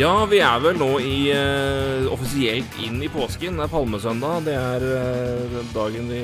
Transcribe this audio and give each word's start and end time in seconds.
Ja, 0.00 0.22
vi 0.24 0.38
er 0.40 0.62
vel 0.64 0.78
nå 0.80 0.94
i 1.04 1.16
uh, 1.28 2.06
offisielt 2.08 2.76
inn 2.80 3.02
i 3.04 3.08
påsken. 3.12 3.58
Det 3.58 3.66
er 3.66 3.72
palmesøndag. 3.72 4.46
Det 4.46 4.54
er 4.56 4.84
uh, 4.86 5.58
dagen 5.74 6.08
vi 6.08 6.20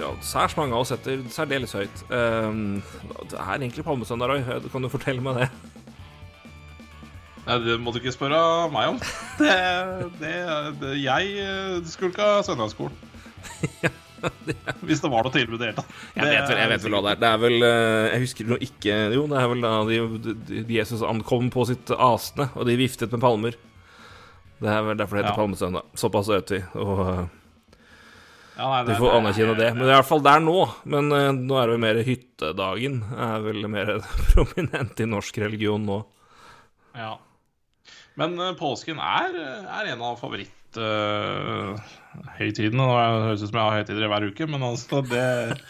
ja, 0.00 0.08
Særs 0.24 0.54
mange 0.56 0.72
av 0.72 0.86
oss 0.86 0.94
setter 0.94 1.20
særdeles 1.28 1.74
høyt. 1.76 2.04
Eh, 2.08 2.48
det 3.28 3.36
er 3.36 3.52
egentlig 3.58 3.84
palmesøndag, 3.84 4.32
Roy. 4.32 4.64
Kan 4.72 4.86
du 4.86 4.88
fortelle 4.88 5.20
meg 5.20 5.42
det? 5.42 5.50
Nei, 7.44 7.58
det 7.66 7.76
må 7.84 7.92
du 7.92 8.00
ikke 8.00 8.14
spørre 8.16 8.40
meg 8.72 8.94
om. 8.94 9.02
Det, 9.42 9.58
det, 10.22 10.34
det 10.80 10.96
Jeg 11.02 11.84
skulka 11.92 12.38
søndagsskolen. 12.48 12.96
ikke 13.66 14.01
Hvis 14.86 15.02
det 15.02 15.10
var 15.10 15.26
noe 15.26 15.34
tilbud 15.34 15.56
i 15.56 15.60
det 15.60 15.68
hele 15.70 15.76
tatt. 15.80 15.92
Jeg 16.14 16.28
vet 16.28 16.48
vel, 16.48 16.60
jeg 16.60 16.70
vet 16.72 16.86
vel 16.86 16.94
hva 16.96 17.02
det 17.06 17.12
er. 17.12 17.20
Det 17.22 17.28
er 17.28 17.42
vel 17.42 17.66
eh, 17.66 18.06
Jeg 18.12 18.22
husker 18.24 18.48
nå 18.52 18.58
ikke 18.68 18.96
Jo, 19.16 19.26
det 19.30 19.38
er 19.40 19.50
vel 19.52 19.64
da 19.64 19.72
de, 19.88 20.00
de, 20.48 20.62
Jesus 20.76 21.04
ankom 21.06 21.50
på 21.54 21.66
sitt 21.70 21.92
asne, 21.96 22.48
og 22.54 22.66
de 22.68 22.78
viftet 22.80 23.12
med 23.14 23.22
palmer. 23.24 23.58
Det 24.62 24.70
er 24.70 24.82
vel 24.86 24.98
derfor 25.00 25.18
det 25.18 25.24
heter 25.24 25.34
Ja. 25.34 25.38
palmesøndag. 25.40 25.88
Såpass 25.98 26.30
vet 26.30 26.52
vi. 26.54 26.60
Og 26.78 27.00
eh, 27.06 27.22
Ja, 28.58 28.68
nei, 28.68 28.82
du 28.86 28.92
får 29.00 29.16
anerkjenne 29.18 29.56
det. 29.58 29.70
Men 29.74 29.82
det 29.84 29.90
er 29.90 29.96
i 29.96 30.00
hvert 30.00 30.10
fall 30.12 30.24
der 30.28 30.44
nå. 30.44 30.58
Men 30.94 31.10
eh, 31.16 31.30
nå 31.38 31.58
er 31.58 31.66
det 31.66 31.74
vel 31.76 31.84
mer 31.86 32.02
hyttedagen. 32.06 33.00
Er 33.16 33.42
vel 33.48 33.66
mer 33.72 33.96
prominent 34.32 35.02
i 35.02 35.08
norsk 35.10 35.42
religion 35.42 35.86
nå. 35.88 36.02
Ja. 36.98 37.16
Men 38.20 38.36
påsken 38.60 38.98
er, 39.00 39.34
er 39.72 39.92
en 39.94 40.02
av 40.04 40.20
favoritthøytidene. 42.12 42.78
Nå 42.78 42.86
høres 43.26 43.42
ut 43.42 43.50
som 43.50 43.58
jeg 43.58 43.66
har 43.66 43.80
høytider 43.80 44.12
hver 44.12 44.28
uke, 44.28 44.48
men 44.50 44.64
altså 44.66 45.02
det, 45.06 45.24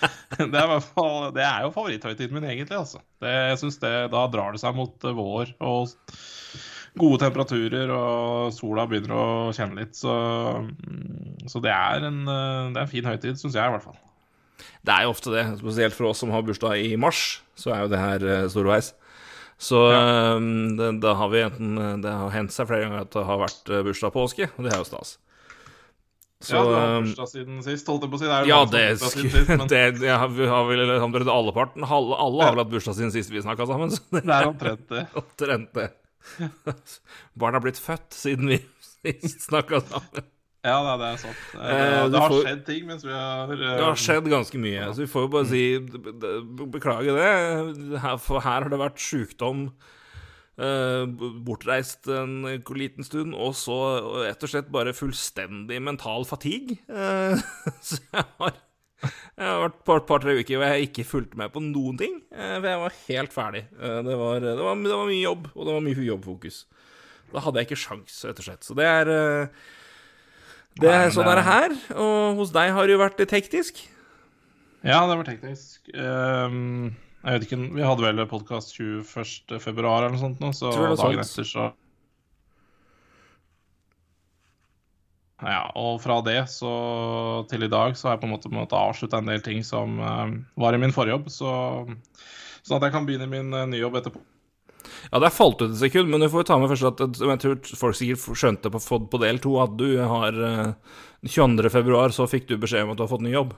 det, 0.39 0.51
er, 0.51 0.69
hvert 0.71 0.91
fall, 0.91 1.31
det 1.37 1.47
er 1.47 1.65
jo 1.65 1.73
favoritthøytiden 1.75 2.37
min, 2.37 2.48
egentlig. 2.51 2.79
Altså. 2.79 3.03
Det, 3.23 3.33
jeg 3.53 3.59
synes 3.62 3.81
det, 3.83 3.95
Da 4.12 4.27
drar 4.33 4.55
det 4.55 4.63
seg 4.63 4.77
mot 4.77 5.09
eh, 5.09 5.19
vår 5.19 5.53
og 5.63 5.93
gode 7.01 7.23
temperaturer, 7.23 7.91
og 7.97 8.53
sola 8.53 8.87
begynner 8.89 9.17
å 9.17 9.27
kjenne 9.57 9.81
litt. 9.81 9.97
Så, 9.97 10.13
mm, 10.13 11.47
så 11.48 11.63
det, 11.65 11.75
er 11.75 12.09
en, 12.09 12.25
eh, 12.27 12.73
det 12.73 12.81
er 12.81 12.87
en 12.87 12.95
fin 12.95 13.13
høytid, 13.13 13.39
syns 13.41 13.59
jeg 13.59 13.63
i 13.63 13.77
hvert 13.77 13.87
fall. 13.87 14.01
Det 14.83 14.95
er 14.95 15.07
jo 15.07 15.15
ofte 15.15 15.33
det, 15.35 15.47
spesielt 15.63 15.97
for 15.97 16.11
oss 16.11 16.20
som 16.23 16.35
har 16.35 16.45
bursdag 16.47 16.83
i 16.83 16.98
mars, 17.01 17.41
så 17.59 17.75
er 17.75 17.85
jo 17.85 17.93
det 17.93 18.03
her 18.03 18.27
eh, 18.27 18.51
storveis. 18.53 18.93
Så 19.63 19.79
ja. 19.93 20.39
det, 20.75 20.89
da 21.05 21.13
har 21.15 21.29
vi 21.31 21.39
enten 21.45 22.01
Det 22.03 22.11
har 22.11 22.33
hendt 22.35 22.51
seg 22.51 22.67
flere 22.67 22.83
ganger 22.83 23.05
at 23.05 23.13
det 23.15 23.23
har 23.29 23.39
vært 23.45 23.69
bursdag 23.87 24.11
påske, 24.11 24.48
og 24.57 24.67
det 24.67 24.73
er 24.73 24.81
jo 24.81 24.89
stas. 24.89 25.13
Så 26.43 26.57
ja, 26.59 26.62
du 26.67 26.73
har 26.75 26.89
eh, 26.89 27.01
bursdag 27.05 27.29
siden 27.31 27.61
sist, 27.62 27.87
holdt 27.91 28.03
jeg 28.07 28.11
på 28.12 28.19
å 28.19 28.23
si. 28.23 28.27
Det 28.27 28.37
er 28.41 28.48
Ja, 28.51 28.61
det, 28.67 28.85
siden 28.98 29.31
sist, 29.31 29.48
men 29.53 29.69
det 29.73 29.83
ja, 30.09 30.17
har, 30.25 30.33
vi 30.35 30.48
har 30.51 30.65
vel 30.69 30.83
omtrent 30.98 31.31
alle 31.31 31.55
parten. 31.55 31.87
Alle, 31.87 32.19
alle 32.19 32.43
har 32.48 32.57
vel 32.57 32.65
hatt 32.65 32.73
bursdag 32.75 32.98
siden 32.98 33.12
sist 33.15 33.31
vi 33.31 33.43
snakka 33.45 33.67
sammen. 33.71 33.95
Så 33.95 34.03
det 34.17 34.25
det 34.27 34.37
er 34.41 34.51
omtrent 34.51 34.85
det. 34.91 35.05
omtrent 35.23 35.73
det. 35.79 35.89
Barn 37.39 37.55
har 37.59 37.63
blitt 37.65 37.81
født 37.83 38.13
siden 38.15 38.51
vi 38.53 38.61
sist 39.03 39.48
snakka 39.48 39.81
sammen. 39.87 40.29
Ja, 40.63 40.77
det, 40.87 40.91
det 41.01 41.07
er 41.09 41.17
sant. 41.19 41.39
Eh, 41.59 41.70
Eh, 41.73 42.05
det 42.13 42.20
har 42.23 42.31
får- 42.31 42.45
skjedd 42.47 42.61
ting 42.69 42.85
mens 42.87 43.03
vi 43.03 43.11
har 43.11 43.51
uh, 43.51 43.63
Det 43.63 43.83
har 43.83 43.97
skjedd 43.98 44.29
ganske 44.31 44.61
mye, 44.63 44.85
så 44.95 45.03
vi 45.03 45.09
får 45.11 45.25
jo 45.25 45.31
bare 45.33 45.48
si 45.51 45.63
be- 45.83 46.13
be- 46.23 46.69
beklage 46.77 47.17
det. 47.17 47.33
Her, 48.05 48.20
for 48.23 48.39
her 48.45 48.63
har 48.63 48.70
det 48.70 48.79
vært 48.79 49.03
sjukdom, 49.03 49.65
bortreist 51.46 52.06
en 52.12 52.42
liten 52.78 53.05
stund, 53.06 53.34
og 53.34 53.55
så 53.58 53.77
rett 54.24 54.42
og 54.46 54.52
slett 54.52 54.68
bare 54.74 54.92
fullstendig 54.96 55.80
mental 55.83 56.24
fatigue. 56.28 56.78
Eh, 56.89 57.40
så 57.89 57.98
jeg 58.00 58.24
har, 58.39 58.55
jeg 59.02 59.46
har 59.48 59.61
vært 59.64 59.78
et 59.80 59.84
par, 59.89 60.05
par-tre 60.06 60.36
uker 60.39 60.58
hvor 60.61 60.68
jeg 60.70 60.89
ikke 60.90 61.06
fulgte 61.08 61.40
med 61.40 61.52
på 61.55 61.62
noen 61.64 61.98
ting. 62.01 62.18
eh, 62.30 62.56
For 62.61 62.68
jeg 62.70 62.83
var 62.84 62.98
helt 63.08 63.33
ferdig. 63.34 63.64
Eh, 63.80 64.01
Det 64.06 64.17
var, 64.20 64.40
det, 64.45 64.56
var, 64.61 64.83
det 64.86 64.95
var 64.96 65.06
mye 65.11 65.22
jobb, 65.24 65.48
og 65.55 65.67
det 65.67 65.77
var 65.78 65.86
mye 65.89 66.08
jobbfokus. 66.11 66.64
Da 67.33 67.40
hadde 67.40 67.62
jeg 67.62 67.70
ikke 67.70 67.80
sjans, 67.86 68.18
rett 68.28 68.42
og 68.42 68.45
slett. 68.51 68.67
Så 68.68 68.77
det 68.77 68.84
er 68.86 69.08
eh, 69.08 69.62
det 70.83 70.89
er 70.89 71.11
sånn 71.12 71.27
er 71.28 71.36
det 71.36 71.42
er- 71.45 71.51
her, 71.52 71.72
og 72.01 72.39
hos 72.39 72.52
deg 72.55 72.70
har 72.72 72.86
det 72.89 72.95
jo 72.95 73.01
vært 73.02 73.18
teknisk. 73.28 73.83
Ja, 74.83 75.02
det 75.06 75.17
var 75.18 75.27
teknisk. 75.28 75.90
Ehm, 75.95 76.95
jeg 77.22 77.36
vet 77.36 77.46
ikke, 77.46 77.60
Vi 77.77 77.86
hadde 77.86 78.05
vel 78.05 78.27
podkast 78.30 78.74
21. 78.74 79.58
februar 79.62 80.02
eller 80.02 80.16
noe 80.16 80.22
sånt, 80.22 80.42
nå, 80.42 80.50
så 80.56 80.72
dagen 80.74 81.22
etter 81.22 81.46
så 81.46 81.70
Ja, 85.42 85.64
og 85.74 85.96
fra 86.05 86.20
det 86.22 86.38
så 86.52 86.72
til 87.50 87.66
i 87.66 87.70
dag 87.70 87.96
så 87.98 88.08
har 88.08 88.14
jeg 88.14 88.22
på 88.22 88.28
en 88.28 88.34
måte 88.36 88.50
måttet 88.52 88.78
avslutte 88.78 89.18
en 89.18 89.30
del 89.30 89.42
ting 89.42 89.64
som 89.66 89.96
uh, 89.98 90.28
var 90.55 90.77
i 90.77 90.78
min 90.78 90.94
forrige 90.94 91.16
jobb, 91.16 91.33
så 91.34 91.55
sånn 92.62 92.77
at 92.78 92.86
jeg 92.86 92.94
kan 92.94 93.08
begynne 93.08 93.27
min 93.30 93.50
uh, 93.50 93.64
nye 93.66 93.83
jobb 93.83 93.98
etterpå. 93.98 94.22
Ja, 95.10 95.18
det 95.18 95.27
er 95.28 95.34
falt 95.34 95.58
ut 95.62 95.72
et 95.72 95.80
sekund, 95.80 96.12
men 96.12 96.22
du 96.22 96.28
får 96.30 96.46
ta 96.46 96.58
med 96.62 96.70
først 96.70 96.86
at 97.02 97.18
jeg 97.18 97.40
tror 97.42 97.74
folk 97.80 97.98
sikkert 97.98 98.39
skjønte 98.39 98.70
på, 98.70 98.80
på 99.10 99.22
del 99.22 99.42
to 99.42 99.56
at 99.62 99.74
du 99.78 99.89
har 99.98 100.39
uh, 100.39 101.02
22. 101.27 101.70
februar 101.74 102.14
så 102.14 102.28
fikk 102.30 102.46
du 102.50 102.54
beskjed 102.62 102.86
om 102.86 102.94
at 102.94 103.00
du 103.00 103.04
har 103.04 103.10
fått 103.10 103.27
ny 103.27 103.34
jobb. 103.34 103.56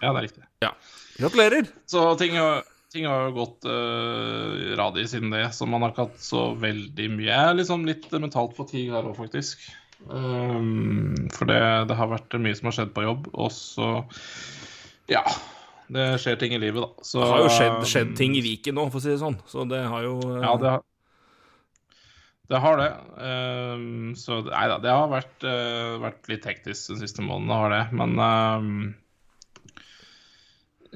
Ja, 0.00 0.12
det 0.12 0.16
er 0.16 0.24
riktig. 0.30 0.46
Ja. 0.64 0.72
Gratulerer. 1.16 1.68
Så 1.88 2.02
ting 2.20 2.36
har, 2.36 2.62
ting 2.92 3.06
har 3.08 3.32
gått 3.36 3.64
uh, 3.68 4.76
radig 4.78 5.08
siden 5.10 5.32
det, 5.32 5.48
så 5.56 5.68
man 5.68 5.84
har 5.84 5.94
ikke 5.94 6.08
hatt 6.08 6.22
så 6.22 6.48
veldig 6.60 7.10
mye. 7.14 7.30
Jeg 7.30 7.50
er 7.50 7.58
liksom 7.58 7.86
litt 7.88 8.08
eh, 8.12 8.22
mentalt 8.22 8.56
fatigue 8.58 8.94
her 8.94 9.08
òg, 9.08 9.16
faktisk. 9.18 9.64
Um, 10.10 11.14
for 11.32 11.48
det, 11.48 11.60
det 11.88 11.96
har 11.96 12.10
vært 12.10 12.36
mye 12.42 12.56
som 12.58 12.68
har 12.68 12.76
skjedd 12.78 12.92
på 12.96 13.06
jobb, 13.06 13.30
og 13.34 13.52
så 13.54 13.92
Ja. 15.12 15.24
Det 15.86 16.16
skjer 16.18 16.34
ting 16.40 16.52
i 16.56 16.58
livet, 16.58 16.82
da. 16.82 17.06
Så, 17.06 17.20
Det 17.22 17.30
har 17.30 17.44
jo 17.44 17.54
skjedd, 17.54 17.78
skjedd 17.86 18.12
ting 18.18 18.34
i 18.34 18.42
Viken 18.42 18.74
nå, 18.74 18.88
for 18.90 18.98
å 18.98 19.04
si 19.04 19.12
det 19.12 19.22
sånn. 19.22 19.38
Så 19.46 19.64
det 19.70 19.84
har 19.86 20.02
jo 20.02 20.18
uh... 20.18 20.40
Ja, 20.42 20.52
det 20.58 20.72
har 20.74 20.84
det. 22.46 22.60
Har 22.62 22.78
det. 22.78 22.90
Um, 23.22 24.12
så 24.18 24.40
nei 24.46 24.66
da, 24.70 24.80
det 24.82 24.92
har 24.92 25.08
vært, 25.10 25.36
uh, 25.46 25.96
vært 26.02 26.28
litt 26.30 26.46
hektisk 26.46 26.92
den 26.92 27.00
siste 27.02 27.22
måneden, 27.22 27.50
det 27.50 27.60
har 27.62 27.74
det. 27.74 27.82
Men 28.02 28.18
um, 28.18 28.76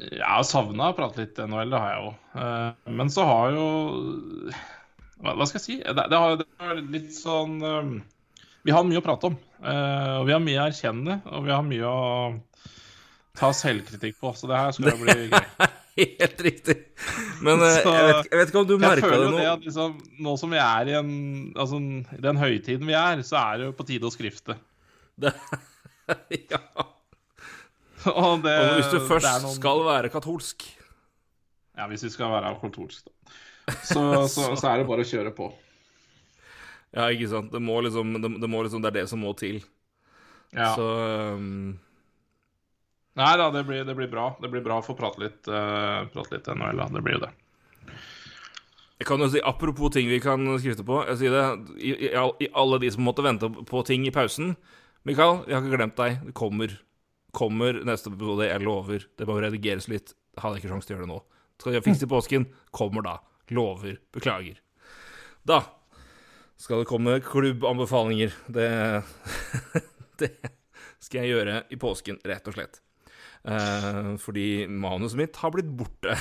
jeg 0.00 0.24
har 0.24 0.44
savna 0.48 0.90
å 0.90 0.96
prate 0.96 1.20
litt 1.22 1.38
NHL, 1.44 1.70
det 1.72 1.80
har 1.82 1.90
jeg 1.94 2.04
jo. 2.04 2.10
Eh, 2.40 2.92
men 3.00 3.10
så 3.12 3.24
har 3.28 3.50
jo 3.56 3.66
Hva, 5.20 5.34
skal 5.46 5.58
jeg 5.60 5.64
si? 5.66 5.76
Det, 5.84 5.94
det, 6.08 6.16
har, 6.22 6.36
det 6.40 6.46
har 6.62 6.78
litt 6.94 7.10
sånn 7.16 7.58
um, 7.60 7.90
Vi 8.64 8.72
har 8.72 8.86
mye 8.88 9.00
å 9.00 9.04
prate 9.04 9.28
om. 9.30 9.36
eh, 9.60 10.14
og 10.20 10.28
vi 10.28 10.32
har 10.36 10.40
mye 10.44 10.60
å 10.62 10.68
erkjenne, 10.70 11.18
og 11.32 11.44
vi 11.48 11.52
har 11.52 11.66
mye 11.66 11.90
å 11.90 12.00
ta 13.40 13.50
selvkritikk 13.56 14.16
på. 14.20 14.32
Så 14.36 14.48
det 14.50 14.58
her 14.58 14.72
skal 14.76 14.90
jo 14.92 15.02
bli 15.04 15.14
gøy. 15.16 15.68
Helt 16.00 16.40
riktig. 16.44 16.76
Men 17.44 17.60
eh, 17.66 17.76
Så- 17.82 17.92
jeg, 17.92 18.06
vet, 18.08 18.30
jeg 18.30 18.40
vet 18.40 18.52
ikke 18.52 18.60
om 18.62 18.68
du 18.70 18.74
Jeg 18.76 18.82
merka 18.86 19.08
føler 19.10 19.20
det 19.20 19.26
jo 19.28 19.34
nå. 19.34 19.40
det 19.42 19.50
at 19.52 19.66
liksom, 19.68 19.98
nå 20.24 20.36
som 20.40 20.54
vi 20.54 20.60
er 20.64 20.90
i 20.92 20.96
en, 21.00 21.10
altså, 21.60 21.80
den 22.28 22.40
høytiden 22.40 22.88
vi 22.88 22.96
er, 22.96 23.20
så 23.26 23.40
er 23.42 23.60
det 23.60 23.68
jo 23.70 23.76
på 23.80 23.86
tide 23.90 24.08
å 24.08 24.14
skrifte. 24.14 24.56
Det, 25.20 25.34
ja. 26.52 26.60
Og, 28.10 28.40
det, 28.44 28.52
Og 28.56 28.76
hvis 28.78 28.92
du 28.92 28.98
først 29.04 29.28
noen- 29.44 29.56
skal 29.58 29.82
være 29.84 30.08
katolsk 30.12 30.64
Ja, 31.76 31.86
hvis 31.90 32.04
vi 32.06 32.10
skal 32.12 32.32
være 32.32 32.54
katolsk, 32.62 33.04
da. 33.06 33.34
Så, 33.86 34.00
så, 34.34 34.46
så 34.56 34.70
er 34.72 34.80
det 34.80 34.86
bare 34.88 35.04
å 35.04 35.08
kjøre 35.08 35.32
på. 35.36 35.50
Ja, 36.96 37.06
ikke 37.12 37.28
sant. 37.30 37.52
Det 37.52 37.60
må 37.62 37.76
liksom 37.84 38.16
Det, 38.18 38.30
det, 38.42 38.48
må 38.50 38.64
liksom, 38.66 38.82
det 38.82 38.90
er 38.90 38.98
det 39.02 39.06
som 39.12 39.22
må 39.22 39.30
til. 39.38 39.60
Ja. 40.56 40.72
Så 40.74 40.86
um, 41.36 41.78
Nei 43.20 43.30
da, 43.38 43.50
det 43.54 43.62
blir, 43.68 43.84
det 43.86 43.94
blir 43.98 44.10
bra. 44.10 44.30
Det 44.40 44.50
blir 44.50 44.62
bra 44.64 44.80
å 44.80 44.84
få 44.86 44.96
prate 44.98 45.20
litt, 45.22 45.40
uh, 45.50 46.06
prate 46.14 46.34
litt 46.34 46.50
NHL, 46.50 46.80
da. 46.80 46.88
Det 46.94 47.04
blir 47.04 47.18
jo 47.18 47.22
det. 47.26 47.30
Jeg 49.00 49.08
kan 49.08 49.22
jo 49.22 49.30
si, 49.32 49.40
Apropos 49.46 49.92
ting 49.94 50.10
vi 50.10 50.18
kan 50.22 50.44
skrifte 50.60 50.84
på. 50.86 51.00
Jeg 51.08 51.20
sier 51.22 51.34
det, 51.36 51.44
i, 51.80 51.94
i, 52.08 52.12
I 52.12 52.50
alle 52.58 52.80
de 52.82 52.90
som 52.92 53.04
måtte 53.06 53.24
vente 53.24 53.48
på 53.70 53.82
ting 53.88 54.04
i 54.08 54.12
pausen 54.14 54.54
Mikael, 55.08 55.40
jeg 55.48 55.56
har 55.56 55.64
ikke 55.64 55.78
glemt 55.78 55.96
deg. 55.96 56.18
Det 56.26 56.34
kommer. 56.36 56.74
Kommer 57.36 57.82
neste 57.86 58.12
episode. 58.12 58.48
Jeg 58.48 58.64
lover. 58.64 59.06
Det 59.18 59.28
må 59.28 59.38
redigeres 59.42 59.88
litt. 59.92 60.14
Jeg 60.36 60.44
hadde 60.44 60.60
ikke 60.60 60.72
sjanse 60.72 60.88
til 60.88 60.96
å 60.96 60.98
gjøre 60.98 61.08
det 61.08 61.12
nå. 61.14 61.20
Skal 61.60 61.76
jeg 61.76 61.84
fikse 61.84 62.06
i 62.06 62.10
påsken? 62.10 62.46
Kommer 62.74 63.06
da. 63.06 63.18
Lover. 63.54 63.98
Beklager. 64.14 64.60
Da 65.46 65.62
skal 66.60 66.82
det 66.82 66.90
komme 66.90 67.18
klubbanbefalinger. 67.24 68.34
Det, 68.52 68.68
det 70.20 70.30
skal 71.00 71.24
jeg 71.24 71.34
gjøre 71.34 71.62
i 71.72 71.80
påsken, 71.80 72.20
rett 72.28 72.48
og 72.50 72.56
slett. 72.56 72.80
Eh, 73.48 74.16
fordi 74.20 74.66
manuset 74.68 75.20
mitt 75.20 75.40
har 75.40 75.54
blitt 75.54 75.70
borte. 75.72 76.16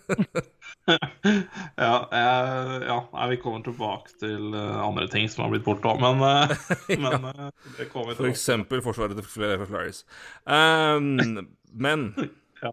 Ja, 0.86 1.94
jeg, 2.12 2.80
ja 2.88 3.28
vi 3.30 3.38
kommer 3.40 3.62
tilbake 3.64 4.12
til 4.20 4.52
eh, 4.52 4.80
andre 4.84 5.06
ting 5.12 5.28
som 5.32 5.46
har 5.46 5.54
blitt 5.54 5.64
borte 5.66 5.88
òg, 5.88 6.02
men, 6.02 6.20
eh, 6.28 6.56
men 7.04 7.28
ja. 7.30 7.48
det 7.78 7.88
kommer 7.92 8.18
For 8.18 8.28
eksempel 8.30 8.84
forsvaret 8.84 9.16
til 9.18 9.28
Flaris. 9.66 10.04
Um, 10.44 11.46
men 11.72 12.10
Ja. 12.64 12.72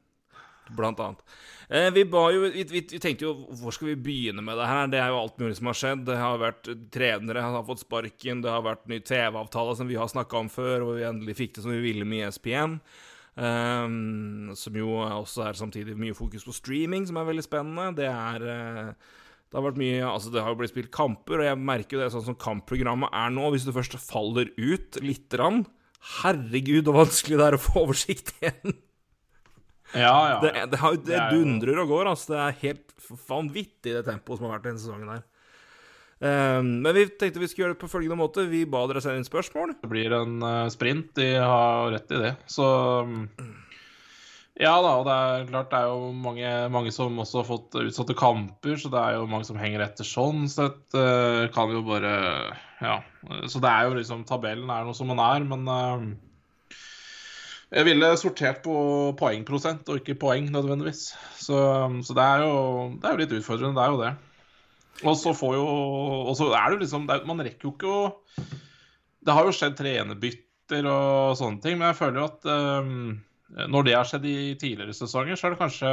blant 0.76 1.00
annet. 1.04 1.24
Eh, 1.72 1.88
vi, 1.96 2.04
jo, 2.04 2.42
vi, 2.42 2.64
vi, 2.64 2.82
vi, 2.92 3.00
tenkte 3.00 3.26
jo 3.30 3.32
hvor 3.62 3.72
skal 3.72 3.94
vi 3.94 4.02
begynne 4.04 4.44
med 4.44 4.60
det 4.60 4.68
her? 4.68 4.90
Det 4.92 5.00
er 5.00 5.14
jo 5.14 5.22
alt 5.22 5.38
mulig 5.40 5.56
som 5.56 5.70
har 5.72 5.78
skjedd. 5.80 6.04
Det 6.10 6.18
har 6.20 6.42
vært 6.42 6.68
trenere 6.92 7.44
som 7.46 7.56
har 7.56 7.68
fått 7.70 7.86
sparken, 7.86 8.44
det 8.44 8.52
har 8.52 8.66
vært 8.66 8.84
ny 8.92 9.00
TV-avtale 9.08 9.78
som 9.80 9.88
vi 9.88 10.00
har 10.00 10.12
snakka 10.12 10.42
om 10.44 10.52
før, 10.52 10.84
og 10.84 11.00
vi 11.00 11.08
endelig 11.08 11.38
fikk 11.40 11.56
det 11.56 11.64
som 11.64 11.72
vi 11.72 11.80
ville 11.86 12.08
med 12.08 12.28
ESPN. 12.28 12.76
Um, 13.32 14.52
som 14.60 14.76
jo 14.76 14.98
også 15.00 15.46
er 15.46 15.56
samtidig 15.56 15.96
mye 15.96 16.16
fokus 16.18 16.44
på 16.44 16.56
streaming, 16.56 17.06
som 17.08 17.20
er 17.22 17.30
veldig 17.30 17.46
spennende. 17.46 17.86
Det 18.02 18.10
er 18.12 18.44
uh, 18.44 19.12
det 19.52 19.60
har 19.60 19.66
vært 19.66 19.80
mye, 19.82 20.04
altså 20.08 20.32
det 20.32 20.40
har 20.44 20.54
jo 20.54 20.58
blitt 20.62 20.72
spilt 20.72 20.94
kamper, 20.96 21.42
og 21.42 21.44
jeg 21.50 21.60
merker 21.60 21.98
jo 21.98 22.00
det 22.00 22.12
sånn 22.14 22.24
som 22.24 22.38
kampprogrammet 22.40 23.12
er 23.20 23.34
nå. 23.36 23.50
Hvis 23.52 23.66
du 23.68 23.74
først 23.76 23.98
faller 24.00 24.48
ut 24.56 25.00
lite 25.04 25.36
grann 25.36 25.66
Herregud, 26.22 26.88
så 26.88 26.94
vanskelig 26.96 27.38
det 27.38 27.48
er 27.50 27.58
å 27.58 27.62
få 27.62 27.84
oversikt 27.84 28.32
igjen. 28.40 28.78
Ja, 29.92 30.16
ja. 30.32 30.38
Det, 30.40 30.54
det, 30.72 30.80
har, 30.80 30.96
det, 30.96 31.12
det 31.12 31.26
dundrer 31.36 31.82
og 31.84 31.92
går. 31.92 32.10
altså 32.14 32.32
Det 32.32 32.40
er 32.40 32.58
helt 32.62 33.12
vanvittig, 33.28 33.92
det 33.92 34.06
tempoet 34.08 34.40
som 34.40 34.48
har 34.48 34.56
vært 34.56 34.70
denne 34.70 34.82
sesongen 34.82 35.12
her. 35.12 35.22
Um, 36.22 36.84
men 36.86 36.94
vi 36.94 37.08
tenkte 37.10 37.42
vi 37.42 37.48
skulle 37.50 37.66
gjøre 37.66 37.74
det 37.74 37.82
på 37.82 37.90
følgende 37.90 38.20
måte. 38.20 38.46
Vi 38.50 38.62
ba 38.70 38.84
dere 38.90 39.02
sende 39.02 39.24
inn 39.24 39.26
spørsmål. 39.26 39.74
Det 39.82 39.90
blir 39.90 40.14
en 40.14 40.38
uh, 40.46 40.70
sprint. 40.70 41.16
De 41.18 41.34
har 41.42 41.90
rett 41.96 42.14
i 42.14 42.22
det. 42.22 42.32
Så 42.52 42.68
um, 43.08 43.24
Ja 44.62 44.76
da, 44.84 44.92
og 45.00 45.08
det 45.08 45.16
er 45.18 45.46
klart 45.50 45.72
det 45.72 45.80
er 45.80 45.90
jo 45.90 46.12
mange, 46.14 46.50
mange, 46.70 46.92
som 46.94 47.18
også 47.24 47.42
har 47.42 47.48
fått 47.48 47.78
utsatte 47.82 48.18
kamper, 48.20 48.76
så 48.78 48.92
det 48.94 49.00
er 49.02 49.16
jo 49.18 49.30
mange 49.32 49.48
som 49.48 49.58
henger 49.58 49.82
etter 49.88 50.06
sånn 50.06 50.46
sett. 50.52 50.84
Uh, 50.94 51.48
kan 51.56 51.74
jo 51.74 51.82
bare 51.88 52.14
Ja. 52.82 53.00
Så 53.50 53.62
det 53.64 53.72
er 53.72 53.88
jo 53.88 53.98
liksom 53.98 54.26
Tabellen 54.30 54.70
er 54.70 54.86
noe 54.86 54.98
som 54.98 55.10
den 55.10 55.22
er, 55.24 55.48
men 55.48 55.66
uh, 55.66 56.06
jeg 57.72 57.88
ville 57.88 58.08
sortert 58.20 58.60
på 58.66 58.74
poengprosent 59.18 59.88
og 59.90 60.02
ikke 60.02 60.20
poeng 60.20 60.50
nødvendigvis. 60.52 61.14
Så, 61.40 61.56
så 62.04 62.16
det, 62.18 62.26
er 62.26 62.44
jo, 62.44 62.58
det, 62.98 63.08
er 63.08 63.14
jo, 63.16 63.22
litt 63.22 63.36
utfordrende, 63.38 63.78
det 63.78 63.86
er 63.86 63.94
jo 63.96 64.02
det. 64.02 64.12
Og 65.02 65.18
så 65.18 65.34
får 65.34 65.56
jo 65.58 65.66
Og 65.66 66.34
så 66.38 66.50
er 66.54 66.66
det 66.70 66.78
jo 66.78 66.82
liksom 66.84 67.08
det 67.10 67.22
Man 67.30 67.44
rekker 67.44 67.70
jo 67.70 67.74
ikke 67.76 67.92
å 67.92 68.02
Det 69.22 69.36
har 69.36 69.48
jo 69.48 69.54
skjedd 69.56 69.78
trenerbytter 69.80 70.88
og 70.88 71.38
sånne 71.38 71.62
ting, 71.64 71.78
men 71.78 71.90
jeg 71.90 71.98
føler 72.00 72.22
jo 72.22 72.28
at 72.30 72.46
um, 72.48 73.18
når 73.52 73.84
det 73.84 73.96
har 73.98 74.08
skjedd 74.08 74.24
i 74.26 74.36
tidligere 74.56 74.96
sesonger, 74.96 75.36
så 75.36 75.46
har 75.46 75.54
det 75.54 75.60
kanskje 75.60 75.90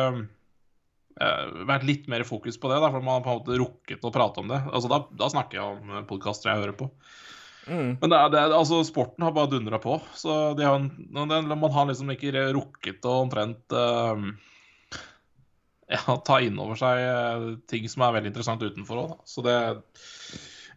uh, 1.18 1.64
vært 1.66 1.86
litt 1.88 2.06
mer 2.08 2.22
fokus 2.24 2.56
på 2.62 2.70
det. 2.70 2.78
Da, 2.78 2.92
for 2.94 3.02
man 3.02 3.18
har 3.18 3.24
på 3.24 3.32
en 3.32 3.40
måte 3.40 3.58
rukket 3.58 4.06
å 4.06 4.12
prate 4.14 4.38
om 4.38 4.52
det. 4.52 4.60
Altså, 4.70 4.88
da, 4.92 5.00
da 5.18 5.28
snakker 5.34 5.58
jeg 5.58 5.66
om 5.74 6.06
podkaster 6.06 6.52
jeg 6.52 6.62
hører 6.62 6.78
på. 6.78 6.86
Mm. 7.66 7.98
Men 7.98 8.06
det 8.06 8.20
er, 8.20 8.30
det 8.32 8.40
er, 8.40 8.54
altså, 8.54 8.78
sporten 8.86 9.26
har 9.26 9.34
bare 9.34 9.50
dundra 9.56 9.82
på. 9.82 9.98
Så 10.16 10.38
har, 10.62 10.78
man 11.18 11.74
har 11.74 11.90
liksom 11.90 12.14
ikke 12.14 12.48
rukket 12.54 13.10
å 13.10 13.18
omtrent 13.26 13.74
uh, 13.74 14.30
ja, 15.94 16.18
ta 16.24 16.40
inn 16.44 16.58
over 16.60 16.78
seg 16.78 17.04
uh, 17.04 17.46
ting 17.70 17.88
som 17.90 18.04
er 18.04 18.18
veldig 18.18 18.32
interessant 18.32 18.64
utenfor 18.64 19.04
òg. 19.04 19.14
Så 19.28 19.44
det 19.46 19.54
er 19.54 19.80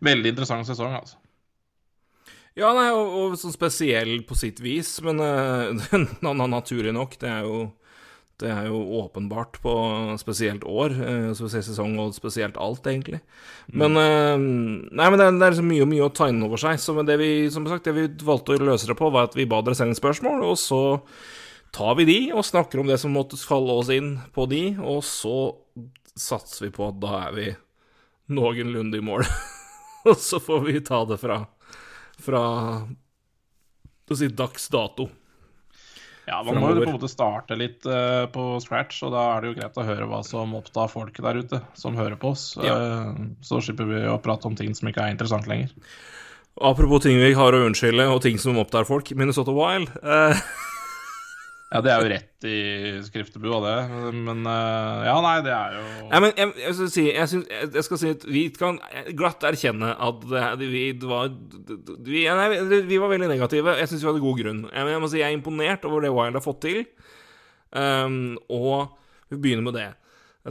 veldig 0.07 0.33
interessant 0.33 0.69
sesong, 0.69 0.95
altså. 1.01 1.19
Ja, 2.57 2.73
nei, 2.75 2.89
og, 2.91 3.13
og 3.15 3.37
sånn 3.39 3.53
spesiell 3.55 4.17
på 4.27 4.35
sitt 4.35 4.59
vis, 4.63 4.97
men 5.05 5.21
uh, 5.23 6.33
naturlig 6.47 6.95
nok. 6.95 7.19
Det 7.21 7.31
er 7.31 7.47
jo 7.47 7.69
det 8.41 8.49
er 8.49 8.71
jo 8.71 8.79
åpenbart 9.03 9.59
på 9.61 9.71
spesielt 10.17 10.63
år, 10.65 10.95
eh, 11.05 11.27
spesielt 11.37 11.67
sesong 11.67 11.91
og 12.01 12.15
spesielt 12.15 12.57
alt, 12.57 12.87
egentlig. 12.89 13.19
Men 13.69 13.93
uh, 13.93 14.33
Nei, 14.33 15.09
men 15.13 15.19
det 15.19 15.27
er, 15.27 15.35
det 15.37 15.45
er 15.45 15.53
liksom 15.53 15.69
mye 15.69 15.83
og 15.85 15.91
mye 15.91 16.07
å 16.07 16.13
ta 16.17 16.25
inn 16.31 16.41
over 16.47 16.57
seg. 16.57 16.79
Så 16.81 16.95
det 17.05 17.19
vi, 17.21 17.29
som 17.53 17.67
sagt, 17.69 17.85
det 17.85 17.93
vi 17.93 18.07
valgte 18.25 18.57
å 18.57 18.71
løse 18.71 18.89
det 18.89 18.97
på, 18.97 19.11
var 19.13 19.29
at 19.29 19.37
vi 19.37 19.45
ba 19.49 19.61
dere 19.61 19.77
sende 19.77 19.97
spørsmål, 19.99 20.41
og 20.49 20.57
så 20.57 20.81
tar 21.75 21.95
vi 21.99 22.07
de 22.07 22.19
og 22.35 22.45
snakker 22.45 22.81
om 22.81 22.89
det 22.91 22.99
som 23.01 23.13
måtte 23.15 23.39
falle 23.39 23.75
oss 23.79 23.91
inn 23.93 24.17
på 24.35 24.45
de, 24.51 24.63
og 24.79 25.03
så 25.07 25.53
satser 26.11 26.67
vi 26.67 26.75
på 26.75 26.89
at 26.89 26.99
da 27.01 27.15
er 27.27 27.37
vi 27.37 27.47
noenlunde 28.31 28.99
i 28.99 29.05
mål. 29.05 29.25
og 30.09 30.15
så 30.19 30.39
får 30.43 30.63
vi 30.67 30.83
ta 30.85 31.03
det 31.07 31.19
fra 31.21 31.43
fra 32.21 32.43
si 34.15 34.27
dags 34.27 34.69
dato. 34.69 35.09
Ja, 36.27 36.43
man 36.43 36.59
må 36.61 36.69
jo 36.69 36.83
på 36.83 36.89
en 36.89 36.95
måte 36.95 37.09
starte 37.09 37.55
litt 37.57 37.85
uh, 37.87 38.27
på 38.31 38.59
scratch, 38.63 39.01
og 39.07 39.13
da 39.15 39.23
er 39.33 39.41
det 39.41 39.49
jo 39.49 39.55
greit 39.57 39.79
å 39.79 39.85
høre 39.87 40.07
hva 40.07 40.21
som 40.23 40.53
opptar 40.55 40.91
folk 40.91 41.17
der 41.17 41.39
ute 41.41 41.61
som 41.79 41.97
hører 41.97 42.19
på 42.19 42.33
oss. 42.35 42.51
Ja. 42.61 42.75
Uh, 42.77 43.31
så 43.43 43.61
slipper 43.63 43.89
vi 43.89 44.03
å 44.07 44.19
prate 44.21 44.47
om 44.47 44.57
ting 44.59 44.75
som 44.77 44.91
ikke 44.91 45.07
er 45.07 45.15
interessant 45.15 45.49
lenger. 45.49 45.73
Apropos 46.61 47.01
ting 47.03 47.17
vi 47.17 47.31
har 47.35 47.55
å 47.55 47.63
unnskylde, 47.65 48.05
og 48.11 48.21
ting 48.23 48.37
som 48.39 48.59
opptar 48.61 48.85
folk. 48.87 49.11
Minnesota 49.17 49.55
Wild. 49.55 49.89
Uh, 50.03 50.37
Ja, 51.71 51.79
det 51.79 51.91
er 51.93 52.01
jo 52.03 52.07
rett 52.11 52.45
i 52.49 52.57
skriftebua, 53.05 53.59
det. 53.63 53.75
Men 54.11 54.41
uh, 54.43 55.05
ja, 55.07 55.13
nei, 55.23 55.35
det 55.45 55.53
er 55.55 55.77
jo 55.77 55.83
Nei, 56.09 56.19
men 56.25 56.33
jeg, 56.35 56.49
jeg, 56.59 56.73
skal 56.75 56.89
si, 56.91 57.03
jeg, 57.07 57.29
synes, 57.31 57.51
jeg, 57.63 57.83
skal 57.87 57.99
si 58.01 58.09
at 58.11 58.25
vi 58.27 58.41
kan 58.51 58.79
glatt 59.15 59.45
erkjenne 59.47 59.93
at 59.95 60.25
det, 60.27 60.67
vi, 60.67 60.83
var 60.99 61.29
vi, 61.31 62.25
nei, 62.27 62.47
vi, 62.89 62.97
var 62.99 63.13
veldig 63.13 63.29
negative. 63.31 63.77
Jeg 63.79 63.87
syns 63.87 64.03
vi 64.03 64.09
hadde 64.09 64.23
god 64.25 64.41
grunn. 64.41 64.59
Jeg, 64.67 64.99
må 64.99 65.09
si 65.11 65.21
jeg 65.21 65.31
er 65.31 65.37
imponert 65.37 65.87
over 65.87 66.03
det 66.03 66.11
Wild 66.11 66.35
har 66.35 66.43
fått 66.43 66.59
til. 66.65 66.81
Um, 67.71 68.35
og 68.51 68.97
vi 69.31 69.39
begynner 69.39 69.63
med 69.69 69.77
det. 69.79 69.87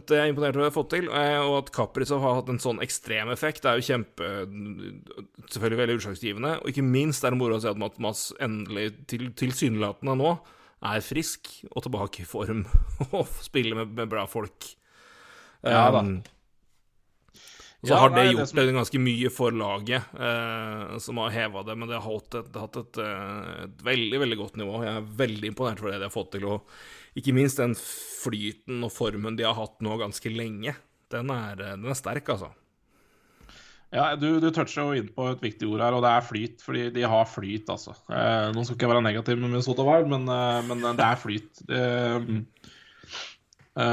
At 0.00 0.08
jeg 0.08 0.22
er 0.22 0.32
imponert 0.32 0.56
over 0.56 0.62
det 0.62 0.70
vi 0.70 0.70
har 0.70 0.78
fått 0.78 0.92
til, 0.94 1.10
og 1.10 1.56
at 1.58 1.68
Kaprizov 1.74 2.22
har 2.24 2.38
hatt 2.38 2.48
en 2.48 2.62
sånn 2.62 2.80
ekstrem 2.80 3.28
effekt, 3.34 3.64
det 3.64 3.72
er 3.72 3.80
jo 3.80 3.88
kjempe 3.88 4.28
Selvfølgelig 5.50 5.80
veldig 5.82 5.98
utslagsgivende. 5.98 6.54
Og 6.62 6.72
ikke 6.72 6.86
minst 6.86 7.26
er 7.26 7.34
det 7.34 7.40
moro 7.42 7.58
å 7.58 7.60
se 7.60 7.74
at 7.74 8.00
Mats 8.00 8.30
endelig 8.40 8.86
til, 9.10 9.26
tilsynelatende 9.36 10.16
nå 10.16 10.32
er 10.80 11.04
frisk 11.04 11.50
og 11.70 11.84
tilbake 11.84 12.24
i 12.24 12.28
form 12.28 12.64
og 13.10 13.24
spiller 13.44 13.82
med, 13.82 13.96
med 13.96 14.12
bra 14.12 14.26
folk. 14.30 14.72
Ja 15.66 15.88
da. 15.92 16.04
Um, 16.04 16.20
så 17.80 17.94
ja, 17.94 17.98
har 18.02 18.10
det 18.12 18.26
gjort 18.28 18.50
det 18.52 18.64
som... 18.66 18.74
ganske 18.76 19.00
mye 19.00 19.28
for 19.32 19.56
laget, 19.56 20.08
uh, 20.12 20.98
som 21.00 21.20
har 21.22 21.32
heva 21.32 21.62
det. 21.64 21.76
Men 21.80 21.88
det 21.88 21.96
har 21.96 22.04
hatt 22.04 22.36
et, 22.36 22.50
det 22.52 22.60
har 22.60 22.68
hatt 22.68 22.76
et, 22.76 23.00
eh, 23.00 23.52
et, 23.64 23.84
veldig 23.86 24.20
veldig 24.20 24.36
godt 24.36 24.58
nivå. 24.60 24.82
Jeg 24.84 24.98
er 24.98 25.06
veldig 25.22 25.48
imponert 25.48 25.80
for 25.80 25.88
det 25.88 26.02
de 26.02 26.08
har 26.10 26.12
fått 26.12 26.34
til. 26.34 26.44
Og 26.44 27.16
ikke 27.16 27.32
minst 27.36 27.60
den 27.62 27.72
flyten 27.78 28.84
og 28.84 28.92
formen 28.92 29.38
de 29.38 29.48
har 29.48 29.56
hatt 29.56 29.80
nå 29.80 29.96
ganske 30.00 30.32
lenge. 30.34 30.76
Den 31.10 31.32
er, 31.32 31.56
den 31.56 31.88
er 31.88 31.96
sterk, 31.96 32.28
altså. 32.36 32.52
Ja, 33.90 34.14
Du, 34.14 34.38
du 34.38 34.48
toucher 34.54 34.86
jo 34.86 34.94
inn 34.94 35.10
på 35.10 35.26
et 35.32 35.42
viktig 35.42 35.66
ord 35.66 35.82
her, 35.82 35.96
og 35.96 36.04
det 36.04 36.12
er 36.14 36.26
flyt. 36.26 36.62
Fordi 36.62 36.86
de 36.94 37.06
har 37.10 37.26
flyt, 37.26 37.70
altså. 37.72 37.96
Eh, 38.06 38.50
nå 38.54 38.64
skal 38.64 38.76
ikke 38.76 38.86
jeg 38.86 38.92
være 38.94 39.06
negativ 39.08 39.38
med 39.40 39.50
Minnesota 39.50 39.86
Wild, 39.86 40.10
men, 40.12 40.28
eh, 40.30 40.58
men 40.68 40.84
det 40.98 41.06
er 41.06 41.18
flyt. 41.18 41.62
Det, 41.66 41.84
eh, 43.74 43.86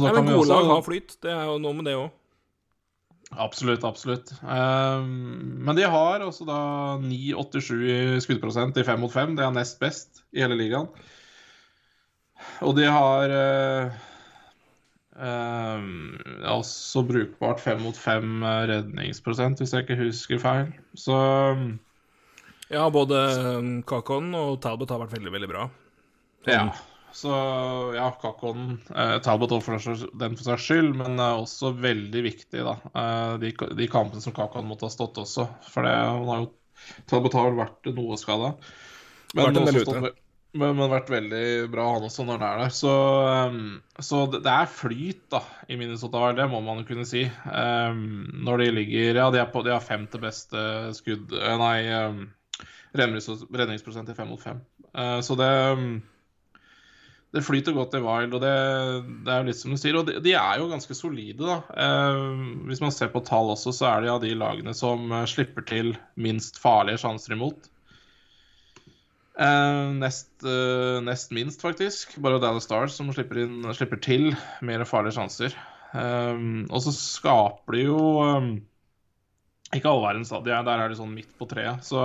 Nei, 0.00 0.12
men 0.16 0.30
gode 0.32 0.38
også... 0.40 0.52
lag 0.54 0.70
har 0.72 0.84
flyt. 0.86 1.16
Det 1.24 1.32
er 1.34 1.48
jo 1.50 1.58
noe 1.60 1.76
med 1.76 1.90
det 1.90 1.96
òg. 2.00 2.12
Absolutt, 3.44 3.84
absolutt. 3.84 4.32
Eh, 4.40 5.04
men 5.04 5.76
de 5.76 5.84
har 5.92 6.24
også 6.24 6.46
da 6.48 6.60
9,87 7.02 7.84
i 7.84 7.98
skuddprosent 8.24 8.80
i 8.80 8.86
fem 8.86 9.04
mot 9.04 9.12
fem. 9.12 9.36
Det 9.36 9.44
er 9.44 9.52
nest 9.52 9.76
best 9.82 10.24
i 10.32 10.40
hele 10.44 10.56
ligaen. 10.56 10.88
Og 12.64 12.72
de 12.78 12.88
har 12.88 13.32
eh, 15.16 15.84
er 16.34 16.52
også 16.52 17.04
brukbart 17.08 17.62
fem 17.62 17.82
mot 17.84 17.98
fem 17.98 18.42
eh, 18.42 18.62
redningsprosent, 18.70 19.62
hvis 19.62 19.74
jeg 19.74 19.86
ikke 19.86 20.00
husker 20.02 20.42
feil. 20.42 20.72
Så 20.98 21.18
Ja, 22.72 22.88
både 22.90 23.20
Kakon 23.86 24.32
og 24.34 24.58
Talbot 24.64 24.90
har 24.90 25.04
vært 25.04 25.18
veldig, 25.18 25.34
veldig 25.36 25.52
bra. 25.52 25.68
Ja. 26.48 26.66
Så 27.14 27.30
ja, 27.94 28.08
Kakon 28.18 28.80
eh, 28.96 29.18
Talbot 29.22 29.52
for 29.62 29.78
den 29.78 30.34
for 30.34 30.46
seg 30.48 30.62
skyld, 30.64 30.96
men 30.98 31.20
er 31.22 31.38
også 31.38 31.70
veldig 31.78 32.24
viktig, 32.26 32.64
da. 32.66 32.74
Eh, 32.90 33.34
de, 33.44 33.52
de, 33.78 33.86
kampene 33.90 34.24
som 34.24 34.34
Kakon 34.34 34.66
måtte 34.66 34.88
ha 34.88 34.92
stått 34.92 35.20
også. 35.22 35.46
For 35.70 35.86
det, 35.86 35.94
har 35.94 36.42
jo 36.42 36.50
Talbot 37.08 37.36
har 37.38 37.46
vel 37.52 37.60
vært 37.62 37.92
noe 37.94 38.18
skada. 38.18 38.50
Men 39.38 39.62
også 39.62 39.84
stått, 39.86 40.18
men, 40.54 40.76
men 40.78 40.92
vært 40.92 41.10
veldig 41.12 41.44
bra, 41.72 41.86
han 41.96 42.06
også, 42.06 42.24
når 42.26 42.38
han 42.38 42.46
er 42.48 42.62
der. 42.62 42.74
Så, 42.74 42.94
um, 43.50 43.58
så 43.98 44.22
det, 44.32 44.40
det, 44.46 44.54
er 44.54 44.70
flyt 44.70 45.26
da, 45.34 45.42
i 45.68 45.78
Minnesota, 45.80 46.30
det 46.38 46.48
må 46.52 46.62
man 46.64 46.82
jo 46.82 46.88
kunne 46.92 47.06
si. 47.08 47.26
Um, 47.50 48.24
når 48.46 48.64
de 48.64 48.70
ligger 48.78 49.20
Ja, 49.20 49.28
de, 49.34 49.42
er 49.42 49.52
på, 49.52 49.64
de 49.66 49.74
har 49.74 49.84
femte 49.84 50.20
beste 50.22 50.64
skudd 50.96 51.34
uh, 51.34 51.54
Nei, 51.60 51.76
um, 51.92 52.24
redningsprosent 52.94 54.10
i 54.10 54.16
fem 54.16 54.30
mot 54.30 54.42
fem. 54.42 54.62
Uh, 54.94 55.20
så 55.26 55.36
det 55.38 55.52
det 57.34 57.42
flyter 57.42 57.74
godt 57.74 57.96
i 57.98 58.02
Wild, 58.02 58.34
og 58.36 58.44
det, 58.44 58.54
det, 59.26 59.30
er 59.32 59.40
jo 59.40 59.48
litt 59.48 59.58
som 59.58 59.72
du 59.74 59.78
sier. 59.80 59.96
Og 59.98 60.06
de, 60.06 60.20
de 60.22 60.36
er 60.38 60.60
jo 60.60 60.68
ganske 60.70 60.94
solide, 60.94 61.42
da. 61.42 61.56
Eh, 61.82 62.20
hvis 62.68 62.82
man 62.84 62.94
ser 62.94 63.10
på 63.10 63.24
tall 63.26 63.50
også, 63.50 63.72
så 63.74 63.88
er 63.90 64.04
de 64.04 64.12
av 64.12 64.20
de 64.22 64.30
lagene 64.38 64.74
som 64.76 65.10
uh, 65.10 65.24
slipper 65.26 65.66
til 65.66 65.96
minst 66.14 66.60
farlige 66.62 67.02
sjanser 67.02 67.34
imot. 67.34 67.66
Uh, 69.34 69.90
nest, 69.98 70.30
uh, 70.46 71.00
nest, 71.02 71.32
minst, 71.34 71.62
faktisk. 71.64 72.14
Bare 72.22 72.38
Dallas 72.42 72.68
Stars 72.68 72.94
som 72.94 73.10
slipper, 73.14 73.42
inn, 73.44 73.64
slipper 73.74 73.98
til 74.02 74.30
mer 74.62 74.84
farlige 74.86 75.18
sjanser. 75.18 75.56
Um, 75.94 76.64
og 76.70 76.82
så 76.82 76.90
skaper 76.94 77.76
de 77.76 77.84
jo 77.84 77.98
um, 78.18 78.48
Ikke 79.74 79.90
all 79.90 80.02
verdens, 80.02 80.32
da. 80.34 80.40
Der 80.42 80.74
er 80.74 80.90
de 80.90 80.98
sånn 80.98 81.14
midt 81.14 81.30
på 81.38 81.46
treet. 81.50 81.82
Så 81.86 82.02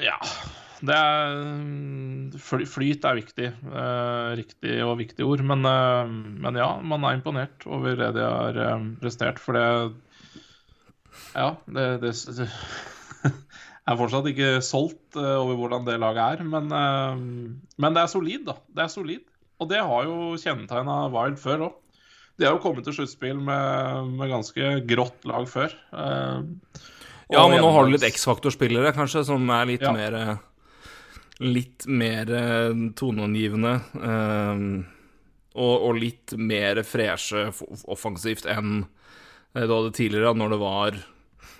ja. 0.00 0.16
det 0.82 0.96
er 0.96 2.38
Flyt 2.42 3.04
er 3.06 3.18
viktig. 3.18 3.50
Uh, 3.66 4.32
riktig 4.38 4.78
og 4.86 4.96
viktig 5.02 5.26
ord. 5.26 5.42
Men, 5.46 5.66
eh, 5.68 6.14
men, 6.46 6.58
ja, 6.58 6.70
man 6.80 7.04
er 7.04 7.18
imponert 7.18 7.66
over 7.66 7.96
det 7.98 8.12
de 8.16 8.24
har 8.24 8.58
eh, 8.66 8.86
prestert. 9.02 9.42
For 9.42 9.58
det 9.58 9.66
Ja, 11.34 11.56
det, 11.66 11.86
det 12.02 12.48
er 13.88 13.98
fortsatt 13.98 14.28
ikke 14.30 14.50
solgt 14.62 15.16
eh, 15.18 15.34
over 15.40 15.56
hvordan 15.58 15.86
det 15.88 15.96
laget 16.02 16.40
er. 16.40 16.44
Men, 16.46 16.68
eh, 16.70 17.22
men 17.82 17.96
det 17.96 18.02
er 18.04 18.10
solid, 18.12 18.44
da. 18.46 18.54
Det 18.70 18.84
er 18.84 18.92
solid. 18.92 19.24
Og 19.62 19.68
det 19.70 19.80
har 19.82 20.04
jo 20.08 20.34
kjennetegna 20.42 21.00
Wild 21.14 21.38
før 21.42 21.66
òg. 21.68 21.78
De 22.40 22.46
har 22.48 22.56
jo 22.56 22.62
kommet 22.64 22.86
til 22.86 22.94
sluttspill 22.96 23.38
med, 23.44 24.12
med 24.18 24.30
ganske 24.32 24.70
grått 24.88 25.26
lag 25.28 25.46
før. 25.50 25.74
Eh, 25.92 26.42
Ja, 27.32 27.46
men 27.48 27.62
nå 27.64 27.68
har 27.72 27.86
du 27.86 27.94
litt 27.94 28.02
X-faktor-spillere, 28.04 28.90
kanskje, 28.92 29.22
som 29.24 29.46
er 29.54 29.64
litt 29.70 29.80
Ja. 29.86 29.92
mer 29.96 30.40
Litt 31.40 31.86
mer 31.88 32.28
toneangivende. 32.94 33.72
og, 35.54 35.72
og 35.88 35.96
litt 35.98 36.34
mer 36.38 36.82
freshe 36.86 37.46
offensivt 37.90 38.44
enn 38.46 38.84
du 39.56 39.64
hadde 39.68 39.90
tidligere, 39.96 40.34
når 40.38 40.52
det 40.54 40.58
var 40.60 40.98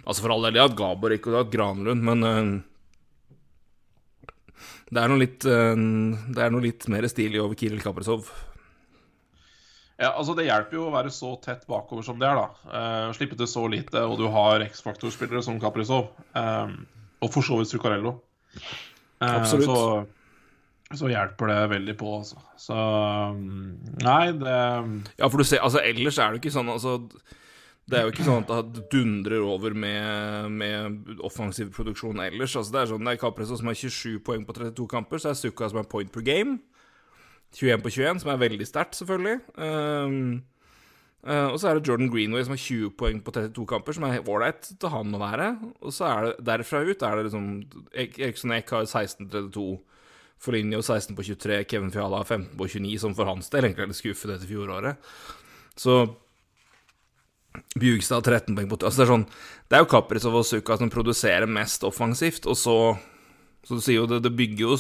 Altså 0.02 0.25
for 0.25 0.35
all 0.35 0.47
del, 0.47 0.56
jeg 0.59 0.64
har 0.64 0.71
hatt 0.71 0.78
Gaborik 0.78 1.26
og 1.26 1.32
de 1.32 1.40
hatt 1.40 1.52
Granlund, 1.52 2.02
men 2.02 2.25
uh, 2.26 2.52
det 4.92 5.02
er 5.02 5.14
litt 5.16 5.44
uh, 5.47 5.76
Det 5.76 6.42
er 6.42 6.50
noe 6.52 6.64
litt 6.64 6.88
mer 6.92 7.06
stilig 7.11 7.40
over 7.42 7.59
Kiril 7.59 7.82
Kaprizov. 7.85 8.30
Ja, 10.02 10.11
altså 10.16 10.35
Det 10.35 10.49
hjelper 10.49 10.78
jo 10.78 10.87
å 10.88 10.94
være 10.94 11.12
så 11.14 11.35
tett 11.44 11.66
bakover 11.71 12.04
som 12.06 12.18
det 12.18 12.26
er, 12.26 12.40
da. 12.40 12.73
Uh, 12.73 13.12
slippe 13.14 13.38
til 13.38 13.49
så 13.50 13.66
lite, 13.71 14.02
og 14.02 14.16
du 14.18 14.26
har 14.32 14.64
X-faktor-spillere 14.66 15.44
som 15.47 15.61
Kaprizov. 15.62 16.11
eh, 16.35 16.75
og 17.23 17.30
for 17.30 17.47
så 17.47 17.61
vidt 17.61 17.71
Zuccarello. 17.71 18.16
Uh, 19.23 19.28
Absolutt. 19.28 19.68
Så, 19.68 20.97
så 20.99 21.11
hjelper 21.12 21.52
det 21.52 21.61
veldig 21.76 21.94
på, 22.00 22.16
altså. 22.18 22.42
Så 22.59 22.75
um, 22.75 23.76
Nei, 24.02 24.32
det 24.35 24.56
Ja, 25.21 25.28
for 25.28 25.38
du 25.38 25.47
ser, 25.47 25.62
altså 25.62 25.85
ellers 25.85 26.18
er 26.18 26.32
det 26.32 26.42
ikke 26.42 26.56
sånn 26.56 26.73
altså, 26.73 26.99
Det 27.91 27.99
er 27.99 28.07
jo 28.07 28.12
ikke 28.12 28.25
sånn 28.25 28.45
at 28.47 28.69
det 28.77 28.85
dundrer 28.93 29.43
over 29.43 29.75
med, 29.75 30.53
med 30.55 31.23
offensiv 31.27 31.73
produksjon 31.75 32.23
ellers. 32.23 32.55
Altså, 32.57 32.73
det 32.75 32.81
er 32.81 32.93
sånn, 32.93 33.03
det 33.09 33.17
er 33.17 33.21
Capresso 33.21 33.59
som 33.59 33.69
har 33.69 33.79
27 33.79 34.21
poeng 34.25 34.47
på 34.47 34.55
32 34.57 34.87
kamper, 34.93 35.23
så 35.23 35.33
er 35.33 35.41
Sukka 35.41 35.69
som 35.73 35.83
er 35.83 35.91
point 35.91 36.12
per 36.15 36.25
game. 36.27 36.61
21 37.53 37.83
på 37.85 37.93
21, 37.93 38.23
som 38.23 38.33
er 38.33 38.41
veldig 38.41 38.69
sterkt, 38.69 38.97
selvfølgelig. 38.97 39.43
Um, 39.59 40.41
uh, 41.27 41.51
og 41.51 41.59
så 41.61 41.69
er 41.69 41.77
det 41.77 41.91
Jordan 41.91 42.09
Greenway 42.12 42.47
som 42.47 42.55
har 42.55 42.62
20 42.62 42.95
poeng 43.03 43.21
på 43.27 43.35
32 43.35 43.67
kamper, 43.75 43.99
som 43.99 44.07
er 44.09 44.23
ålreit 44.25 44.73
til 44.73 44.95
han 44.95 45.19
å 45.19 45.21
være. 45.21 45.51
Og 45.83 45.93
så 45.93 46.09
er 46.09 46.29
det 46.29 46.47
derfra 46.49 46.85
ut 46.87 47.03
er 47.03 47.19
det 47.19 47.27
liksom 47.29 47.51
Eriksson 47.93 48.57
Ek 48.57 48.73
har 48.73 48.87
16-32. 48.87 49.67
Foligno 50.43 50.81
16 50.83 51.15
på 51.15 51.23
23, 51.23 51.61
Kevin 51.71 51.93
Fiala 51.95 52.25
15 52.25 52.57
på 52.59 52.67
29, 52.67 52.97
som 52.99 53.12
for 53.15 53.29
hans 53.31 53.47
del 53.53 53.69
egentlig 53.69 53.85
er 53.85 53.93
litt 53.93 54.01
skuffet 54.01 54.33
etter 54.35 54.49
fjoråret. 54.49 55.12
Så 55.79 56.01
Bjugstad 57.76 58.21
har 58.21 58.40
13 58.40 58.56
poeng 58.56 58.68
på 58.71 58.78
altså 58.80 59.02
det, 59.02 59.04
er 59.06 59.12
sånn, 59.12 59.25
det 59.68 59.76
er 59.76 59.82
jo 59.85 59.90
Kaprizov 59.92 60.38
og 60.40 60.47
Suka 60.49 60.76
som 60.80 60.92
produserer 60.92 61.50
mest 61.50 61.85
offensivt, 61.88 62.47
og 62.47 62.59
så 62.59 62.76
Så 63.62 63.76
du 63.78 63.80
sier 63.85 64.00
jo 64.00 64.09
det, 64.11 64.25
det 64.25 64.32
bygger 64.35 64.64
jo 64.64 64.76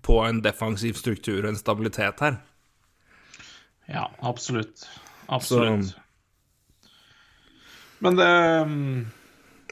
på 0.00 0.14
en 0.24 0.38
defensiv 0.40 0.96
struktur 0.96 1.42
og 1.42 1.50
en 1.50 1.58
stabilitet 1.58 2.22
her. 2.24 2.38
Ja, 3.92 4.06
absolutt. 4.24 4.86
Absolutt. 5.28 5.92
Men 8.02 8.16
det 8.16 8.30
mm, 8.66 9.04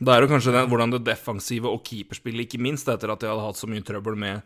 Da 0.01 0.15
er 0.15 0.21
det 0.21 0.31
kanskje 0.31 0.53
det, 0.55 0.67
hvordan 0.69 0.93
det 0.93 1.07
defensive 1.09 1.73
og 1.73 1.81
keeperspillet, 1.89 2.47
ikke 2.47 2.61
minst 2.61 2.89
etter 2.89 3.13
at 3.13 3.21
de 3.21 3.31
hadde 3.31 3.47
hatt 3.47 3.59
så 3.59 3.69
mye 3.71 3.85
trøbbel 3.85 4.17
med 4.17 4.45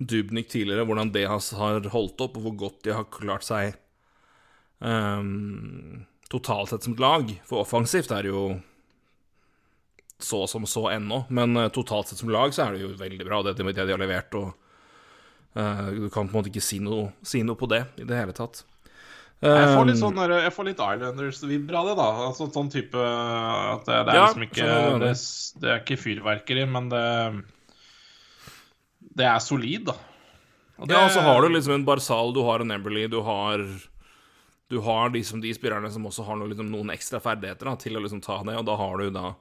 Dubnik 0.00 0.48
tidligere, 0.48 0.84
hvordan 0.88 1.12
det 1.14 1.26
har, 1.28 1.90
holdt 1.92 2.24
opp, 2.24 2.36
og 2.36 2.46
hvor 2.46 2.56
godt 2.64 2.82
de 2.86 2.96
har 2.96 3.06
klart 3.12 3.44
seg 3.46 3.76
ehm, 4.80 6.02
totalt 6.32 6.72
sett 6.72 6.86
som 6.86 6.94
et 6.96 7.02
lag. 7.02 7.30
For 7.48 7.62
offensivt 7.62 8.12
er 8.16 8.26
det 8.26 8.32
jo 8.32 8.46
så 10.22 10.46
som 10.46 10.66
så 10.70 10.86
ennå, 10.92 11.24
men 11.34 11.56
eh, 11.56 11.68
totalt 11.74 12.08
sett 12.08 12.20
som 12.22 12.30
lag 12.32 12.52
så 12.54 12.66
er 12.66 12.76
det 12.76 12.84
jo 12.84 12.92
veldig 12.98 13.24
bra, 13.26 13.40
det, 13.42 13.56
det 13.58 13.74
de 13.74 13.90
har 13.90 14.00
levert, 14.00 14.34
og 14.38 14.52
uh, 15.58 15.88
du 15.90 16.06
kan 16.12 16.28
på 16.28 16.30
en 16.30 16.36
måte 16.38 16.52
ikke 16.52 16.62
si 16.64 16.78
noe, 16.82 17.10
si 17.26 17.42
noe 17.42 17.58
på 17.58 17.68
det 17.70 17.82
i 17.98 18.06
det 18.06 18.20
hele 18.20 18.36
tatt. 18.36 18.62
jeg 19.42 19.72
får 19.74 19.88
litt 19.88 19.96
Ehm, 19.96 20.02
sånn 20.04 20.20
Jeg 20.30 20.54
får 20.54 20.68
litt 20.68 20.84
Islanders-vibber 20.86 21.80
av 21.80 21.88
det, 21.90 21.96
da. 21.98 22.08
Altså, 22.28 22.46
sånn 22.54 22.70
type 22.70 23.02
at 23.02 23.82
det, 23.88 23.98
det 24.06 24.14
er 24.14 24.20
Ja, 24.20 24.28
liksom 24.28 24.46
ikke 24.46 24.68
det, 25.02 25.12
det 25.64 25.72
er 25.72 25.82
ikke 25.82 25.98
fyrverkeri, 26.04 26.68
men 26.70 26.88
det 26.92 27.04
Det 29.12 29.26
er 29.26 29.42
solid, 29.42 29.90
da. 29.90 29.96
Og 30.78 30.86
det- 30.88 30.94
Ja, 30.96 31.04
og 31.04 31.10
så 31.10 31.20
har 31.20 31.42
du 31.42 31.48
liksom 31.48 31.74
en 31.74 31.84
Barzal, 31.84 32.32
du 32.32 32.42
har 32.46 32.60
en 32.62 32.70
Emberley, 32.70 33.08
du 33.10 33.20
har 33.20 33.58
Du 34.72 34.78
har 34.86 35.12
de, 35.12 35.20
som, 35.26 35.40
de 35.42 35.52
spillerne 35.52 35.90
som 35.92 36.06
også 36.08 36.24
har 36.24 36.38
noe, 36.40 36.48
liksom, 36.48 36.70
noen 36.72 36.92
ekstra 36.94 37.20
ferdigheter 37.20 37.68
da, 37.68 37.76
til 37.80 37.98
å 37.98 38.02
liksom 38.04 38.22
ta 38.24 38.38
det, 38.46 38.56
og 38.56 38.66
da 38.68 38.76
har 38.80 39.02
du 39.02 39.12
da 39.12 39.34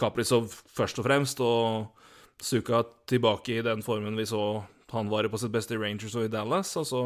Kaprizov 0.00 0.52
først 0.76 1.00
og 1.00 1.08
fremst, 1.08 1.42
og 1.44 1.98
Suka 2.42 2.80
tilbake 3.06 3.54
i 3.54 3.62
den 3.62 3.84
formen 3.86 4.16
vi 4.18 4.24
så 4.26 4.64
han 4.92 5.08
var 5.08 5.24
i 5.24 5.30
på 5.32 5.38
sitt 5.40 5.52
beste 5.54 5.76
i 5.76 5.78
Rangers 5.80 6.16
og 6.18 6.26
i 6.26 6.32
Dallas, 6.32 6.74
og 6.76 6.84
så 6.88 7.02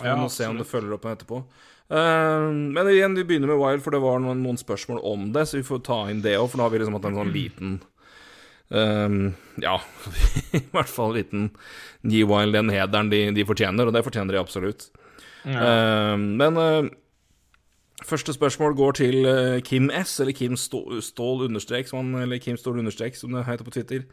Ja, 0.00 0.14
vi 0.14 0.22
må 0.22 0.30
se 0.32 0.48
om 0.50 0.58
det 0.58 0.66
følger 0.66 0.96
opp 0.96 1.06
etterpå. 1.06 1.44
Uh, 1.90 2.50
men 2.50 2.88
igjen, 2.90 3.14
vi 3.18 3.26
begynner 3.26 3.52
med 3.52 3.60
Wild, 3.60 3.84
for 3.84 3.94
det 3.94 4.00
var 4.02 4.18
noen, 4.22 4.42
noen 4.42 4.58
spørsmål 4.58 5.02
om 5.06 5.28
det, 5.34 5.44
så 5.46 5.58
vi 5.58 5.66
får 5.66 5.82
ta 5.86 6.00
inn 6.10 6.24
det 6.24 6.36
òg, 6.38 6.48
for 6.50 6.58
da 6.58 6.66
har 6.66 6.74
vi 6.74 6.82
liksom 6.82 6.98
hatt 6.98 7.08
en 7.10 7.20
sånn 7.22 7.34
liten 7.34 7.78
Um, 8.70 9.34
Ja, 9.58 9.80
i 10.54 10.60
hvert 10.70 10.90
fall 10.90 11.10
en 11.10 11.16
liten 11.16 11.46
gi 12.06 12.22
Wild 12.22 12.54
den 12.54 12.70
hederen 12.70 13.10
de, 13.10 13.24
de 13.34 13.44
fortjener, 13.46 13.88
og 13.88 13.96
det 13.96 14.04
fortjener 14.06 14.36
de 14.36 14.38
absolutt. 14.38 14.86
Eh, 15.46 16.16
men 16.18 16.60
eh, 16.60 16.90
første 18.06 18.34
spørsmål 18.36 18.76
går 18.76 19.00
til 19.00 19.24
eh, 19.24 19.58
Kim 19.64 19.90
S, 19.94 20.18
eller 20.20 20.36
Kim 20.36 20.56
Stål 20.56 21.48
understrek, 21.48 21.88
som 21.88 22.02
han, 22.02 22.22
eller 22.22 22.42
Kim 22.42 22.56
Stål 22.60 22.82
understrek, 22.82 23.16
som 23.16 23.32
det 23.34 23.46
heter 23.48 23.66
på 23.66 23.76
Twitter. 23.76 24.06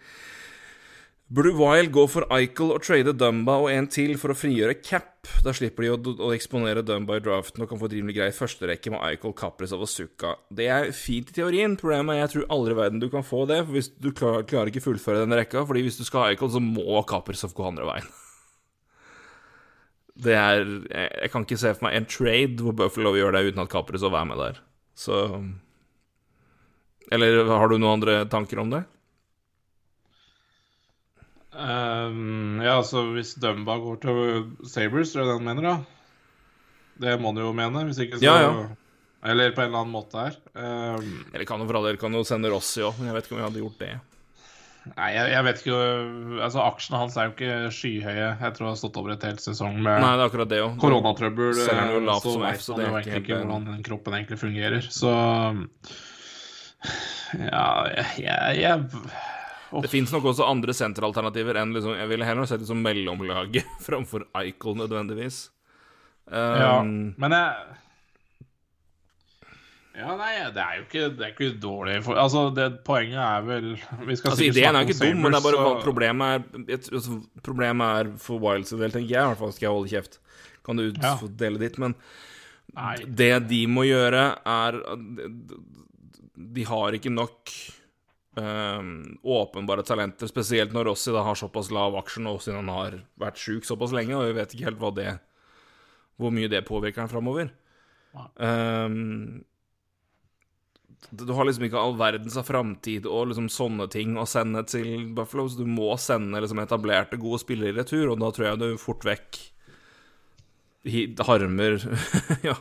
Burde 1.27 1.51
Wild 1.60 1.89
gå 1.91 2.05
for 2.07 2.24
Eichel 2.31 2.69
og 2.72 2.86
trade 2.88 3.12
Dumba 3.19 3.57
og 3.60 3.67
en 3.67 3.89
til 3.91 4.13
for 4.15 4.31
å 4.31 4.38
frigjøre 4.38 4.77
cap? 4.79 5.27
Da 5.43 5.51
slipper 5.51 5.84
de 5.84 5.89
å, 5.91 5.98
å 6.24 6.29
eksponere 6.31 6.86
Dumba 6.88 7.17
i 7.17 7.24
draften 7.24 7.65
og 7.65 7.67
kan 7.67 7.81
få 7.81 7.89
et 7.89 7.98
rimelig 7.98 8.15
grei 8.15 8.29
førsterekke 8.31 8.93
med 8.93 9.03
Eichel, 9.03 9.34
Capris 9.36 9.74
og 9.75 9.84
Sukka. 9.91 10.38
Det 10.48 10.69
er 10.72 10.88
fint 10.96 11.27
i 11.27 11.36
teorien. 11.36 11.75
Problemet 11.75 12.15
er 12.15 12.22
jeg 12.22 12.31
tror 12.31 12.48
aldri 12.55 12.77
i 12.77 12.79
verden 12.79 13.03
du 13.03 13.10
kan 13.12 13.27
få 13.27 13.41
det, 13.50 13.60
for 13.65 13.75
hvis 13.75 13.91
du 14.00 14.13
klarer, 14.15 14.48
klarer 14.48 14.72
ikke 14.72 14.86
fullføre 14.86 15.25
den 15.25 15.36
rekka. 15.36 15.65
Fordi 15.67 15.84
hvis 15.84 16.00
du 16.00 16.05
skal 16.07 16.24
ha 16.24 16.31
Eichel, 16.31 16.53
så 16.55 16.63
må 16.63 17.03
Capris 17.12 17.43
gå 17.43 17.67
andre 17.74 17.91
veien. 17.91 18.07
Det 20.17 20.33
er 20.33 20.59
jeg, 20.63 21.09
jeg 21.21 21.31
kan 21.33 21.45
ikke 21.45 21.59
se 21.62 21.74
for 21.77 21.88
meg 21.88 21.97
en 21.97 22.09
trade 22.09 22.63
hvor 22.65 22.75
Buffalo 22.77 23.13
gjør 23.17 23.36
det 23.38 23.47
uten 23.51 23.63
at 23.63 23.71
Kaprizov 23.71 24.17
er 24.17 24.29
med 24.29 24.41
der. 24.41 24.62
Så 24.97 25.17
Eller 27.13 27.45
har 27.47 27.69
du 27.69 27.77
noen 27.77 28.00
andre 28.00 28.24
tanker 28.29 28.59
om 28.63 28.71
det? 28.74 28.83
Um, 31.57 32.59
ja, 32.62 32.75
altså 32.77 33.07
hvis 33.15 33.33
Dumba 33.41 33.79
går 33.81 34.01
til 34.03 34.17
Sabres, 34.69 35.13
tror 35.13 35.24
jeg 35.24 35.29
det 35.29 35.38
han 35.39 35.47
mener, 35.47 35.65
da. 35.65 35.77
Det 37.01 37.15
må 37.21 37.31
han 37.31 37.41
jo 37.41 37.53
mene, 37.55 37.86
hvis 37.88 38.01
ikke 38.03 38.19
så 38.19 38.25
Ja, 38.25 38.36
ja. 38.43 38.67
Eller 39.27 39.55
på 39.55 39.63
en 39.63 39.71
eller 39.71 39.81
annen 39.81 39.95
måte 39.95 40.21
her. 40.21 40.36
Um, 40.53 41.25
Eller 41.33 41.47
kan 41.50 41.59
jo 41.59 41.65
for 41.65 41.79
all 41.79 41.88
del 41.89 41.97
kan 41.97 42.13
jo 42.13 42.21
sende 42.27 42.51
Rossi 42.53 42.83
òg, 42.86 43.00
men 43.00 43.09
jeg 43.09 43.17
vet 43.17 43.25
ikke 43.25 43.36
om 43.36 43.39
vi 43.39 43.47
hadde 43.47 43.63
gjort 43.63 43.81
det. 43.81 43.89
Nei, 44.96 45.08
jeg, 45.15 45.29
jeg 45.34 45.44
vet 45.48 45.62
ikke 45.62 45.77
Altså, 46.46 46.60
aksjene 46.63 47.00
hans 47.01 47.15
er 47.17 47.27
jo 47.27 47.34
ikke 47.36 47.72
skyhøye. 47.75 48.27
Jeg 48.39 48.53
tror 48.56 48.65
han 48.67 48.74
har 48.74 48.79
stått 48.79 49.00
over 49.01 49.13
et 49.15 49.25
helt 49.27 49.44
sesong 49.44 49.79
med 49.82 50.01
Nei, 50.03 50.12
det 50.15 50.24
er 50.24 50.29
akkurat 50.32 50.51
det 50.51 50.60
òg. 50.63 50.75
koronatrøbbel. 50.82 51.53
Selger 51.60 51.82
han 51.82 51.94
jo 51.96 52.03
lavt 52.08 52.25
så 52.27 52.36
som 52.36 52.46
F, 52.50 52.62
så 52.63 52.77
det 52.77 52.86
er 52.88 53.00
ikke 53.01 53.15
helt 53.15 53.24
ikke 53.25 53.39
hvordan 53.41 53.67
den 53.72 53.84
kroppen 53.88 54.17
egentlig 54.20 54.39
fungerer. 54.44 54.88
Så 54.94 55.13
Ja, 57.38 57.67
jeg, 57.91 58.06
jeg, 58.24 58.60
jeg 58.62 59.82
Det 59.84 59.89
fins 59.91 60.13
nok 60.15 60.29
også 60.32 60.46
andre 60.48 60.72
senteralternativer 60.77 61.58
enn 61.60 61.74
liksom 61.75 61.98
Jeg 61.98 62.08
ville 62.12 62.27
heller 62.27 62.48
sett 62.48 62.62
det 62.63 62.70
som 62.70 62.79
mellomlaget 62.86 63.67
framfor 63.88 64.27
Eichel 64.39 64.77
nødvendigvis. 64.84 65.48
Ja, 66.27 66.79
Um, 66.82 67.13
men 67.15 67.32
jeg 67.32 67.53
Ja, 69.98 70.13
nei, 70.20 70.34
det 70.54 70.62
er 70.62 70.75
jo 70.77 70.84
ikke, 70.86 71.04
det 71.18 71.25
er 71.25 71.32
ikke 71.34 71.48
dårlig 71.63 71.96
for, 72.06 72.20
Altså, 72.22 72.44
det 72.54 72.68
Poenget 72.86 73.18
er 73.18 73.42
vel 73.48 73.70
Vi 74.06 74.16
skal 74.20 74.32
Altså, 74.36 74.44
Ideen 74.46 74.75
er 74.77 74.86
ikke 74.86 75.00
dum, 75.00 75.24
men 75.24 75.34
det 75.34 75.39
er 75.39 75.46
bare 75.48 75.63
så- 75.63 75.82
problemet 75.84 76.27
er 76.36 76.63
et, 76.75 76.89
altså, 76.94 77.18
Problemet 77.44 78.01
er 78.04 78.12
for 78.22 78.38
Wilds 78.44 78.70
del, 78.75 78.92
tenker 78.94 79.10
jeg 79.16 79.24
i 79.24 79.32
hvert 79.32 79.42
fall, 79.42 79.51
skal 79.56 79.66
jeg 79.68 79.74
holde 79.74 79.89
kjeft. 79.96 80.20
Kan 80.68 80.77
du 80.77 80.92
Ja. 81.01 81.16
få 81.18 81.32
dele 81.36 81.58
ditt? 81.63 81.80
Men 81.80 81.96
Nei. 82.75 82.96
det 83.08 83.48
de 83.48 83.63
må 83.68 83.88
gjøre, 83.88 84.38
er 84.46 84.77
De 86.54 86.63
har 86.63 86.92
ikke 86.94 87.10
nok 87.12 87.50
um, 88.38 89.18
åpenbare 89.25 89.82
talenter, 89.84 90.27
spesielt 90.30 90.72
når 90.72 90.92
Rossi 90.92 91.12
da 91.12 91.24
har 91.25 91.34
såpass 91.39 91.72
lav 91.74 91.96
aksje 91.98 92.22
nå 92.22 92.36
siden 92.39 92.60
han 92.62 92.70
har 92.70 93.00
vært 93.20 93.39
sjuk 93.42 93.66
såpass 93.66 93.92
lenge, 93.92 94.13
og 94.13 94.27
vi 94.30 94.34
vet 94.38 94.54
ikke 94.54 94.68
helt 94.70 94.77
hva 94.80 94.92
det 94.94 95.20
hvor 96.20 96.30
mye 96.32 96.48
det 96.50 96.62
påvirker 96.68 97.01
han 97.01 97.10
framover. 97.10 97.50
Um, 98.38 99.44
Du 101.10 101.30
har 101.34 101.46
liksom 101.48 101.63
ikke 101.68 101.80
all 101.80 101.96
verdens 102.00 102.36
av 102.39 102.48
framtid 102.48 103.06
og 103.08 103.30
liksom 103.30 103.48
sånne 103.54 103.86
ting 103.92 104.18
å 104.20 104.25
sende 104.27 104.63
til 104.68 105.06
Buffalo, 105.16 105.46
så 105.48 105.62
du 105.62 105.70
må 105.70 105.94
sende 106.01 106.42
liksom 106.44 106.60
etablerte, 106.63 107.20
gode 107.22 107.39
spillere 107.44 107.72
i 107.72 107.77
retur, 107.77 108.10
og 108.12 108.20
da 108.20 108.32
tror 108.34 108.50
jeg 108.50 108.62
du 108.63 108.82
fort 108.82 109.06
vekk 109.08 109.39
harmer 111.27 111.77
Ja, 112.48 112.56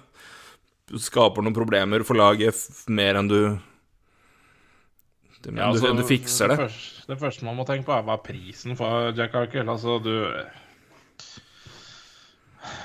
skaper 0.98 1.42
noen 1.42 1.56
problemer 1.56 2.04
for 2.06 2.18
laget 2.18 2.58
mer 2.90 3.18
enn 3.20 3.30
du 3.30 3.40
det, 5.46 5.52
Ja, 5.54 5.70
du, 5.70 5.78
altså, 5.78 5.92
du 5.94 6.02
fikser 6.06 6.50
det. 6.50 6.56
første, 6.58 7.02
det 7.06 7.18
første 7.20 7.46
man 7.46 7.58
må 7.58 7.66
tenke 7.68 7.86
på, 7.86 7.94
er 7.94 8.06
hva 8.06 8.16
er 8.18 8.24
prisen 8.24 8.74
for 8.78 9.12
Jack 9.14 9.34
Arkel. 9.38 9.68
Altså, 9.70 9.98
du 10.02 10.10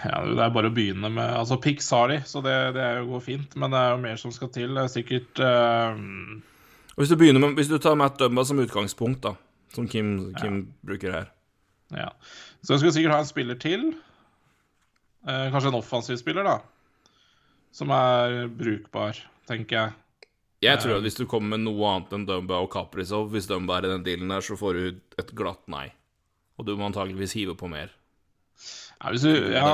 Ja, 0.05 0.21
det 0.25 0.41
er 0.43 0.53
bare 0.53 0.69
å 0.71 0.73
begynne 0.73 1.09
med 1.13 1.33
Altså, 1.37 1.57
Pix 1.61 1.89
har 1.93 2.11
de, 2.11 2.19
så 2.27 2.41
det, 2.45 2.55
det 2.77 2.87
går 3.07 3.23
fint, 3.25 3.55
men 3.59 3.73
det 3.73 3.81
er 3.81 3.93
jo 3.93 4.01
mer 4.03 4.19
som 4.21 4.33
skal 4.35 4.51
til. 4.53 4.73
Det 4.77 4.83
er 4.85 4.91
sikkert 4.93 5.41
uh... 5.43 6.01
Hvis 6.99 7.11
du 7.11 7.17
begynner 7.19 7.43
med 7.43 7.59
Hvis 7.59 7.71
du 7.71 7.77
tar 7.81 7.97
Matt 7.99 8.19
Dumba 8.19 8.45
som 8.47 8.59
utgangspunkt, 8.61 9.23
da, 9.25 9.35
som 9.75 9.87
Kim, 9.89 10.31
Kim 10.41 10.63
bruker 10.85 11.17
her 11.17 11.31
Ja. 11.95 12.11
Så 12.61 12.75
jeg 12.75 12.83
skulle 12.83 12.95
sikkert 12.95 13.15
ha 13.15 13.23
en 13.23 13.29
spiller 13.29 13.57
til. 13.59 13.87
Uh, 15.27 15.47
kanskje 15.53 15.71
en 15.71 15.79
offensiv 15.79 16.19
spiller, 16.21 16.45
da. 16.45 16.59
Som 17.75 17.91
er 17.95 18.45
brukbar, 18.51 19.17
tenker 19.49 19.77
jeg. 19.77 19.97
Jeg 20.61 20.77
tror 20.77 20.99
at 20.99 21.05
hvis 21.05 21.17
du 21.17 21.23
kommer 21.25 21.55
med 21.55 21.65
noe 21.65 21.87
annet 21.89 22.11
enn 22.13 22.27
Dumba 22.27 22.59
og 22.61 22.69
Kaprizov, 22.73 23.31
hvis 23.33 23.47
Dumba 23.49 23.79
er 23.79 23.87
i 23.87 23.95
den 23.95 24.05
dealen 24.05 24.29
der, 24.29 24.45
så 24.45 24.53
får 24.59 24.77
du 24.77 24.99
et 25.17 25.33
glatt 25.37 25.63
nei. 25.71 25.87
Og 26.61 26.67
du 26.67 26.75
må 26.77 26.85
antageligvis 26.85 27.33
hive 27.33 27.55
på 27.57 27.69
mer. 27.71 27.89
Ja, 29.01 29.09
hvis 29.09 29.23
du, 29.25 29.31
ja, 29.51 29.65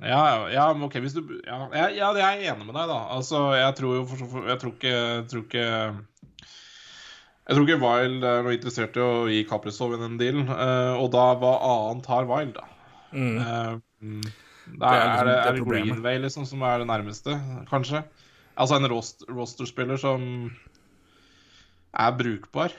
ja, 0.00 0.22
ja, 0.50 0.66
ok, 0.72 0.96
hvis 1.04 1.14
du 1.14 1.22
Ja, 1.46 1.68
jeg, 1.76 1.98
ja 2.00 2.08
det 2.16 2.22
er 2.24 2.40
jeg 2.40 2.54
enig 2.54 2.66
med 2.66 2.74
deg, 2.74 2.88
da. 2.90 3.00
Altså, 3.14 3.50
jeg 3.54 3.76
tror 3.78 3.98
jo 3.98 4.06
for, 4.10 4.46
Jeg 4.48 4.58
tror 4.62 4.72
ikke 4.74 4.94
Jeg 4.94 5.26
tror 5.30 5.44
ikke 5.44 5.66
jeg 7.50 7.56
tror 7.56 7.66
ikke 7.66 7.82
Wild 7.82 8.22
er 8.22 8.44
noe 8.46 8.54
interessert 8.54 8.94
i 8.94 9.00
å 9.02 9.24
gi 9.26 9.40
Kaprizov 9.48 9.96
den 9.98 10.12
dealen. 10.20 10.44
Uh, 10.46 11.00
og 11.02 11.08
da, 11.10 11.24
hva 11.40 11.56
annet 11.66 12.06
har 12.06 12.28
Wild, 12.28 12.52
da? 12.54 12.68
Mm. 13.10 13.40
Uh, 13.42 13.80
mm, 14.06 14.28
Det 14.76 14.78
da 14.78 14.92
er 14.92 15.00
er, 15.00 15.08
liksom 15.08 15.26
det, 15.26 15.34
er 15.40 15.56
det. 15.56 15.64
Greenway 15.66 16.20
liksom 16.22 16.46
som 16.46 16.62
er 16.68 16.78
det 16.78 16.86
nærmeste, 16.86 17.34
kanskje? 17.66 18.04
Altså 18.54 18.78
en 18.78 18.86
rost, 18.92 19.26
rosterspiller 19.26 19.98
som 19.98 20.22
er 21.90 22.14
brukbar. 22.20 22.76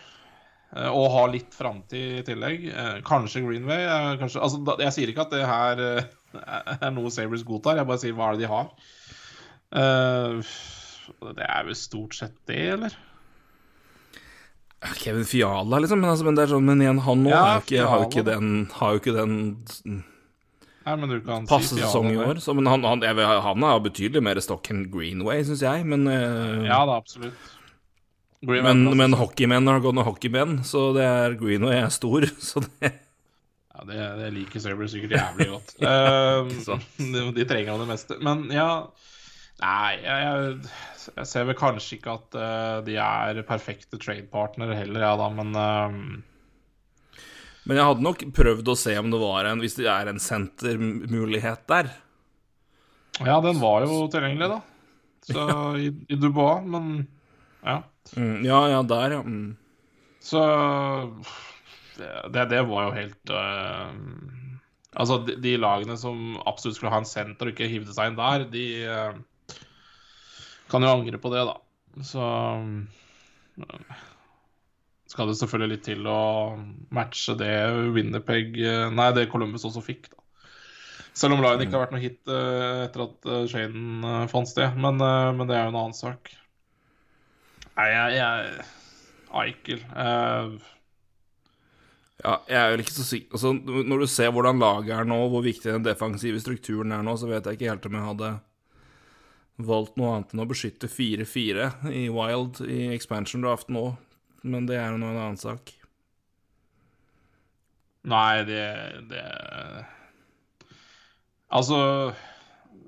Eh, 0.76 0.90
Og 0.90 1.08
har 1.16 1.32
litt 1.34 1.54
framtid 1.56 2.22
i 2.22 2.26
tillegg. 2.28 2.66
Eh, 2.72 2.98
Kanskje 3.08 3.44
Greenway. 3.46 3.86
Kanskje, 4.22 4.42
altså, 4.44 4.62
jeg 4.82 4.96
sier 4.98 5.14
ikke 5.14 5.28
at 5.28 5.36
det 5.36 5.46
her 5.48 5.86
eh, 5.86 6.10
er 6.80 6.96
noe 6.96 7.12
Sabres 7.14 7.46
godtar, 7.48 7.80
jeg 7.82 7.90
bare 7.90 8.04
sier 8.04 8.18
hva 8.18 8.32
er 8.32 8.40
det 8.40 8.46
de 8.46 8.52
har. 8.52 8.74
Det 11.32 11.48
er 11.48 11.66
vel 11.68 11.78
stort 11.80 12.16
sett 12.18 12.36
det, 12.50 12.62
eller? 12.76 12.96
Kevin 14.98 15.26
Fiala, 15.26 15.80
liksom. 15.80 16.00
Men, 16.02 16.10
altså, 16.10 16.26
men 16.26 16.38
det 16.38 16.48
sånn, 16.50 16.66
men 16.66 16.82
igjen, 16.82 17.02
han 17.06 17.22
nå 17.24 17.30
Ja, 17.30 17.42
har, 17.44 17.60
jo 17.60 17.68
ikke, 17.68 17.84
har 17.86 18.02
jo 18.02 18.08
ikke 18.10 18.24
den 18.26 18.48
Har 18.74 18.96
jo 18.96 19.02
ikke 19.04 19.14
den 19.18 19.36
Nei, 20.82 20.96
men 20.98 21.12
du 21.12 21.20
kan 21.22 21.46
passe 21.46 21.76
si 21.76 21.78
sesong 21.78 22.08
i 22.10 22.18
år. 22.18 22.40
Så, 22.42 22.56
men 22.58 22.66
han, 22.66 22.82
han, 22.88 23.04
jeg, 23.06 23.14
han 23.46 23.66
er 23.68 23.84
betydelig 23.86 24.24
mer 24.26 24.40
stokk 24.42 24.72
enn 24.74 24.88
Greenway, 24.90 25.44
syns 25.46 25.62
jeg. 25.62 25.84
Men, 25.86 26.08
uh, 26.10 26.64
Ja 26.66 26.80
da, 26.90 26.96
absolutt. 26.98 27.38
Men, 28.42 28.84
men 28.98 29.14
hockeymenn 29.14 29.70
har 29.70 29.84
gått 29.84 30.02
hockeymenn, 30.02 30.64
så 30.66 30.90
det 30.96 31.06
er 31.06 31.38
Greenway 31.38 31.78
er 31.84 31.92
stor. 31.94 32.26
Så 32.42 32.64
det 32.66 32.90
Ja, 32.90 33.86
det, 33.86 34.00
det 34.18 34.32
liker 34.34 34.64
Sabres 34.64 34.96
sikkert 34.96 35.14
jævlig 35.20 35.52
godt. 35.52 35.76
Sant. 36.68 36.88
de, 37.14 37.28
de 37.38 37.46
trenger 37.50 37.76
jo 37.76 37.84
det 37.84 37.90
meste. 37.94 38.18
Men 38.24 38.48
ja 38.54 38.72
Nei, 39.62 40.00
jeg, 40.02 40.26
jeg, 40.26 41.10
jeg 41.20 41.28
ser 41.30 41.46
vel 41.46 41.58
kanskje 41.60 42.00
ikke 42.00 42.16
at 42.16 42.38
uh, 42.38 42.78
de 42.82 42.96
er 42.98 43.44
perfekte 43.46 44.00
trade-partnere 44.02 44.74
heller, 44.80 45.04
ja 45.06 45.12
da, 45.20 45.28
men 45.38 45.52
uh, 45.54 47.20
Men 47.70 47.78
jeg 47.78 47.90
hadde 47.92 48.06
nok 48.08 48.24
prøvd 48.34 48.72
å 48.74 48.78
se 48.88 48.96
om 48.98 49.12
det 49.14 49.20
var 49.22 49.52
en 49.52 49.62
Hvis 49.62 49.78
det 49.78 49.86
er 49.92 50.10
en 50.10 50.22
sentermulighet 50.24 51.68
der. 51.70 51.92
Ja, 53.22 53.38
den 53.46 53.62
var 53.62 53.86
jo 53.86 54.08
tilgjengelig, 54.10 54.50
da. 54.50 54.60
Så 55.30 55.46
i, 55.78 55.92
i 56.10 56.18
Dubois, 56.18 56.66
men 56.66 57.04
ja. 57.62 57.84
Mm, 58.18 58.44
ja, 58.46 58.60
ja, 58.70 58.82
der, 58.84 59.18
ja. 59.18 59.22
Mm. 59.24 59.58
Så 60.22 60.42
det, 61.98 62.46
det 62.52 62.62
var 62.70 62.88
jo 62.88 62.94
helt 62.96 63.34
uh, 63.34 63.90
Altså, 64.92 65.22
de, 65.26 65.38
de 65.40 65.56
lagene 65.60 65.96
som 66.00 66.36
absolutt 66.46 66.78
skulle 66.78 66.92
ha 66.92 67.00
en 67.02 67.08
senter 67.08 67.48
og 67.48 67.54
ikke 67.54 67.70
hivde 67.72 67.96
seg 67.96 68.12
inn 68.12 68.20
der, 68.20 68.46
de 68.52 68.66
uh, 68.92 69.56
kan 70.72 70.84
jo 70.84 70.92
angre 70.92 71.20
på 71.22 71.32
det, 71.32 71.46
da. 71.48 71.56
Så 72.06 72.26
uh, 73.64 74.02
skal 75.12 75.32
det 75.32 75.38
selvfølgelig 75.40 75.78
litt 75.78 75.88
til 75.88 76.06
å 76.08 76.20
matche 76.96 77.36
det 77.40 77.56
Winnerpeg 77.96 78.56
Nei, 78.96 79.08
det 79.16 79.30
Columbus 79.32 79.66
også 79.68 79.84
fikk, 79.84 80.12
da. 80.12 80.20
Selv 81.16 81.36
om 81.36 81.42
Line 81.44 81.66
ikke 81.66 81.76
har 81.76 81.84
vært 81.84 81.92
noe 81.92 82.00
hit 82.00 82.22
etter 82.32 83.02
at 83.04 83.26
Shaden 83.52 84.06
fant 84.32 84.48
sted. 84.48 84.78
Men, 84.80 84.96
men 84.96 85.44
det 85.50 85.58
er 85.58 85.66
jo 85.66 85.74
en 85.74 85.80
annen 85.82 85.98
sak. 85.98 86.32
Nei, 87.82 87.90
jeg, 87.90 88.20
jeg 88.20 88.70
Eichel 89.42 89.82
uh... 89.96 90.54
Ja, 92.22 92.36
jeg 92.46 92.60
er 92.60 92.72
vel 92.76 92.84
ikke 92.84 92.94
så 92.94 93.06
sikker 93.08 93.38
altså, 93.38 93.54
Når 93.58 94.04
du 94.04 94.08
ser 94.12 94.30
hvordan 94.36 94.62
laget 94.62 94.94
er 94.94 95.08
nå, 95.10 95.18
hvor 95.34 95.42
viktig 95.42 95.72
den 95.72 95.86
defensive 95.86 96.42
strukturen 96.44 96.94
er 96.94 97.02
nå, 97.06 97.16
så 97.18 97.30
vet 97.32 97.48
jeg 97.50 97.58
ikke 97.58 97.72
helt 97.72 97.88
om 97.90 97.98
jeg 97.98 98.10
hadde 98.12 98.32
valgt 99.62 99.98
noe 100.00 100.16
annet 100.16 100.32
enn 100.34 100.42
å 100.42 100.50
beskytte 100.50 100.90
4-4 100.90 101.68
i 101.94 102.08
Wild 102.14 102.62
i 102.66 102.80
expansion 102.96 103.44
draft 103.46 103.70
nå. 103.74 103.92
Men 104.42 104.66
det 104.70 104.80
er 104.80 104.94
jo 104.94 105.02
nå 105.02 105.12
en 105.12 105.20
annen 105.22 105.38
sak. 105.38 105.74
Nei, 108.10 108.42
det, 108.48 108.64
det 109.12 109.22
Altså 111.54 111.78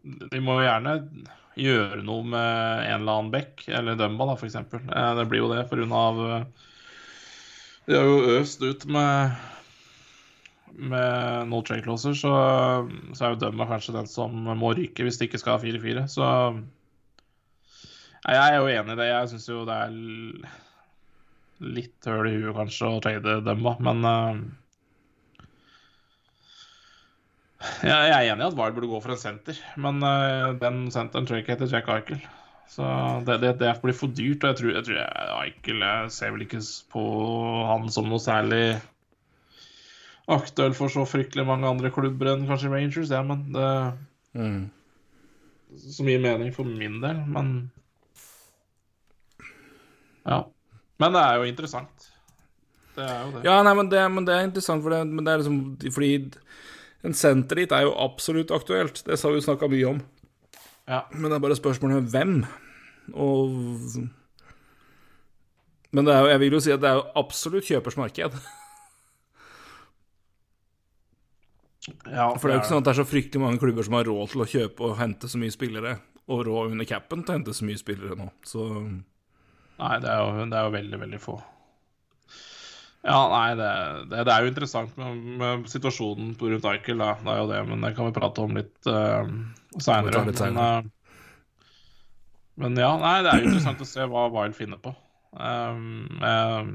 De 0.01 0.39
må 0.41 0.56
jo 0.58 0.65
gjerne 0.65 0.95
gjøre 1.60 2.02
noe 2.06 2.24
med 2.26 2.84
en 2.88 3.02
eller 3.02 3.13
annen 3.18 3.32
bekk, 3.34 3.66
eller 3.70 3.98
Dumba, 4.00 4.26
da, 4.32 4.36
eksempel. 4.48 4.82
Eh, 4.89 5.16
Det 5.20 5.26
blir 5.30 5.44
jo 5.44 5.50
det 5.54 5.66
pga. 5.70 6.04
eh, 6.38 6.46
De 7.88 7.98
har 7.98 8.06
jo 8.08 8.39
øst 8.39 8.62
ut 8.63 8.86
med 8.86 9.36
med 10.74 11.48
no 11.52 11.60
trade 11.62 11.84
closer, 11.86 12.16
så, 12.18 12.30
så 13.13 13.26
er 13.26 13.30
jo 13.36 13.42
Dumba 13.44 13.68
kanskje 13.70 13.94
den 13.94 14.08
som 14.10 14.34
må 14.34 14.72
ryke 14.74 15.04
hvis 15.06 15.20
de 15.20 15.28
ikke 15.28 15.38
skal 15.38 15.60
ha 15.60 15.62
4-4. 15.62 16.08
Så 16.10 16.24
jeg 18.26 18.39
er 18.42 18.56
jo 18.58 18.72
enig 18.72 18.96
i 18.96 18.98
det. 18.98 19.06
Jeg 19.12 19.30
syns 19.30 19.46
jo 19.52 19.66
det 19.70 19.76
er 19.84 19.94
litt 21.78 22.08
høl 22.10 22.28
i 22.32 22.34
huet 22.39 22.56
kanskje 22.58 22.89
å 22.89 23.02
trade 23.06 23.36
Dumba, 23.46 23.76
men 23.86 24.06
eh, 24.10 24.42
jeg 27.84 28.13
er 28.13 28.30
enig 28.32 28.43
i 28.43 28.47
at 28.47 28.56
Wild 28.58 28.78
burde 28.78 28.91
gå 28.91 29.02
for 29.04 29.15
en 29.15 29.19
senter, 29.21 29.60
men 29.80 29.99
eh, 30.08 30.54
den 30.62 30.88
senteren 30.91 31.28
tror 31.28 31.39
jeg 31.39 31.45
ikke 31.45 31.56
heter 31.56 31.71
Jack 31.71 31.91
Eichel. 31.93 32.23
Så 32.73 32.86
det, 33.28 33.38
det, 33.43 33.58
det 33.60 33.73
blir 33.84 33.95
for 33.95 34.12
dyrt, 34.12 34.43
og 34.43 34.49
jeg 34.49 34.60
tror, 34.60 34.71
jeg 34.73 34.88
tror 34.88 35.43
Eichel 35.43 35.86
jeg 35.86 36.13
ser 36.15 36.34
vel 36.34 36.45
ikke 36.47 36.63
på 36.93 37.04
han 37.69 37.91
som 37.93 38.10
noe 38.10 38.23
særlig 38.23 38.63
aktuell 40.32 40.73
for 40.78 40.91
så 40.91 41.04
fryktelig 41.08 41.45
mange 41.47 41.67
andre 41.67 41.91
klubber 41.91 42.32
enn 42.32 42.47
kanskje 42.47 42.71
Rangers, 42.71 43.12
ja, 43.12 43.21
men 43.28 43.45
det 43.54 43.69
Mm. 44.34 44.69
Så 45.78 46.04
mye 46.06 46.21
mening 46.21 46.54
for 46.54 46.65
min 46.65 46.99
del, 47.02 47.21
men 47.30 47.71
Ja. 50.26 50.43
Men 50.97 51.13
det 51.13 51.21
er 51.21 51.36
jo 51.36 51.43
interessant. 51.43 52.10
Det 52.95 53.04
er 53.04 53.21
jo 53.26 53.32
det. 53.34 53.43
Ja, 53.43 53.56
nei, 53.65 53.73
men 53.76 53.89
det, 53.91 54.02
men 54.12 54.26
det 54.26 54.36
er 54.36 54.45
interessant, 54.47 54.84
for 54.84 54.93
det, 54.93 55.02
men 55.08 55.26
det 55.26 55.34
er 55.34 55.41
liksom 55.41 55.93
fordi 55.93 56.12
en 57.04 57.16
senter 57.18 57.60
dit 57.60 57.74
er 57.76 57.84
jo 57.86 57.94
absolutt 58.00 58.52
aktuelt. 58.56 59.02
Det 59.04 59.20
har 59.20 59.34
vi 59.36 59.44
snakka 59.44 59.68
mye 59.72 59.88
om. 59.89 60.02
Ja. 60.88 61.04
Men 61.12 61.30
det 61.30 61.38
er 61.38 61.44
bare 61.44 61.60
spørsmålet 61.60 62.12
hvem. 62.12 62.44
Og 63.13 63.50
Men 65.94 66.08
det 66.08 66.16
jo, 66.16 66.30
jeg 66.32 66.39
vil 66.42 66.56
jo 66.58 66.62
si 66.63 66.72
at 66.74 66.82
det 66.82 66.89
er 66.89 67.00
jo 67.00 67.10
absolutt 67.20 67.68
kjøpers 67.68 68.00
marked. 68.00 68.39
ja 72.08 72.28
For 72.34 72.48
det 72.48 72.54
er 72.54 72.58
jo 72.58 72.62
ikke 72.63 72.72
sånn 72.72 72.82
at 72.82 72.88
det 72.88 72.94
er 72.96 73.02
så 73.04 73.10
fryktelig 73.12 73.44
mange 73.44 73.62
klubber 73.62 73.86
som 73.86 74.00
har 74.00 74.08
råd 74.10 74.32
til 74.32 74.46
å 74.46 74.50
kjøpe 74.56 74.88
og 74.88 74.98
hente 74.98 75.30
så 75.30 75.38
mye 75.42 75.54
spillere, 75.54 75.98
og 76.32 76.46
råd 76.48 76.74
under 76.74 76.88
capen 76.89 77.22
til 77.22 77.34
å 77.34 77.38
hente 77.38 77.54
så 77.54 77.68
mye 77.68 77.82
spillere 77.82 78.18
nå. 78.18 78.32
Så 78.48 78.70
Nei, 78.74 79.96
det 80.00 80.10
er 80.10 80.20
jo, 80.22 80.46
det 80.48 80.58
er 80.58 80.68
jo 80.68 80.74
veldig, 80.78 81.00
veldig 81.02 81.20
få. 81.22 81.36
Ja, 83.04 83.20
nei, 83.28 83.56
det, 83.60 83.70
det, 84.13 84.22
det 84.24 84.32
er 84.32 84.46
jo 84.46 84.52
interessant 84.54 84.94
med, 84.96 85.24
med 85.42 85.66
situasjonen 85.68 86.30
på 86.39 86.48
rundt 86.48 86.68
Eichel, 86.72 87.02
da. 87.02 87.18
Det 87.20 87.34
er 87.34 87.42
jo 87.42 87.50
det, 87.50 87.60
men 87.68 87.84
det 87.84 87.92
kan 87.98 88.08
vi 88.08 88.16
prate 88.16 88.46
om 88.46 88.56
litt 88.56 88.88
uh, 88.88 89.28
seinere. 89.76 90.22
Men, 90.30 90.60
eh, 90.63 90.86
men 92.63 92.80
ja, 92.80 92.94
nei, 93.02 93.18
det 93.26 93.34
er 93.34 93.42
jo 93.42 93.50
interessant 93.50 93.84
å 93.84 93.88
se 93.89 94.08
hva 94.08 94.30
Wild 94.32 94.56
finner 94.56 94.80
på. 94.80 94.94
Um, 95.36 96.08
um, 96.24 96.72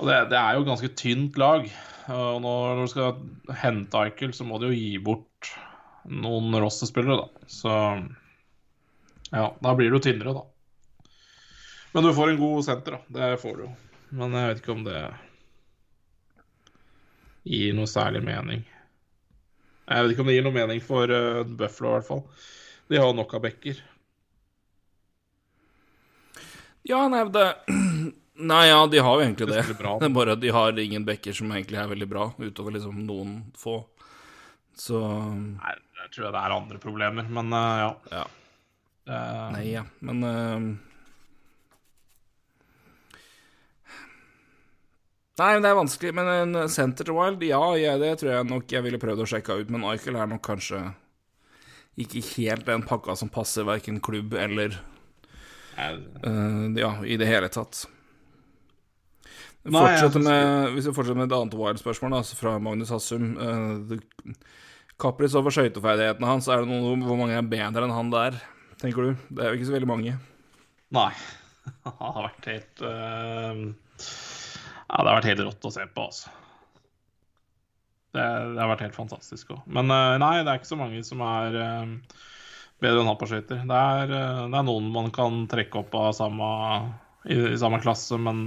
og 0.00 0.08
det, 0.08 0.18
det 0.32 0.40
er 0.40 0.56
jo 0.56 0.64
et 0.64 0.70
ganske 0.72 0.90
tynt 0.98 1.38
lag. 1.38 1.70
Og 2.10 2.42
når, 2.42 2.74
når 2.74 2.82
du 2.82 2.90
skal 2.90 3.54
hente 3.62 4.02
Eichel, 4.02 4.34
så 4.34 4.48
må 4.48 4.58
du 4.58 4.66
jo 4.72 4.80
gi 4.80 4.96
bort 4.98 5.52
noen 6.10 6.50
rosterspillere, 6.58 7.22
da. 7.22 7.46
Så 7.46 7.78
Ja, 9.30 9.46
da 9.62 9.78
blir 9.78 9.94
du 9.94 10.02
tynnere, 10.02 10.34
da. 10.40 11.08
Men 11.94 12.08
du 12.08 12.10
får 12.16 12.34
en 12.34 12.42
god 12.42 12.66
senter, 12.66 12.98
da. 12.98 13.16
Det 13.20 13.32
får 13.46 13.56
du 13.60 13.66
jo. 13.68 13.72
Men 14.12 14.34
jeg 14.36 14.48
vet 14.50 14.60
ikke 14.60 14.74
om 14.74 14.82
det 14.84 14.98
gir 17.48 17.76
noe 17.76 17.88
særlig 17.90 18.20
mening. 18.24 18.64
Jeg 19.88 20.04
vet 20.04 20.12
ikke 20.14 20.24
om 20.24 20.30
det 20.30 20.36
gir 20.36 20.44
noe 20.46 20.56
mening 20.56 20.82
for 20.84 21.10
uh, 21.10 21.42
Buffalo, 21.46 21.94
i 21.94 21.96
hvert 21.96 22.08
fall. 22.08 22.22
De 22.92 23.00
har 23.00 23.14
nok 23.16 23.32
av 23.38 23.44
bekker. 23.46 23.80
Ja, 26.88 27.06
nei, 27.08 27.24
det 27.32 27.46
Nei, 28.42 28.62
ja, 28.66 28.78
de 28.90 28.98
har 29.04 29.18
jo 29.18 29.22
egentlig 29.22 29.46
det. 29.50 29.64
Det 29.68 29.78
bra. 29.78 29.96
Det 30.00 30.08
er 30.08 30.14
bare 30.16 30.34
at 30.34 30.40
de 30.42 30.52
har 30.54 30.78
ingen 30.80 31.04
bekker 31.06 31.36
som 31.36 31.50
egentlig 31.54 31.78
er 31.78 31.90
veldig 31.90 32.08
bra, 32.10 32.28
utover 32.40 32.74
liksom 32.74 33.02
noen 33.06 33.34
få. 33.58 33.76
Så 34.76 34.98
Nei, 35.00 35.74
jeg 36.02 36.14
tror 36.14 36.32
det 36.32 36.40
er 36.40 36.54
andre 36.56 36.80
problemer, 36.82 37.28
men 37.28 37.52
uh, 37.52 37.74
ja. 37.80 37.90
ja. 38.12 38.24
Uh, 39.08 39.46
Nei, 39.56 39.66
ja. 39.72 39.84
Men 40.04 40.24
Nei, 45.40 45.52
men 45.54 45.64
det 45.64 45.70
er 45.70 45.78
vanskelig. 45.78 46.12
Men 46.16 46.28
en 46.32 46.68
center 46.72 47.08
til 47.08 47.16
Wild, 47.16 47.44
ja, 47.46 47.62
ja, 47.80 47.94
det 48.00 48.18
tror 48.20 48.34
jeg 48.34 48.48
nok 48.50 48.74
jeg 48.74 48.84
ville 48.84 49.00
prøvd 49.00 49.24
å 49.24 49.28
sjekke 49.30 49.56
ut. 49.62 49.72
Men 49.72 49.86
Eichel 49.88 50.18
er 50.20 50.28
nok 50.28 50.44
kanskje 50.44 50.82
ikke 52.00 52.22
helt 52.36 52.68
den 52.68 52.84
pakka 52.88 53.16
som 53.20 53.32
passer 53.32 53.66
verken 53.68 54.00
klubb 54.04 54.32
eller 54.32 54.78
eh, 55.76 55.98
Ja, 56.80 56.94
i 57.04 57.18
det 57.20 57.28
hele 57.28 57.50
tatt. 57.52 57.84
Nei, 59.62 59.92
med, 60.18 60.72
hvis 60.74 60.88
vi 60.88 60.94
fortsetter 60.96 61.20
med 61.20 61.28
et 61.28 61.36
annet 61.36 61.54
Wild-spørsmål, 61.54 62.16
altså 62.18 62.34
fra 62.34 62.56
Magnus 62.58 62.90
Hassum 62.90 63.36
uh, 63.38 64.32
Kapris 64.98 65.36
over 65.38 65.54
skøyteferdighetene 65.54 66.26
hans, 66.26 66.48
er 66.50 66.64
det 66.64 66.72
noe 66.72 66.96
hvor 67.06 67.20
mange 67.20 67.36
er 67.38 67.46
bedre 67.46 67.86
enn 67.86 67.94
han 67.94 68.10
der, 68.10 68.40
tenker 68.82 69.06
du? 69.06 69.22
Det 69.30 69.44
er 69.44 69.52
jo 69.52 69.60
ikke 69.60 69.68
så 69.70 69.76
veldig 69.76 69.90
mange. 69.92 70.16
Nei. 70.92 71.12
Det 71.86 71.92
har 71.94 72.24
vært 72.26 72.48
helt 72.50 72.82
uh, 72.82 73.62
Ja, 74.92 75.00
det 75.00 75.08
har 75.08 75.16
vært 75.22 75.30
helt 75.30 75.46
rått 75.46 75.64
å 75.64 75.72
se 75.72 75.84
på, 75.88 76.04
altså. 76.04 76.32
Det, 78.12 78.20
det 78.20 78.60
har 78.60 78.68
vært 78.68 78.82
helt 78.84 78.96
fantastisk 78.98 79.54
òg. 79.54 79.62
Men 79.72 79.88
uh, 79.88 80.18
nei, 80.20 80.42
det 80.44 80.52
er 80.52 80.58
ikke 80.60 80.68
så 80.68 80.76
mange 80.76 81.00
som 81.06 81.22
er 81.24 81.54
uh, 81.56 82.18
bedre 82.82 83.00
enn 83.00 83.08
han 83.08 83.16
på 83.16 83.28
skøyter. 83.30 83.62
Det, 83.64 83.78
uh, 84.12 84.42
det 84.52 84.58
er 84.58 84.66
noen 84.68 84.90
man 84.92 85.08
kan 85.16 85.46
trekke 85.48 85.80
opp 85.80 85.96
av 85.96 86.10
samme, 86.18 86.50
i, 87.24 87.38
i 87.54 87.60
samme 87.60 87.80
klasse, 87.80 88.18
men 88.20 88.42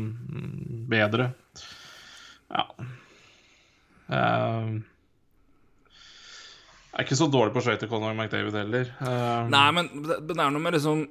bedre. 0.92 1.32
Ja. 2.54 2.68
Uh, 4.06 4.78
er 6.94 7.08
ikke 7.08 7.18
så 7.18 7.26
dårlig 7.34 7.58
på 7.58 7.66
skøyter, 7.66 7.90
Conor 7.90 8.14
McDavid 8.14 8.62
heller. 8.62 8.94
Nei, 9.50 9.68
men 9.74 9.90
det, 10.06 10.22
det 10.30 10.38
er 10.38 10.54
noe 10.54 10.62
med 10.62 10.78
liksom 10.78 11.08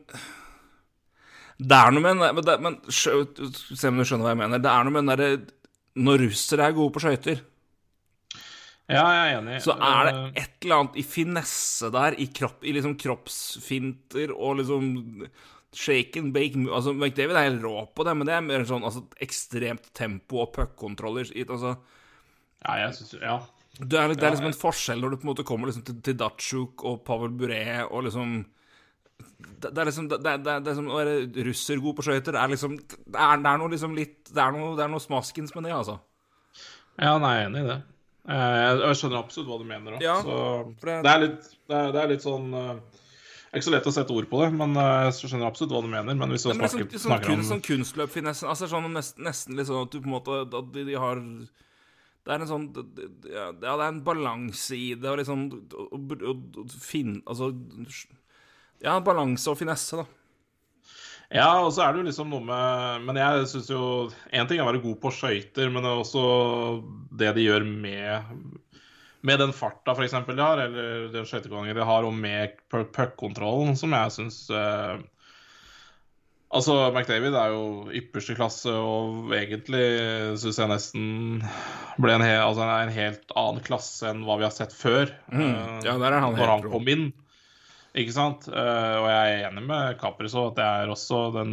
Det 1.58 1.76
er 1.78 1.92
noe 1.94 2.14
med 2.14 2.44
det, 2.44 2.56
men 2.60 2.78
Se 2.90 3.12
om 3.14 3.98
du 3.98 4.04
skjønner 4.04 4.24
hva 4.26 4.32
jeg 4.34 4.40
mener. 4.42 4.62
Det 4.62 4.70
er 4.70 4.84
noe 4.86 4.94
med 4.94 5.04
den 5.04 5.12
derre 5.14 5.28
Når 6.04 6.24
russere 6.26 6.66
er 6.66 6.74
gode 6.74 6.94
på 6.96 7.02
skøyter, 7.04 7.42
Ja, 8.88 9.04
jeg 9.16 9.32
er 9.32 9.38
enig. 9.38 9.60
så 9.64 9.72
er 9.80 10.08
det 10.10 10.14
Uh, 10.14 10.26
et 10.36 10.64
eller 10.64 10.76
annet 10.82 10.96
i 11.00 11.04
finesse 11.06 11.88
der, 11.94 12.16
i, 12.20 12.26
kropp, 12.36 12.64
i 12.68 12.74
liksom 12.76 12.96
kroppsfinter 13.00 14.32
og 14.34 14.58
liksom 14.60 14.90
shake 15.74 16.20
and 16.20 16.34
bake 16.34 16.58
Altså, 16.68 16.92
McDavid 16.92 17.36
er 17.38 17.48
helt 17.48 17.64
rå 17.64 17.86
på 17.96 18.04
det, 18.04 18.14
men 18.18 18.28
det 18.28 18.34
er 18.36 18.44
mer 18.44 18.66
sånn 18.68 18.84
altså, 18.84 19.06
ekstremt 19.24 19.88
tempo 19.96 20.42
og 20.44 20.52
puck-kontroller. 20.56 21.30
Altså, 21.48 21.76
Ja, 22.64 22.76
jeg 22.84 22.94
synes, 22.96 23.14
ja. 23.22 23.38
det 23.78 23.98
er, 23.98 24.12
det 24.14 24.22
er 24.26 24.34
liksom 24.34 24.50
en 24.50 24.58
forskjell 24.58 25.00
når 25.02 25.10
du 25.10 25.16
på 25.18 25.26
en 25.26 25.30
måte 25.32 25.46
kommer 25.46 25.68
liksom 25.70 25.84
til, 25.86 25.96
til 26.06 26.16
Datsjuk 26.20 26.84
og 26.86 27.02
Pavel 27.06 27.32
Bure 27.38 27.86
og 27.90 28.04
liksom 28.06 28.44
det, 29.38 29.70
det 29.70 29.80
er 29.82 29.88
liksom 29.88 30.08
det, 30.10 30.18
det, 30.24 30.34
det, 30.44 30.70
er 30.70 30.76
som 30.78 30.88
å 30.90 30.98
være 31.00 31.44
russer 31.48 31.80
god 31.82 31.96
på 31.98 32.04
skøyter. 32.06 32.36
Det 32.36 32.42
er 32.42 32.52
liksom 32.52 32.76
det 32.78 33.18
er, 33.18 33.40
det 33.42 33.50
er 33.50 33.60
noe 33.62 33.72
liksom 33.72 33.96
litt 33.96 34.30
Det 34.30 34.42
er 34.42 34.54
noe, 34.54 34.74
det 34.78 34.84
er 34.84 34.92
noe 34.92 35.02
smaskens 35.02 35.54
med 35.56 35.66
det, 35.68 35.72
altså. 35.76 35.98
ja, 37.00 37.16
nei, 37.18 37.32
jeg 37.38 37.44
er 37.44 37.50
enig 37.50 37.62
i 37.64 37.68
det. 37.72 37.78
Eh, 38.24 38.58
Jeg, 38.80 38.96
skjønner 39.00 39.18
absolutt 39.20 39.50
hva 39.50 39.58
du 39.60 39.64
mener. 39.68 39.96
òg. 39.96 40.04
Ja, 40.04 40.16
det- 40.22 41.10
er 41.12 41.24
litt, 41.26 41.48
det, 41.68 41.76
er, 41.76 41.90
det 41.92 42.02
er 42.02 42.12
litt 42.14 42.24
sånn 42.24 42.46
eh, 42.56 42.70
Det 42.74 43.52
er 43.52 43.60
ikke 43.60 43.68
så 43.68 43.74
lett 43.74 43.90
å 43.90 43.94
sette 43.94 44.14
ord 44.16 44.30
på 44.30 44.40
det, 44.44 44.52
men 44.56 44.76
eh, 44.80 45.02
jeg 45.10 45.28
skjønner 45.30 45.50
absolutt 45.50 45.74
hva 45.76 45.82
du 45.84 45.90
mener. 45.92 46.14
Men 46.14 46.32
hvis 46.32 46.46
du 46.46 46.48
Men 46.48 46.64
er 46.64 46.72
snakker, 46.72 46.88
sånn, 46.88 46.94
sånn, 46.94 47.10
snakker 47.10 47.34
om 47.34 47.44
sånn 47.50 47.62
kunstløpfinessen 47.68 48.48
Altså 48.48 48.70
sånn 48.72 48.88
nesten, 48.96 49.24
nesten 49.28 49.58
litt 49.60 49.68
sånn 49.68 49.84
at 49.84 49.92
du 49.92 50.00
på 50.00 50.08
en 50.08 50.16
måte 50.16 50.40
At 50.46 50.72
de, 50.72 50.86
de 50.88 50.96
har 50.98 51.20
Det 52.24 52.32
er 52.32 52.40
en 52.40 52.48
sånn 52.48 52.66
Ja, 53.28 53.50
det 53.52 53.68
er 53.68 53.84
en 53.90 54.02
balanse 54.06 54.74
i 54.78 54.94
det, 54.96 55.10
å 55.12 55.18
liksom 55.20 55.44
å, 55.76 55.86
å 56.32 56.66
finne 56.72 57.20
Altså 57.28 57.52
Ja, 58.84 58.98
balanse 59.04 59.48
og 59.52 59.56
finesse, 59.60 60.02
da. 60.02 60.04
Ja, 61.32 61.48
og 61.64 61.70
så 61.72 61.82
er 61.86 61.94
det 61.94 62.02
jo 62.02 62.06
liksom 62.10 62.28
noe 62.30 62.44
med 62.44 63.06
Men 63.08 63.16
jeg 63.16 63.46
syns 63.48 63.70
jo 63.72 63.80
Én 64.28 64.44
ting 64.46 64.60
er 64.60 64.66
å 64.66 64.68
være 64.68 64.82
god 64.84 64.98
på 65.02 65.10
skøyter, 65.16 65.70
men 65.72 65.82
det 65.82 65.88
er 65.90 66.02
også 66.02 66.24
det 67.16 67.30
de 67.38 67.46
gjør 67.48 67.64
med 67.66 68.60
med 69.24 69.40
den 69.40 69.54
farta 69.56 69.94
for 69.96 70.04
eksempel, 70.04 70.36
de 70.36 70.42
har, 70.44 70.60
eller 70.60 71.06
den 71.08 71.24
skøytegåingen 71.24 71.78
de 71.78 71.84
har, 71.88 72.04
og 72.04 72.12
med 72.12 72.58
pu- 72.68 72.84
puck-kontrollen, 72.92 73.70
som 73.80 73.94
jeg 73.96 74.12
syns 74.18 74.42
eh, 74.52 74.98
Altså, 76.54 76.74
McDavid 76.92 77.32
er 77.34 77.54
jo 77.54 77.62
ypperste 77.98 78.36
klasse, 78.36 78.70
og 78.70 79.32
egentlig 79.34 79.80
syns 80.38 80.60
jeg 80.60 80.70
nesten 80.70 81.06
ble 81.96 82.18
en, 82.18 82.22
he 82.22 82.34
altså 82.36 82.68
en 82.68 82.92
helt 82.94 83.32
annen 83.34 83.64
klasse 83.64 84.06
enn 84.12 84.20
hva 84.28 84.36
vi 84.38 84.44
har 84.46 84.52
sett 84.54 84.76
før. 84.76 85.08
Mm. 85.32 85.40
eh, 85.48 85.80
Ja, 85.88 85.96
der 86.04 86.12
er 86.18 86.20
han 86.22 86.36
når 86.36 86.52
han 86.52 86.68
kom 86.68 86.92
inn. 86.92 87.08
Ikke 87.94 88.14
sant? 88.14 88.48
Eh, 88.50 88.94
og 88.98 89.06
jeg 89.06 89.34
er 89.34 89.48
enig 89.48 89.62
med 89.68 89.98
Capris 90.00 90.34
at 90.34 90.56
det 90.58 90.64
er 90.66 90.90
også 90.90 91.28
den 91.36 91.52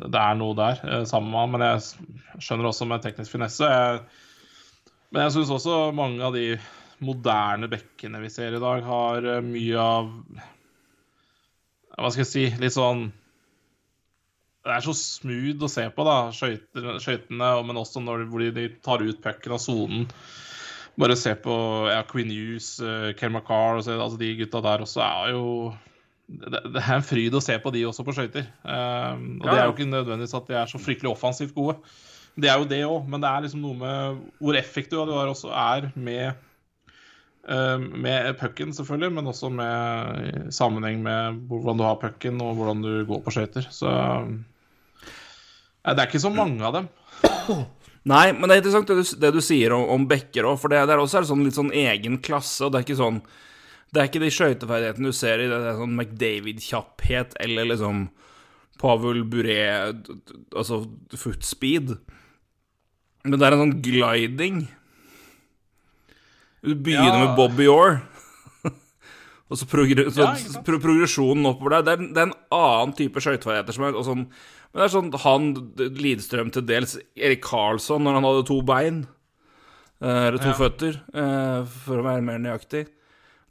Det 0.00 0.16
er 0.16 0.38
noe 0.40 0.56
der. 0.56 0.78
Uh, 0.88 1.02
samme, 1.08 1.42
men 1.52 1.64
jeg 1.66 1.82
skjønner 2.40 2.70
også 2.70 2.88
med 2.88 3.04
teknisk 3.04 3.34
finesse. 3.34 3.68
Jeg, 3.68 4.00
men 5.12 5.26
jeg 5.26 5.34
syns 5.34 5.52
også 5.52 5.90
mange 5.92 6.24
av 6.24 6.32
de 6.32 6.56
moderne 7.04 7.68
bekkene 7.68 8.22
vi 8.22 8.30
ser 8.32 8.56
i 8.56 8.62
dag, 8.62 8.84
har 8.86 9.26
eh, 9.26 9.42
mye 9.44 9.82
av 9.82 10.08
Hva 11.98 12.12
skal 12.12 12.22
jeg 12.22 12.30
si 12.30 12.44
Litt 12.62 12.76
sånn 12.76 13.08
Det 14.62 14.72
er 14.76 14.84
så 14.86 14.94
smooth 14.96 15.66
å 15.66 15.70
se 15.72 15.88
på, 15.92 16.06
da, 16.06 16.16
skøytene, 16.32 17.50
men 17.66 17.80
også 17.82 18.00
når 18.04 18.24
hvor 18.30 18.44
de, 18.44 18.52
de 18.54 18.68
tar 18.80 19.02
ut 19.02 19.20
pucken 19.24 19.56
av 19.56 19.60
sonen. 19.60 20.06
Bare 21.00 21.16
se 21.16 21.32
på 21.40 21.54
ja, 21.88 22.02
Queen 22.08 22.28
Hughes, 22.28 22.74
uh, 22.84 23.10
Kel 23.16 23.32
McCarr 23.32 23.80
altså 23.80 24.18
De 24.20 24.34
gutta 24.36 24.60
der 24.64 24.84
også 24.84 25.00
er 25.06 25.32
jo 25.32 25.46
det, 26.32 26.60
det 26.72 26.80
er 26.80 26.94
en 26.96 27.04
fryd 27.04 27.34
å 27.36 27.42
se 27.44 27.56
på 27.60 27.72
de 27.74 27.82
også 27.88 28.04
på 28.06 28.14
skøyter. 28.16 28.46
Um, 28.64 29.40
og 29.42 29.48
Ja, 29.48 29.50
det 29.50 29.58
er 29.58 29.66
jo 29.66 29.74
ikke 29.74 29.90
nødvendigvis 29.90 30.36
at 30.38 30.48
de 30.48 30.56
er 30.56 30.70
så 30.70 30.80
fryktelig 30.80 31.10
offensivt 31.10 31.54
gode. 31.56 31.74
Det 32.40 32.48
er 32.48 32.60
jo 32.60 32.68
det 32.68 32.78
òg, 32.86 33.08
men 33.10 33.20
det 33.20 33.28
er 33.28 33.44
liksom 33.44 33.64
noe 33.64 33.76
med 33.76 34.22
hvor 34.40 34.56
effektiv 34.56 35.02
du 35.08 35.12
er 35.12 35.28
også 35.28 35.50
er 35.52 35.90
med 35.92 36.32
um, 37.44 37.84
med 38.06 38.32
pucken, 38.40 38.72
selvfølgelig, 38.72 39.12
men 39.18 39.28
også 39.34 39.50
med 39.52 40.22
i 40.30 40.54
sammenheng 40.54 41.02
med 41.04 41.42
hvordan 41.50 41.82
du 41.82 41.84
har 41.84 42.00
pucken 42.00 42.40
og 42.40 42.56
hvordan 42.56 42.82
du 42.86 43.04
går 43.08 43.20
på 43.26 43.36
skøyter. 43.36 43.68
Så 43.70 43.92
um, 43.92 44.40
det 45.84 45.98
er 45.98 46.08
ikke 46.08 46.22
så 46.22 46.32
mange 46.32 46.64
av 46.64 46.80
dem. 46.80 46.90
Nei, 48.10 48.32
men 48.34 48.48
det 48.50 48.56
er 48.56 48.60
interessant 48.62 48.88
det 48.90 48.96
du, 48.98 49.10
det 49.22 49.30
du 49.36 49.40
sier 49.44 49.72
om, 49.76 49.84
om 49.94 50.06
bekker 50.10 50.48
òg, 50.48 50.56
for 50.58 50.72
det 50.72 50.80
der 50.90 50.98
også 50.98 51.20
er 51.20 51.28
sånn 51.28 51.44
litt 51.46 51.54
sånn 51.54 51.70
egen 51.70 52.16
klasse, 52.24 52.64
og 52.66 52.72
det 52.74 52.80
er 52.80 52.86
ikke 52.88 52.98
sånn 52.98 53.20
Det 53.92 54.00
er 54.00 54.08
ikke 54.08 54.22
de 54.24 54.30
skøyteferdighetene 54.34 55.10
du 55.12 55.14
ser 55.14 55.42
i 55.44 55.46
det, 55.50 55.58
det 55.62 55.70
er 55.70 55.78
sånn 55.78 55.94
McDavid-kjapphet 56.00 57.36
eller 57.44 57.68
liksom 57.74 58.06
Pavel 58.80 59.22
Bure 59.30 59.58
Altså 60.56 60.80
footspeed. 61.14 61.92
Men 63.22 63.36
det 63.38 63.46
er 63.46 63.54
en 63.54 63.62
sånn 63.66 63.76
gliding. 63.84 64.64
Du 66.62 66.74
begynner 66.74 67.20
Ja. 67.20 67.26
med 67.26 67.36
Bobby 67.36 67.66
Orr. 67.70 68.00
Og 69.52 69.58
så, 69.60 69.66
progr 69.68 70.08
så 70.14 70.24
Ja, 70.26 70.62
progresjonen 70.64 71.46
oppover 71.50 71.76
der. 71.76 71.82
Det 71.86 71.92
er, 71.92 72.08
det 72.14 72.22
er 72.22 72.28
en 72.30 72.36
annen 72.50 72.94
type 72.98 73.20
skøyteferdigheter 73.22 73.76
som 73.76 73.86
er 73.86 74.02
sånn 74.06 74.26
Men 74.72 74.80
det 74.80 74.86
er 74.86 74.94
sånn 74.94 75.10
han 75.20 75.48
Lidstrøm 76.00 76.52
til 76.54 76.64
dels 76.64 76.94
Erik 77.16 77.42
Karlsson 77.44 78.02
når 78.06 78.14
han 78.18 78.24
hadde 78.28 78.46
to 78.48 78.60
bein. 78.62 79.02
eh, 80.00 80.28
Eller 80.28 80.38
to 80.38 80.48
Ja. 80.48 80.54
føtter, 80.58 80.96
eh, 81.14 81.64
for 81.84 81.98
å 82.00 82.06
være 82.06 82.22
mer 82.24 82.38
nøyaktig. 82.38 82.86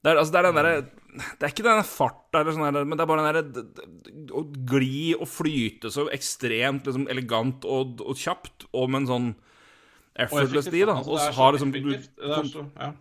Det 0.03 0.09
er, 0.11 0.17
altså, 0.17 0.31
det 0.33 0.39
er 0.39 0.51
den 0.51 0.55
derre 0.55 0.81
Det 1.11 1.43
er 1.43 1.51
ikke 1.51 1.63
denne 1.67 1.83
farta, 1.83 2.39
eller 2.39 2.53
sånn 2.55 2.87
men 2.87 2.95
det 2.97 3.01
er 3.03 3.05
bare 3.05 3.21
den 3.21 3.35
derre 3.35 4.31
Å 4.31 4.43
gli 4.65 5.13
og 5.13 5.27
flyte 5.27 5.91
så 5.91 6.05
ekstremt 6.09 6.85
liksom, 6.87 7.07
elegant 7.11 7.65
og, 7.65 7.99
og 8.01 8.15
kjapt, 8.15 8.65
og 8.73 8.89
med 8.89 9.01
en 9.01 9.07
sånn 9.11 9.35
effortless 10.15 10.69
de, 10.71 10.85
da. 10.85 10.95
altså, 10.95 11.11
Og 11.11 11.35
har 11.35 11.51
liksom 11.53 11.71
du, 11.71 11.91
ja. 12.79 12.93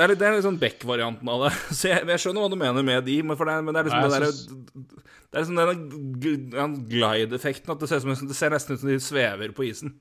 Det 0.00 0.06
er 0.06 0.16
det 0.16 0.26
er 0.26 0.36
litt 0.38 0.46
sånn 0.46 0.58
Beck-varianten 0.60 1.28
av 1.28 1.42
det. 1.44 1.52
Så 1.76 1.90
jeg, 1.90 2.06
jeg 2.08 2.22
skjønner 2.22 2.44
hva 2.44 2.52
du 2.52 2.58
mener 2.60 2.86
med 2.86 3.04
de, 3.04 3.18
men, 3.20 3.36
det, 3.36 3.56
men 3.66 3.76
det 3.76 3.82
er 3.82 3.88
liksom 3.90 4.00
Nei, 4.00 4.12
derre 4.14 4.30
Det 4.32 5.36
er 5.36 5.44
liksom 5.44 6.54
den 6.54 6.76
glide-effekten, 6.88 7.74
at 7.74 7.82
det 7.82 7.90
ser, 7.90 8.00
som, 8.04 8.30
det 8.30 8.38
ser 8.38 8.54
nesten 8.54 8.78
ut 8.78 8.82
som 8.82 8.90
de 8.90 8.96
svever 9.04 9.52
på 9.56 9.66
isen. 9.68 9.92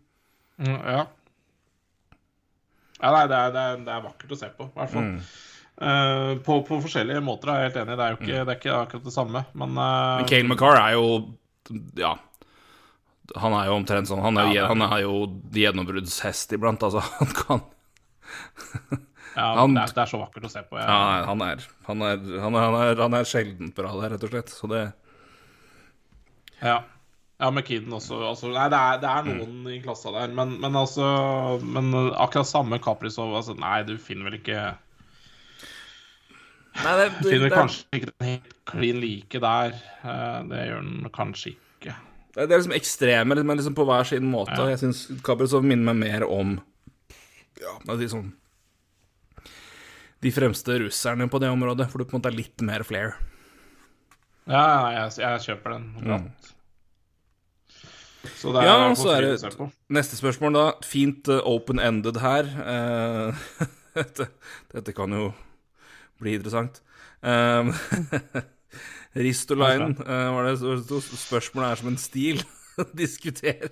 Mm, 0.60 0.78
Ja. 0.78 1.04
ja 3.00 3.12
nei, 3.16 3.26
det 3.32 3.38
er, 3.42 3.54
det, 3.56 3.66
er, 3.66 3.84
det 3.88 3.94
er 3.98 4.08
vakkert 4.08 4.34
å 4.36 4.40
se 4.40 4.50
på, 4.56 4.70
i 4.72 4.80
hvert 4.80 4.96
fall. 4.96 5.12
Mm. 5.12 5.20
Uh, 5.80 6.32
på, 6.44 6.58
på 6.68 6.80
forskjellige 6.84 7.22
måter 7.24 7.52
jeg 7.52 7.60
er 7.60 7.70
helt 7.70 7.78
enig. 7.84 8.00
Det 8.00 8.06
er 8.06 8.16
jo 8.16 8.20
ikke, 8.20 8.40
det 8.40 8.54
er 8.54 8.58
ikke 8.60 8.80
akkurat 8.80 9.06
det 9.06 9.16
samme, 9.16 9.44
men, 9.56 9.78
uh, 9.80 10.16
Men 10.20 10.32
Cale 10.32 10.48
McCarr 10.48 10.80
er 10.80 10.96
jo 10.98 11.06
Ja. 12.00 12.16
Han 13.40 13.54
er 13.54 13.68
jo 13.70 13.76
omtrent 13.78 14.10
sånn. 14.10 14.24
Han 14.26 14.40
er 14.42 14.50
jo, 14.50 14.56
Ja, 14.58 14.98
jo 15.04 15.20
gjennombruddshest 15.54 16.56
iblant, 16.58 16.84
altså. 16.88 17.04
Han 17.20 17.36
kan 17.38 17.68
ja, 19.40 19.48
han- 19.62 19.74
det, 19.78 19.86
er, 19.88 19.94
det 19.96 20.04
er 20.04 20.12
så 20.12 20.20
vakkert 20.22 20.46
å 20.50 20.52
se 20.54 20.64
på. 20.68 20.78
Ja. 20.80 20.86
Ja, 20.92 21.26
han 21.32 21.42
er 21.48 21.64
Han 21.88 22.02
er, 22.06 22.18
han 22.44 22.56
er, 22.60 22.64
han 22.70 22.80
er, 22.84 22.96
han 23.08 23.18
er 23.20 23.28
sjeldent 23.30 23.76
bra 23.78 23.92
der, 24.02 24.14
rett 24.18 24.26
og 24.28 24.34
slett. 24.36 24.52
Så 24.54 24.70
det 24.72 24.86
Ja. 26.62 26.80
Ja, 27.40 27.48
McKinnon 27.56 27.94
også. 28.02 28.18
Altså, 28.28 28.50
nei, 28.52 28.66
det 28.74 28.76
er, 28.84 28.98
det 29.00 29.10
er 29.16 29.28
noen 29.30 29.68
i 29.72 29.78
klassa 29.80 30.12
der, 30.12 30.34
men, 30.36 30.58
men 30.60 30.74
altså 30.76 31.06
Men 31.64 31.94
akkurat 32.20 32.50
samme 32.50 32.82
Kaprizov 32.84 33.32
altså, 33.40 33.56
Nei, 33.56 33.78
du 33.88 33.94
finner 33.96 34.28
vel 34.28 34.36
ikke 34.42 34.58
Nei, 36.84 36.96
det, 37.00 37.06
Du 37.22 37.30
finner 37.30 37.48
det, 37.50 37.56
kanskje 37.56 38.00
ikke 38.00 38.10
den 38.12 38.28
helt 38.30 38.52
klin 38.70 39.00
like 39.02 39.40
der. 39.44 39.74
Eh, 40.04 40.36
det 40.52 40.66
gjør 40.70 40.84
den 40.86 41.10
kanskje 41.16 41.54
ikke. 41.56 41.96
Det 42.36 42.44
er 42.46 42.52
liksom 42.60 42.76
ekstreme, 42.78 43.40
men 43.44 43.58
liksom 43.58 43.76
på 43.76 43.84
hver 43.90 44.06
sin 44.08 44.28
måte. 44.32 44.56
Ja. 44.56 44.68
Jeg 44.76 44.80
syns 44.84 45.06
Kaprizov 45.26 45.66
minner 45.66 45.90
meg 45.94 46.04
mer 46.06 46.28
om 46.30 46.58
Ja, 47.60 47.74
det 47.84 47.96
er 47.96 48.04
liksom 48.04 48.30
De 50.22 50.32
fremste 50.36 50.76
russerne 50.84 51.30
på 51.32 51.40
det 51.40 51.50
området, 51.50 51.88
for 51.92 52.00
du 52.02 52.06
på 52.10 52.16
en 52.18 52.20
måte 52.22 52.32
er 52.34 52.38
litt 52.38 52.62
mer 52.68 52.84
flair. 52.84 53.14
Ja, 54.50 54.64
jeg, 54.96 55.12
jeg 55.22 55.44
kjøper 55.48 55.76
den 55.78 55.90
Mm. 56.00 56.30
Så 58.36 58.52
det 58.52 58.62
er 58.62 58.68
Ja, 58.68 58.96
så 59.00 59.12
er 59.16 59.22
det-. 59.24 59.70
Neste 59.96 60.18
spørsmål, 60.20 60.54
da. 60.54 60.64
Fint 60.84 61.28
uh, 61.32 61.40
open-ended 61.48 62.18
her. 62.20 62.50
Eh, 62.74 63.44
dette, 63.96 64.28
dette 64.74 64.94
kan 64.98 65.12
jo 65.16 65.30
bli 66.20 66.34
interessant. 66.36 66.82
Um, 67.24 67.72
Ristolainen 69.16 69.96
uh, 70.04 70.34
var 70.36 70.50
det 70.50 70.58
så- 70.60 70.76
så 70.84 71.00
Spørsmålet 71.18 71.72
er 71.72 71.76
som 71.80 71.88
en 71.94 71.98
stil 71.98 72.44
å 72.84 72.86
diskutere. 72.96 73.72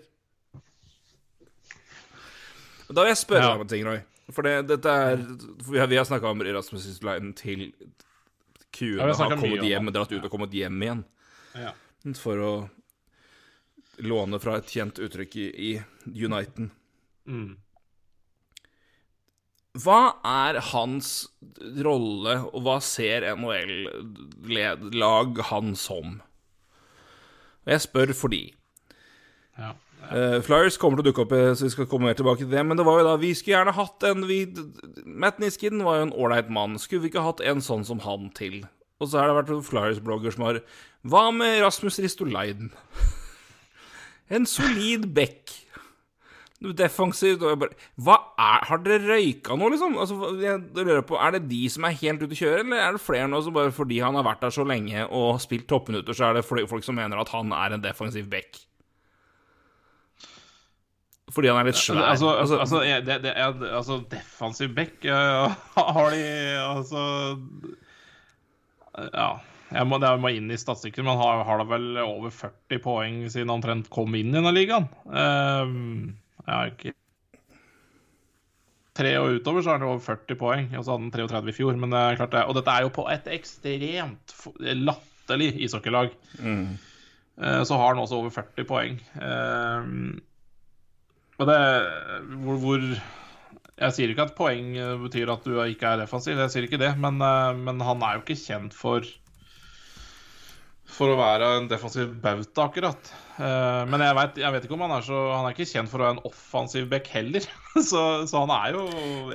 Da 2.88 3.04
vil 3.04 3.12
jeg 3.12 3.20
spørre 3.20 3.44
deg 3.44 3.56
om 3.60 3.66
en 3.66 3.72
ting, 3.74 3.84
Roy. 3.84 4.00
For 4.34 4.44
det, 4.44 4.68
dette 4.68 4.92
er 4.92 5.22
for 5.64 5.72
Vi 5.72 5.80
har, 5.80 5.88
har 5.88 6.04
snakka 6.08 6.28
om 6.34 6.42
Rasmus 6.44 6.84
Ristolainen 6.90 7.34
til 7.38 7.70
kuene 8.76 9.14
har 9.16 9.38
kommet 9.40 9.64
hjem, 9.64 9.88
dratt 9.96 10.12
ut 10.12 10.26
og 10.28 10.32
kommet 10.34 10.52
hjem 10.54 10.82
igjen 10.84 11.06
Ja. 11.58 11.72
for 12.20 12.36
å 12.44 12.52
låne 14.04 14.40
fra 14.44 14.58
et 14.60 14.68
kjent 14.70 15.00
uttrykk 15.02 15.36
i, 15.40 15.48
i 15.72 16.26
Uniten. 16.28 16.68
Mm. 17.26 17.56
Hva 19.78 20.18
er 20.26 20.58
hans 20.74 21.28
rolle, 21.86 22.34
og 22.52 22.64
hva 22.66 22.78
ser 22.84 23.22
NHL-lag 23.38 25.42
han 25.52 25.76
som? 25.78 26.20
Og 27.66 27.70
Jeg 27.74 27.82
spør 27.88 28.14
fordi 28.18 28.44
Ja. 29.58 29.72
Eh, 30.12 30.38
Flyers 30.46 30.78
kommer 30.82 31.00
til 31.00 31.06
å 31.06 31.10
dukke 31.10 31.26
opp, 31.26 31.36
eh, 31.38 31.52
så 31.58 31.68
vi 31.68 31.74
skal 31.74 31.90
komme 31.90 32.10
mer 32.10 32.18
tilbake 32.18 32.44
til 32.44 32.52
det. 32.54 32.64
Men 32.66 32.80
det 32.80 32.86
var 32.88 33.02
jo 33.02 33.08
da 33.10 33.18
Vi 33.22 33.34
skulle 33.36 33.58
gjerne 33.58 33.76
hatt 33.78 34.08
en 34.10 34.26
vi, 34.30 34.40
Matt 35.06 35.40
Niskin 35.44 35.84
var 35.86 36.00
jo 36.00 36.08
en 36.08 36.16
ålreit 36.16 36.50
mann. 36.50 36.80
Skulle 36.82 37.06
vi 37.06 37.12
ikke 37.14 37.26
hatt 37.26 37.44
en 37.44 37.64
sånn 37.64 37.86
som 37.88 38.02
han 38.06 38.32
til? 38.38 38.64
Og 39.00 39.12
så 39.12 39.22
har 39.22 39.30
det 39.30 39.38
vært 39.38 39.70
Flyers-blogger 39.70 40.34
som 40.34 40.48
har 40.48 40.62
Hva 41.08 41.30
med 41.36 41.62
Rasmus 41.62 42.00
Ristoleiden? 42.04 42.74
En 44.30 44.44
solid 44.44 45.06
back. 45.16 45.54
Defensivt 46.58 47.44
Hva 47.46 48.16
er 48.42 48.64
Har 48.66 48.80
dere 48.82 49.06
røyka 49.06 49.56
nå, 49.56 49.70
liksom? 49.70 49.98
Altså, 50.02 50.32
jeg 50.42 50.64
lurer 50.74 51.04
på, 51.06 51.20
Er 51.22 51.36
det 51.36 51.46
de 51.52 51.62
som 51.70 51.86
er 51.86 52.00
helt 52.02 52.24
ute 52.24 52.34
å 52.34 52.40
kjøre, 52.40 52.64
eller 52.64 52.82
er 52.82 52.98
det 52.98 53.04
flere 53.04 53.30
nå 53.30 53.42
som 53.46 53.54
bare 53.56 53.74
fordi 53.76 54.02
han 54.02 54.18
har 54.18 54.26
vært 54.26 54.42
der 54.42 54.56
så 54.56 54.66
lenge 54.68 55.06
og 55.06 55.38
spilt 55.44 55.68
toppminutter, 55.70 56.18
så 56.18 56.32
er 56.32 56.40
det 56.40 56.48
folk 56.48 56.84
som 56.84 56.98
mener 56.98 57.22
at 57.22 57.32
han 57.36 57.54
er 57.54 57.78
en 57.78 57.86
defensiv 57.86 58.26
back? 58.32 58.67
Fordi 61.36 61.50
han 61.52 61.60
er 61.60 61.68
litt 61.68 61.76
svær? 61.80 62.00
Altså, 62.14 62.30
altså, 62.40 62.60
Altså, 62.64 62.82
jeg- 62.88 63.04
det, 63.06 63.18
det, 63.26 63.34
er, 63.36 63.58
altså 63.76 63.98
defensiv 64.10 64.72
back 64.78 65.04
eh, 65.06 65.56
Har 65.76 66.10
de 66.16 66.22
altså 66.64 67.02
Ja. 69.14 69.30
Jeg 69.68 69.84
må, 69.84 69.98
jeg 70.00 70.20
må 70.24 70.30
inn 70.32 70.48
i 70.50 70.56
statistikken, 70.56 71.04
men 71.04 71.18
har, 71.20 71.42
har 71.44 71.58
da 71.60 71.66
vel 71.68 71.98
over 72.00 72.32
40 72.32 72.80
poeng 72.80 73.18
siden 73.28 73.50
han 73.52 73.58
omtrent 73.58 73.90
kom 73.92 74.16
inn 74.16 74.30
i 74.32 74.38
denne 74.38 74.54
ligaen. 74.56 74.86
Um, 75.12 76.14
jeg 76.46 76.54
har 76.54 76.72
ikke 76.72 76.94
Tre 78.98 79.12
og 79.20 79.36
utover 79.36 79.62
så 79.62 79.74
har 79.74 79.82
han 79.82 79.90
over 79.92 80.00
40 80.02 80.38
poeng, 80.40 80.70
og 80.74 80.86
så 80.88 80.96
hadde 80.96 81.04
han 81.04 81.12
33 81.14 81.52
i 81.52 81.58
fjor. 81.60 81.76
Men 81.78 81.92
det 81.94 82.00
er 82.00 82.16
klart 82.18 82.32
det, 82.34 82.46
og 82.50 82.56
dette 82.58 82.74
er 82.74 82.86
jo 82.88 82.94
på 82.96 83.04
et 83.14 83.28
ekstremt 83.36 84.34
latterlig 84.88 85.52
ishockeylag. 85.68 86.16
Eh, 86.42 87.60
Så 87.68 87.78
har 87.78 87.92
han 87.92 88.02
også 88.02 88.18
over 88.24 88.34
40 88.34 88.66
poeng. 88.72 88.96
Um, 89.20 90.22
og 91.38 91.48
det 91.50 91.60
hvor, 92.44 92.58
hvor 92.64 92.82
Jeg 93.78 93.94
sier 93.94 94.10
ikke 94.10 94.26
at 94.26 94.36
poeng 94.38 94.72
eh, 94.78 94.96
betyr 95.04 95.30
at 95.30 95.44
du 95.46 95.58
ikke 95.62 95.86
er 95.92 96.00
defensiv, 96.02 96.40
jeg 96.42 96.50
sier 96.54 96.66
ikke 96.66 96.80
det, 96.82 96.96
men, 96.98 97.20
eh, 97.22 97.54
men 97.62 97.80
han 97.86 98.02
er 98.02 98.18
jo 98.18 98.24
ikke 98.26 98.40
kjent 98.42 98.74
for 98.74 99.06
For 100.98 101.12
å 101.14 101.18
være 101.20 101.48
en 101.60 101.66
defensiv 101.70 102.14
bauta, 102.24 102.64
akkurat. 102.70 103.10
Eh, 103.38 103.82
Men 103.92 104.02
jeg 104.02 104.16
vet, 104.18 104.38
jeg 104.42 104.54
vet 104.56 104.64
ikke 104.66 104.78
om 104.78 104.86
han 104.88 104.94
er 104.98 105.04
så 105.06 105.18
Han 105.36 105.46
er 105.50 105.54
ikke 105.54 105.68
kjent 105.70 105.92
for 105.92 106.00
å 106.02 106.06
være 106.08 106.16
en 106.18 106.24
offensiv 106.30 106.88
back 106.90 107.10
heller. 107.14 107.44
Så, 107.90 108.02
så 108.26 108.40
han 108.46 108.54
er 108.56 108.72
jo 108.74 108.86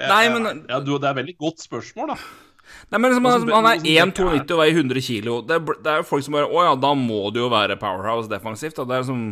jeg, 0.01 0.09
Nei, 0.09 0.23
jeg- 0.27 0.65
ja, 0.73 0.81
du, 0.81 0.97
Det 0.97 1.07
er 1.07 1.13
et 1.13 1.21
veldig 1.21 1.37
godt 1.39 1.63
spørsmål, 1.63 2.15
da. 2.15 2.17
Nei, 2.91 2.99
men 2.99 3.11
liksom, 3.13 3.27
Altså, 3.29 3.53
han, 3.53 3.69
er 3.69 3.77
altså, 3.77 3.87
det 3.87 3.95
1,92 4.17 4.57
og 4.57 4.61
veier 4.65 4.81
100 4.81 5.05
kilo. 5.07 5.37
Det 5.47 5.55
er, 5.61 5.77
det 5.85 5.93
er 5.93 6.01
jo 6.01 6.09
folk 6.09 6.25
som 6.27 6.35
bare 6.41 6.49
Å 6.51 6.65
ja, 6.67 6.75
da 6.83 6.93
må 6.99 7.21
du 7.31 7.43
jo 7.45 7.51
være 7.53 7.77
powerhouse 7.79 8.33
defensivt. 8.33 8.81
Da. 8.81 8.89
Det 8.91 8.99
er 8.99 9.07
som 9.13 9.23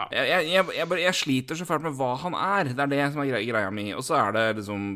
Ja. 0.00 0.24
jeg, 0.24 0.48
jeg, 0.50 0.66
jeg, 0.76 0.88
jeg, 1.02 1.16
sliter 1.18 1.58
så 1.58 1.66
fælt 1.68 1.84
med 1.84 1.96
hva 1.98 2.14
han 2.22 2.36
er. 2.38 2.72
Det 2.72 2.84
er 2.86 2.92
det 2.92 3.04
som 3.12 3.22
er 3.24 3.44
greia, 3.44 3.70
mi. 3.74 3.90
Og 3.96 4.02
så 4.06 4.16
er 4.20 4.34
det 4.36 4.44
liksom 4.60 4.90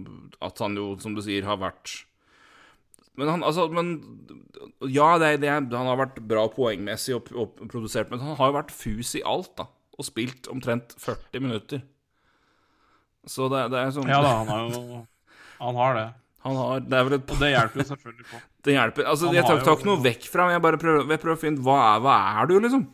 at 0.45 0.65
han 0.65 0.77
jo, 0.79 0.89
som 1.03 1.17
du 1.17 1.23
sier, 1.25 1.47
har 1.49 1.61
vært 1.63 2.01
Men 3.19 3.31
han, 3.31 3.45
altså 3.47 3.69
Men 3.71 3.95
ja, 4.91 5.15
det, 5.23 5.37
det, 5.45 5.51
han 5.51 5.73
har 5.73 6.01
vært 6.01 6.19
bra 6.27 6.49
poengmessig 6.51 7.15
og, 7.17 7.31
og 7.37 7.63
produsert, 7.71 8.11
men 8.11 8.23
han 8.23 8.39
har 8.39 8.51
jo 8.51 8.59
vært 8.59 8.75
fus 8.75 9.15
i 9.19 9.23
alt, 9.27 9.53
da. 9.61 9.69
Og 9.95 10.09
spilt 10.09 10.49
omtrent 10.51 10.97
40 10.99 11.45
minutter. 11.45 11.85
Så 13.31 13.49
det, 13.53 13.69
det 13.73 13.81
er 13.81 13.95
sånn 13.95 14.11
ja 14.11 14.21
da, 14.21 14.35
han 14.43 14.51
har 14.53 14.67
jo 14.69 15.05
Han 15.63 15.79
har 15.79 15.95
det. 15.97 16.09
Han 16.45 16.59
har 16.61 16.83
Det 16.85 16.99
er 16.99 17.07
vel 17.09 17.17
et 17.17 17.31
Og 17.33 17.41
det 17.41 17.55
hjelper 17.55 17.81
jo 17.81 17.87
selvfølgelig 17.93 18.27
på. 18.33 18.41
Det 18.65 18.75
hjelper. 18.75 19.07
Altså, 19.13 19.31
Han 19.31 19.39
jeg 19.39 19.47
tar, 19.49 19.63
tar 19.65 19.79
ikke 19.79 19.89
noe 19.89 20.05
vekk 20.05 20.27
fra 20.33 20.49
men 20.49 20.57
Jeg 20.57 20.65
bare 20.67 20.81
prøver, 20.81 21.07
jeg 21.15 21.23
prøver 21.23 21.39
å 21.39 21.41
finne 21.41 21.65
hva 21.65 21.79
er, 21.87 22.05
hva 22.05 22.19
er 22.35 22.51
du, 22.51 22.59
liksom? 22.67 22.85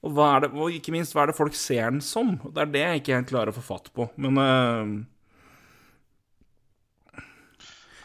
Og, 0.00 0.16
det, 0.16 0.48
og 0.56 0.72
ikke 0.72 0.94
minst, 0.94 1.12
hva 1.12 1.26
er 1.26 1.30
det 1.30 1.36
folk 1.36 1.56
ser 1.58 1.90
den 1.92 2.00
som? 2.04 2.38
Det 2.46 2.62
er 2.62 2.70
det 2.72 2.84
jeg 2.84 3.00
ikke 3.02 3.16
helt 3.18 3.32
klarer 3.32 3.52
å 3.52 3.56
få 3.58 3.64
fatt 3.66 3.90
på. 3.96 4.08
Men 4.20 4.40
uh, 4.40 4.94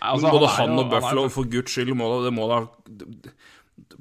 Altså, 0.06 0.30
både 0.30 0.48
han, 0.54 0.70
han, 0.70 0.80
og 0.84 0.92
Buffalo, 0.92 1.26
for 1.34 1.50
guds 1.50 1.74
skyld, 1.74 1.96
må 1.98 2.08
da, 2.12 2.18
det 2.28 2.34
må 2.36 2.46
da 2.52 2.60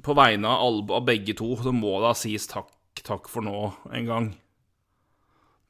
På 0.05 0.13
vegne 0.17 0.51
av, 0.51 0.65
alle, 0.67 0.83
av 0.99 1.05
begge 1.07 1.33
to, 1.39 1.47
det 1.65 1.73
må 1.73 1.95
da 2.03 2.11
sies 2.17 2.45
takk, 2.51 2.69
takk 3.01 3.29
for 3.31 3.45
nå 3.45 3.71
en 3.89 4.09
gang. 4.09 4.27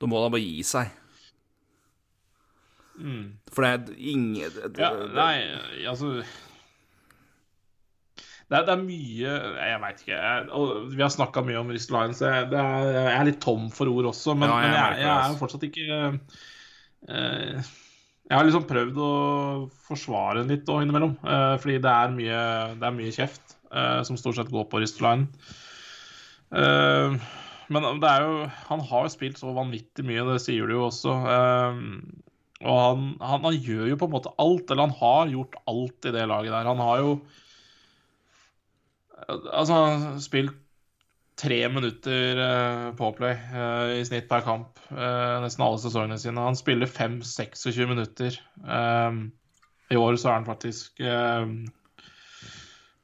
Det 0.01 0.09
må 0.11 0.19
da 0.19 0.31
bare 0.33 0.43
gi 0.43 0.65
seg. 0.67 0.91
For 3.51 3.63
det 3.63 3.69
er 3.69 4.01
ingen 4.11 4.35
det, 4.39 4.69
det, 4.75 4.83
Ja, 4.83 4.91
nei, 5.11 5.85
altså 5.87 6.17
det 8.45 8.57
er, 8.59 8.65
det 8.67 8.73
er 8.75 8.81
mye 8.83 9.31
Jeg 9.57 9.79
veit 9.81 10.01
ikke. 10.03 10.17
Jeg, 10.17 10.65
vi 10.93 11.01
har 11.01 11.13
snakka 11.13 11.41
mye 11.45 11.61
om 11.63 11.71
Ristolainen, 11.73 12.13
Lions. 12.13 12.21
jeg, 12.21 12.49
er, 12.53 12.89
jeg 12.93 13.13
er 13.15 13.29
litt 13.31 13.39
tom 13.41 13.71
for 13.73 13.89
ord 13.89 14.11
også. 14.11 14.35
Men, 14.37 14.51
Ja, 14.51 14.59
jeg 14.61 14.69
men 14.69 14.77
jeg, 14.77 15.07
er 15.07 15.13
altså. 15.15 15.31
jo 15.31 15.39
fortsatt 15.39 15.65
ikke 15.65 15.97
uh, 17.09 17.71
Jeg 18.29 18.37
har 18.37 18.45
liksom 18.45 18.67
prøvd 18.69 18.99
å 19.01 19.13
forsvare 19.87 20.43
den 20.43 20.53
litt 20.53 20.69
innimellom. 20.69 21.15
Uh, 21.25 21.55
fordi 21.61 21.79
det 21.81 21.93
er 21.93 22.13
mye, 22.13 22.43
det 22.77 22.89
er 22.89 22.99
mye 22.99 23.15
kjeft 23.15 23.55
uh, 23.73 24.03
som 24.05 24.19
stort 24.21 24.37
sett 24.37 24.53
går 24.53 24.67
på 24.69 24.83
Ristolainen. 24.83 25.25
Uh, 26.53 27.17
men 27.73 27.87
det 27.97 28.05
er 28.11 28.21
jo 28.21 28.43
Han 28.69 28.83
har 28.91 29.07
jo 29.07 29.13
spilt 29.15 29.39
så 29.41 29.49
vanvittig 29.55 30.05
mye, 30.05 30.21
det 30.27 30.37
sier 30.43 30.69
du 30.69 30.75
jo 30.75 30.83
også. 30.85 31.15
Og 32.65 32.77
han, 32.77 33.07
han, 33.25 33.41
han 33.41 33.57
gjør 33.57 33.89
jo 33.89 33.97
på 33.99 34.05
en 34.05 34.13
måte 34.13 34.31
alt, 34.41 34.69
eller 34.69 34.85
han 34.85 34.95
har 35.01 35.33
gjort 35.33 35.57
alt 35.73 36.07
i 36.07 36.13
det 36.13 36.27
laget 36.29 36.53
der. 36.53 36.69
Han 36.69 36.83
har 36.85 37.01
jo 37.01 37.17
Altså, 39.27 39.77
spilt 40.21 40.53
tre 41.35 41.57
minutter 41.67 42.39
uh, 42.39 42.89
påplay 42.95 43.33
uh, 43.51 43.95
i 43.97 44.03
snitt 44.07 44.29
per 44.29 44.45
kamp 44.45 44.77
uh, 44.91 45.41
nesten 45.43 45.65
alle 45.65 45.81
sesongene 45.83 46.19
sine. 46.21 46.43
Han 46.47 46.55
spiller 46.55 46.87
5-26 46.87 47.89
minutter. 47.89 48.37
Eh, 48.63 49.17
I 49.91 49.99
år 49.99 50.15
så 50.15 50.29
er 50.29 50.37
han 50.39 50.47
faktisk 50.47 51.01
eh, 51.03 51.43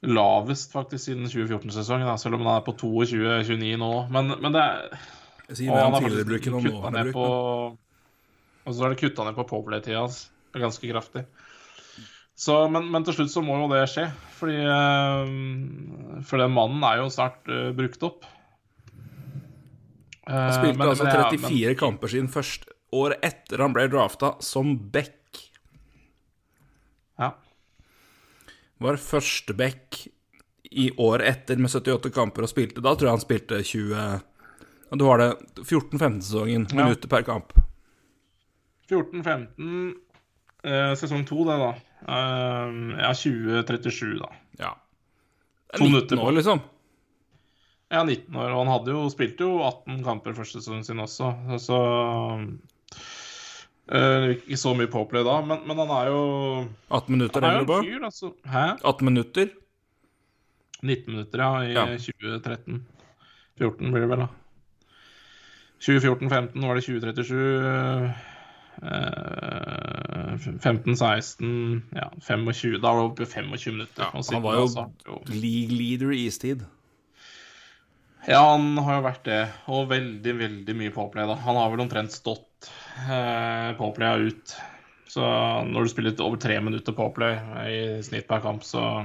lavest 0.01 0.71
faktisk 0.73 1.09
siden 1.09 1.27
2014-sesongen, 1.27 2.07
da, 2.07 2.15
selv 2.17 2.39
om 2.39 2.45
han 2.47 2.55
er 2.55 2.63
på 2.65 2.73
22-29 2.79 3.75
nå. 3.81 3.91
Men, 4.15 4.33
men 4.41 4.55
det 4.55 4.63
er 4.63 5.01
og 5.51 5.75
han 5.75 5.93
har 5.93 6.05
faktisk 6.05 6.45
kutta 6.47 6.89
ned 6.95 7.11
på. 7.13 7.23
Og 8.61 8.75
så 8.75 8.85
er 8.85 8.93
det 8.93 9.01
kutta 9.01 9.25
ned 9.27 9.35
på 9.35 9.47
påplay-tida 9.49 9.99
hans 9.99 10.29
ganske 10.55 10.87
kraftig. 10.87 11.25
Så, 12.35 12.67
men, 12.71 12.87
men, 12.91 13.03
til 13.05 13.17
slutt 13.17 13.33
så 13.33 13.43
må 13.45 13.57
jo 13.59 13.69
det 13.71 13.83
skje. 13.91 14.07
Fordi 14.41 14.57
uh, 14.65 16.21
For 16.25 16.41
den 16.41 16.53
mannen 16.55 16.81
er 16.87 17.01
jo 17.03 17.09
snart 17.13 17.45
uh, 17.51 17.69
brukt 17.77 18.01
opp. 18.07 18.25
Han 20.25 20.53
spilte 20.55 20.77
men, 20.79 20.87
altså 20.91 21.05
34 21.09 21.41
men, 21.43 21.77
kamper 21.79 22.11
siden 22.11 22.29
først 22.31 22.69
året 22.95 23.23
etter 23.25 23.63
han 23.63 23.73
ble 23.75 23.87
drafta 23.91 24.35
som 24.43 24.73
back. 24.93 25.39
Ja. 27.19 27.33
Var 28.81 28.99
første 29.01 29.55
back 29.57 30.01
i 30.71 30.87
året 31.01 31.27
etter 31.27 31.59
med 31.59 31.73
78 31.73 32.13
kamper 32.15 32.45
og 32.47 32.49
spilte 32.49 32.83
Da 32.83 32.93
tror 32.95 33.09
jeg 33.09 33.17
han 33.17 33.23
spilte 33.23 33.57
20 33.67 34.95
Du 34.95 35.03
har 35.09 35.19
det 35.19 35.29
14-15-sesongen, 35.65 36.67
ja. 36.69 36.77
minutter 36.77 37.11
per 37.11 37.25
kamp. 37.27 37.53
14-15, 38.91 39.93
eh, 40.67 40.93
sesong 40.99 41.23
2, 41.27 41.43
det, 41.47 41.57
da. 41.61 41.69
Uh, 42.01 42.97
ja, 42.97 43.11
2037, 43.13 44.19
da. 44.19 44.29
Ja. 44.59 44.71
To 45.77 45.87
19 45.87 46.19
år, 46.19 46.31
liksom? 46.31 46.59
Ja, 47.91 48.03
19 48.03 48.35
år. 48.35 48.51
Og 48.51 48.63
han 48.63 48.71
hadde 48.71 48.93
jo, 48.95 49.05
spilte 49.11 49.47
jo 49.47 49.61
18 49.67 50.01
kamper 50.05 50.35
første 50.37 50.61
sesongen 50.61 50.85
sin 50.87 51.01
også, 51.03 51.33
så 51.61 51.79
uh, 53.91 54.27
Ikke 54.31 54.59
så 54.59 54.73
mye 54.77 54.91
påplay 54.91 55.25
da, 55.27 55.37
men, 55.45 55.63
men, 55.67 55.81
han 55.83 55.91
er 55.99 56.11
jo 56.11 56.21
18 56.89 57.17
minutter, 57.17 57.43
han 57.43 57.51
er 57.51 57.65
jo 57.65 57.77
en 57.77 57.89
fyr, 57.89 58.05
altså. 58.07 58.33
Hæ? 58.47 58.65
18 58.79 59.11
minutter? 59.11 59.53
19 60.81 61.13
minutter, 61.13 61.43
ja, 61.45 61.51
i 61.67 61.73
ja. 61.75 61.85
2013. 61.99 62.85
14 63.61 63.91
blir 63.91 64.01
det 64.07 64.09
vel, 64.09 64.23
da. 64.25 64.29
2014-15 65.81 66.67
var 66.67 66.77
det 66.77 66.83
2037. 66.85 68.30
15-16 68.81 71.81
ja, 71.93 72.11
25 72.21 72.81
Da 72.81 72.93
var 72.93 73.01
det 73.01 73.09
oppe 73.09 73.23
i 73.23 73.29
25 73.29 73.73
minutter. 73.73 74.03
Ja, 74.03 74.21
han 74.31 74.43
var 74.43 74.53
jo, 74.57 74.67
jo 75.05 75.21
league 75.27 75.75
leader 75.75 76.11
i 76.15 76.25
istid. 76.25 76.63
Ja, 78.29 78.51
han 78.51 78.77
har 78.77 78.99
jo 78.99 79.05
vært 79.05 79.23
det. 79.25 79.49
Og 79.71 79.89
veldig, 79.89 80.33
veldig 80.37 80.75
mye 80.77 80.91
påplay, 80.93 81.25
da. 81.29 81.35
Han 81.45 81.57
har 81.57 81.69
vel 81.73 81.81
omtrent 81.85 82.11
stått 82.13 82.69
eh, 83.07 83.71
påplaya 83.79 84.15
ut. 84.21 84.55
Så 85.11 85.23
når 85.67 85.83
du 85.83 85.89
spiller 85.91 86.21
over 86.23 86.37
tre 86.39 86.59
minutter 86.63 86.95
påplay 86.95 87.33
i 87.67 87.79
snitt 88.05 88.29
per 88.29 88.39
kamp, 88.45 88.63
så, 88.63 89.03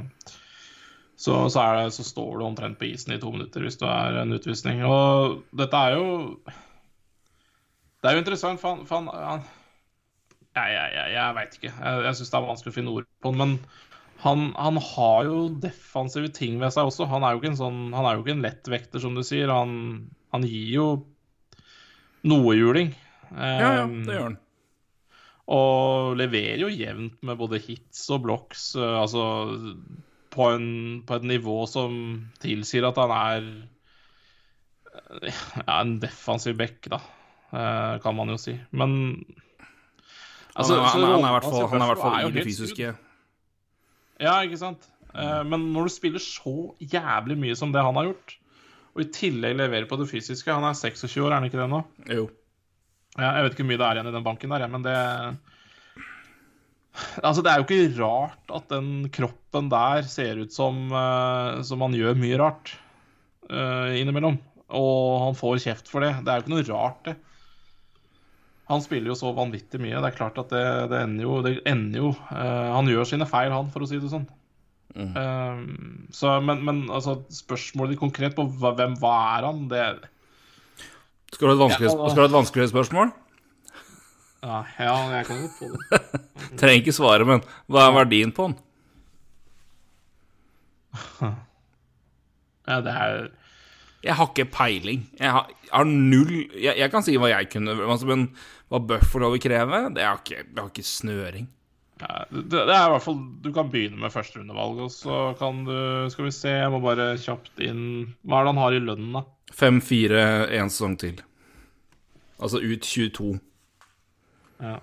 så, 1.16 1.48
så, 1.50 1.64
det, 1.80 1.90
så, 1.96 2.04
står 2.06 2.38
du 2.38 2.44
omtrent 2.46 2.78
på 2.78 2.86
isen 2.92 3.16
i 3.16 3.20
to 3.22 3.32
minutter 3.32 3.64
hvis 3.64 3.80
du 3.80 3.86
er 3.88 4.20
en 4.20 4.36
utvisning. 4.36 4.84
Og 4.86 5.42
dette 5.56 5.80
er 5.80 5.96
jo 5.96 6.06
Det 7.96 8.10
er 8.10 8.14
jo 8.14 8.22
interessant, 8.22 8.60
for 8.60 8.76
han, 8.76 8.86
for 8.86 9.00
han 9.00 9.42
jeg, 10.56 10.76
jeg, 10.76 10.92
jeg, 10.96 11.12
jeg 11.16 11.36
veit 11.36 11.58
ikke. 11.58 11.72
Jeg, 11.72 12.06
jeg 12.06 12.18
syns 12.18 12.32
det 12.32 12.38
er 12.38 12.46
vanskelig 12.46 12.72
å 12.72 12.76
finne 12.76 12.94
ord 12.96 13.10
på 13.22 13.32
den. 13.32 13.42
Men 13.42 13.58
han, 14.24 14.46
han, 14.56 14.80
har 14.80 15.28
jo 15.28 15.42
defensive 15.62 16.30
ting 16.34 16.56
ved 16.62 16.72
seg 16.74 16.88
også. 16.88 17.08
Han 17.10 17.26
er 17.26 17.34
jo 17.34 17.42
ikke 17.42 17.52
en, 17.52 17.60
sånn, 17.60 17.82
han 17.96 18.08
er 18.08 18.16
jo 18.16 18.24
ikke 18.24 18.36
en 18.38 18.46
lettvekter, 18.46 19.02
som 19.02 19.16
du 19.16 19.22
sier. 19.26 19.52
Han, 19.52 20.08
han 20.34 20.48
gir 20.48 20.72
jo 20.72 20.88
noe 22.26 22.56
juling. 22.56 22.94
Ja, 23.34 23.82
ja, 23.82 23.86
det 23.86 24.16
gjør 24.16 24.28
han. 24.30 24.40
Og 25.52 26.16
leverer 26.18 26.64
jo 26.64 26.72
jevnt 26.72 27.20
med 27.26 27.38
både 27.38 27.62
hits 27.62 28.02
og 28.14 28.24
blocks. 28.24 28.72
Uh, 28.78 29.02
altså 29.04 29.24
på, 30.34 30.48
en, 30.50 30.68
på, 31.06 31.20
et 31.20 31.28
nivå 31.36 31.60
som 31.70 31.92
tilsier 32.42 32.86
at 32.88 32.98
han 32.98 33.14
er 33.14 33.50
ja, 35.28 35.76
en 35.76 35.98
defensiv 36.02 36.56
back, 36.58 36.80
da, 36.90 36.98
uh, 37.52 37.94
kan 38.02 38.16
man 38.16 38.32
jo 38.32 38.40
si. 38.40 38.56
Men 38.74 38.96
Altså, 40.56 40.78
han, 40.80 41.02
han, 41.04 41.20
er 41.20 41.28
i 41.28 41.34
hvert 41.36 41.46
fall, 41.46 41.66
han 41.68 41.82
er 41.82 41.84
i 41.84 41.90
hvert 41.92 42.02
fall 42.02 42.16
i 42.16 42.34
det 42.34 42.44
fysiske. 42.46 42.92
Ja, 44.22 44.38
ikke 44.46 44.58
sant. 44.60 44.88
Uh, 45.12 45.42
men 45.48 45.70
når 45.74 45.88
du 45.88 45.92
spiller 45.92 46.22
så 46.22 46.72
jævlig 46.80 47.36
mye 47.40 47.56
som 47.58 47.72
det 47.72 47.84
han 47.84 47.96
har 47.98 48.08
gjort, 48.10 48.36
og 48.96 49.04
i 49.04 49.10
tillegg 49.12 49.58
leverer 49.58 49.88
på 49.88 49.98
det 50.00 50.06
fysiske 50.08 50.54
Han 50.54 50.64
er 50.64 50.76
26 50.76 51.20
år, 51.20 51.28
er 51.28 51.36
han 51.36 51.46
ikke 51.50 51.60
det 51.60 51.68
nå? 51.68 51.82
Jo. 52.08 52.30
Ja, 53.16 53.34
jeg 53.36 53.44
vet 53.44 53.52
ikke 53.52 53.64
hvor 53.66 53.68
mye 53.68 53.80
det 53.82 53.86
er 53.86 53.98
igjen 53.98 54.08
i 54.08 54.14
den 54.14 54.24
banken 54.24 54.54
der, 54.54 54.64
men 54.72 54.86
det 54.86 54.96
Altså, 57.20 57.42
det 57.44 57.52
er 57.52 57.60
jo 57.60 57.66
ikke 57.66 58.00
rart 58.00 58.52
at 58.56 58.70
den 58.72 59.10
kroppen 59.12 59.68
der 59.72 60.06
ser 60.08 60.40
ut 60.40 60.54
som 60.54 60.86
uh, 60.92 61.60
Som 61.66 61.84
han 61.84 61.96
gjør 61.96 62.16
mye 62.16 62.38
rart 62.40 62.72
uh, 63.50 63.92
innimellom. 63.96 64.38
Og 64.76 65.20
han 65.26 65.36
får 65.38 65.60
kjeft 65.66 65.90
for 65.92 66.02
det. 66.02 66.14
Det 66.24 66.32
er 66.32 66.40
jo 66.40 66.46
ikke 66.46 66.54
noe 66.54 66.66
rart, 66.70 67.02
det. 67.04 67.16
Han 68.66 68.82
spiller 68.82 69.12
jo 69.12 69.18
så 69.18 69.30
vanvittig 69.34 69.78
mye. 69.82 70.00
Det 70.02 70.08
er 70.08 70.16
klart 70.16 70.38
at 70.42 70.50
det, 70.50 70.64
det 70.90 71.02
ender 71.04 71.26
jo, 71.26 71.36
det 71.44 71.52
ender 71.70 72.02
jo 72.02 72.08
uh, 72.32 72.72
Han 72.74 72.90
gjør 72.90 73.06
sine 73.06 73.28
feil, 73.30 73.52
han, 73.54 73.70
for 73.70 73.84
å 73.84 73.90
si 73.90 74.00
det 74.02 74.10
sånn. 74.10 74.26
Mm. 74.96 75.12
Uh, 75.12 76.08
så, 76.14 76.38
men, 76.42 76.64
men 76.66 76.82
altså, 76.90 77.20
spørsmålet 77.34 78.00
konkret 78.00 78.34
på 78.34 78.46
hva, 78.58 78.72
hvem 78.78 78.96
hva 79.02 79.14
er 79.36 79.46
han, 79.46 79.66
det 79.70 79.84
Skal 81.34 81.46
du 81.46 81.52
ha 81.52 81.54
et 81.54 81.62
vanskelig, 81.62 81.92
ja, 81.92 82.10
skal 82.10 82.18
du 82.18 82.24
ha 82.24 82.30
et 82.30 82.38
vanskelig 82.40 82.68
spørsmål? 82.72 83.14
Ja, 84.46 84.60
ja, 84.78 84.94
jeg 85.16 85.26
kan 85.26 85.42
godt 85.42 85.56
få 85.58 85.70
det. 85.72 86.00
Trenger 86.60 86.82
ikke 86.82 86.94
svare, 86.94 87.26
men 87.28 87.42
hva 87.70 87.86
er 87.86 87.96
verdien 87.96 88.32
på 88.34 88.48
han? 88.48 88.58
ja, 92.68 92.78
det 92.84 92.92
er 92.92 93.28
Jeg 94.06 94.14
har 94.14 94.28
ikke 94.30 94.44
peiling. 94.54 95.08
Jeg 95.18 95.32
har, 95.34 95.48
jeg 95.64 95.72
har 95.72 95.88
null 95.88 96.34
jeg, 96.54 96.74
jeg, 96.78 96.90
kan 96.92 97.02
si 97.02 97.16
hva 97.18 97.32
jeg 97.32 97.48
kunne 97.52 97.74
altså, 97.74 98.06
Men 98.06 98.28
hva 98.72 98.80
Buffalo 98.82 99.30
vil 99.34 99.42
kreve, 99.44 99.84
det 99.94 100.02
har 100.02 100.18
ikke, 100.22 100.42
ikke 100.66 100.86
snøring. 100.86 101.46
Ja, 102.00 102.26
det, 102.28 102.48
det, 102.50 102.74
er 102.74 102.90
i 102.90 102.92
hvert 102.92 103.04
fall 103.06 103.20
Du 103.40 103.46
kan 103.56 103.70
begynne 103.72 103.96
med 103.96 104.12
førsterundevalg, 104.12 104.82
og 104.84 104.90
så 104.92 105.30
kan 105.38 105.62
du 105.64 106.10
Skal 106.12 106.26
vi 106.26 106.32
se, 106.36 106.50
jeg 106.52 106.68
må 106.68 106.76
bare 106.84 107.14
kjapt 107.16 107.62
inn 107.64 108.10
Hva 108.20 108.42
er 108.42 108.44
det 108.44 108.52
han 108.52 108.60
har 108.60 108.76
i 108.76 108.82
lønnen, 108.82 109.14
da? 109.16 109.22
5-4, 109.56 110.18
én 110.58 110.68
sesong 110.68 110.96
til. 110.98 111.20
Altså 112.42 112.58
ut 112.58 112.82
22. 112.82 113.28
Ja. 114.58 114.74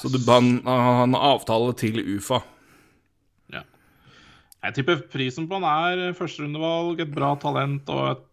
Så 0.00 0.08
du, 0.08 0.16
han, 0.24 0.48
han 0.64 1.14
har 1.14 1.26
avtale 1.34 1.74
til 1.78 2.00
UFA. 2.16 2.40
Ja. 3.52 3.62
Jeg 4.64 4.78
tipper 4.78 5.04
prisen 5.12 5.46
på 5.50 5.60
han 5.60 5.68
er 5.68 6.16
førsterundevalg, 6.16 7.04
et 7.04 7.12
bra 7.12 7.34
talent 7.42 7.92
og 7.92 8.02
et 8.14 8.24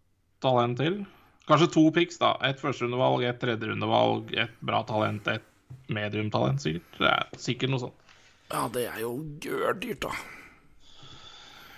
talent 0.41 0.79
til. 0.79 1.01
Kanskje 1.47 1.69
to 1.71 1.85
picks, 1.95 2.19
da. 2.19 2.33
Et 2.47 2.59
førsterundevalg, 2.59 3.23
et 3.27 3.37
tredjerundevalg, 3.39 4.33
et 4.35 4.57
bra 4.67 4.81
talent, 4.87 5.29
et 5.31 5.45
mediumtalent, 5.93 6.59
sikkert. 6.63 6.97
Det 6.99 7.11
er 7.11 7.39
sikkert 7.39 7.73
noe 7.73 7.85
sånt. 7.85 8.03
Ja, 8.51 8.65
det 8.71 8.87
er 8.87 8.99
jo 9.03 9.13
gørdyrt, 9.43 10.03
da. 10.03 10.11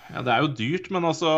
Ja, 0.09 0.23
det 0.25 0.33
er 0.33 0.41
jo 0.41 0.49
dyrt, 0.57 0.87
men 0.89 1.05
altså 1.05 1.31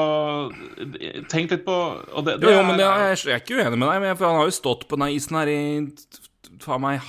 Tenk 1.32 1.52
litt 1.52 1.66
på 1.66 1.78
det, 2.24 2.38
det 2.40 2.48
jo, 2.48 2.54
jo, 2.56 2.62
men 2.64 2.78
det, 2.80 2.86
jeg, 2.86 3.18
jeg, 3.28 3.34
er 3.36 3.42
ikke 3.44 3.58
uenig 3.60 3.80
med 3.82 3.90
deg, 3.92 4.14
for 4.16 4.30
han 4.30 4.40
har 4.40 4.48
jo 4.48 4.56
stått 4.56 4.86
på 4.88 4.96
denne 4.96 5.10
isen 5.12 5.40
her 5.42 5.52
i 5.52 5.60
faen 6.62 6.84
meg 6.84 7.02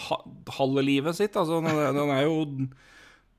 halve 0.56 0.82
livet 0.82 1.18
sitt. 1.18 1.36
Altså, 1.38 1.60
den 1.62 2.10
er 2.10 2.24
jo 2.26 2.42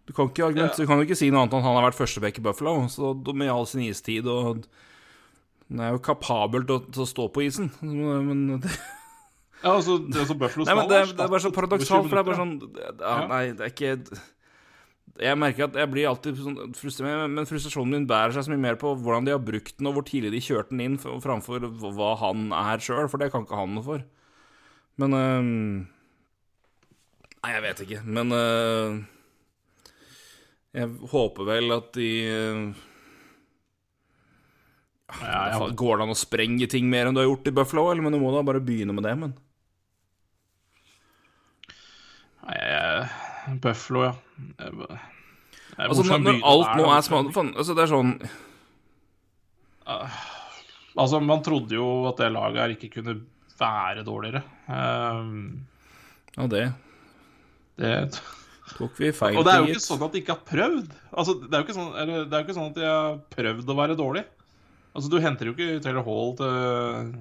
Du 0.07 0.11
kan 0.15 0.27
ikke, 0.27 0.45
argument, 0.49 0.71
ja. 0.71 0.83
du 0.83 0.87
kan 0.87 0.99
jo 0.99 1.07
ikke 1.07 1.19
si 1.19 1.29
noe 1.31 1.43
annet 1.43 1.55
enn 1.55 1.63
at 1.63 1.67
han 1.67 1.77
har 1.79 1.85
vært 1.89 1.99
førstebekk 1.99 2.39
i 2.39 2.45
Buffalo, 2.47 2.73
så 2.91 3.13
med 3.31 3.51
all 3.51 3.67
sin 3.67 3.85
istid 3.87 4.27
og 4.27 4.65
den 5.73 5.81
er 5.81 5.95
jo 5.95 6.03
kapabel 6.05 6.67
til 6.69 6.77
å, 6.77 6.83
til 6.93 7.01
å 7.01 7.09
stå 7.09 7.31
på 7.33 7.47
isen, 7.47 7.71
men 7.81 8.43
det... 8.61 8.69
Ja, 9.63 9.77
altså, 9.77 9.95
det 9.97 10.19
er 10.19 10.27
så 10.27 10.35
Buffalo 10.35 10.65
Nei, 10.67 10.75
men 10.75 10.89
det, 10.91 10.99
det, 11.13 11.23
er 11.23 11.31
bare 11.31 11.41
så 11.41 11.49
paradoksalt, 11.55 12.09
for 12.09 12.17
det 12.17 12.21
er 12.21 12.27
bare 12.27 12.39
sånn 12.41 12.55
ja, 12.99 13.13
Nei, 13.29 13.43
det 13.55 13.63
er 13.63 13.71
ikke 13.71 13.93
Jeg 15.23 15.39
merker 15.39 15.69
at 15.69 15.77
jeg 15.79 15.91
blir 15.93 16.09
alltid 16.09 16.41
sånn 16.43 16.75
frustrert, 16.75 17.31
men 17.31 17.47
frustrasjonen 17.47 17.95
min 17.95 18.07
bærer 18.09 18.35
seg 18.35 18.45
så 18.45 18.51
mye 18.51 18.63
mer 18.65 18.77
på 18.81 18.91
hvordan 18.99 19.29
de 19.29 19.33
har 19.33 19.41
brukt 19.41 19.77
den, 19.79 19.87
og 19.87 19.97
hvor 19.97 20.05
tidlig 20.09 20.33
de 20.35 20.43
kjørte 20.43 20.75
den 20.75 20.83
inn, 20.83 20.99
framfor 20.99 21.69
hva 21.79 22.11
han 22.25 22.51
er 22.59 22.83
sjøl, 22.83 23.07
for 23.07 23.23
det 23.23 23.31
kan 23.31 23.47
ikke 23.47 23.61
han 23.61 23.77
noe 23.77 23.87
for. 23.87 24.05
Men 25.01 25.17
øh, 25.17 25.43
Nei, 27.43 27.51
jeg 27.55 27.63
vet 27.65 27.83
ikke. 27.87 28.01
Men 28.07 28.35
øh, 28.35 28.99
jeg 30.75 30.91
håper 31.11 31.47
vel 31.49 31.75
at 31.75 31.89
de 31.95 32.11
øh, 32.31 32.83
ja, 35.21 35.39
ja. 35.53 35.69
Går 35.77 35.99
det 35.99 36.05
an 36.05 36.13
å 36.13 36.17
sprenge 36.17 36.67
ting 36.71 36.89
mer 36.91 37.09
enn 37.09 37.17
du 37.17 37.21
har 37.21 37.29
gjort 37.29 37.49
i 37.49 37.55
Buffalo? 37.55 37.87
Eller 37.91 38.05
men 38.05 38.15
du 38.15 38.19
må 38.21 38.31
da 38.33 38.43
bare 38.45 38.63
begynne 38.63 38.95
med 38.95 39.05
det, 39.07 39.15
men 39.19 39.35
Nei, 42.43 43.57
Buffalo, 43.63 44.07
ja. 44.09 44.13
Jeg, 45.73 45.87
altså, 45.87 46.03
når, 46.05 46.23
når 46.25 46.39
alt 46.45 46.73
nå 46.77 46.89
er 46.93 47.05
smalt 47.05 47.37
altså, 47.39 47.73
Det 47.73 47.83
er 47.85 47.89
sånn 47.89 48.11
uh, 49.89 50.17
Altså, 50.93 51.21
man 51.23 51.41
trodde 51.45 51.73
jo 51.73 51.87
at 52.09 52.19
det 52.21 52.29
laget 52.33 52.61
her 52.61 52.73
ikke 52.75 52.91
kunne 52.99 53.15
være 53.57 54.03
dårligere. 54.05 54.43
Um, 54.67 55.63
ja, 56.35 56.45
det 56.51 56.63
Det 57.79 57.93
tok 58.77 58.99
vi 58.99 59.09
feil 59.15 59.37
Og 59.37 59.45
det 59.45 59.53
er 59.53 59.63
jo 59.63 59.73
ikke 59.73 59.85
sånn 59.87 60.05
at 60.05 60.13
de 60.13 60.21
ikke 60.21 60.35
har 60.35 60.43
prøvd. 60.45 60.93
Altså, 61.11 61.35
det 61.41 61.49
er 61.49 61.63
jo 61.63 61.65
ikke 61.65 61.77
sånn, 61.79 61.91
det 61.97 62.21
er 62.29 62.37
jo 62.37 62.45
ikke 62.45 62.57
sånn 62.59 62.69
at 62.69 62.77
de 62.77 62.85
har 62.85 63.17
prøvd 63.33 63.73
å 63.73 63.77
være 63.79 63.97
dårlig. 63.97 64.23
Altså, 64.93 65.09
du 65.09 65.17
henter 65.21 65.49
jo 65.49 65.55
ikke 65.55 65.81
Taylor 65.81 66.05
Hall 66.05 66.35
til, 66.37 67.13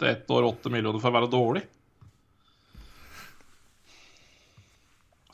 til 0.00 0.10
ett 0.10 0.30
år 0.34 0.48
åtte 0.50 0.72
millioner 0.72 1.02
for 1.02 1.12
å 1.12 1.18
være 1.20 1.30
dårlig. 1.30 1.62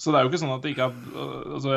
Så 0.01 0.12
det 0.12 0.20
er 0.20 0.24
jo 0.24 0.31
ikke 0.33 0.41
sånn 0.41 0.55
at 0.55 0.64
de 0.64 0.72
ikke 0.72 0.87
har 0.89 1.57
altså, 1.59 1.72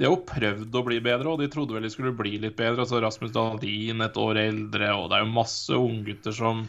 De 0.00 0.06
har 0.06 0.14
jo 0.14 0.22
prøvd 0.28 0.76
å 0.80 0.84
bli 0.86 1.00
bedre, 1.04 1.32
og 1.32 1.42
de 1.42 1.50
trodde 1.52 1.76
vel 1.76 1.84
de 1.84 1.92
skulle 1.92 2.16
bli 2.16 2.38
litt 2.40 2.56
bedre. 2.56 2.86
Altså 2.86 3.00
Rasmus 3.04 3.34
Dahlin 3.34 4.04
et 4.04 4.20
år 4.20 4.40
eldre, 4.40 4.92
og 4.96 5.10
det 5.10 5.18
er 5.18 5.26
jo 5.26 5.34
masse 5.34 5.76
unggutter 5.76 6.36
som, 6.36 6.62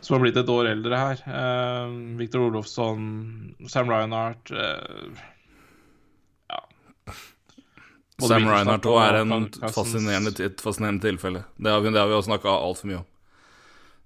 som 0.00 0.16
har 0.16 0.24
blitt 0.24 0.40
et 0.40 0.52
år 0.52 0.68
eldre 0.74 1.00
her. 1.00 1.24
Uh, 1.24 2.16
Victor 2.20 2.44
Olofsson, 2.50 3.06
Sam 3.72 3.92
Ryanhart 3.92 4.52
uh, 4.52 4.60
eh, 4.60 5.24
Sam 8.30 8.46
Reinhardt 8.48 8.86
òg 8.90 9.00
er 9.02 9.18
en 9.22 9.48
fascinerende, 9.74 10.34
et 10.44 10.60
fascinerende 10.62 11.02
tilfelle. 11.04 11.44
Det 11.56 11.72
har 11.72 11.82
vi, 11.82 11.90
det 11.94 12.00
har 12.00 12.10
vi 12.10 12.18
også 12.18 12.30
snakka 12.30 12.52
altfor 12.52 12.92
mye 12.92 13.00
om. 13.02 13.08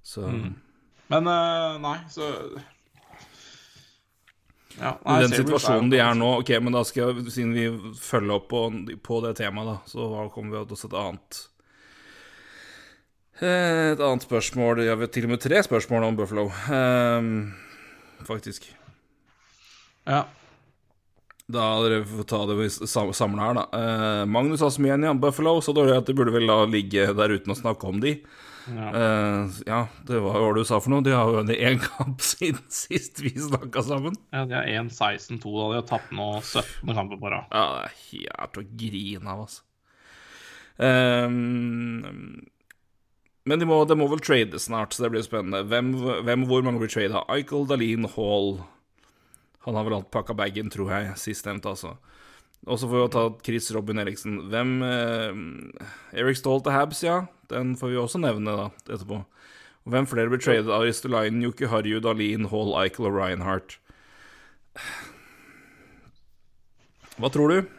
Så 0.07 0.29
Mm. 0.31 0.55
Men 1.07 1.29
uh, 1.31 1.77
nei, 1.79 1.99
så 2.11 2.27
ja, 4.77 4.93
I 4.93 5.09
nei, 5.09 5.21
den 5.25 5.35
situasjonen 5.39 5.91
de 5.93 6.01
er 6.03 6.17
nå 6.19 6.31
Ok, 6.41 6.51
men 6.61 6.75
da 6.75 6.83
skal 6.85 7.15
jeg, 7.15 7.31
siden 7.33 7.55
vi 7.57 7.67
følger 7.97 8.35
opp 8.37 8.49
på, 8.51 8.63
på 9.07 9.21
det 9.25 9.37
temaet, 9.39 9.71
da, 9.71 9.77
så 9.89 10.09
kommer 10.35 10.59
vi 10.59 10.65
til 10.75 10.91
et 10.91 10.97
annet 11.01 11.39
eh, 13.41 13.93
Et 13.95 14.03
annet 14.03 14.27
spørsmål 14.27 14.83
Jeg 14.85 15.01
vet 15.01 15.15
til 15.17 15.29
og 15.29 15.33
med 15.33 15.45
tre 15.47 15.63
spørsmål 15.65 16.09
om 16.11 16.19
Buffalo, 16.19 16.49
um, 16.69 17.31
faktisk. 18.27 18.69
Ja. 20.07 20.27
Da 21.47 21.67
dere 21.85 22.01
får 22.03 22.27
ta 22.27 22.41
det 22.49 22.71
samla 23.15 23.45
her, 23.45 23.55
da. 23.55 23.65
Eh, 23.79 24.25
Magnus 24.27 24.65
Asmien, 24.67 25.03
ja. 25.07 25.15
Buffalo, 25.15 25.61
så 25.63 25.75
dårlig 25.77 25.95
at 25.95 26.09
de 26.09 26.15
burde 26.19 26.35
vel 26.35 26.49
la 26.49 26.65
ligge 26.67 27.07
der 27.15 27.35
uten 27.37 27.55
å 27.55 27.59
snakke 27.59 27.87
om 27.87 28.01
de. 28.03 28.17
ja. 28.67 28.89
Uh, 28.91 29.59
ja, 29.63 29.79
det 30.09 30.19
var 30.25 30.41
hva 30.43 30.49
du 30.57 30.65
sa 30.67 30.81
for 30.83 30.91
noe. 30.91 31.05
De 31.07 31.15
har 31.15 31.31
vunnet 31.31 31.63
én 31.63 31.79
kamp 31.79 32.25
siden 32.33 32.65
sist 32.67 33.23
vi 33.23 33.31
snakka 33.31 33.85
sammen. 33.87 34.19
ja 34.35 34.43
de 34.43 34.59
har 34.59 34.73
1-16-2, 34.83 35.39
da. 35.39 35.71
De 35.71 35.79
har 35.79 35.87
tapt 35.93 36.11
nå 36.19 36.33
17 36.43 36.99
kamper 36.99 37.23
på 37.23 37.31
rad. 37.31 37.47
Ja, 37.55 37.65
det 37.79 37.87
er 37.87 37.97
helt 38.11 38.59
å 38.59 38.67
grine 38.83 39.31
av, 39.37 39.47
altså. 39.47 39.63
Um, 40.77 42.43
men 43.47 43.63
de 43.63 43.69
må, 43.71 43.85
de 43.87 43.95
må 43.95 44.11
vel 44.11 44.21
trade 44.21 44.59
snart, 44.59 44.93
så 44.93 45.07
det 45.07 45.15
blir 45.15 45.23
spennende. 45.25 45.63
Hvem, 45.71 45.95
hvem 46.27 46.51
hvor 46.51 46.67
mange 46.67 46.83
blir 46.83 46.91
trada? 46.91 47.23
Eichel, 47.31 47.71
Dalin, 47.71 48.11
Hall 48.19 48.59
Han 49.67 49.75
har 49.75 49.87
vel 49.87 49.99
alt 49.99 50.13
pakka 50.15 50.35
bagen, 50.39 50.71
tror 50.71 50.93
jeg. 50.95 51.15
Sistnevnte, 51.19 51.75
altså. 51.75 51.97
Og 52.67 52.79
så 52.79 52.89
får 52.89 52.95
vi 52.97 53.03
jo 53.03 53.13
ta 53.15 53.25
Chris 53.47 53.71
Robin 53.75 54.01
Eriksen. 54.03 54.39
Hvem 54.51 54.77
eh, 54.87 56.19
Eric 56.23 56.39
Stoll 56.41 56.63
til 56.63 56.75
Habs, 56.75 57.03
ja. 57.03 57.25
Den 57.51 57.75
får 57.79 57.93
vi 57.93 57.99
også 58.01 58.23
nevne 58.23 58.55
da, 58.59 58.69
etterpå. 58.87 59.21
Og 59.87 59.95
hvem 59.95 60.07
flere 60.11 60.31
blir 60.31 60.43
tradet? 60.43 60.71
av 60.71 60.83
Ristolainen, 60.83 61.45
Jokke 61.47 61.71
Harju, 61.71 62.01
Dalin, 62.03 62.49
Hall, 62.51 62.75
Eichel 62.81 63.07
og 63.11 63.19
Reinhardt. 63.19 63.79
Hva 67.17 67.31
tror 67.33 67.55
du? 67.55 67.75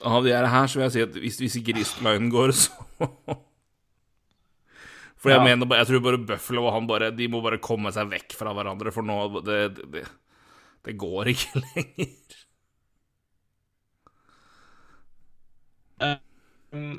Av 0.00 0.24
de 0.24 0.32
her 0.32 0.66
så 0.66 0.80
vil 0.80 0.86
jeg 0.86 0.94
si 0.94 1.04
at 1.04 1.22
hvis, 1.22 1.38
hvis 1.42 1.60
ikke 1.60 1.76
Ristleinen 1.78 2.32
går, 2.32 2.54
så 2.62 2.72
For 5.20 5.28
jeg 5.34 5.38
Ja. 5.40 5.44
mener 5.44 5.68
Jeg 5.76 5.86
tror 5.90 6.00
bare 6.06 6.18
Buffalo 6.30 6.62
og 6.66 6.72
han 6.72 6.86
bare 6.88 7.10
De 7.12 7.26
må 7.28 7.42
bare 7.44 7.58
komme 7.60 7.92
seg 7.92 8.08
vekk 8.08 8.32
fra 8.38 8.54
hverandre, 8.56 8.92
for 8.94 9.02
nå 9.04 9.18
Det, 9.44 9.58
det, 9.76 9.90
det, 9.92 10.04
det 10.88 10.94
går 10.96 11.28
ikke 11.34 11.60
lenger. 11.66 12.38
Mm. 16.72 16.98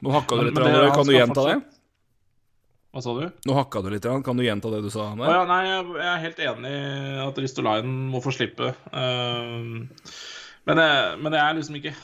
Nå 0.00 0.12
hakka 0.14 0.36
du 0.36 0.44
litt. 0.46 0.54
men 0.54 0.64
det- 0.72 0.94
Kan 0.94 1.06
du 1.06 1.12
gjenta 1.12 1.44
det? 1.48 1.62
Hva 2.92 3.02
sa 3.02 3.14
du? 3.14 3.30
Nå 3.46 3.54
hakka 3.54 3.82
du 3.82 3.90
litt. 3.90 4.02
Kan 4.24 4.36
du 4.36 4.42
gjenta 4.42 4.70
det 4.70 4.82
du 4.82 4.90
sa? 4.90 5.00
Å 5.00 5.12
André? 5.14 5.26
ja, 5.30 5.44
nei, 5.46 5.64
jeg 5.66 5.84
jeg 5.86 6.06
er 6.14 6.24
helt 6.24 6.38
enig 6.38 6.70
i 6.70 7.28
at 7.28 7.36
Ristolainen 7.38 8.10
må 8.10 8.22
få 8.22 8.32
slippe. 8.34 8.74
Uh, 8.92 9.86
men, 10.66 10.76
jeg, 10.76 11.18
men 11.22 11.32
jeg 11.32 11.40
er 11.44 11.54
liksom 11.54 11.76
ikke 11.78 11.94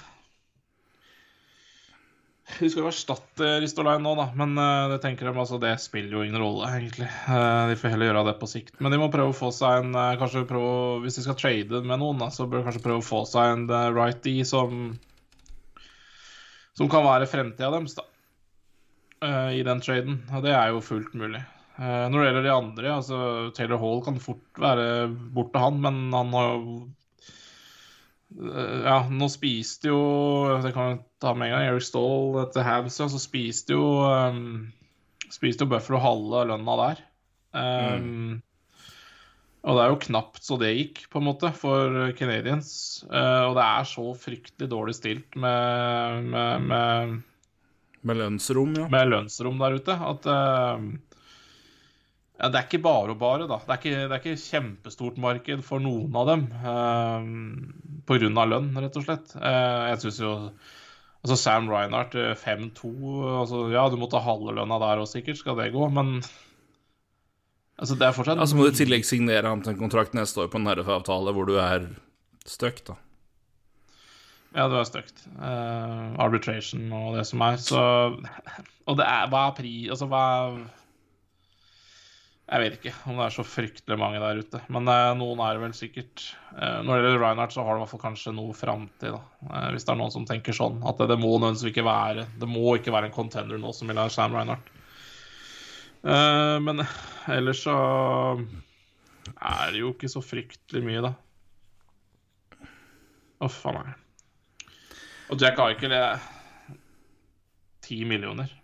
De 2.46 2.68
skal 2.70 2.84
jo 2.84 2.88
erstatte 2.88 3.48
Ristolainen 3.60 4.04
nå, 4.06 4.12
da. 4.18 4.28
Men 4.38 4.52
uh, 4.54 4.86
det 4.92 5.00
tenker 5.02 5.26
de, 5.26 5.32
altså, 5.34 5.58
det 5.62 5.72
spiller 5.82 6.14
jo 6.14 6.22
ingen 6.22 6.38
rolle, 6.40 6.68
egentlig. 6.78 7.08
Uh, 7.26 7.66
de 7.70 7.78
får 7.80 7.92
heller 7.92 8.10
gjøre 8.12 8.22
det 8.28 8.36
på 8.40 8.48
sikt. 8.50 8.76
Men 8.78 8.94
de 8.94 9.00
må 9.02 9.08
prøve 9.12 9.34
å 9.34 9.36
få 9.36 9.50
seg 9.54 9.82
en 9.82 9.98
uh, 9.98 10.14
kanskje 10.20 10.44
prøve, 10.48 11.00
Hvis 11.02 11.18
de 11.18 11.24
skal 11.26 11.38
trade 11.40 11.82
med 11.82 12.00
noen, 12.02 12.22
da, 12.22 12.30
så 12.30 12.46
bør 12.46 12.62
de 12.62 12.68
kanskje 12.68 12.84
prøve 12.86 13.02
å 13.02 13.08
få 13.08 13.24
seg 13.28 13.50
en 13.56 13.66
uh, 13.72 13.90
righty 13.96 14.36
som 14.46 14.94
Som 16.78 16.92
kan 16.92 17.04
være 17.08 17.26
fremtida 17.30 17.72
deres, 17.74 17.96
da. 17.98 18.06
eh, 19.24 19.58
I 19.58 19.62
den 19.66 19.80
traden. 19.80 20.20
Og 20.36 20.42
det 20.44 20.52
er 20.52 20.74
jo 20.74 20.82
fullt 20.84 21.14
mulig. 21.16 21.40
Eh, 21.80 22.02
Når 22.12 22.18
det 22.20 22.26
gjelder 22.26 22.44
de 22.44 22.52
andre, 22.52 22.90
altså 22.98 23.20
Taylor 23.56 23.80
Hall 23.80 24.02
kan 24.04 24.20
fort 24.20 24.60
være 24.60 25.08
borte, 25.08 25.62
han, 25.62 25.80
men 25.80 26.02
han 26.12 26.34
har 26.36 26.50
jo 26.52 26.76
Eh, 26.76 26.95
Ja, 28.36 28.98
nå 29.08 29.30
spiste 29.32 29.88
jo 29.88 30.00
Det 30.60 30.74
kan 30.74 30.90
jeg 30.90 30.98
ta 31.24 31.32
med 31.32 31.48
en 31.48 31.54
gang. 31.54 31.68
Eric 31.70 31.86
Stoll 31.88 32.36
etter 32.42 32.66
Habs, 32.66 32.98
så 33.00 33.20
spiste 33.22 33.72
jo 33.76 33.86
um, 34.04 34.66
Spiste 35.32 35.64
jo 35.64 35.70
Buffalo 35.72 36.00
halve 36.02 36.42
lønna 36.52 36.74
der. 36.82 37.00
Um, 37.56 38.42
Og 39.66 39.74
det 39.78 39.82
er 39.82 39.90
jo 39.90 40.02
knapt 40.04 40.44
så 40.44 40.58
det 40.60 40.74
gikk, 40.76 41.00
på 41.10 41.18
en 41.18 41.26
måte, 41.26 41.50
for 41.56 42.12
Canadians. 42.18 42.68
Uh, 43.08 43.48
og 43.48 43.56
det 43.58 43.64
er 43.64 43.88
så 43.90 44.04
fryktelig 44.20 44.68
dårlig 44.70 44.94
stilt 45.00 45.34
med, 45.34 46.28
med, 46.30 46.68
med 46.68 47.16
Med 48.06 48.20
lønnsrom, 48.20 48.76
ja. 48.78 48.86
med 48.92 49.08
lønnsrom 49.10 49.58
der 49.58 49.80
ute. 49.80 49.96
At 50.12 50.28
eh, 50.30 50.84
ja, 52.36 52.48
Det 52.52 52.58
er 52.58 52.66
ikke 52.66 52.82
bare 52.84 53.14
og 53.14 53.20
bare, 53.20 53.46
da. 53.48 53.60
Det 53.64 53.74
er 53.74 53.80
ikke, 53.80 54.00
det 54.02 54.16
er 54.16 54.22
ikke 54.22 54.40
kjempestort 54.44 55.20
marked 55.22 55.62
for 55.64 55.82
noen 55.82 56.16
av 56.20 56.32
dem. 56.32 56.48
Uh, 56.60 58.02
Pga. 58.06 58.28
lønn, 58.28 58.74
rett 58.76 58.98
og 59.00 59.06
slett. 59.06 59.32
Uh, 59.38 59.86
jeg 59.92 60.02
syns 60.04 60.20
jo 60.24 60.34
Altså 61.26 61.40
Sam 61.42 61.66
Reinhardt, 61.66 62.12
eh, 62.14 62.36
5-2 62.38 62.88
altså, 63.40 63.64
Ja, 63.72 63.88
du 63.90 63.96
må 63.98 64.06
ta 64.06 64.20
halve 64.22 64.52
lønna 64.54 64.76
der 64.78 65.00
òg, 65.02 65.08
sikkert. 65.10 65.40
Skal 65.40 65.56
det 65.58 65.72
gå? 65.74 65.88
Men 65.90 66.20
altså, 67.80 67.96
det 67.98 68.06
er 68.06 68.14
fortsatt 68.14 68.38
Altså 68.38 68.54
må 68.54 68.68
du 68.68 68.70
i 68.70 68.78
tillegg 68.78 69.08
signere 69.08 69.50
ham 69.50 69.64
til 69.64 69.74
en 69.74 69.80
kontrakt 69.80 70.14
neste 70.14 70.44
år 70.44 70.52
på 70.52 70.60
en 70.60 70.70
RF-avtale 70.70 71.34
hvor 71.34 71.50
du 71.50 71.56
er 71.58 71.88
stuck, 72.46 72.78
da. 72.86 72.94
Ja, 74.54 74.68
det 74.70 74.78
var 74.78 74.86
stygt. 74.86 75.26
Uh, 75.34 76.14
arbitration 76.22 76.86
og 76.94 77.18
det 77.18 77.26
som 77.26 77.42
er. 77.42 77.58
Så 77.60 77.80
Og 78.86 78.96
det 78.96 79.04
er 79.04 79.26
Hva 79.32 79.48
er 79.48 79.56
pri... 79.58 79.72
Altså, 79.90 80.06
hva 80.06 80.22
er 80.46 80.60
Jeg 82.46 82.62
vet 82.62 82.74
ikke 82.78 82.92
om 83.10 83.16
det 83.18 83.24
er 83.24 83.34
så 83.34 83.42
fryktelig 83.42 83.96
mange 83.98 84.20
der 84.22 84.38
ute. 84.38 84.60
Men 84.70 84.86
eh, 84.86 85.08
noen 85.18 85.40
er 85.42 85.56
det 85.56 85.62
vel 85.64 85.72
sikkert. 85.74 86.22
Eh, 86.54 86.76
når 86.86 86.92
det 86.92 87.08
gjelder 87.08 87.22
Reinhardt, 87.24 87.54
så 87.56 87.64
har 87.66 87.74
det 87.74 87.80
i 87.80 87.82
hvert 87.82 87.90
fall 87.90 88.02
kanskje 88.04 88.34
noe 88.36 88.54
framtid, 88.54 89.16
da. 89.16 89.48
Eh, 89.48 89.64
hvis 89.74 89.86
det 89.88 89.90
er 89.94 89.98
noen 89.98 90.14
som 90.14 90.26
tenker 90.28 90.54
sånn. 90.54 90.78
At 90.86 91.02
det, 91.02 91.16
må 91.18 91.32
nødvendigvis 91.34 91.72
ikke 91.72 91.86
være 91.88 92.28
Det 92.38 92.48
må 92.50 92.76
ikke 92.78 92.94
være 92.94 93.10
en 93.10 93.16
contender 93.16 93.58
nå 93.58 93.72
som 93.74 93.90
vil 93.90 93.98
ha 93.98 94.06
Sam 94.12 94.38
Reinhardt. 94.38 94.72
Men 96.06 96.84
ellers 97.34 97.64
så 97.66 97.72
er 99.34 99.72
det 99.74 99.80
jo 99.80 99.88
ikke 99.90 100.10
så 100.12 100.20
fryktelig 100.22 100.84
mye, 100.86 101.00
da. 101.02 102.68
Uff 103.42 103.58
a 103.66 103.72
meg. 103.74 103.90
Og 105.34 105.42
Jack 105.42 105.58
Eichel 105.64 105.96
er 105.96 106.22
ti 107.82 108.04
millioner. 108.06 108.54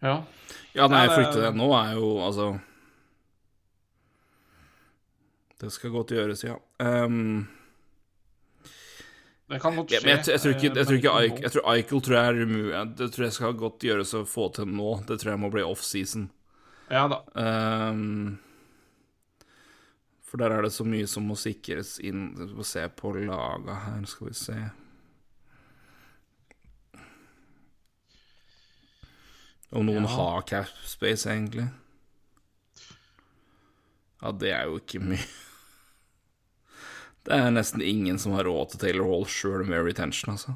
Ja. 0.00 0.22
Ja, 0.76 0.86
nei, 0.90 1.04
jeg 1.06 1.14
frykte 1.16 1.40
det 1.42 1.54
nå 1.58 1.70
er 1.74 1.96
jo 1.98 2.10
altså 2.22 2.50
Det 5.60 5.70
skal 5.74 5.92
godt 5.92 6.12
gjøres, 6.14 6.44
ja. 6.46 6.54
Um, 6.80 7.48
Det 9.50 9.58
kan 9.60 9.74
godt 9.76 9.90
ja, 9.92 9.98
skje. 9.98 10.06
men 10.06 10.14
jeg, 10.14 10.28
jeg, 10.30 10.40
tror 10.40 10.54
ikke, 10.54 10.70
jeg, 10.70 10.86
tror 10.86 10.98
ikke 11.00 11.14
eh, 11.18 11.40
jeg 11.42 11.54
tror 11.56 11.72
Eichel 11.74 12.04
tror 12.06 12.16
jeg 12.16 12.28
er 12.30 12.44
umulig. 12.46 12.84
Det 13.00 13.08
tror 13.12 13.26
jeg 13.26 13.36
skal 13.36 13.58
godt 13.58 13.88
gjøres 13.88 14.14
å 14.14 14.22
få 14.24 14.46
til 14.56 14.70
nå. 14.70 14.92
Det 15.08 15.18
tror 15.20 15.34
jeg 15.34 15.42
må 15.42 15.50
bli 15.52 15.66
off-season. 15.66 16.30
Ja 16.90 17.04
da. 17.10 17.20
Um, 17.34 18.38
for 20.30 20.38
der 20.38 20.54
er 20.54 20.62
det 20.62 20.70
så 20.72 20.86
mye 20.86 21.08
som 21.10 21.26
må 21.26 21.34
sikres 21.38 21.96
inn 22.06 22.30
Vi 22.38 22.46
får 22.54 22.68
se 22.70 22.84
på 22.94 23.10
laga 23.18 23.80
her, 23.88 24.04
skal 24.06 24.30
vi 24.30 24.36
se. 24.38 24.58
Om 29.70 29.86
noen 29.86 30.02
Ja. 30.02 30.14
har 30.16 30.42
cap 30.42 30.66
space, 30.84 31.28
egentlig. 31.30 31.68
Ja, 34.20 34.32
det 34.32 34.50
er 34.52 34.64
jo 34.68 34.80
ikke 34.80 35.00
mye. 35.00 35.22
Det 37.24 37.36
er 37.36 37.50
nesten 37.52 37.82
ingen 37.84 38.18
som 38.18 38.32
har 38.32 38.44
råd 38.48 38.70
til 38.72 38.80
Taylor 38.80 39.06
Hall 39.06 39.26
sjøl 39.28 39.66
med 39.68 39.84
retention, 39.84 40.32
altså. 40.34 40.54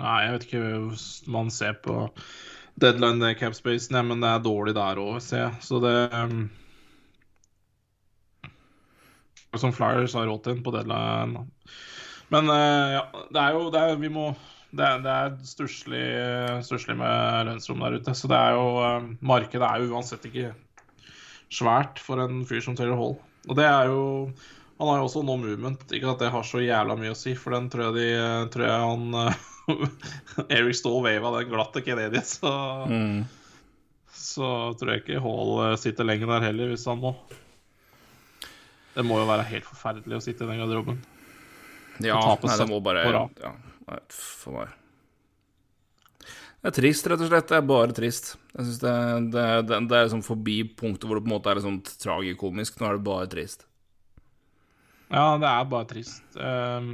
Nei, 0.00 0.22
jeg 0.24 0.32
vet 0.32 0.46
ikke 0.46 0.62
hvis 0.88 1.04
man 1.28 1.50
ser 1.52 1.74
på 1.84 1.96
deadline 2.80 3.34
cap 3.36 3.54
spacen, 3.54 3.98
ja, 3.98 4.02
men 4.06 4.22
det 4.22 4.30
er 4.30 4.44
dårlig 4.44 4.74
der 4.74 5.00
òg, 5.02 5.20
ser 5.20 5.42
jeg. 5.44 5.54
Så 5.66 5.80
det 5.84 5.94
um, 6.16 6.50
Som 9.58 9.72
Flyers 9.74 10.14
har 10.14 10.28
råd 10.30 10.44
til 10.44 10.54
den 10.54 10.62
på 10.64 10.72
deadline. 10.74 11.44
Men 12.30 12.48
uh, 12.48 12.88
ja, 12.94 13.04
det 13.34 13.42
er 13.42 13.56
jo 13.58 13.70
det 13.74 13.80
er, 13.82 13.96
Vi 14.00 14.08
må 14.08 14.30
Det, 14.70 14.86
er- 14.86 15.00
det 15.02 15.10
er 15.12 15.32
stusslig 15.48 16.04
stusslig 16.66 16.94
med 17.00 17.46
lønnsrom 17.48 17.80
der 17.82 17.96
ute. 17.98 18.14
Så 18.14 18.28
det 18.30 18.38
er 18.38 18.54
jo 18.54 18.66
eh, 18.84 19.08
Markedet 19.26 19.66
er 19.66 19.82
jo 19.82 19.90
uansett 19.96 20.26
ikke 20.30 20.52
svært 21.50 21.98
for 21.98 22.22
en 22.22 22.44
fyr 22.46 22.62
som 22.62 22.76
Taylor 22.78 22.98
Hall. 23.00 23.16
Og 23.48 23.56
det 23.58 23.64
er 23.66 23.88
jo 23.90 24.02
Han 24.80 24.88
har 24.88 25.00
jo 25.02 25.08
også 25.08 25.22
no 25.26 25.34
movement. 25.36 25.82
Ikke 25.92 26.08
at 26.14 26.22
det 26.22 26.30
har 26.32 26.46
så 26.46 26.62
jævla 26.62 26.94
mye 26.96 27.10
å 27.12 27.18
si, 27.18 27.34
for 27.36 27.52
den 27.52 27.66
tror 27.72 27.90
jeg, 27.90 27.98
de, 27.98 28.48
tror 28.54 28.64
jeg 28.64 28.86
han 28.86 29.34
Eric 30.56 30.78
Stoll 30.78 31.02
wava 31.04 31.34
den 31.40 31.50
glatte 31.52 31.82
Kennedy, 31.84 32.22
så 32.24 32.52
Mm. 32.88 33.24
Så 34.20 34.46
tror 34.80 34.90
jeg 34.94 35.02
ikke 35.02 35.20
Hall 35.24 35.52
eh, 35.66 35.76
sitter 35.80 36.04
lenge 36.08 36.26
der 36.28 36.42
heller, 36.48 36.70
hvis 36.72 36.84
han 36.88 36.98
må. 37.02 37.12
Det 38.94 39.04
må 39.06 39.20
jo 39.20 39.26
være 39.28 39.44
helt 39.48 39.64
forferdelig 39.68 40.16
å 40.18 40.22
sitte 40.24 40.44
i 40.44 40.48
den 40.50 40.58
garderoben. 40.60 40.98
Ja, 42.04 42.16
nei, 42.48 42.56
det 42.64 42.66
må 42.72 42.80
bare 42.84 43.04
ja, 43.44 43.52
nei, 43.90 44.00
For 44.14 44.60
meg. 44.60 44.76
Det 46.60 46.68
er 46.68 46.76
trist, 46.76 47.06
rett 47.08 47.22
og 47.24 47.30
slett. 47.30 47.48
Det 47.48 47.56
er 47.56 47.64
bare 47.64 47.94
trist. 47.96 48.34
Jeg 48.52 48.66
synes 48.66 48.80
det, 48.82 48.94
det, 49.32 49.44
det, 49.68 49.78
det 49.88 49.96
er 49.96 50.08
liksom 50.08 50.24
forbi 50.26 50.58
punktet 50.76 51.08
hvor 51.08 51.16
det 51.16 51.24
på 51.24 51.30
en 51.30 51.36
måte 51.38 51.52
er 51.52 51.60
liksom 51.60 51.78
tragikomisk. 51.88 52.76
Nå 52.76 52.88
er 52.88 52.98
det 52.98 53.06
bare 53.06 53.30
trist. 53.32 53.64
Ja, 55.10 55.38
det 55.40 55.48
er 55.48 55.70
bare 55.70 55.88
trist. 55.90 56.36
Um... 56.36 56.92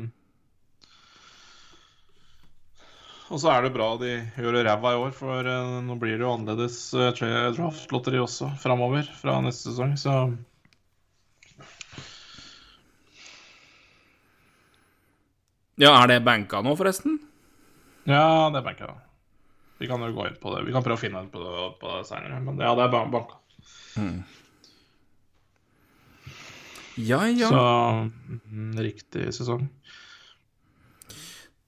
og 3.26 3.40
så 3.42 3.50
er 3.50 3.66
det 3.66 3.74
bra 3.74 3.88
de 3.98 4.12
gjør 4.38 4.60
ræva 4.64 4.92
i 4.94 5.00
år, 5.02 5.10
for 5.18 5.48
eh, 5.50 5.72
nå 5.82 5.96
blir 5.98 6.14
det 6.14 6.22
jo 6.22 6.30
annerledes 6.30 6.78
uh, 6.94 7.10
draftlotteri 7.56 8.20
også 8.22 8.52
framover 8.62 9.08
fra 9.18 9.40
neste 9.42 9.72
sesong, 9.72 9.96
så 9.98 10.14
Ja, 15.76 15.92
er 16.02 16.08
det 16.08 16.22
banka 16.24 16.62
nå, 16.64 16.72
forresten? 16.78 17.18
Ja, 18.08 18.48
det 18.52 18.62
er 18.62 18.64
banka. 18.64 18.94
Vi 19.78 19.88
kan 19.90 20.00
jo 20.00 20.14
gå 20.16 20.26
inn 20.30 20.38
på 20.40 20.54
det. 20.54 20.64
Vi 20.64 20.72
kan 20.72 20.84
prøve 20.84 20.96
å 20.96 21.02
finne 21.02 21.20
ut 21.26 21.32
på 21.32 21.42
det, 21.42 21.66
på 21.82 21.92
det 21.98 22.06
senere, 22.08 22.40
men 22.40 22.62
ja, 22.62 22.72
det 22.78 22.86
er 22.86 22.92
banka. 22.94 23.12
banka. 23.18 23.42
Ja, 26.96 27.28
ja. 27.28 27.48
Så 27.48 27.60
mm, 28.48 28.76
riktig 28.80 29.34
sesong. 29.36 29.68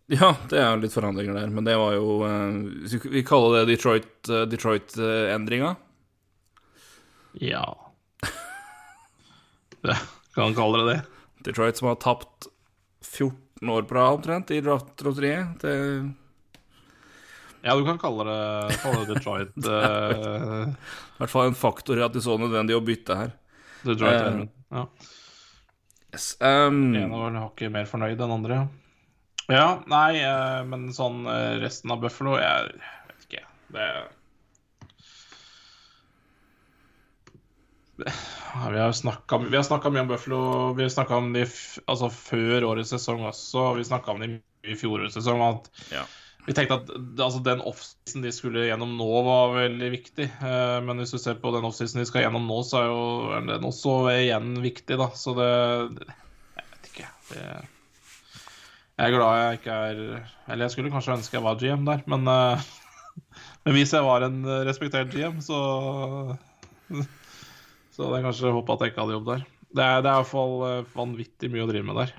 Ja, 0.09 0.31
det 0.49 0.57
er 0.57 0.79
litt 0.81 0.95
forandringer 0.95 1.37
der, 1.37 1.51
men 1.53 1.67
det 1.69 1.75
var 1.77 1.93
jo 1.93 2.23
eh, 2.25 3.03
Vi 3.13 3.21
kaller 3.29 3.59
det 3.59 3.75
Detroit-endringa. 3.75 4.49
Detroit, 4.49 4.97
eh. 4.97 5.85
Ja 7.45 7.77
Det 9.85 9.99
kan 10.35 10.57
kalle 10.57 10.81
det 10.81 10.95
det. 10.95 11.03
Detroit 11.51 11.77
som 11.77 11.91
har 11.91 12.01
tapt 12.01 12.49
14 13.05 13.37
år 13.67 13.83
på 13.83 13.99
rad 13.99 14.21
omtrent 14.21 14.51
i 14.55 14.61
draftlotteriet. 14.63 15.61
Det 15.61 15.75
Ja, 17.67 17.75
du 17.75 17.85
kan 17.85 17.99
kalle 17.99 18.25
det, 18.25 18.79
kalle 18.83 19.03
det 19.03 19.15
Detroit. 19.15 19.57
eh, 19.67 20.69
i 20.71 21.19
hvert 21.19 21.33
fall 21.33 21.51
en 21.51 21.59
faktor 21.59 21.99
i 21.99 22.05
at 22.07 22.15
de 22.15 22.23
så 22.23 22.39
nødvendig 22.39 22.77
å 22.79 22.85
bytte 22.85 23.17
her. 23.19 23.33
Detroit 23.83 24.15
uh, 24.15 24.27
Edmund. 24.29 24.53
Ja. 24.71 24.85
Yes. 26.15 26.37
Um, 26.41 26.95
En 26.97 27.11
var 27.11 27.35
hakket 27.43 27.75
mer 27.75 27.89
fornøyd 27.91 28.21
enn 28.23 28.37
andre, 28.39 28.63
ja. 28.63 28.69
Ja, 29.49 29.83
nei, 29.89 30.21
eh, 30.21 30.63
men 30.69 30.91
sånn 30.93 31.23
eh, 31.25 31.57
resten 31.63 31.93
av 31.95 32.03
Buffalo 32.03 32.35
Jeg 32.37 32.69
vet 33.09 33.23
ikke. 33.25 33.45
Det, 33.73 33.87
det 33.89 33.95
ja, 33.97 34.05
Vi 37.99 38.79
har 38.79 38.93
snakka 38.93 39.39
Vi 39.39 39.57
har 39.57 39.67
snakka 39.67 39.91
mye 39.91 40.05
om 40.05 40.09
Buffalo. 40.09 40.41
Vi 40.79 40.91
snakka 40.91 41.17
om 41.17 41.33
de 41.35 41.45
altså 41.87 42.11
før 42.15 42.67
årets 42.71 42.95
sesong 42.95 43.25
også. 43.27 43.73
Vi 43.79 43.87
snakka 43.89 44.15
om 44.15 44.23
de 44.23 44.31
mye 44.37 44.73
i 44.75 44.79
fjorårets 44.79 45.19
sesong. 45.19 45.43
At 45.43 45.71
Ja. 45.93 46.07
Vi 46.49 46.55
tenkte 46.57 46.79
at 46.79 46.91
altså, 47.21 47.43
den 47.45 47.61
offseason 47.61 48.23
de 48.25 48.31
skulle 48.33 48.63
gjennom 48.65 48.95
nå, 48.97 49.09
var 49.27 49.51
veldig 49.53 49.89
viktig. 49.93 50.31
Eh, 50.41 50.77
men 50.81 51.03
hvis 51.03 51.11
du 51.13 51.19
ser 51.21 51.37
på 51.43 51.51
den 51.53 51.67
offseason 51.69 52.01
de 52.01 52.07
skal 52.09 52.25
gjennom 52.25 52.47
nå, 52.49 52.63
så 52.65 52.79
er 52.81 52.87
jo 52.89 53.03
den 53.51 53.67
også 53.69 53.97
igjen 54.15 54.55
viktig, 54.65 54.97
da. 54.97 55.11
Så 55.13 55.35
det 55.37 55.49
Jeg 55.51 56.65
vet 56.71 56.89
ikke. 56.89 57.11
Det, 57.29 57.45
jeg 58.99 59.05
er 59.05 59.15
glad 59.15 59.37
jeg 59.39 59.59
ikke 59.59 59.75
er 59.91 60.01
Eller 60.49 60.65
jeg 60.65 60.73
skulle 60.73 60.91
kanskje 60.91 61.19
ønske 61.19 61.37
jeg 61.37 61.45
var 61.45 61.61
GM 61.61 61.85
der, 61.85 62.01
men, 62.09 62.25
eh, 62.33 62.65
men 63.67 63.77
hvis 63.77 63.93
jeg 63.93 64.09
var 64.09 64.25
en 64.25 64.41
respektert 64.71 65.13
GM, 65.13 65.43
så 65.45 65.61
Så 67.99 68.07
hadde 68.07 68.19
jeg 68.21 68.27
kanskje 68.29 68.51
håpa 68.55 68.75
at 68.77 68.83
jeg 68.85 68.93
ikke 68.93 69.03
hadde 69.03 69.15
jobb 69.17 69.25
der. 69.27 69.41
Det 69.69 69.83
er, 69.85 70.03
det 70.05 70.11
er 70.11 70.13
i 70.13 70.19
hvert 70.21 70.31
fall 70.31 70.53
eh, 70.69 70.91
vanvittig 70.95 71.49
mye 71.51 71.65
å 71.65 71.69
drive 71.69 71.87
med 71.89 71.97
der. 71.99 72.13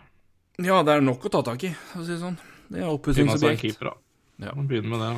ja, 0.68 0.80
det 0.84 0.96
er 0.98 1.06
nok 1.06 1.24
å 1.24 1.32
ta 1.32 1.40
tak 1.48 1.64
i, 1.64 1.70
for 1.94 2.02
å 2.02 2.04
si 2.04 2.12
det 2.12 2.20
sånn. 2.20 2.36
Det 2.68 2.82
er 2.84 2.90
oppussingsobjekt. 2.92 3.80
Ja. 4.44 4.52
Begynne 4.60 4.92
med 4.92 5.06
det. 5.06 5.14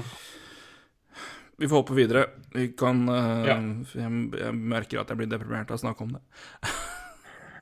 Vi 1.62 1.70
får 1.72 1.82
hoppe 1.82 1.98
videre. 1.98 2.28
Vi 2.54 2.68
kan 2.78 3.02
uh, 3.10 3.42
Ja. 3.50 3.58
jeg, 3.58 4.22
jeg 4.38 4.54
merker 4.54 5.02
at 5.02 5.10
jeg 5.10 5.20
blir 5.20 5.32
deprimert 5.34 5.74
av 5.74 5.80
å 5.80 5.82
snakke 5.82 6.06
om 6.06 6.14
det. 6.16 6.22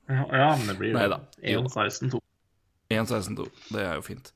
Ja, 0.10 0.50
men 0.58 0.66
det 0.68 0.76
blir 0.80 0.96
Neida. 0.96 1.22
Jo. 1.46 1.64
1-16-2. 1.70 2.20
1.16-2. 2.92 3.48
Det 3.76 3.84
er 3.86 3.96
jo 4.00 4.04
fint. 4.04 4.32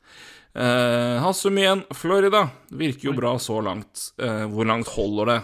Uh, 0.53 1.19
Hassum 1.23 1.57
igjen, 1.57 1.83
Florida. 1.97 2.45
Virker 2.71 3.09
jo 3.09 3.15
bra 3.17 3.35
så 3.41 3.59
langt. 3.65 4.11
Uh, 4.21 4.45
hvor 4.53 4.69
langt 4.69 4.91
holder 4.93 5.31
det? 5.31 5.37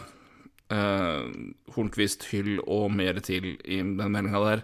Uh, 0.70 1.26
Hornquist, 1.74 2.28
Hyll 2.30 2.60
og 2.62 2.92
mer 2.94 3.18
til 3.26 3.56
i 3.66 3.80
den 3.82 3.98
meldinga 3.98 4.42
der. 4.46 4.64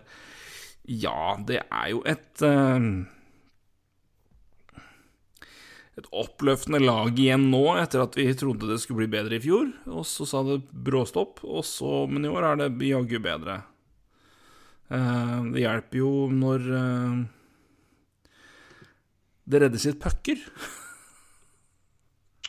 Ja, 0.85 1.35
det 1.41 1.63
er 1.65 1.89
jo 1.89 2.03
et 2.05 2.41
eh, 2.45 2.89
Et 5.95 6.09
oppløftende 6.11 6.81
lag 6.83 7.15
igjen 7.15 7.47
nå, 7.53 7.63
etter 7.79 8.03
at 8.03 8.17
vi 8.19 8.27
trodde 8.35 8.67
det 8.67 8.81
skulle 8.83 9.05
bli 9.05 9.13
bedre 9.15 9.37
i 9.37 9.43
fjor. 9.43 9.69
Og 9.87 10.03
så 10.05 10.27
sa 10.27 10.41
det 10.43 10.57
bråstopp, 10.69 11.39
og 11.47 11.63
så, 11.63 12.03
men 12.11 12.27
i 12.27 12.31
år 12.31 12.49
er 12.49 12.59
det 12.59 12.89
jaggu 12.89 13.15
bedre. 13.23 13.61
Eh, 14.91 15.37
det 15.55 15.63
hjelper 15.63 16.01
jo 16.01 16.11
når 16.35 16.67
eh, 16.81 17.21
det 19.47 19.63
reddes 19.63 19.87
sitt 19.87 20.01
pucker. 20.03 20.43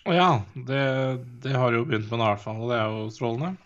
Ja, 0.07 0.43
det, 0.55 0.83
det 1.43 1.55
har 1.59 1.75
jo 1.75 1.87
begynt 1.87 2.11
med 2.11 2.21
nå 2.21 2.27
i 2.27 2.31
hvert 2.35 2.43
fall, 2.45 2.61
og 2.63 2.71
det 2.71 2.79
er 2.79 2.93
jo 2.95 3.07
strålende. 3.11 3.57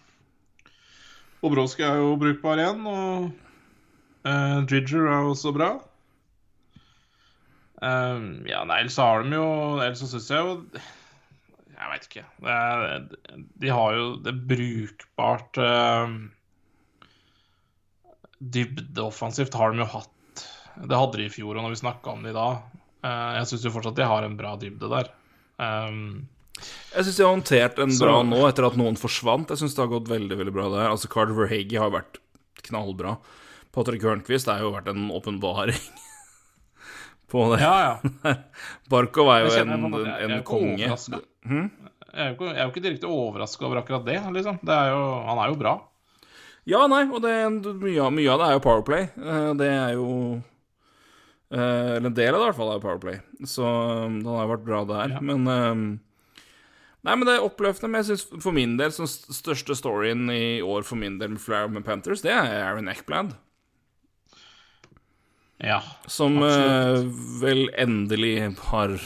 Bobrovskij 1.40 1.86
er 1.88 2.00
jo 2.00 2.16
brukbar 2.20 2.60
igjen, 2.60 2.80
og 2.88 3.28
uh, 4.24 4.58
Dridger 4.68 5.08
er 5.08 5.28
også 5.28 5.52
bra. 5.56 5.70
Um, 7.80 8.42
ja, 8.48 8.62
nei, 8.68 8.82
ellers 8.82 8.98
har 9.00 9.22
de 9.24 9.32
jo 9.32 9.44
Ellers 9.80 10.02
så 10.02 10.08
syns 10.10 10.26
jeg 10.28 10.44
jo 10.44 10.56
Jeg 10.76 11.86
veit 11.88 12.02
ikke. 12.10 12.24
Det 12.44 12.56
er, 12.56 13.06
de 13.62 13.70
har 13.72 13.94
jo 13.96 14.10
det 14.20 14.34
brukbart 14.50 15.60
uh, 15.64 16.12
Dybde 18.40 19.06
offensivt 19.06 19.56
har 19.56 19.72
de 19.72 19.80
jo 19.80 19.88
hatt. 19.94 20.44
Det 20.76 20.96
hadde 20.96 21.22
de 21.22 21.24
i 21.28 21.32
fjor, 21.32 21.54
og 21.54 21.64
når 21.64 21.72
vi 21.72 21.80
snakka 21.80 22.12
om 22.12 22.24
det 22.24 22.34
i 22.34 22.36
dag. 22.36 22.60
uh, 23.04 23.32
jeg 23.38 23.48
syns 23.48 23.64
jo 23.64 23.72
fortsatt 23.78 23.96
de 23.96 24.12
har 24.12 24.28
en 24.28 24.36
bra 24.36 24.52
dybde 24.60 24.92
der. 24.92 25.08
Um, 25.60 26.28
Jeg 26.94 27.04
syns 27.06 27.16
de 27.20 27.24
har 27.26 27.34
håndtert 27.34 27.78
en 27.82 27.92
Så- 27.92 28.04
bra 28.04 28.22
nå, 28.26 28.40
etter 28.48 28.66
at 28.66 28.76
noen 28.80 28.96
forsvant. 29.00 29.48
Jeg 29.52 29.60
syns 29.60 29.74
det 29.76 29.82
har 29.84 29.92
gått 29.92 30.08
veldig 30.08 30.36
veldig 30.40 30.52
bra 30.56 30.68
der. 30.72 30.88
Altså 30.90 31.08
Carter 31.12 31.36
Verhage 31.36 31.78
har 31.78 31.90
vært 31.94 32.18
knallbra. 32.66 33.18
Patrick 33.72 34.02
Hørnquist 34.02 34.48
har 34.50 34.58
jo 34.64 34.72
vært 34.74 34.88
en 34.90 35.08
åpenbaring 35.14 35.78
på 37.30 37.44
det. 37.54 37.60
ja, 37.62 37.76
ja. 38.24 38.34
Barkov 38.90 39.30
er 39.30 39.44
jo 39.46 39.52
en, 39.60 39.70
en 39.76 39.84
en, 39.94 40.34
jeg 40.34 40.44
konge. 40.48 40.74
overrasket. 40.80 41.24
Hm? 41.46 41.70
Jeg 42.10 42.18
er 42.24 42.28
jo 42.32 42.34
ikke, 42.34 42.48
jeg 42.50 42.58
er 42.58 42.64
jo 42.66 42.72
ikke 42.72 42.82
direkte 42.88 43.06
overraska 43.14 43.66
over 43.68 43.78
akkurat 43.84 44.04
det, 44.08 44.16
liksom. 44.34 44.58
Det 44.66 44.74
er 44.74 44.88
jo, 44.90 45.02
han 45.28 45.38
er 45.44 45.52
jo 45.52 45.58
bra. 45.60 45.76
Ja, 46.66 46.80
nei, 46.90 47.04
og 47.08 47.22
det, 47.22 47.34
mye, 47.80 48.08
mye 48.12 48.32
av 48.34 48.40
det 48.42 48.48
er 48.48 48.56
jo 48.58 48.62
Powerplay. 48.66 49.06
Eh, 49.16 49.52
Det 49.60 49.68
er 49.70 49.92
jo 49.94 50.08
Eller 51.50 52.06
en 52.06 52.14
del 52.14 52.34
av 52.34 52.38
det 52.38 52.44
i 52.44 52.48
hvert 52.48 52.58
fall 52.60 52.72
er 52.74 52.82
Powerplay. 52.84 53.18
Så 53.48 53.66
um, 53.66 54.20
den 54.22 54.30
har 54.30 54.50
vært 54.52 54.66
bra 54.68 54.84
der. 54.86 55.16
Ja. 55.16 55.22
Men 55.24 55.48
um, 55.50 55.84
Nei, 57.00 57.14
men 57.16 57.24
det 57.24 57.38
er 57.38 57.46
oppløftende. 57.46 57.92
Men 57.94 58.02
jeg 58.02 58.10
synes 58.10 58.42
for 58.44 58.56
min 58.56 58.76
del, 58.80 58.92
som 58.92 59.08
største 59.08 59.76
storyen 59.78 60.28
i 60.34 60.60
år 60.60 60.84
for 60.86 61.00
min 61.00 61.16
del 61.20 61.32
med 61.34 61.40
Flower 61.42 61.72
med 61.72 61.86
Panthers, 61.86 62.24
det 62.24 62.34
er 62.34 62.60
Aaron 62.60 62.90
Eckblad. 62.92 63.32
Ja. 65.64 65.80
Som 66.08 66.38
eh, 66.44 67.00
vel 67.40 67.68
endelig 67.76 68.34
har 68.70 68.96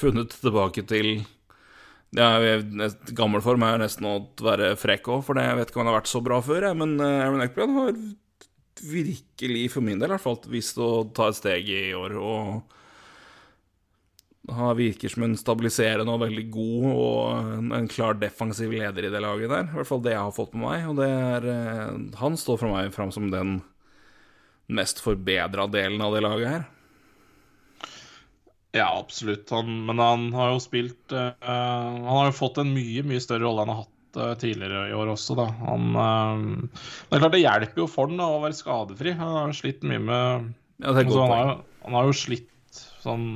funnet 0.00 0.36
tilbake 0.40 0.84
til 0.88 1.22
ja, 2.16 2.28
Gammel 3.14 3.42
form 3.44 3.62
er 3.62 3.80
nesten 3.80 4.08
å 4.08 4.14
være 4.42 4.72
frekk 4.80 5.12
òg, 5.12 5.20
for 5.28 5.38
det, 5.38 5.44
jeg 5.46 5.58
vet 5.60 5.70
ikke 5.70 5.78
om 5.78 5.84
han 5.84 5.92
har 5.92 6.00
vært 6.00 6.12
så 6.12 6.22
bra 6.24 6.40
før. 6.44 6.66
Jeg, 6.68 6.80
men 6.80 6.96
eh, 7.00 7.22
Aaron 7.24 7.44
Eckblad 7.44 7.76
har 7.76 7.94
virkelig, 8.84 9.70
for 9.74 9.84
min 9.84 10.00
del 10.00 10.10
i 10.10 10.14
hvert 10.14 10.24
fall, 10.24 10.38
vist 10.52 10.78
å 10.80 11.06
ta 11.16 11.30
et 11.30 11.38
steg 11.38 11.68
i 11.70 11.90
år. 11.96 12.16
Og 12.20 12.76
virker 14.76 15.12
som 15.12 15.22
en 15.26 15.36
stabiliserende 15.38 16.12
og 16.12 16.24
veldig 16.24 16.46
god 16.50 16.86
og 16.90 17.74
en, 17.76 17.88
klar 17.88 18.16
defensiv 18.18 18.72
leder 18.72 19.06
i 19.06 19.12
det 19.12 19.20
laget 19.22 19.52
der. 19.52 19.68
I 19.68 19.78
hvert 19.78 19.90
fall 19.90 20.02
det 20.04 20.14
jeg 20.14 20.24
har 20.24 20.34
fått 20.34 20.56
med 20.56 20.66
meg. 20.66 20.88
Og 20.90 21.04
er 21.04 21.46
eh, 21.52 22.18
Han 22.22 22.36
står 22.40 22.60
for 22.62 22.72
meg 22.72 22.92
fram 22.94 23.12
som 23.14 23.30
den 23.30 23.60
mest 24.70 25.02
forbedra 25.02 25.66
delen 25.70 26.02
av 26.02 26.14
det 26.14 26.24
laget 26.24 26.48
her. 26.48 26.68
Ja, 28.72 28.98
absolutt. 28.98 29.50
Han, 29.50 29.86
men 29.86 29.98
han 29.98 30.28
har 30.32 30.52
jo 30.54 30.60
spilt 30.62 31.10
uh, 31.10 31.32
Han 31.42 32.04
har 32.06 32.28
jo 32.28 32.36
fått 32.38 32.60
en 32.62 32.70
mye, 32.70 33.02
mye 33.02 33.22
større 33.22 33.42
rolle 33.48 33.64
enn 33.64 33.72
han 33.72 33.80
har 33.80 33.86
hatt 33.88 33.99
tidligere 34.14 34.88
i 34.90 34.94
år 34.96 35.12
også, 35.14 35.36
da. 35.38 35.46
Han 35.66 35.96
eh, 36.00 36.44
Det 36.74 37.16
er 37.16 37.22
klart 37.24 37.36
det 37.36 37.42
hjelper 37.44 37.84
jo 37.84 37.88
for 37.90 38.10
han 38.10 38.20
da, 38.20 38.28
å 38.30 38.42
være 38.44 38.58
skadefri. 38.58 39.14
Han 39.18 39.34
har 39.36 39.50
jo 39.50 39.58
slitt 39.60 39.86
mye 39.86 40.02
med 40.02 40.52
Ja, 40.80 40.94
altså, 40.94 41.22
han, 41.22 41.34
har 41.34 41.52
han 41.84 41.96
har 41.96 42.10
jo 42.10 42.16
slitt 42.16 42.82
sånn 43.02 43.26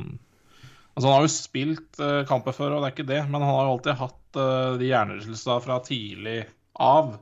Altså, 0.95 1.09
han 1.09 1.16
har 1.16 1.25
jo 1.25 1.33
spilt 1.35 1.99
uh, 1.99 2.20
kamper 2.29 2.55
før, 2.55 2.77
og 2.77 2.85
det 2.85 2.87
er 2.87 2.93
ikke 2.95 3.09
det, 3.09 3.22
men 3.27 3.43
han 3.43 3.51
har 3.51 3.64
jo 3.66 3.70
alltid 3.72 3.97
hatt 3.99 4.39
uh, 4.39 4.77
de 4.79 4.87
hjernerystelsene 4.93 5.57
fra 5.64 5.81
tidlig 5.83 6.37
av. 6.79 7.16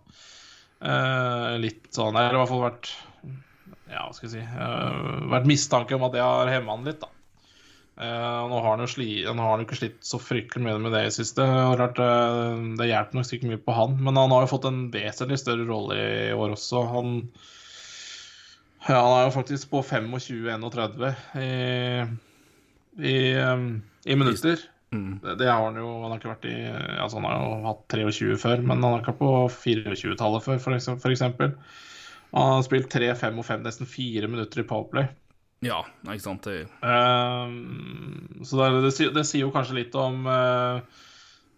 Uh, 0.83 1.57
litt 1.63 1.89
sånn 1.95 2.19
Eller 2.19 2.35
i 2.35 2.41
hvert 2.41 2.51
fall 2.51 2.65
vært 2.67 2.91
Ja, 3.87 4.03
hva 4.03 4.11
skal 4.17 4.27
jeg 4.27 4.33
si 4.33 4.41
eh, 4.43 5.27
Vært 5.31 5.47
mistanke 5.47 5.95
om 5.95 6.03
at 6.09 6.17
det 6.17 6.25
har 6.25 6.51
hemma 6.51 6.75
han 6.75 6.89
litt, 6.89 6.99
da. 6.99 7.22
Eh, 8.01 8.49
nå 8.49 8.61
har 8.65 8.71
han 8.71 8.81
jo 8.87 9.35
nå 9.37 9.43
har 9.43 9.51
han 9.53 9.63
ikke 9.67 9.77
slitt 9.77 9.99
så 10.07 10.17
fryktelig 10.21 10.65
mye 10.65 10.81
med 10.81 10.95
det 10.97 11.05
i 11.07 11.13
siste. 11.13 11.45
Klart, 11.45 12.01
uh, 12.01 12.57
det 12.79 12.89
hjelper 12.89 13.19
nok 13.19 13.29
sikkert 13.29 13.51
mye 13.51 13.61
på 13.67 13.77
han, 13.77 13.99
men 14.01 14.17
han 14.17 14.33
har 14.33 14.47
jo 14.47 14.53
fått 14.55 14.69
en 14.71 14.87
vesentlig 14.95 15.39
større 15.43 15.69
rolle 15.69 15.99
i 16.01 16.33
år 16.33 16.57
også. 16.57 16.87
Han, 16.89 17.15
ja, 18.89 18.97
han 18.97 19.17
er 19.19 19.27
jo 19.27 19.37
faktisk 19.37 19.75
på 19.75 19.85
25-31 19.91 21.09
i, 21.37 21.51
i, 22.97 23.17
um, 23.45 23.69
i 24.09 24.17
minutter. 24.17 24.65
Mm. 24.93 25.21
Det, 25.21 25.37
det 25.41 25.49
har 25.49 25.63
han 25.65 25.79
jo 25.81 25.87
Han 26.03 26.11
har 26.11 26.19
ikke 26.19 26.29
vært 26.35 26.43
i 26.51 26.57
Altså, 26.69 27.17
han 27.17 27.25
har 27.25 27.39
jo 27.41 27.63
hatt 27.65 27.95
23 27.97 28.35
før, 28.41 28.61
men 28.61 28.83
han 28.83 28.91
har 28.97 29.05
ikke 29.05 29.21
på 29.21 29.31
24-tallet 29.53 30.45
før, 30.49 30.77
eksempel. 31.13 31.55
Han 32.33 32.57
har 32.57 32.65
spilt 32.65 32.89
3, 32.93 33.13
5 33.21 33.41
og 33.41 33.45
5, 33.45 33.65
nesten 33.69 33.89
4 33.89 34.29
minutter 34.33 34.65
i 34.65 34.67
Powerplay. 34.69 35.13
Ja, 35.63 35.85
ikke 36.11 36.25
sant. 36.25 36.43
Det, 36.49 36.67
Um, 36.83 38.43
så 38.45 38.59
det, 38.59 38.83
det, 38.89 39.09
det 39.15 39.23
sier 39.29 39.45
jo 39.47 39.53
kanskje 39.55 39.77
litt 39.79 39.95
om 39.99 40.25
uh, 40.27 40.81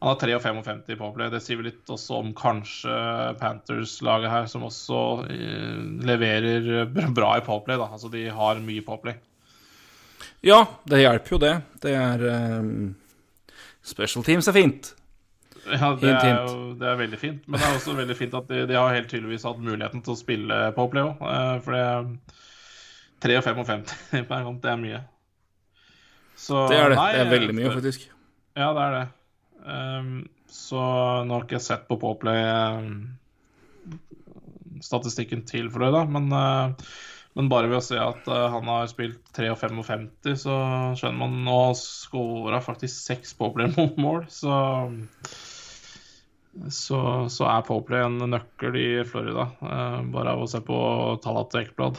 Han 0.03 0.11
har 0.11 0.19
3 0.21 0.35
og 0.37 0.43
55 0.45 0.83
i 0.93 0.97
Powerplay. 1.01 1.31
Det 1.33 1.41
sier 1.41 1.57
vel 1.61 1.71
litt 1.71 1.89
også 1.95 2.19
om 2.21 2.35
kanskje 2.37 2.93
Panthers-laget 3.41 4.29
her, 4.35 4.49
som 4.53 4.67
også 4.69 4.99
uh, 5.25 5.79
leverer 6.05 6.85
bra- 7.17 7.39
i 7.41 7.45
Powerplay. 7.47 7.81
da 7.81 7.89
Altså 7.89 8.11
de 8.13 8.27
har 8.29 8.61
mye 8.61 8.85
Powerplay. 8.85 9.17
ja, 10.45 10.59
det 10.85 11.01
hjelper 11.01 11.33
jo, 11.33 11.39
det. 11.41 11.55
Det 11.81 11.95
er 11.97 12.27
um, 12.61 12.95
Special 13.85 14.25
teams 14.25 14.49
er 14.49 14.53
fint. 14.59 14.93
Ja, 15.65 15.95
det 15.97 16.05
Hint, 16.11 16.25
er 16.29 16.45
jo 16.45 16.75
det 16.77 16.89
er 16.91 16.97
veldig 17.01 17.19
fint. 17.21 17.49
Men 17.49 17.57
det 17.61 17.67
er 17.71 17.77
også 17.79 17.95
veldig 17.97 18.17
fint 18.21 18.35
at 18.37 18.49
de, 18.53 18.67
de 18.69 18.77
har 18.77 18.93
helt 18.93 19.09
tydeligvis 19.09 19.47
hatt 19.49 19.65
muligheten 19.65 20.05
til 20.05 20.13
å 20.13 20.21
spille 20.21 20.59
Powerplay 20.77 21.09
òg. 21.09 21.25
For 21.65 21.73
det 21.73 21.85
3 23.25 23.41
og 23.41 23.45
55 23.47 23.95
per 24.29 24.47
kamp, 24.47 24.61
det 24.63 24.73
er 24.73 24.81
mye. 24.81 25.03
Så 26.37 26.67
Det 26.69 26.79
er 26.79 26.93
det. 26.93 26.99
nei, 26.99 27.11
Det 27.15 27.25
er 27.25 27.33
veldig 27.33 27.57
mye, 27.57 27.73
faktisk. 27.73 28.09
Ja, 28.55 28.71
det 28.77 28.85
er 28.85 28.97
det. 28.99 29.05
Um, 29.65 30.15
så 30.51 30.81
nå 31.25 31.35
har 31.35 31.47
ikke 31.47 31.57
jeg 31.57 31.67
sett 31.67 31.89
på 31.89 31.97
Powerplay 31.99 32.43
ehm, 32.45 32.99
til 35.49 35.71
Fløy, 35.73 35.89
da, 35.95 36.05
men, 36.05 36.29
uh, 36.31 36.75
men 37.35 37.49
bare 37.51 37.71
ved 37.71 37.81
å 37.81 37.87
se 37.87 37.99
at 37.99 38.29
uh, 38.29 38.51
han 38.53 38.69
har 38.69 38.91
spilt 38.91 39.23
3 39.35 39.51
og 39.55 39.59
55, 39.63 40.07
så 40.45 40.59
skjønner 41.01 41.19
man 41.25 41.41
Nå 41.47 41.59
skåra 41.81 42.61
faktisk 42.63 42.95
seks 43.09 43.35
Powerplay-mål, 43.41 44.27
så 44.43 44.61
så, 46.71 46.99
så 47.29 47.47
er 47.51 47.65
Poplay 47.67 48.05
en 48.05 48.21
nøkkel 48.31 48.77
i 48.79 48.89
Florida, 49.09 49.49
uh, 49.65 50.03
bare 50.15 50.37
av 50.37 50.45
å 50.45 50.51
se 50.51 50.61
på 50.63 50.77
tallene 51.25 51.51
til 51.51 51.65
Ekblad. 51.65 51.99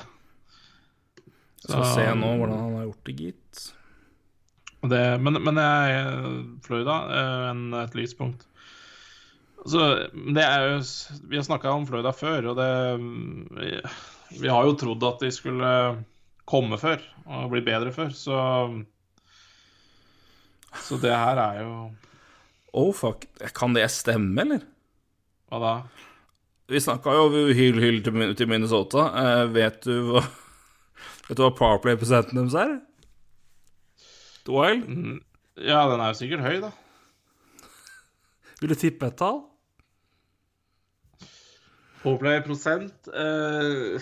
Så 1.66 1.82
se 1.96 2.06
nå 2.14 2.32
hvordan 2.40 2.60
han 2.60 2.76
har 2.80 2.88
gjort 2.88 3.08
det, 3.10 3.16
gitt. 3.20 3.64
Det, 4.86 5.04
men, 5.18 5.40
men 5.42 5.58
jeg, 5.58 6.34
Florida 6.66 6.98
er 7.10 7.48
en, 7.50 7.64
et 7.82 7.96
lyspunkt. 7.98 8.46
Så 9.66 9.82
det 10.14 10.44
er 10.46 10.68
jo 10.68 10.82
Vi 11.26 11.40
har 11.40 11.46
snakka 11.48 11.72
om 11.74 11.88
Florida 11.90 12.12
før, 12.14 12.52
og 12.52 12.60
det 12.60 12.70
vi, 13.58 13.72
vi 14.44 14.52
har 14.52 14.68
jo 14.68 14.76
trodd 14.78 15.06
at 15.08 15.24
de 15.26 15.32
skulle 15.34 15.72
komme 16.46 16.78
før 16.78 17.02
og 17.26 17.50
bli 17.50 17.64
bedre 17.66 17.94
før, 17.96 18.12
så 18.14 18.38
Så 20.86 21.00
det 21.02 21.14
her 21.16 21.40
er 21.42 21.62
jo 21.64 21.76
Oh, 22.76 22.92
fuck. 22.92 23.24
Kan 23.56 23.72
det 23.74 23.88
stemme, 23.88 24.42
eller? 24.42 24.66
Hva 25.48 25.60
da? 25.64 25.76
Vi 26.68 26.82
snakka 26.84 27.14
jo 27.16 27.30
hyll, 27.56 27.78
hyll 27.80 28.02
til, 28.04 28.50
Minnesota. 28.52 29.06
Eh, 29.22 29.44
vet 29.56 29.86
du 29.88 30.10
hva 30.10 30.26
Vet 31.28 31.38
du 31.40 31.42
hva 31.46 31.54
Powerplay-prosenten 31.58 32.38
deres 32.38 32.58
er? 32.60 32.76
Wild? 34.46 34.86
Mm, 34.86 35.20
Ja, 35.58 35.86
den 35.90 36.02
er 36.04 36.12
jo 36.12 36.20
sikkert 36.20 36.44
høy, 36.46 36.60
da. 36.62 36.70
Vil 38.62 38.70
du 38.70 38.78
tippe 38.78 39.10
et 39.10 39.18
tall? 39.18 39.42
Powerplay 42.04 42.44
prosent 42.46 43.08
eh, 43.18 43.98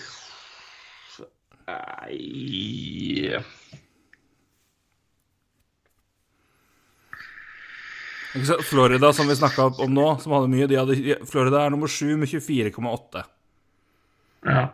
Nei 1.64 2.18
Ikke 8.34 8.48
sant? 8.50 8.64
Florida, 8.66 9.12
som 9.14 9.28
vi 9.30 9.36
snakka 9.38 9.68
om 9.86 9.92
nå, 9.94 10.06
som 10.20 10.34
hadde 10.34 10.50
mye, 10.50 10.66
de 10.68 10.76
hadde, 10.80 11.16
Florida 11.30 11.60
er 11.64 11.70
nummer 11.72 11.88
sju 11.90 12.16
med 12.18 12.26
24,8. 12.28 13.22
Ja. 14.50 14.64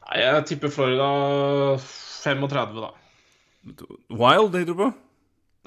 jeg 0.19 0.45
tipper 0.49 0.71
Florida 0.73 1.07
35, 1.79 2.81
da. 2.81 2.91
Wild, 4.09 4.51
tenkte 4.53 4.73
du 4.73 4.77
på? 4.79 4.89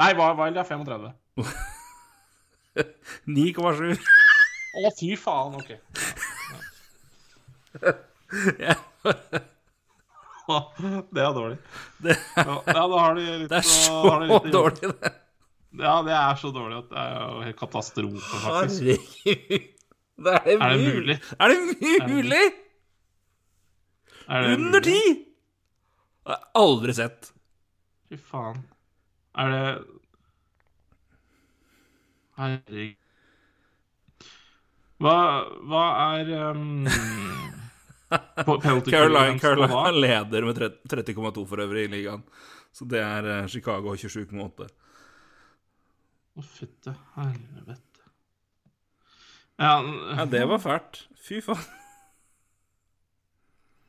Nei, 0.01 0.11
Wild 0.19 0.59
er 0.59 0.67
35. 0.69 1.13
9,7. 3.31 3.95
Å, 4.75 4.91
fy 4.99 5.15
faen, 5.21 5.55
OK. 5.61 5.71
Ja. 8.59 8.75
det 11.15 11.23
er 11.23 11.35
dårlig. 11.35 11.59
Det, 12.05 12.17
Ja, 12.37 12.57
ja, 12.69 12.83
de 13.17 13.23
litt 13.45 13.51
det 13.53 13.61
er 13.61 13.69
så 13.69 14.01
de 14.21 14.51
dårlig, 14.53 14.91
det. 14.91 15.13
Ja, 15.81 15.95
det 16.07 16.15
er 16.19 16.35
så 16.39 16.51
dårlig 16.55 16.83
at 16.83 16.91
det 16.91 17.05
er 17.05 17.15
jo 17.23 17.47
helt 17.47 17.59
katastrofe, 17.59 18.43
faktisk. 18.45 18.83
Herregud. 19.25 19.71
Er, 20.15 20.45
det 20.45 20.53
Er 20.55 20.69
det 20.71 20.83
mulig? 20.95 21.17
Er 21.39 21.51
det 21.51 22.11
mulig? 22.11 22.45
Er 24.29 24.43
det 24.43 24.57
Under 24.57 24.85
ti? 24.85 25.01
Det 26.25 26.33
har 26.33 26.39
jeg 26.41 26.53
aldri 26.57 26.95
sett. 26.97 27.31
Fy 28.09 28.19
faen. 28.31 28.63
Er 29.37 29.51
det 29.53 29.65
Herregud. 32.39 33.01
Hva, 35.05 35.17
hva 35.69 35.85
er 36.17 36.31
um, 36.55 36.87
Caroline, 38.89 39.37
hva? 39.69 39.83
leder 39.93 40.47
med 40.47 40.61
30,2 40.89 41.45
for 41.51 41.63
øvrig 41.65 41.89
i 41.89 41.93
ligaen. 41.97 42.23
Så 42.75 42.87
det 42.91 43.03
er 43.03 43.29
eh, 43.31 43.47
Chicago 43.51 43.95
27,8. 43.99 44.69
Å, 46.35 46.43
fytte 46.43 46.95
helvete. 47.19 47.81
Ja, 49.61 49.77
Ja, 50.17 50.25
det 50.27 50.43
var 50.51 50.63
fælt. 50.63 51.05
Fy 51.27 51.43
faen. 51.45 51.84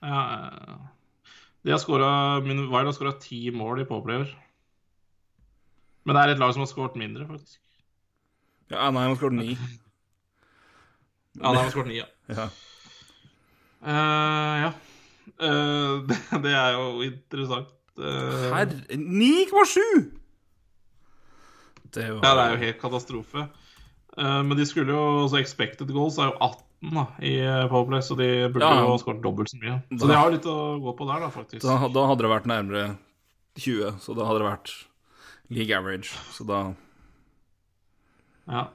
De 0.06 1.72
har 1.74 1.82
skåra 1.82 2.40
Wild 2.46 2.72
har 2.72 2.94
skåra 2.94 3.16
ti 3.22 3.48
mål 3.52 3.82
i 3.82 3.88
påplayer. 3.90 4.30
Men 6.06 6.18
det 6.18 6.22
er 6.22 6.34
et 6.36 6.42
lag 6.42 6.54
som 6.54 6.62
har 6.62 6.70
skåret 6.70 6.98
mindre, 7.00 7.26
faktisk. 7.26 7.58
Ja, 8.70 8.88
Anaheim 8.88 9.16
har 9.16 9.20
skåret 9.20 9.40
ni. 9.40 9.58
Ja, 11.36 11.52
de 11.52 11.58
har 11.58 11.72
skåret 11.74 11.90
ni, 11.92 11.98
ja. 11.98 12.06
Ja. 12.32 12.46
Uh, 13.84 14.54
ja. 14.62 14.70
Uh, 15.36 16.06
det, 16.08 16.20
det 16.46 16.54
er 16.56 16.78
jo 16.78 16.86
interessant. 17.04 17.74
Uh, 18.00 18.54
Herre 18.54 18.96
9,7! 18.96 19.84
Det 21.96 22.08
var 22.14 22.24
Ja, 22.24 22.32
det 22.32 22.46
er 22.46 22.54
jo 22.54 22.62
helt 22.64 22.80
katastrofe. 22.80 23.48
Uh, 24.16 24.42
men 24.48 24.56
de 24.58 24.66
skulle 24.68 24.96
jo 24.96 25.26
også 25.26 25.42
Expected 25.42 25.92
goals 25.92 26.18
er 26.18 26.32
jo 26.32 26.40
18 26.86 26.94
da, 26.96 27.06
i 27.26 27.34
eh, 27.42 27.68
Powerplay, 27.72 28.02
så 28.06 28.18
de 28.18 28.30
burde 28.54 28.70
Ja. 28.70 28.80
jo 28.86 28.98
skåret 29.02 29.22
dobbelt 29.24 29.50
så 29.50 29.58
mye. 29.62 29.82
Så 29.92 30.00
Da- 30.08 30.08
de 30.14 30.16
har 30.22 30.32
litt 30.32 30.46
å 30.46 30.80
gå 30.82 30.96
på 30.98 31.08
der, 31.08 31.20
da, 31.20 31.30
faktisk. 31.30 31.62
da, 31.62 31.88
da 31.88 32.08
hadde 32.08 32.22
det 32.22 32.32
vært 32.32 32.46
nærmere 32.52 32.98
20, 33.58 33.92
så 34.00 34.16
da 34.16 34.26
hadde 34.26 34.40
det 34.40 34.50
vært 34.52 34.74
league 35.50 35.76
average. 35.78 36.10
Så 36.32 36.46
da 36.46 36.74
Ja. 38.48 38.68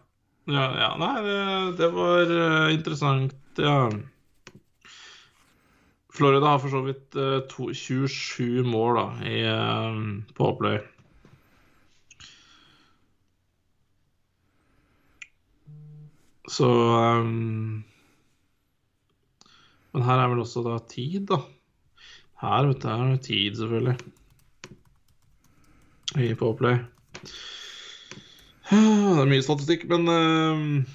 Ja, 0.46 0.64
ja. 0.74 0.96
Nei, 0.98 1.22
det, 1.22 1.76
det 1.78 1.92
var 1.94 2.22
eh, 2.22 2.74
interessant, 2.74 3.34
ja. 3.56 3.90
Florida 6.12 6.46
har 6.46 6.58
for 6.58 6.68
så 6.68 6.80
vidt 6.84 7.14
uh, 7.14 7.40
to, 7.48 7.68
27 7.72 8.64
mål 8.66 8.96
da, 8.96 9.04
i 9.24 9.44
uh, 9.46 10.22
Powerplay. 10.34 10.80
Så 16.50 16.66
ehm, 16.98 17.82
Men 19.94 20.06
her 20.06 20.22
er 20.22 20.30
vel 20.30 20.42
også 20.44 20.62
da 20.66 20.78
tid, 20.90 21.26
da. 21.30 21.40
Her, 22.40 22.68
vet 22.70 22.82
du, 22.82 22.88
her 22.88 23.04
er 23.04 23.14
det 23.16 23.24
tid, 23.26 23.58
selvfølgelig. 23.58 23.96
i 26.18 26.34
Powerplay. 26.34 26.78
Det 28.70 29.24
er 29.24 29.26
mye 29.26 29.42
statistikk, 29.42 29.82
men 29.90 30.06
uh, 30.06 30.86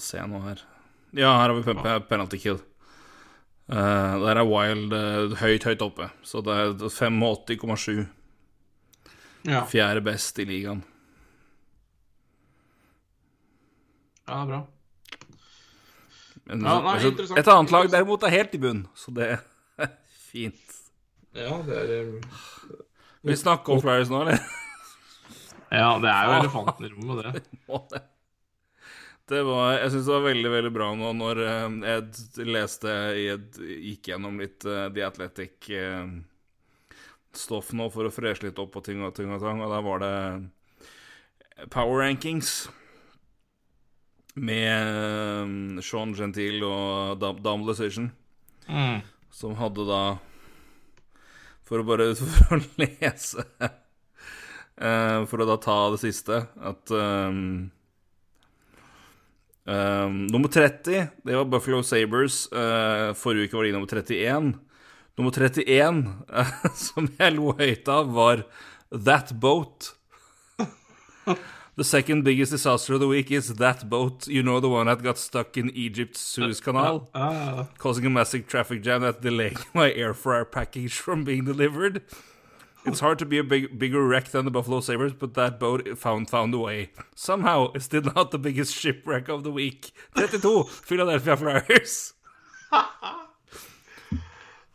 se 0.00 0.22
nå 0.26 0.40
her. 0.46 0.62
Ja, 1.12 1.34
her 1.38 1.52
har 1.52 1.54
vi 1.58 1.74
ja. 1.76 1.98
penalty 2.08 2.40
kill. 2.40 2.58
Uh, 3.68 4.16
der 4.24 4.40
er 4.40 4.48
Wild 4.48 4.92
uh, 4.96 5.36
høyt, 5.38 5.64
høyt 5.68 5.84
oppe. 5.84 6.08
Så 6.24 6.40
det 6.44 6.56
er 6.56 6.72
85,7. 6.88 8.04
Ja, 9.44 9.64
Fjerde 9.68 10.00
best 10.04 10.38
i 10.40 10.48
ligaen. 10.48 10.82
ja, 14.26 14.32
det 14.32 14.40
er 14.40 14.46
bra. 14.48 14.73
Men, 16.44 16.60
Ja, 16.64 16.80
nei, 16.84 16.94
altså, 17.00 17.34
et 17.40 17.48
annet 17.48 17.70
lag 17.72 17.90
derimot 17.92 18.22
er 18.26 18.30
helt 18.34 18.54
i 18.56 18.58
bunn, 18.60 18.82
så 18.98 19.08
det 19.16 19.26
er 19.36 19.40
fint. 20.30 20.66
Ja, 21.34 21.52
det 21.66 21.76
er 21.82 21.86
Vi 23.24 23.36
snakker 23.40 23.72
om 23.74 23.80
Flyers 23.82 24.10
nå, 24.12 24.18
eller? 24.26 24.38
Ja, 25.74 25.90
det 25.98 26.10
er 26.12 26.22
jo 26.28 26.32
elefanten 26.42 26.86
i 26.86 26.88
rommet, 26.92 27.16
det. 27.24 27.30
Det. 29.24 29.40
Var, 29.40 29.80
jeg 29.80 29.88
syns 29.94 30.04
det 30.04 30.12
var 30.12 30.26
veldig 30.26 30.50
veldig 30.52 30.72
bra 30.74 30.88
nå 31.00 31.08
når 31.16 31.38
eh, 31.40 31.72
jeg 31.88 32.44
leste 32.44 32.92
jeg 33.16 33.40
gikk 33.80 34.04
gjennom 34.10 34.36
litt 34.36 34.60
uh, 34.68 34.92
The 34.92 35.00
Athletic-stoff 35.06 37.72
nå 37.72 37.88
for 37.94 38.04
å 38.04 38.12
freshe 38.12 38.44
litt 38.44 38.60
opp 38.60 38.76
på 38.76 38.84
ting 38.84 39.00
og 39.00 39.16
ting 39.16 39.32
og 39.32 39.40
tang, 39.40 39.64
og 39.64 39.72
der 39.72 39.80
var 39.86 39.96
det 40.04 40.12
Power 41.72 42.04
Rankings 42.04 42.68
med 44.34 45.78
eh, 45.78 45.82
Sean 45.84 46.14
Gentile 46.16 46.66
og 46.66 47.18
Dam 47.22 47.42
Dam 47.44 47.66
Mm. 48.64 49.02
som 49.28 49.52
hadde 49.60 49.84
da 49.84 50.16
For 51.68 51.82
å 51.82 51.84
bare 51.84 52.14
for 52.16 52.56
å 52.56 52.60
lese 52.80 53.44
eh, 53.60 55.18
For 55.28 55.42
å 55.44 55.46
da 55.50 55.58
ta 55.60 55.90
det 55.92 56.00
siste 56.00 56.38
At 56.64 56.88
um, 56.96 57.70
um, 59.68 60.16
Nummer 60.32 60.48
30 60.48 61.10
Det 61.28 61.36
var 61.36 61.44
Buffalo 61.52 61.82
Sabres 61.84 62.46
Uh, 62.48 63.12
Forrige 63.12 63.50
uke 63.50 63.58
var 63.60 63.68
de 63.68 63.74
nummer 63.76 63.92
31 63.92 64.54
Nummer 65.20 65.36
31 65.36 66.00
eh, 66.32 66.54
Som 66.86 67.12
jeg 67.20 67.36
lo 67.36 67.52
høyt 67.60 67.92
av 67.92 68.08
Var 68.16 68.46
That 68.96 69.36
Boat 69.44 69.92
The 71.76 71.82
second 71.82 72.22
biggest 72.22 72.52
disaster 72.52 72.94
of 72.94 73.00
the 73.00 73.08
week 73.08 73.32
is 73.32 73.48
that 73.54 73.90
boat. 73.90 74.28
You 74.28 74.44
know 74.44 74.60
the 74.60 74.68
one 74.68 74.86
that 74.86 75.02
got 75.02 75.18
stuck 75.18 75.56
in 75.56 75.70
Egypt's 75.70 76.20
Suez 76.20 76.60
Canal 76.60 77.08
uh, 77.12 77.18
uh, 77.18 77.66
causing 77.78 78.06
a 78.06 78.10
massive 78.10 78.46
traffic 78.46 78.80
jam 78.80 79.00
that 79.00 79.22
delayed 79.22 79.58
my 79.74 79.92
air 79.92 80.14
fryer 80.14 80.44
package 80.44 80.94
from 80.94 81.24
being 81.24 81.44
delivered. 81.44 82.02
It's 82.86 83.00
hard 83.00 83.18
to 83.18 83.26
be 83.26 83.38
a 83.38 83.44
big, 83.44 83.76
bigger 83.76 84.06
wreck 84.06 84.28
than 84.28 84.44
the 84.44 84.52
Buffalo 84.52 84.80
Sabres, 84.80 85.14
but 85.14 85.34
that 85.34 85.58
boat 85.58 85.98
found 85.98 86.30
found 86.30 86.54
a 86.54 86.58
way. 86.58 86.90
Somehow, 87.16 87.72
it's 87.74 87.86
still 87.86 88.02
not 88.02 88.30
the 88.30 88.38
biggest 88.38 88.72
shipwreck 88.80 89.28
of 89.28 89.42
the 89.42 89.50
week. 89.50 89.90
32, 90.14 90.64
Philadelphia 90.64 91.36
Flyers. 91.36 92.14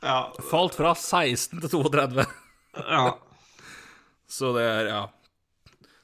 ja, 0.02 0.34
Falt 0.50 0.76
fra 0.76 0.96
16 0.96 1.62
til 1.62 1.70
32. 1.70 2.26
ja. 2.76 3.20
Så 4.28 4.54
det 4.54 4.64
er, 4.64 4.86
ja 4.86 5.08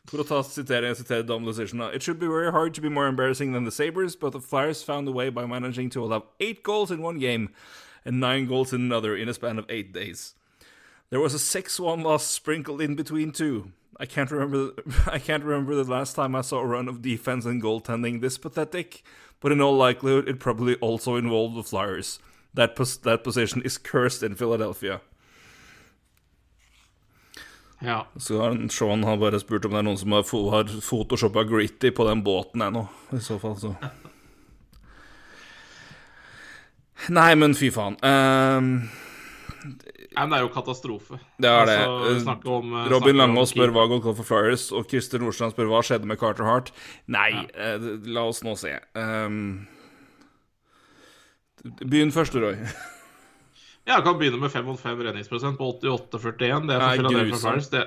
For 0.06 0.18
å 0.22 0.28
ta, 0.28 0.42
sitere, 0.44 1.26
Dom. 1.26 1.48
It 1.48 2.04
should 2.04 2.20
be 2.20 2.28
very 2.28 2.52
hard 2.52 2.74
to 2.76 2.82
be 2.82 2.90
more 2.90 3.08
embarrassing 3.08 3.54
than 3.54 3.64
the 3.64 3.72
Sabres, 3.72 4.16
but 4.16 4.34
the 4.34 4.40
Flyers 4.40 4.84
found 4.84 5.08
a 5.08 5.12
way 5.12 5.30
by 5.30 5.46
managing 5.46 5.90
to 5.92 6.04
allow 6.04 6.26
eight 6.40 6.62
goals 6.62 6.92
in 6.92 7.02
one 7.02 7.18
game 7.18 7.50
and 8.04 8.20
nine 8.20 8.46
goals 8.46 8.72
in 8.72 8.82
another 8.82 9.16
in 9.16 9.28
a 9.28 9.34
span 9.34 9.58
of 9.58 9.66
eight 9.68 9.94
days. 9.94 10.36
There 11.10 11.20
was 11.20 11.34
a 11.34 11.38
6-1 11.38 12.04
loss 12.04 12.26
sprinkled 12.26 12.82
in 12.82 12.96
between 12.96 13.32
two. 13.32 13.72
I 14.00 14.06
can't 14.06 14.30
remember. 14.30 14.74
I 15.08 15.18
can't 15.18 15.44
remember 15.44 15.76
the 15.76 15.90
last 15.90 16.16
time 16.16 16.36
I 16.36 16.42
saw 16.42 16.60
a 16.60 16.66
run 16.66 16.88
of 16.88 17.02
defense 17.02 17.46
and 17.46 17.62
goaltending 17.62 18.22
this 18.22 18.38
pathetic, 18.38 19.04
but 19.40 19.52
in 19.52 19.62
all 19.62 19.76
likelihood, 19.76 20.30
it 20.30 20.40
probably 20.40 20.76
also 20.76 21.16
involved 21.16 21.56
the 21.56 21.64
Flyers. 21.64 22.20
That 22.54 22.76
pos 22.76 22.96
that 22.98 23.24
position 23.24 23.62
is 23.64 23.78
cursed 23.78 24.24
in 24.24 24.36
Philadelphia. 24.36 25.02
Ja. 27.84 28.00
Så 28.18 28.40
Sean 28.72 29.04
har 29.04 29.18
bare 29.20 29.40
spurt 29.42 29.66
om 29.68 29.76
det 29.76 29.82
er 29.82 29.88
noen 29.88 30.00
som 30.00 30.16
har, 30.16 30.26
har 30.54 30.70
photoshoppa 30.82 31.44
Gritty 31.50 31.92
på 31.92 32.08
den 32.08 32.24
båten 32.26 32.64
ennå. 32.66 32.86
I 33.16 33.22
så 33.24 33.40
fall, 33.42 33.58
så 33.60 33.76
Nei, 37.12 37.34
men 37.36 37.54
fy 37.54 37.68
faen. 37.76 37.98
Um, 38.02 38.70
Nei, 40.16 40.24
men 40.24 40.32
det 40.32 40.38
er 40.38 40.46
jo 40.46 40.52
katastrofe. 40.54 41.20
det 41.44 41.50
er 41.52 41.68
det. 41.68 41.78
Altså, 41.84 42.36
om, 42.56 42.74
eh, 42.80 42.88
Robin 42.90 43.18
Langås 43.20 43.52
spør 43.52 43.74
hva 43.76 43.84
går 43.92 44.02
for 44.16 44.24
Flyers, 44.24 44.70
og 44.72 44.88
Christer 44.90 45.20
Nordstrand 45.20 45.52
spør 45.54 45.70
hva 45.74 45.84
skjedde 45.84 46.08
med 46.08 46.20
Carter 46.22 46.48
Hart. 46.48 46.72
Nei, 47.12 47.46
eh, 47.54 47.90
la 48.08 48.24
oss 48.30 48.42
nå 48.48 48.56
se. 48.58 48.72
Um, 48.96 49.68
begynn 51.84 52.16
først, 52.16 52.40
Roy. 52.40 52.56
Ja, 53.86 54.00
jeg 54.00 54.06
kan 54.08 54.18
begynne 54.18 54.42
med 54.42 54.50
5 54.50 54.66
mot 54.66 54.82
5 54.82 55.04
redningsprosent 55.06 55.60
på 55.60 55.68
88-41. 55.78 56.66
Det 56.66 56.74
er 56.74 56.82
for 56.82 56.96
Philadelphia. 56.98 57.38
Flyers. 57.44 57.70
Det, 57.70 57.84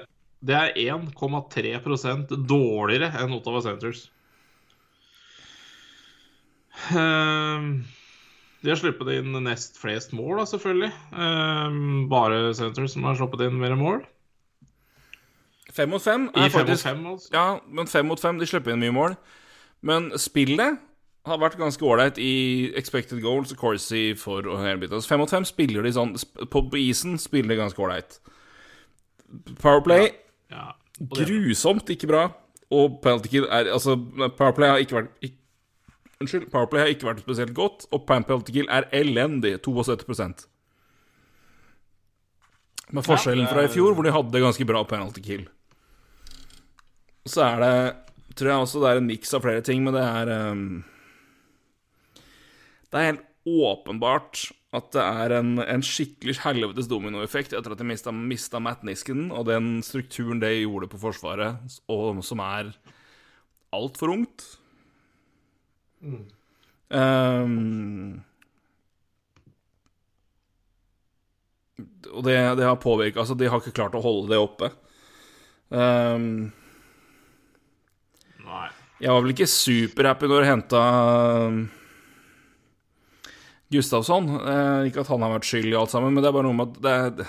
det 0.46 0.54
er 0.54 0.76
1,3% 0.94 2.34
dårligere 2.46 3.10
enn 3.18 3.34
Ottawa 3.34 3.62
Centres. 3.64 4.04
Um, 6.94 7.82
de 8.62 8.70
har 8.70 8.78
sluppet 8.78 9.10
inn 9.16 9.34
nest 9.42 9.80
flest 9.82 10.14
mål, 10.14 10.38
da, 10.38 10.46
selvfølgelig. 10.52 10.92
Um, 11.10 12.06
bare 12.12 12.54
Centres 12.54 12.94
som 12.94 13.08
har 13.08 13.18
sluppet 13.18 13.48
inn 13.48 13.58
mer 13.58 13.74
mål. 13.78 14.04
Fem 15.74 15.90
mot 15.92 16.02
fem 16.02 16.30
I 16.32 16.46
er 16.46 16.54
5 16.54 16.62
mot 16.62 16.70
fem, 16.70 17.02
5, 17.02 17.06
altså. 17.10 17.32
Ja, 17.34 17.46
men 17.66 17.90
fem 17.90 18.06
mot 18.06 18.22
fem, 18.22 18.38
de 18.38 18.46
slipper 18.46 18.74
inn 18.74 18.82
mye 18.86 18.94
mål. 18.94 19.18
Men 19.82 20.12
spillet 20.18 20.78
har 21.28 21.40
vært 21.40 21.58
ganske 21.60 21.84
ålreit 21.84 22.18
i 22.22 22.72
expected 22.78 23.20
goals 23.22 23.52
og 23.54 23.60
Corsi 23.60 24.02
for 24.18 24.46
å 24.48 24.58
hele 24.62 24.80
biten. 24.82 24.98
Altså, 24.98 25.12
fem 25.12 25.22
mot 25.22 25.32
fem 25.32 25.46
spiller 25.48 25.86
de 25.86 25.94
sånn 25.94 26.14
På, 26.52 26.64
isen 26.78 27.18
spiller 27.20 27.54
de 27.54 27.60
ganske 27.62 27.82
ålreit. 27.84 28.18
Powerplay 29.60 30.08
Ja. 30.50 30.72
ja. 30.72 31.06
grusomt 31.14 31.90
ikke 31.92 32.10
bra. 32.10 32.28
Og 32.74 33.00
penalty 33.04 33.32
kill 33.32 33.48
er 33.48 33.70
Altså, 33.72 33.96
Powerplay 34.36 34.72
har 34.72 34.84
ikke 34.84 35.00
vært 35.00 35.12
ikke, 35.24 35.36
Unnskyld, 36.18 36.48
Powerplay 36.50 36.82
har 36.82 36.88
ikke 36.90 37.06
vært 37.06 37.20
spesielt 37.22 37.54
godt, 37.54 37.84
og 37.94 38.02
penalty 38.08 38.52
kill 38.56 38.66
er 38.74 38.88
elendig. 38.92 39.60
72 39.62 40.48
Med 42.90 43.04
forskjellen 43.06 43.46
fra 43.46 43.62
i 43.62 43.70
fjor, 43.70 43.94
hvor 43.94 44.02
de 44.02 44.10
hadde 44.16 44.42
ganske 44.42 44.66
bra 44.66 44.82
penalty 44.82 45.22
kill. 45.22 45.46
Så 47.28 47.44
er 47.44 47.62
det 47.62 47.72
Tror 48.38 48.52
jeg 48.52 48.62
også 48.62 48.82
det 48.82 48.90
er 48.90 49.00
en 49.00 49.08
miks 49.08 49.34
av 49.34 49.42
flere 49.42 49.62
ting, 49.66 49.80
men 49.82 49.96
det 49.96 50.02
er 50.04 50.30
ehm, 50.30 50.66
Det 52.88 53.00
er 53.00 53.10
helt 53.10 53.26
åpenbart 53.48 54.48
at 54.76 54.90
det 54.92 55.00
er 55.00 55.32
en, 55.38 55.54
en 55.62 55.84
skikkelig 55.84 56.38
helvetes 56.42 56.88
dominoeffekt 56.90 57.54
etter 57.56 57.72
at 57.72 57.80
de 57.80 57.86
mista, 57.88 58.12
mista 58.12 58.60
Matt 58.60 58.84
Nisken 58.84 59.30
og 59.32 59.46
den 59.48 59.78
strukturen 59.84 60.42
det 60.42 60.58
gjorde 60.58 60.90
på 60.92 61.00
Forsvaret, 61.00 61.78
og 61.88 62.20
som 62.26 62.42
er 62.44 62.74
altfor 63.72 64.12
ungt. 64.12 64.44
Ehm, 66.92 68.20
og 72.12 72.22
det, 72.24 72.36
det 72.56 72.64
har 72.64 72.78
påvirka 72.80 73.20
Altså, 73.20 73.34
de 73.36 73.48
har 73.50 73.60
ikke 73.60 73.74
klart 73.76 73.96
å 73.98 74.04
holde 74.04 74.30
det 74.32 74.38
oppe. 74.40 74.70
Um, 75.68 76.48
Nei. 78.46 78.68
jeg 79.02 79.12
var 79.12 79.24
vel 79.24 79.34
ikke 79.34 79.50
superhappy 79.52 80.30
når 80.30 80.44
jeg 80.44 80.52
henta 80.54 80.84
Gustavsson. 83.72 84.30
Eh, 84.38 84.88
ikke 84.88 85.04
at 85.04 85.10
han 85.12 85.24
har 85.24 85.34
vært 85.36 85.48
skyld 85.48 85.70
i 85.72 85.76
alt 85.78 85.92
sammen, 85.92 86.14
men 86.14 86.24
det 86.24 86.30
er 86.30 86.36
bare 86.38 86.48
noe 86.48 86.56
med 86.56 86.78
at 86.78 87.18
det, 87.18 87.26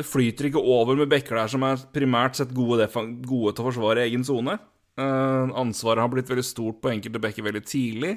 det 0.00 0.06
flyter 0.06 0.50
ikke 0.50 0.62
over 0.62 0.98
med 0.98 1.10
bekker 1.12 1.38
der 1.38 1.52
som 1.52 1.66
er 1.66 1.84
primært 1.94 2.40
sett 2.40 2.54
gode, 2.56 2.88
gode 3.26 3.54
til 3.54 3.62
å 3.62 3.68
forsvare 3.70 4.06
egen 4.08 4.26
sone. 4.26 4.58
Eh, 4.98 5.54
ansvaret 5.62 6.02
har 6.02 6.10
blitt 6.10 6.30
veldig 6.30 6.46
stort 6.46 6.80
på 6.82 6.90
enkelte 6.90 7.22
bekker 7.22 7.46
veldig 7.46 7.64
tidlig. 7.66 8.16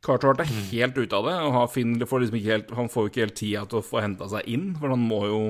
Carter 0.00 0.32
er 0.40 0.48
helt 0.70 0.96
ute 0.96 1.12
av 1.16 1.26
det, 1.28 1.34
og 1.44 1.66
Finn 1.74 1.98
får 2.00 2.22
liksom 2.22 2.38
ikke 2.38 2.54
helt, 2.54 2.70
han 2.78 2.88
får 2.88 3.04
jo 3.04 3.10
ikke 3.10 3.24
helt 3.26 3.36
tida 3.36 3.66
til 3.68 3.82
å 3.82 3.84
få 3.84 4.00
henta 4.00 4.30
seg 4.32 4.48
inn, 4.48 4.70
for 4.80 4.92
han 4.94 5.04
må 5.04 5.20
jo 5.28 5.42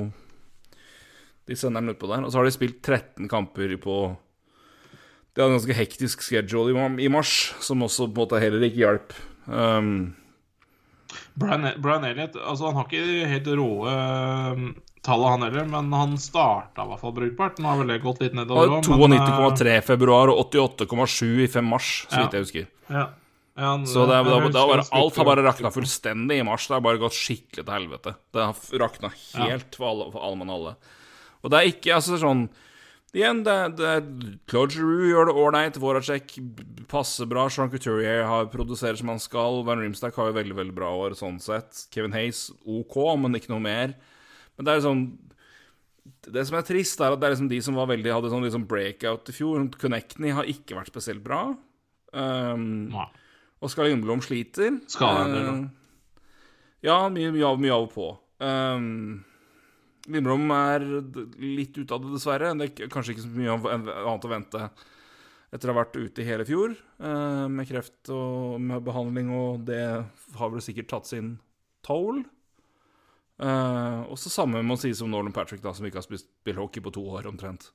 De 1.47 1.57
sender 1.59 1.83
han 1.83 1.91
utpå 1.91 2.07
der. 2.07 2.23
Og 2.23 2.31
så 2.31 2.39
har 2.39 2.47
de 2.47 2.53
spilt 2.55 2.83
13 2.83 3.27
kamper 3.31 3.73
på 3.83 3.95
De 5.35 5.41
hadde 5.41 5.49
en 5.51 5.57
ganske 5.57 5.75
hektisk 5.79 6.23
schedule 6.23 6.75
i 7.03 7.11
mars, 7.11 7.55
som 7.63 7.83
også 7.83 8.07
på 8.07 8.11
en 8.11 8.23
måte 8.25 8.43
heller 8.43 8.67
ikke 8.67 8.83
hjalp. 8.83 9.15
Um, 9.47 10.15
Brian, 11.35 11.67
Brian 11.83 12.05
Elliot 12.05 12.37
altså 12.37 12.67
han 12.71 12.77
har 12.79 12.87
ikke 12.91 13.29
helt 13.31 13.49
råe 13.59 13.93
um, 14.55 14.67
tallet, 15.03 15.31
han 15.33 15.43
heller, 15.47 15.65
men 15.73 15.93
han 15.97 16.17
starta 16.21 16.85
i 16.85 16.91
hvert 16.91 17.01
fall 17.01 17.15
brukbart. 17.17 17.59
Nå 17.63 17.71
har 17.71 17.79
vel 17.81 17.89
det 17.95 18.01
gått 18.05 18.21
litt 18.21 18.35
nedover. 18.37 18.77
òg. 18.79 18.85
92,3 18.85 19.79
i 19.79 19.81
februar 19.87 20.29
og 20.35 20.43
88,7 20.53 21.47
i 21.47 21.49
5 21.49 21.65
mars, 21.73 21.89
så 22.11 22.19
Ja. 22.21 22.27
vidt 22.27 22.37
jeg 22.37 22.45
husker. 22.47 22.67
Ja. 22.91 23.07
Ja, 23.57 23.65
han- 23.75 23.87
Så 23.87 24.07
det, 24.07 24.17
det, 24.25 24.31
det, 24.31 24.53
det 24.53 24.61
bare, 24.69 24.85
alt 24.93 25.17
har 25.17 25.25
bare 25.25 25.43
rakna 25.45 25.71
fullstendig 25.75 26.39
i 26.39 26.45
mars. 26.47 26.67
Det 26.69 26.75
har 26.75 26.81
bare 26.85 26.99
gått 27.01 27.13
skikkelig 27.17 27.65
til 27.65 27.75
helvete. 27.75 28.15
Det 28.33 28.45
har 28.45 28.55
rakna 28.79 29.11
helt 29.35 29.75
for 29.77 29.89
alle, 29.91 30.11
for 30.13 30.21
alle 30.23 30.37
mann 30.37 30.51
alle. 30.51 30.77
Og 31.43 31.51
det 31.51 31.59
er 31.59 31.73
ikke 31.73 31.95
altså 31.97 32.17
sånn 32.21 32.49
Igjen, 33.11 33.41
det, 33.43 33.55
det 33.81 33.93
Claude 34.51 34.77
Giroux 34.77 35.09
gjør 35.11 35.27
det 35.31 35.33
ålreit. 35.43 35.79
Voracek 35.83 36.37
passer 36.91 37.27
bra. 37.27 37.49
Jean 37.51 37.71
Couturier 37.73 38.23
har 38.29 38.47
produserer 38.53 38.95
som 39.01 39.11
han 39.11 39.19
skal. 39.23 39.65
Van 39.67 39.81
Rimstack 39.83 40.15
har 40.21 40.29
jo 40.31 40.37
veldig 40.37 40.55
veldig 40.61 40.77
bra 40.77 40.93
år 40.95 41.17
sånn 41.19 41.41
sett. 41.43 41.89
Kevin 41.91 42.15
Hayes 42.15 42.45
OK, 42.63 42.95
men 43.19 43.35
ikke 43.35 43.51
noe 43.51 43.65
mer. 43.65 43.97
Men 44.55 44.67
det 44.69 44.73
er 44.77 44.79
liksom 44.83 45.03
Det 46.31 46.43
som 46.47 46.57
er 46.61 46.67
trist, 46.69 47.01
er 47.03 47.15
at 47.15 47.21
det 47.21 47.27
er 47.29 47.35
liksom 47.35 47.49
de 47.51 47.59
som 47.65 47.77
var 47.79 47.89
veldig, 47.91 48.13
hadde 48.15 48.31
sånn 48.33 48.45
liksom 48.47 48.69
breakout 48.71 49.29
i 49.33 49.35
fjor. 49.35 49.67
Connectney 49.81 50.31
har 50.37 50.49
ikke 50.51 50.77
vært 50.79 50.93
spesielt 50.93 51.23
bra. 51.25 51.43
Um, 52.15 52.89
Nei. 52.93 53.09
Oskar 53.65 53.87
Lindblom 53.91 54.23
sliter. 54.25 54.79
Skader, 54.91 55.35
Eh, 55.35 55.49
da. 55.51 56.23
ja, 56.87 56.97
mye, 57.13 57.33
mye, 57.35 57.45
av, 57.51 57.59
mye 57.61 57.75
av 57.75 57.89
og 57.89 57.93
på. 57.95 58.07
Um, 58.41 59.21
Lindblom 60.09 60.49
er 60.55 60.87
litt 61.43 61.77
ute 61.77 61.93
av 61.93 62.01
det, 62.05 62.15
dessverre. 62.15 62.55
Det 62.57 62.71
er 62.71 62.93
kanskje 62.93 63.15
ikke 63.15 63.27
så 63.27 63.35
mye 63.35 63.59
annet 63.77 64.27
å 64.27 64.33
vente 64.33 64.65
etter 65.51 65.71
å 65.71 65.75
ha 65.75 65.81
vært 65.83 65.99
ute 65.99 66.23
i 66.23 66.29
hele 66.29 66.47
fjor 66.47 66.77
eh, 66.77 67.47
med 67.51 67.67
kreft 67.69 68.13
og 68.15 68.61
med 68.63 68.85
behandling, 68.87 69.33
og 69.35 69.65
det 69.67 69.83
har 70.39 70.53
vel 70.53 70.63
sikkert 70.63 70.93
tatt 70.93 71.11
sin 71.11 71.35
toll. 71.87 72.23
Uh, 73.41 74.05
og 74.13 74.19
så 74.21 74.29
samme 74.29 74.61
må 74.61 74.77
sies 74.77 75.01
om 75.01 75.09
Nolan 75.09 75.33
Patrick, 75.33 75.63
da, 75.65 75.73
som 75.73 75.87
ikke 75.89 76.03
har 76.03 76.05
spilt 76.05 76.59
hockey 76.61 76.83
på 76.85 76.93
to 76.93 77.07
år 77.17 77.29
omtrent. 77.31 77.71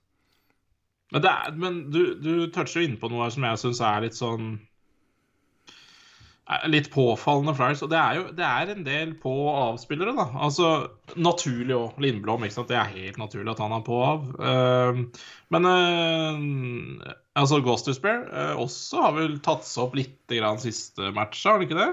Men, 1.09 1.25
er, 1.25 1.55
men 1.57 1.79
du, 1.93 2.01
du 2.21 2.45
toucher 2.53 2.83
jo 2.83 2.85
inn 2.85 2.99
på 3.01 3.09
noe 3.09 3.31
som 3.33 3.45
jeg 3.47 3.61
syns 3.61 3.81
er 3.81 4.05
litt 4.05 4.17
sånn 4.17 4.59
Litt 6.69 6.91
påfallende 6.93 7.55
Flyers. 7.57 7.79
Og 7.81 7.89
det 7.89 7.97
er 7.97 8.17
jo 8.19 8.23
det 8.37 8.45
er 8.45 8.69
en 8.75 8.83
del 8.85 9.13
på- 9.17 9.31
og 9.49 9.55
avspillere, 9.73 10.11
da. 10.13 10.27
Altså 10.45 10.67
naturlig 11.17 11.73
òg. 11.73 11.95
Lindblom, 12.05 12.43
ikke 12.45 12.53
sant. 12.59 12.69
Det 12.69 12.77
er 12.77 12.91
helt 12.93 13.17
naturlig 13.17 13.49
at 13.55 13.63
han 13.63 13.73
er 13.73 13.81
på 13.87 13.97
og 13.97 14.05
av. 14.11 14.27
Uh, 14.37 15.23
men 15.55 15.65
uh, 15.65 17.15
altså 17.41 17.61
Ghost 17.65 17.89
Despair 17.89 18.27
uh, 18.29 18.53
også 18.61 19.01
har 19.07 19.15
vel 19.17 19.39
tatt 19.45 19.65
seg 19.65 19.87
opp 19.87 19.97
litt 19.97 20.19
grann 20.37 20.61
siste 20.61 21.09
matcha, 21.17 21.49
har 21.49 21.57
han 21.57 21.65
ikke 21.65 21.79
det? 21.81 21.89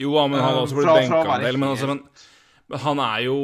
Jo, 0.00 0.12
men 0.28 0.36
han 0.40 0.50
har 0.50 0.58
Eh, 0.60 0.62
også 0.66 0.76
blitt 0.76 0.88
fra- 0.88 1.00
fra 1.08 1.22
benka 1.22 1.34
en 1.38 1.46
del. 1.48 1.58
Men, 1.60 1.68
altså, 1.72 1.88
men, 1.88 2.04
men 2.72 2.78
han 2.84 3.00
er 3.08 3.24
jo 3.26 3.38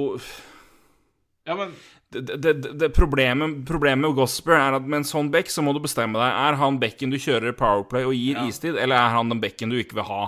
Ja, 1.48 1.56
men 1.56 1.72
det, 2.12 2.36
det, 2.44 2.52
det, 2.80 2.88
problemet, 2.96 3.62
problemet 3.68 4.04
med 4.04 4.16
Gosper 4.16 4.56
er 4.56 4.76
at 4.76 4.84
med 4.84 5.02
en 5.02 5.08
sånn 5.08 5.30
bekk 5.32 5.48
så 5.52 5.64
må 5.64 5.72
du 5.76 5.80
bestemme 5.84 6.20
deg. 6.20 6.28
Er 6.28 6.58
han 6.60 6.80
bekken 6.80 7.12
du 7.12 7.18
kjører 7.20 7.56
Powerplay 7.56 8.04
og 8.08 8.16
gir 8.16 8.36
Ja. 8.36 8.44
istid, 8.48 8.76
eller 8.76 8.96
er 9.00 9.16
han 9.16 9.32
den 9.32 9.40
bekken 9.40 9.72
du 9.72 9.78
ikke 9.80 9.96
vil 10.00 10.08
ha? 10.08 10.22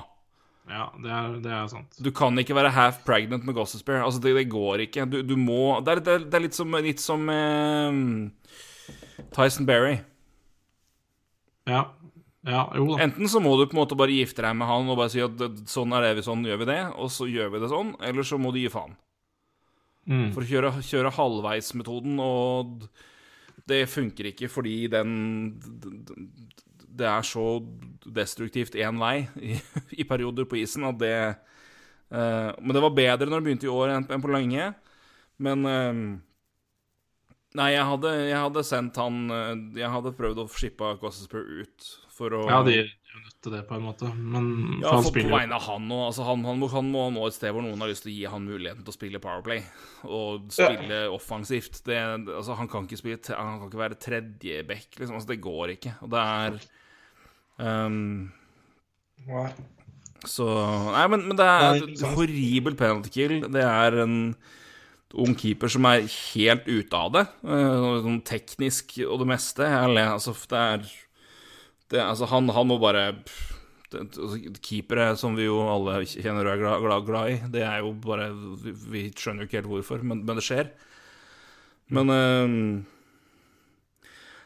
Ja, 0.70 0.86
det 1.02 1.10
er, 1.10 1.30
det 1.42 1.50
er 1.50 1.66
sant. 1.68 1.96
Du 1.98 2.12
kan 2.14 2.36
ikke 2.38 2.54
være 2.54 2.70
half 2.70 3.00
pregnant 3.04 3.44
med 3.44 3.56
Gossespear. 3.56 4.04
Altså, 4.04 4.20
det, 4.22 4.48
går 4.48 4.86
ikke. 4.86 5.08
Du, 5.10 5.20
du 5.26 5.34
må 5.36 5.80
Det 5.84 5.98
er, 5.98 6.20
er 6.30 6.44
litt 6.44 6.54
som, 6.54 6.76
litt 6.78 7.02
som 7.02 7.26
eh, 7.32 7.98
Tyson 9.34 9.66
Berry. 9.66 9.98
Ja. 11.66 11.84
ja 12.46 12.64
jo 12.76 12.86
da. 12.92 13.02
Enten 13.04 13.28
så 13.28 13.42
må 13.42 13.56
du 13.58 13.66
på 13.66 13.76
en 13.76 13.82
måte 13.82 13.98
bare 13.98 14.14
gifte 14.14 14.44
deg 14.46 14.56
med 14.56 14.70
han 14.70 14.88
og 14.88 15.00
bare 15.00 15.12
si 15.12 15.24
at 15.24 15.42
sånn 15.68 15.92
er 15.96 16.06
det 16.06 16.16
vi, 16.20 16.26
sånn 16.28 16.46
gjør 16.46 16.62
vi 16.62 16.70
det, 16.70 16.80
og 16.96 17.10
så 17.12 17.28
gjør 17.28 17.50
vi 17.56 17.64
det 17.64 17.72
sånn, 17.72 17.96
eller 18.06 18.26
så 18.26 18.38
må 18.40 18.54
du 18.54 18.60
gi 18.62 18.70
faen. 18.72 18.94
Mm. 20.08 20.30
For 20.34 20.42
å 20.42 20.48
kjøre, 20.48 20.70
kjøre 20.84 21.12
halvveismetoden, 21.14 22.20
og 22.24 22.86
det 23.68 23.84
funker 23.90 24.30
ikke 24.30 24.48
fordi 24.50 24.88
den 24.90 25.10
Det 26.90 27.06
er 27.06 27.26
så 27.26 27.60
destruktivt 28.02 28.74
én 28.74 28.96
vei 28.98 29.28
i, 29.38 29.58
i 30.00 30.06
perioder 30.08 30.48
på 30.48 30.58
isen 30.58 30.88
at 30.88 30.98
det 30.98 31.14
uh, 31.28 32.50
Men 32.58 32.74
det 32.74 32.82
var 32.82 32.96
bedre 32.96 33.28
når 33.28 33.38
det 33.38 33.46
begynte 33.46 33.68
i 33.68 33.74
år 33.74 33.94
enn, 33.94 34.08
enn 34.08 34.24
på 34.24 34.32
lenge. 34.32 34.72
Men 35.38 35.68
uh, 35.68 36.18
Nei, 37.58 37.72
jeg 37.74 37.82
hadde, 37.82 38.10
jeg 38.28 38.38
hadde 38.38 38.62
sendt 38.62 38.98
han 39.00 39.24
eh, 39.34 39.54
Jeg 39.80 39.90
hadde 39.90 40.14
prøvd 40.14 40.44
å 40.44 40.50
shippe 40.54 40.92
Gossesper 41.00 41.42
ut 41.42 41.88
for 42.14 42.36
å 42.38 42.44
Ja, 42.46 42.60
de 42.66 42.84
jo 43.14 43.20
nødt 43.24 43.36
til 43.44 43.52
det, 43.54 43.60
på 43.68 43.74
en 43.76 43.84
måte. 43.84 44.08
Men 44.16 44.46
ja, 44.80 44.88
for 44.88 44.96
han 45.00 45.06
spiller 45.08 45.30
jo 45.30 45.36
vegne 45.36 45.56
av 45.56 45.64
han 45.66 45.86
òg. 45.92 46.02
altså 46.08 46.26
han, 46.28 46.44
han, 46.46 46.58
må, 46.60 46.68
han 46.72 46.90
må 46.92 47.04
nå 47.14 47.26
et 47.28 47.36
sted 47.36 47.52
hvor 47.54 47.64
noen 47.64 47.80
har 47.82 47.90
lyst 47.90 48.04
til 48.06 48.12
å 48.12 48.16
gi 48.16 48.26
han 48.32 48.46
muligheten 48.46 48.84
til 48.86 48.92
å 48.92 48.96
spille 48.96 49.22
Powerplay 49.22 49.62
og 50.08 50.50
spille 50.54 51.00
offensivt. 51.14 51.80
Det, 51.86 51.98
altså, 52.36 52.56
han 52.60 52.70
kan 52.70 52.86
ikke 52.88 53.00
spille 53.00 53.36
Han 53.36 53.58
kan 53.60 53.68
ikke 53.70 53.82
være 53.84 54.00
tredjeback, 54.06 54.88
liksom. 54.98 55.16
Altså, 55.18 55.32
det 55.32 55.40
går 55.44 55.74
ikke. 55.76 55.94
Og 56.06 56.12
det 56.14 56.24
er 56.26 56.60
um, 57.58 58.30
Så 60.28 60.46
Nei, 60.92 61.04
men, 61.12 61.26
men 61.30 61.36
det 61.38 61.46
er 61.48 61.68
et 61.80 61.92
ikke 61.94 62.14
horribel 62.16 62.76
penalty 62.76 63.12
kill. 63.14 63.36
Det 63.52 63.62
er 63.64 64.02
en 64.04 64.16
ung 65.20 65.32
keeper 65.34 65.70
som 65.72 65.86
er 65.90 66.04
helt 66.06 66.68
ute 66.70 66.94
av 66.94 67.14
det. 67.16 67.24
eh, 67.42 67.86
Sånn 68.04 68.20
teknisk 68.28 68.98
og 69.08 69.22
det 69.24 69.30
meste. 69.32 69.66
Jeg 69.66 69.94
ler, 69.96 70.12
altså, 70.14 70.34
det 70.52 70.60
er 70.60 70.84
det, 71.90 72.02
altså, 72.02 72.28
han, 72.30 72.48
han 72.54 72.68
må 72.70 72.78
bare 72.82 73.08
det, 73.90 74.04
altså, 74.04 74.38
Keepere, 74.62 75.08
som 75.18 75.34
vi 75.38 75.48
jo 75.48 75.58
alle 75.66 76.00
kjenner 76.06 76.46
og 76.46 76.52
er 76.54 76.62
glad, 76.62 76.84
glad, 76.84 77.08
glad 77.08 77.32
i, 77.32 77.40
det 77.50 77.64
er 77.66 77.82
jo 77.82 77.92
bare 78.04 78.30
Vi, 78.62 78.76
vi 78.92 79.02
skjønner 79.10 79.44
jo 79.44 79.50
ikke 79.50 79.60
helt 79.60 79.72
hvorfor, 79.72 80.06
men, 80.06 80.22
men 80.26 80.38
det 80.38 80.46
skjer. 80.46 80.70
Men 81.90 82.14
eh, 82.14 82.54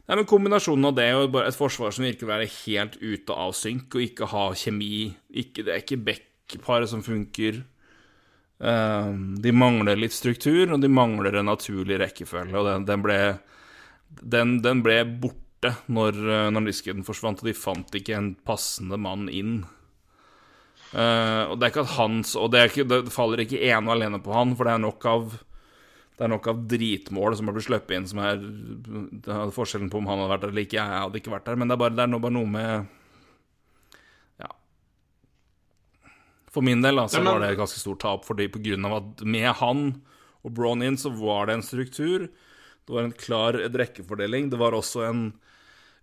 Nei, 0.05 0.19
men 0.19 0.27
Kombinasjonen 0.29 0.91
av 0.91 0.97
det 0.99 1.11
og 1.17 1.37
et 1.41 1.57
forsvar 1.57 1.95
som 1.97 2.05
virker 2.05 2.27
å 2.27 2.35
være 2.35 2.49
helt 2.67 2.99
ute 3.01 3.37
av 3.41 3.55
synk 3.57 3.95
og 3.97 4.05
ikke 4.05 4.29
ha 4.35 4.51
kjemi 4.53 5.15
ikke, 5.33 5.65
Det 5.65 5.73
er 5.73 5.81
ikke 5.81 6.03
backparet 6.09 6.91
som 6.91 7.05
funker. 7.05 7.63
Eh, 8.61 9.13
de 9.45 9.55
mangler 9.57 10.01
litt 10.01 10.13
struktur, 10.13 10.75
og 10.77 10.83
de 10.85 10.93
mangler 10.93 11.41
en 11.41 11.49
naturlig 11.49 12.01
rekkefølge. 12.03 12.53
Og 12.61 12.69
den, 12.69 12.85
den 12.91 13.05
ble 13.05 13.19
den, 14.21 14.59
den 14.65 14.85
ble 14.85 15.01
borte 15.25 15.44
når, 15.89 16.19
eh, 16.31 16.51
når 16.55 16.69
disken 16.69 17.05
forsvant, 17.07 17.41
og 17.43 17.49
de 17.49 17.55
fant 17.57 17.97
ikke 17.99 18.17
en 18.17 18.35
passende 18.47 18.99
mann 19.01 19.29
inn. 19.33 19.65
Uh, 20.95 21.51
og 21.51 21.57
det 21.59 21.67
er 21.67 21.71
ikke 21.73 21.83
at 21.83 21.95
hans 21.97 22.37
Og 22.39 22.53
det, 22.53 22.59
er 22.61 22.69
ikke, 22.71 22.85
det 22.87 23.11
faller 23.11 23.41
ikke 23.43 23.59
ene 23.67 23.89
og 23.89 23.97
alene 23.97 24.21
på 24.23 24.31
han, 24.31 24.53
for 24.55 24.69
det 24.69 24.77
er 24.77 24.83
nok 24.85 25.07
av 25.11 25.33
det 26.15 26.23
er 26.23 26.31
nok 26.31 26.45
av 26.47 26.61
dritmål 26.71 27.35
som 27.35 27.49
har 27.51 27.57
blitt 27.57 27.67
sluppet 27.67 27.97
inn, 27.97 28.05
som 28.07 28.21
er 28.23 28.37
er 28.39 29.51
forskjellen 29.51 29.89
på 29.91 29.99
om 29.99 30.07
han 30.07 30.21
hadde 30.23 30.31
vært 30.31 30.45
der 30.45 30.53
eller 30.53 30.63
ikke. 30.69 30.77
Jeg 30.79 31.01
hadde 31.03 31.19
ikke 31.19 31.33
vært 31.33 31.49
der, 31.49 31.57
men 31.59 31.67
det 31.67 31.75
er 31.75 31.81
bare, 31.83 31.97
det 31.97 32.05
er 32.05 32.13
nå 32.13 32.21
bare 32.23 32.37
noe 32.37 32.53
med 32.53 32.87
Ja. 34.45 34.53
For 36.55 36.63
min 36.63 36.85
del 36.87 37.03
da, 37.03 37.09
så 37.11 37.19
Ja, 37.19 37.25
men- 37.25 37.33
var 37.33 37.41
det 37.41 37.51
et 37.51 37.59
ganske 37.59 37.83
stort 37.83 37.99
tap, 38.07 38.25
fordi 38.25 38.47
på 38.47 38.63
grunn 38.63 38.87
av 38.87 38.95
at 39.01 39.25
med 39.27 39.51
han 39.57 40.03
og 40.45 40.55
Bronin 40.55 40.97
så 40.97 41.11
var 41.11 41.47
det 41.47 41.55
en 41.55 41.63
struktur. 41.67 42.29
Det 42.87 42.95
var 42.95 43.03
en 43.03 43.13
klar 43.13 43.53
rekkefordeling. 43.55 44.51
Det 44.51 44.59
var 44.59 44.73
også 44.73 45.09
en, 45.09 45.33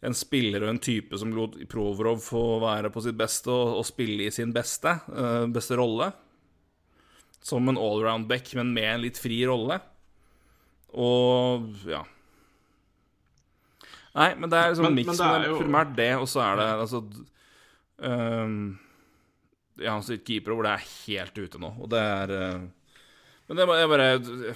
en 0.02 0.16
spiller 0.18 0.64
og 0.66 0.72
en 0.72 0.80
type 0.82 1.18
som 1.22 1.34
lot 1.36 1.58
Provorov 1.70 2.22
få 2.26 2.44
være 2.64 2.90
på 2.94 3.04
sitt 3.06 3.18
beste 3.20 3.52
og, 3.54 3.76
og 3.82 3.86
spille 3.86 4.26
i 4.26 4.32
sin 4.34 4.54
beste, 4.56 4.96
uh, 5.14 5.46
beste 5.54 5.78
rolle. 5.78 6.12
Som 7.42 7.70
en 7.70 7.78
allround 7.78 8.28
back, 8.30 8.50
men 8.58 8.74
med 8.74 8.88
en 8.96 9.04
litt 9.06 9.18
fri 9.22 9.40
rolle. 9.50 9.80
Og 10.94 11.70
ja. 11.90 12.02
Nei, 14.18 14.34
men 14.36 14.50
det 14.52 14.58
er 14.60 14.70
liksom 14.74 14.90
Men- 14.90 14.96
miks. 15.00 15.18
det 15.18 15.28
er 15.28 15.46
jo- 15.48 15.60
primært 15.62 15.96
det, 15.96 16.10
og 16.20 16.28
så 16.28 16.42
er 16.44 16.56
det 16.60 16.70
altså 16.82 17.00
um, 18.04 18.80
Ja, 19.80 19.94
han 19.94 20.04
sitt 20.04 20.26
keeper 20.28 20.52
hvor 20.54 20.64
det 20.68 20.74
er 20.76 20.90
helt 21.08 21.38
ute 21.40 21.58
nå, 21.62 21.70
og 21.80 21.90
det 21.90 22.02
er 22.02 22.34
uh, 22.36 22.60
Men 23.48 23.56
det 23.58 23.64
er 23.64 23.70
bare, 23.72 23.80
jeg 23.80 23.90
bare 23.90 24.56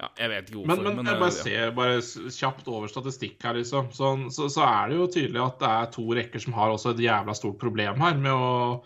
Ja, 0.00 0.08
jeg 0.16 0.30
vet 0.32 0.48
ikke 0.48 0.62
hvorfor, 0.62 0.80
Men, 0.80 0.96
men 0.96 1.10
jeg 1.10 1.16
eh, 1.16 1.20
bare 1.20 1.34
ser 1.36 1.72
bare 1.76 2.32
kjapt 2.32 2.68
over 2.72 2.88
statistikk 2.88 3.44
her, 3.44 3.58
liksom. 3.58 3.90
Så, 3.92 4.14
så, 4.32 4.48
så 4.52 4.64
er 4.64 4.88
det 4.88 4.96
jo 4.96 5.08
tydelig 5.12 5.42
at 5.44 5.60
det 5.60 5.70
er 5.76 5.90
to 5.92 6.06
rekker 6.16 6.40
som 6.40 6.56
har 6.56 6.72
også 6.72 6.94
et 6.94 7.02
jævla 7.04 7.36
stort 7.36 7.58
problem 7.60 8.00
her 8.00 8.16
med 8.16 8.32
å, 8.32 8.80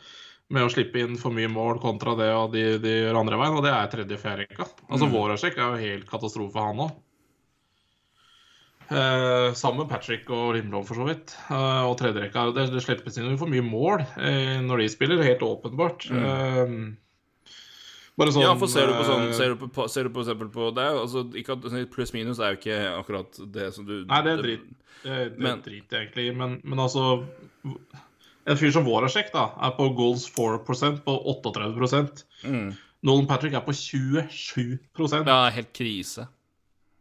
med 0.50 0.66
å 0.66 0.72
slippe 0.74 1.04
inn 1.04 1.14
for 1.20 1.36
mye 1.36 1.50
mål 1.52 1.78
kontra 1.84 2.16
det 2.18 2.32
og 2.34 2.56
de, 2.56 2.64
de 2.82 2.96
gjør 3.04 3.20
andre 3.20 3.38
veien, 3.38 3.60
og 3.60 3.62
det 3.66 3.74
er 3.76 3.92
tredje 3.92 4.18
og 4.18 4.24
fjerderekka. 4.24 4.68
Altså 4.88 5.06
Mm. 5.06 5.14
Voracek 5.14 5.58
er 5.60 5.68
jo 5.68 5.84
helt 5.84 6.10
katastrofe, 6.10 6.66
han 6.66 6.82
òg. 6.88 6.98
Eh, 8.90 9.52
sammen 9.56 9.84
med 9.84 9.88
Patrick 9.94 10.28
og 10.34 10.56
Lindblom, 10.58 10.84
for 10.84 10.98
så 10.98 11.06
vidt. 11.08 11.36
Eh, 11.46 11.84
og 11.86 11.94
tredjerekka. 12.00 12.50
Det, 12.58 12.66
det 12.74 12.82
slippes 12.84 13.16
inn 13.22 13.38
for 13.40 13.50
mye 13.50 13.64
mål 13.64 14.02
eh, 14.18 14.58
når 14.66 14.82
de 14.82 14.90
spiller, 14.92 15.22
helt 15.24 15.46
åpenbart. 15.46 16.10
Eh, 16.10 16.18
bare 16.18 16.90
sånn. 18.18 18.42
Ja, 18.44 18.54
for 18.54 18.66
ser 18.70 18.86
du 18.86 18.92
på 18.94 19.04
sånn 19.08 19.24
eh, 19.28 19.32
Ser 19.34 19.54
du 19.54 19.66
på, 19.66 19.88
ser 19.90 20.04
du 20.04 20.10
på 20.14 20.22
eksempel 20.22 20.48
på 20.54 20.68
det 20.76 20.84
altså, 20.86 21.24
ikke 21.34 21.56
at 21.56 21.90
Pluss-minus 21.90 22.38
er 22.38 22.54
jo 22.54 22.60
ikke 22.60 22.76
akkurat 23.00 23.40
det 23.52 23.72
som 23.74 23.84
du 23.88 24.04
Nei, 24.06 24.20
det 24.22 24.32
er 24.36 24.42
dritt. 24.42 24.68
Det, 25.02 25.16
det 25.34 25.38
Men- 25.42 25.62
driter 25.64 25.98
jeg 25.98 26.06
egentlig 26.12 26.36
men, 26.38 26.60
men 26.64 26.78
altså 26.78 27.24
En 28.46 28.56
fyr 28.60 28.70
som 28.72 28.84
Voracek 28.86 29.32
da, 29.32 29.48
er 29.66 29.72
på 29.76 29.88
goals 29.96 30.26
for 30.28 30.58
prosent 30.64 31.02
på 31.04 31.16
38 31.34 32.24
Mm. 32.44 32.74
Nolan 33.02 33.26
Patrick 33.26 33.54
er 33.56 33.60
på 33.64 33.72
27% 33.72 35.26
Ja, 35.26 35.48
helt 35.50 35.72
krise. 35.76 36.26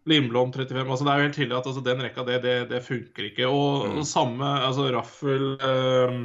Limblom 0.07 0.51
35 0.51 0.89
altså 0.91 1.05
Det 1.05 1.11
er 1.13 1.17
jo 1.21 1.27
helt 1.27 1.35
tydelig 1.37 1.57
at 1.57 1.67
altså, 1.67 1.83
den 1.83 2.01
rekka, 2.03 2.25
det, 2.27 2.41
det, 2.43 2.55
det 2.69 2.81
funker 2.83 3.29
ikke. 3.29 3.47
Og, 3.47 3.87
Mm. 3.93 4.03
samme 4.03 4.49
altså 4.67 4.89
Raffel, 4.91 5.45
eh, 5.61 6.17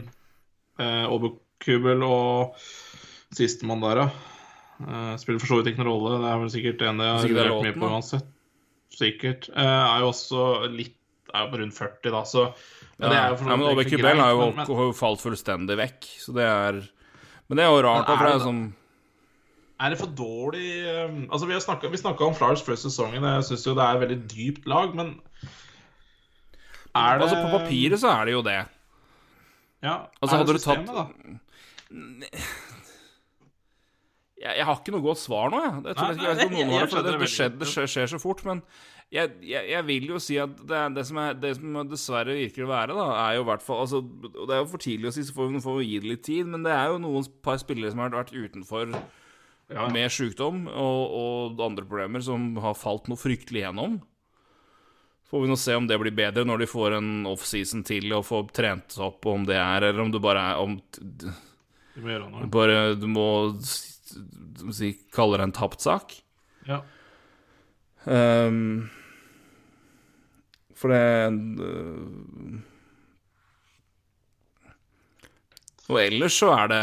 eh, 0.82 1.04
Oberkubel 1.10 2.02
og 2.02 2.54
sistemann 3.34 3.80
der, 3.84 3.94
da. 4.04 4.08
Eh, 4.78 5.14
spiller 5.18 5.40
for 5.42 5.50
så 5.50 5.58
vidt 5.58 5.72
ikke 5.72 5.82
noen 5.82 5.90
rolle. 5.90 6.18
Det 6.22 6.28
er 6.30 6.42
vel 6.42 6.50
sikkert 6.54 6.82
en 6.86 7.02
jeg 7.02 7.14
har 7.14 7.48
lurt 7.50 7.64
mye 7.66 7.78
på 7.78 7.88
uansett. 7.90 8.28
Sikkert. 8.94 9.48
Uh, 9.50 9.62
er 9.62 10.04
jo 10.04 10.10
også 10.12 10.44
litt 10.72 10.94
Er 11.28 11.44
jo 11.44 11.50
på 11.52 11.58
rundt 11.60 11.76
40, 11.76 12.10
da, 12.14 12.22
så 12.24 12.42
men 12.98 13.10
det 13.12 13.16
jo 13.18 13.34
for 13.36 13.50
ja, 13.52 13.56
men 13.60 13.66
Obek 13.68 13.90
Kubel 13.92 14.16
har 14.18 14.30
jo, 14.32 14.38
men- 14.48 14.66
men- 14.66 14.94
falt 14.96 15.20
fullstendig 15.20 15.76
vekk, 15.76 16.06
så 16.24 16.32
det 16.34 16.46
er 16.48 16.72
Men 17.48 17.56
det 17.58 17.64
er 17.64 17.68
jo 17.68 17.82
rart, 17.84 18.06
da, 18.06 18.16
for 18.16 18.24
det 18.24 18.32
er 18.32 18.38
det- 18.38 18.46
sånn 18.46 18.72
Er 19.78 19.90
det 19.90 19.98
for 19.98 20.06
dårlig 20.08 20.70
eh, 20.88 21.28
Altså, 21.30 21.46
Vi 21.46 21.60
snakket, 21.60 21.90
vi 21.90 21.96
snakka 21.98 22.26
om 22.26 22.34
Flyers 22.34 22.62
før 22.62 22.74
sesongen. 22.80 23.22
Jeg 23.22 23.44
syns 23.44 23.66
jo 23.66 23.74
det 23.74 23.84
er 23.84 23.94
et 23.94 24.08
veldig 24.08 24.28
dypt 24.28 24.66
lag, 24.66 24.94
men 24.94 25.20
er 26.96 27.18
det 27.18 27.28
Altså, 27.28 27.36
på 27.44 27.58
papiret 27.60 27.98
så 28.00 28.08
er 28.10 28.24
det 28.24 28.32
jo 28.32 28.42
det. 28.42 28.66
Ja, 29.82 30.06
Altså, 30.22 30.40
er 30.40 30.44
det 30.44 30.60
systemet, 30.60 30.94
da? 30.94 31.06
Jeg, 34.38 34.54
jeg 34.60 34.66
har 34.68 34.76
ikke 34.78 34.94
noe 34.94 35.02
godt 35.02 35.18
svar 35.18 35.50
nå, 35.50 35.60
jeg. 35.64 35.80
Det, 35.82 35.96
tror, 35.98 36.12
Nei, 36.14 36.22
jeg, 36.22 36.36
jeg, 36.38 36.38
nei, 36.38 36.62
noen 36.68 36.76
jeg 36.76 36.90
det, 36.94 37.14
det, 37.18 37.28
skjer, 37.32 37.52
det 37.58 37.68
skjer, 37.72 37.90
skjer 37.90 38.10
så 38.12 38.20
fort. 38.22 38.44
Men 38.46 38.60
jeg, 39.10 39.32
jeg, 39.48 39.64
jeg 39.72 39.86
vil 39.88 40.10
jo 40.12 40.18
si 40.22 40.36
at 40.38 40.52
det, 40.68 40.82
det, 40.98 41.04
som 41.08 41.20
er, 41.22 41.38
det 41.40 41.54
som 41.56 41.78
dessverre 41.88 42.36
virker 42.36 42.66
å 42.66 42.70
være, 42.70 42.96
da, 42.98 43.06
er 43.24 43.38
jo 43.38 43.46
i 43.46 43.48
hvert 43.48 43.64
fall 43.64 43.80
altså, 43.86 44.02
Det 44.36 44.52
er 44.52 44.60
jo 44.60 44.68
for 44.68 44.84
tidlig 44.84 45.08
å 45.10 45.14
si, 45.16 45.24
så 45.24 45.34
får 45.36 45.48
vi 45.54 45.62
får 45.64 45.78
vi 45.80 45.88
gi 45.88 46.02
det 46.04 46.12
litt 46.12 46.26
tid, 46.28 46.50
men 46.52 46.66
det 46.66 46.74
er 46.76 46.92
jo 46.92 47.00
noen 47.02 47.26
par 47.44 47.58
spillere 47.62 47.94
som 47.94 48.04
har 48.04 48.14
vært 48.14 48.34
utenfor 48.36 48.92
Ja. 49.72 49.88
med 49.92 50.12
sykdom 50.12 50.62
og, 50.70 51.00
og 51.18 51.64
andre 51.64 51.88
problemer, 51.88 52.22
som 52.24 52.54
har 52.62 52.76
falt 52.78 53.08
noe 53.10 53.20
fryktelig 53.20 53.66
gjennom. 53.66 53.98
Får 55.28 55.42
vi 55.44 55.50
nå 55.50 55.56
se 55.60 55.74
om 55.76 55.88
det 55.88 55.98
blir 56.00 56.14
bedre 56.16 56.44
når 56.48 56.62
de 56.62 56.70
får 56.70 56.94
en 56.96 57.10
offseason 57.28 57.82
til 57.84 58.12
og 58.16 58.24
får 58.24 58.46
trent 58.56 58.96
opp, 59.04 59.26
om 59.28 59.44
det 59.48 59.58
er 59.60 59.90
Eller 59.90 60.00
om 60.00 60.12
det 60.12 60.22
bare 60.24 60.44
er 60.54 60.62
om 60.62 60.78
Du 60.88 62.48
bare 62.48 62.94
du 62.94 63.02
du 63.02 63.10
må 63.12 63.26
si, 64.74 64.92
kaller 65.14 65.42
det 65.42 65.48
en 65.48 65.58
tapt 65.58 65.84
sak. 65.84 66.14
Ja. 66.68 66.82
Um, 68.08 68.88
for 70.78 70.92
det 70.92 71.00
øh, 71.66 72.58
Og 75.88 75.96
ellers 76.02 76.36
så 76.36 76.52
er 76.54 76.68
det 76.70 76.82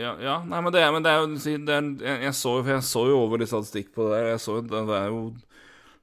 Ja, 0.00 0.14
ja 0.22 0.36
nei, 0.46 0.60
men 0.62 0.72
det 0.72 0.80
er, 0.80 0.92
men 0.94 1.04
det 1.04 1.10
er 1.12 1.20
jo 1.20 1.26
det 1.34 1.74
er, 1.74 2.22
jeg, 2.28 2.34
så, 2.38 2.54
jeg 2.64 2.86
så 2.86 3.04
jo 3.10 3.18
over 3.26 3.42
litt 3.42 3.50
statistikk 3.50 3.92
på 3.94 4.06
det 4.06 4.14
der. 4.14 4.30
Jeg 4.32 4.40
så, 4.46 4.60
det, 4.62 4.84
det 4.88 4.96
er 5.00 5.10
jo 5.10 5.20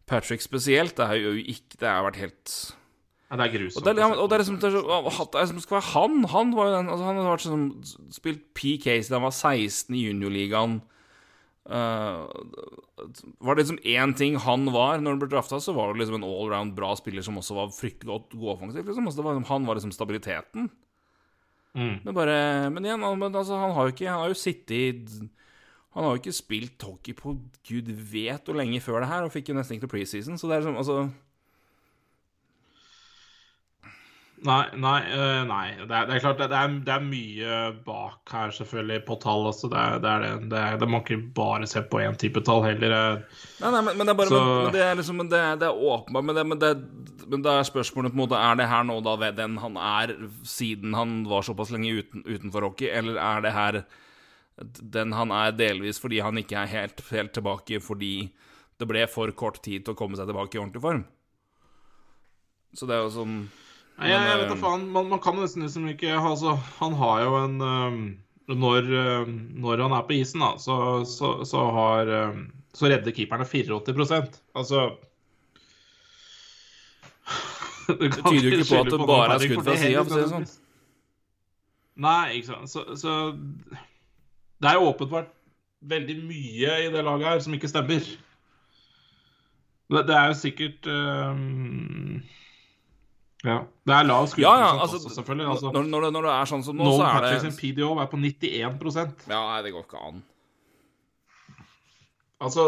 Patrick 0.05 0.43
spesielt. 0.43 0.97
Det 0.97 1.07
er 1.07 1.23
jo 1.23 1.33
ikke 1.39 1.79
Det 1.79 1.87
har 1.87 2.05
vært 2.05 2.21
helt 2.21 2.55
ja, 3.31 3.37
det 3.39 3.45
er 3.45 3.53
grusomt. 3.55 3.79
og 3.79 3.95
det, 3.95 4.03
er- 4.03 4.19
og 4.19 4.29
det 4.29 4.35
er 4.35 4.41
liksom 4.43 4.57
det 4.59 4.69
er 5.39 5.59
skal 5.63 5.77
være 5.77 5.91
han. 5.93 6.23
Han 6.33 6.49
var 6.55 6.67
jo 6.67 6.73
den 6.75 6.89
altså 6.91 7.05
Han 7.07 7.15
hadde 7.15 7.29
vært 7.31 7.45
sånn 7.47 7.67
spilt 8.11 8.41
PK 8.59 8.87
siden 8.99 9.21
han 9.21 9.27
var 9.29 9.35
16 9.37 9.95
i 9.95 10.01
juniorligaen. 10.09 10.81
Uh, 11.61 12.25
var 13.39 13.55
det 13.55 13.63
liksom 13.63 13.79
én 13.85 14.15
ting 14.17 14.35
han 14.41 14.65
var 14.73 14.97
når 14.99 15.13
han 15.13 15.21
ble 15.21 15.29
drafta, 15.31 15.61
så 15.61 15.71
var 15.77 15.93
det 15.93 16.01
liksom 16.01 16.17
en 16.19 16.27
allround 16.27 16.73
bra 16.75 16.89
spiller 16.99 17.23
som 17.23 17.37
også 17.39 17.55
var 17.55 17.71
fryktelig 17.71 18.09
godt 18.09 18.35
god 18.35 18.51
offensivt. 18.57 18.89
Liksom. 18.89 19.07
Altså, 19.07 19.23
var, 19.23 19.39
han 19.47 19.67
var 19.69 19.79
liksom 19.79 19.93
stabiliteten. 19.95 20.67
Mm. 21.71 22.01
Men 22.03 22.13
bare 22.17 22.69
Men 22.69 22.83
igjen, 22.83 22.99
han, 23.07 23.15
men 23.19 23.31
altså, 23.31 23.55
han 23.55 23.71
har 23.71 23.87
jo 23.87 23.93
ikke 23.93 24.09
Han 24.11 24.25
har 24.25 24.27
jo 24.33 24.35
sittet 24.35 25.07
Han 25.95 26.03
har 26.03 26.09
jo 26.11 26.19
ikke 26.19 26.33
spilt 26.35 26.83
hockey 26.83 27.13
på 27.15 27.37
gud 27.63 27.87
vet 28.11 28.43
hvor 28.43 28.57
lenge 28.59 28.81
før 28.83 28.99
det 28.99 29.07
her, 29.07 29.23
og 29.23 29.31
fikk 29.31 29.47
jo 29.47 29.55
nesten 29.55 29.77
ikke 29.77 29.85
til 29.87 29.93
preseason, 29.95 30.35
så 30.35 30.49
det 30.49 30.57
er 30.57 30.65
liksom 30.65 30.81
Altså 30.81 30.97
Nei, 34.41 34.63
nei, 34.81 34.99
eh, 35.13 35.43
nei. 35.45 35.65
Det, 35.85 35.93
er, 35.93 36.05
det 36.09 36.15
er 36.15 36.21
klart 36.23 36.39
det 36.41 36.47
er, 36.57 36.71
det 36.81 36.93
er 36.95 37.03
mye 37.05 37.57
bak 37.85 38.31
her, 38.33 38.49
selvfølgelig, 38.55 39.03
på 39.05 39.17
tall 39.21 39.43
Altså. 39.51 39.69
Det, 39.69 39.77
er, 40.09 40.25
det, 40.49 40.61
det. 40.81 40.87
Må 40.89 41.03
ikke 41.03 41.19
bare 41.37 41.67
se 41.69 41.83
på 41.85 41.99
én 42.01 42.17
type 42.17 42.41
tall 42.47 42.63
heller. 42.65 42.95
Nei, 43.61 43.69
nei, 43.75 43.81
men, 43.85 43.99
men 43.99 44.09
det 44.09 44.15
er 44.15 44.19
bare 44.23 44.31
Så- 44.33 44.39
men, 44.41 44.63
men 44.65 44.73
det 44.79 44.87
liksom 44.97 45.19
men 45.21 45.29
det, 45.29 45.43
er- 45.51 45.59
det 45.61 45.69
åpenbart 45.69 46.25
men, 46.25 46.35
det, 46.39 46.47
men, 46.49 47.27
men 47.35 47.45
da 47.45 47.59
er 47.59 47.69
spørsmålet 47.69 48.15
på 48.15 48.17
en 48.17 48.23
måte 48.23 48.39
Er 48.41 48.57
det 48.57 48.69
her 48.73 48.83
nå 48.89 48.97
da 49.05 49.13
ved 49.21 49.37
den 49.37 49.59
han 49.61 49.77
er 49.77 50.15
siden 50.49 50.97
han 50.97 51.13
var 51.29 51.45
såpass 51.45 51.69
lenge 51.75 51.93
uten, 52.01 52.25
utenfor 52.25 52.65
hockey, 52.71 52.89
eller 52.89 53.21
er 53.21 53.45
det 53.45 53.53
her 53.59 53.81
den 54.81 55.13
han 55.15 55.31
er 55.33 55.53
delvis 55.57 56.01
fordi 56.01 56.19
han 56.25 56.37
ikke 56.41 56.57
er 56.65 56.73
helt, 56.73 56.99
helt 57.13 57.31
tilbake 57.37 57.77
fordi 57.81 58.13
det 58.81 58.89
ble 58.89 59.05
for 59.09 59.29
kort 59.37 59.61
tid 59.61 59.85
til 59.85 59.93
å 59.93 59.97
komme 60.01 60.17
seg 60.17 60.25
tilbake 60.33 60.57
i 60.57 60.61
ordentlig 60.65 60.81
form? 60.81 61.05
Så 62.73 62.87
det 62.89 62.95
er 62.97 63.05
jo 63.05 63.13
sånn 63.21 63.37
Nei, 64.01 64.09
jeg, 64.09 64.21
jeg 64.25 64.39
vet 64.41 64.49
da 64.49 64.55
eh, 64.55 64.61
faen. 64.63 64.87
Man, 64.95 65.09
man 65.11 65.21
kan 65.21 65.37
nesten 65.37 65.65
liksom 65.65 65.85
ikke 65.91 66.15
altså, 66.17 66.55
Han 66.79 66.95
har 66.97 67.21
jo 67.21 67.35
en 67.37 67.59
um, 67.61 67.99
når, 68.49 68.87
um, 68.89 69.35
når 69.61 69.83
han 69.85 69.93
er 69.95 70.07
på 70.07 70.17
isen, 70.17 70.41
da, 70.41 70.55
så, 70.59 70.75
så, 71.07 71.35
så 71.47 71.67
har 71.75 72.09
um, 72.31 72.41
Så 72.73 72.89
redder 72.89 73.13
keeperne 73.15 73.45
84 73.45 74.41
Altså 74.57 74.89
Det 78.01 78.11
tyder 78.17 78.47
jo 78.47 78.57
ikke 78.57 78.69
på 78.71 78.81
at 78.81 78.91
det 78.91 79.07
bare 79.07 79.35
er 79.35 79.45
skudd 79.45 79.63
fra 79.67 79.77
sida, 79.77 80.01
for 80.01 80.11
å 80.11 80.15
si 80.15 80.21
det 80.21 80.31
sånn. 80.31 80.49
Nei, 82.01 82.37
ikke 82.37 82.47
sant. 82.47 82.71
Så, 82.71 82.83
så 82.97 83.15
det 84.61 84.69
er 84.69 84.77
jo 84.77 84.89
åpenbart 84.89 85.31
veldig 85.91 86.15
mye 86.23 86.75
i 86.85 86.91
det 86.93 87.03
laget 87.03 87.27
her 87.27 87.41
som 87.43 87.55
ikke 87.57 87.69
stemmer. 87.71 88.05
Det, 89.91 90.03
det 90.07 90.15
er 90.15 90.29
jo 90.31 90.37
sikkert 90.39 90.87
ehm, 90.87 92.21
Ja. 93.41 93.57
Det 93.87 93.93
er 93.95 94.05
lav 94.05 94.27
skuddprosent 94.29 94.61
Ja, 94.61 94.81
altså, 94.83 94.99
også, 94.99 95.15
selvfølgelig. 95.15 95.47
Altså, 95.49 95.71
når, 95.73 95.87
når, 95.89 96.03
det, 96.05 96.09
når 96.13 96.27
det 96.27 96.33
er 96.33 96.49
sånn 96.51 96.65
som 96.65 96.77
nå, 96.77 96.85
Nolan 96.85 96.99
så 96.99 97.07
er 97.09 97.25
det 97.25 97.39
sin 97.47 97.55
PDO 97.57 97.95
er 97.97 98.09
på 98.11 98.19
91% 98.21 99.25
Ja, 99.31 99.39
nei, 99.39 99.61
det 99.65 99.73
går 99.73 99.87
ikke 99.87 100.03
an. 100.09 100.21
Altså 102.41 102.67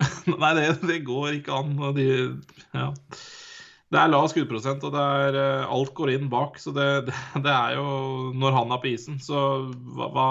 Nei, 0.42 0.50
det, 0.56 0.66
det 0.88 1.02
går 1.04 1.38
ikke 1.38 1.60
an. 1.60 1.72
De, 1.96 2.08
ja. 2.76 2.88
Det 3.90 3.98
er 3.98 4.10
lav 4.12 4.28
skuddprosent, 4.30 4.84
og 4.86 4.94
det 4.94 5.02
er, 5.02 5.36
eh, 5.40 5.72
alt 5.74 5.92
går 5.98 6.14
inn 6.14 6.28
bak. 6.32 6.60
Så 6.62 6.72
det, 6.76 6.86
det, 7.10 7.52
er 7.52 7.76
jo 7.76 8.30
Når 8.38 8.56
han 8.56 8.74
er 8.76 8.82
på 8.82 8.92
isen, 8.92 9.18
så 9.22 9.42
hva, 9.96 10.10
hva 10.14 10.28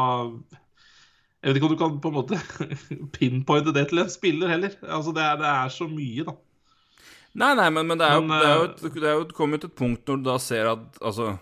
Jeg 1.40 1.50
vet 1.50 1.60
ikke 1.60 1.70
om 1.70 1.74
du 1.74 1.82
kan 1.82 1.98
på 2.04 2.12
en 2.12 2.20
måte 2.22 2.40
pinpointe 3.18 3.74
det 3.76 3.90
til 3.92 4.04
en 4.04 4.14
spiller 4.14 4.54
heller. 4.54 4.78
Altså, 4.86 5.14
det, 5.16 5.26
er, 5.26 5.42
det 5.42 5.50
er 5.52 5.74
så 5.76 5.90
mye, 5.92 6.28
da. 6.30 6.38
Nei, 7.38 7.52
nei, 7.56 7.68
men, 7.70 7.86
men 7.86 8.00
det 8.00 8.08
er 8.08 8.18
jo, 8.18 8.24
Men, 8.26 8.40
det 8.42 8.48
er 8.48 8.56
jo, 8.58 8.66
det, 8.66 8.80
er 8.80 8.90
jo, 8.90 9.02
det 9.04 9.10
er 9.12 9.20
jo 9.20 9.28
kommet 9.38 9.62
til 9.62 9.70
et 9.70 9.78
punkt 9.78 10.10
når 10.10 10.18
du 10.18 10.26
da 10.26 10.38
ser 10.42 10.72
at 10.72 10.98
Altså 10.98 11.36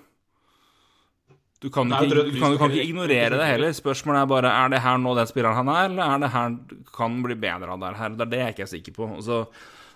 Du 1.63 1.69
kan 1.73 1.87
ikke, 1.87 2.09
du 2.11 2.35
kan, 2.41 2.51
du 2.53 2.59
kan 2.59 2.73
ikke 2.73 2.83
ignorere 2.89 3.39
det 3.39 3.47
heller. 3.47 3.71
Spørsmålet 3.73 4.21
er 4.21 4.29
bare 4.29 4.51
er 4.51 4.75
det 4.75 4.83
her 4.83 4.99
nå 5.01 5.15
den 5.17 5.29
spilleren 5.29 5.57
han 5.57 5.71
er, 5.73 5.87
eller 5.89 6.11
er 6.13 6.19
det 6.21 6.33
her 6.35 6.59
kan 6.93 7.15
bli 7.23 7.39
bedre 7.39 7.71
av 7.73 7.81
det 7.81 7.95
her? 7.97 8.13
Det 8.13 8.27
er 8.27 8.33
det 8.33 8.43
jeg 8.43 8.55
ikke 8.55 8.65
er 8.67 8.73
sikker 8.75 8.97
på. 8.99 9.07
Altså, 9.15 9.39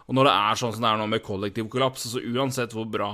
og 0.08 0.18
når 0.18 0.28
det 0.28 0.34
er 0.40 0.58
sånn 0.64 0.74
som 0.74 0.88
det 0.88 0.90
er 0.90 1.04
nå 1.04 1.06
med 1.12 1.24
kollektiv 1.28 1.70
kollaps, 1.70 2.08
altså 2.08 2.24
uansett 2.34 2.74
hvor 2.74 2.90
bra 2.90 3.12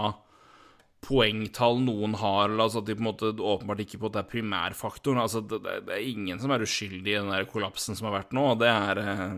poengtall 1.04 1.78
noen 1.84 2.16
har, 2.18 2.48
eller 2.50 2.64
altså 2.66 2.82
at 2.82 2.88
de 2.88 2.96
på 2.96 3.04
en 3.04 3.10
måte 3.10 3.30
åpenbart 3.36 3.84
ikke 3.84 4.00
på 4.02 4.10
at 4.10 4.16
det 4.16 4.22
er 4.24 4.32
primærfaktoren 4.32 5.22
altså 5.22 5.44
det, 5.46 5.60
det, 5.64 5.76
det 5.88 5.94
er 5.94 6.08
ingen 6.10 6.40
som 6.42 6.52
er 6.52 6.64
uskyldig 6.66 7.12
i 7.14 7.20
den 7.20 7.30
der 7.32 7.46
kollapsen 7.52 7.96
som 8.00 8.10
har 8.10 8.16
vært 8.18 8.34
nå, 8.36 8.48
og 8.56 8.64
det 8.64 8.72
er 8.72 9.02
eh, 9.04 9.36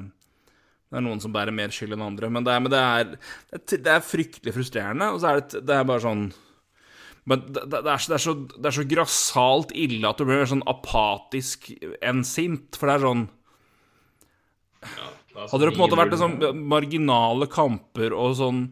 det 0.90 0.98
er 0.98 1.04
noen 1.06 1.20
som 1.22 1.34
bærer 1.36 1.54
mer 1.54 1.70
skyld 1.74 1.94
enn 1.94 2.02
andre, 2.02 2.30
men 2.34 2.46
det 2.48 2.54
er, 2.56 2.62
men 2.66 2.74
det 2.74 2.80
er, 2.82 3.10
det 3.70 3.92
er, 3.94 4.02
fryktelig 4.06 4.54
frustrerende. 4.56 5.12
Og 5.14 5.20
så 5.22 5.30
er 5.30 5.42
det, 5.44 5.62
det 5.70 5.76
er 5.76 5.86
bare 5.86 6.02
sånn 6.06 6.24
Men 7.30 7.44
det, 7.54 7.62
er, 7.84 8.00
så- 8.02 8.10
det, 8.16 8.20
så, 8.24 8.34
det 8.56 8.66
er 8.72 8.74
så 8.80 8.86
grassat 8.90 9.74
ille 9.78 10.10
at 10.10 10.18
du 10.18 10.26
blir 10.26 10.48
sånn 10.50 10.64
apatisk 10.72 11.68
enn 12.02 12.24
sint, 12.26 12.74
for 12.80 12.90
det 12.90 12.96
er 12.98 13.06
sånn 13.06 13.26
Hadde 15.40 15.68
det 15.70 15.76
på 15.76 15.78
en 15.78 15.84
måte 15.86 16.00
vært 16.00 16.16
sånn 16.20 16.40
marginale 16.72 17.46
kamper 17.52 18.16
og 18.18 18.34
sånn 18.40 18.64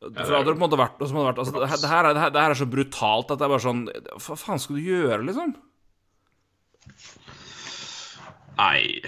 for 0.00 0.34
hadde 0.36 0.50
det 0.50 0.56
på 0.56 0.58
en 0.58 0.64
måte 0.66 0.78
vært, 0.78 0.98
vært 1.00 1.38
altså, 1.40 1.54
det, 1.56 1.68
her- 1.70 1.80
det, 1.80 1.88
her 1.92 2.04
er, 2.10 2.18
det, 2.18 2.40
her, 2.42 2.50
er 2.52 2.58
så 2.58 2.66
brutalt 2.68 3.30
at 3.32 3.38
det 3.40 3.46
er 3.46 3.52
bare 3.54 3.64
sånn 3.64 3.86
Hva 4.26 4.36
faen 4.38 4.60
skal 4.60 4.76
du 4.76 4.82
gjøre, 4.90 5.22
liksom? 5.24 5.54
Nei 8.58 9.00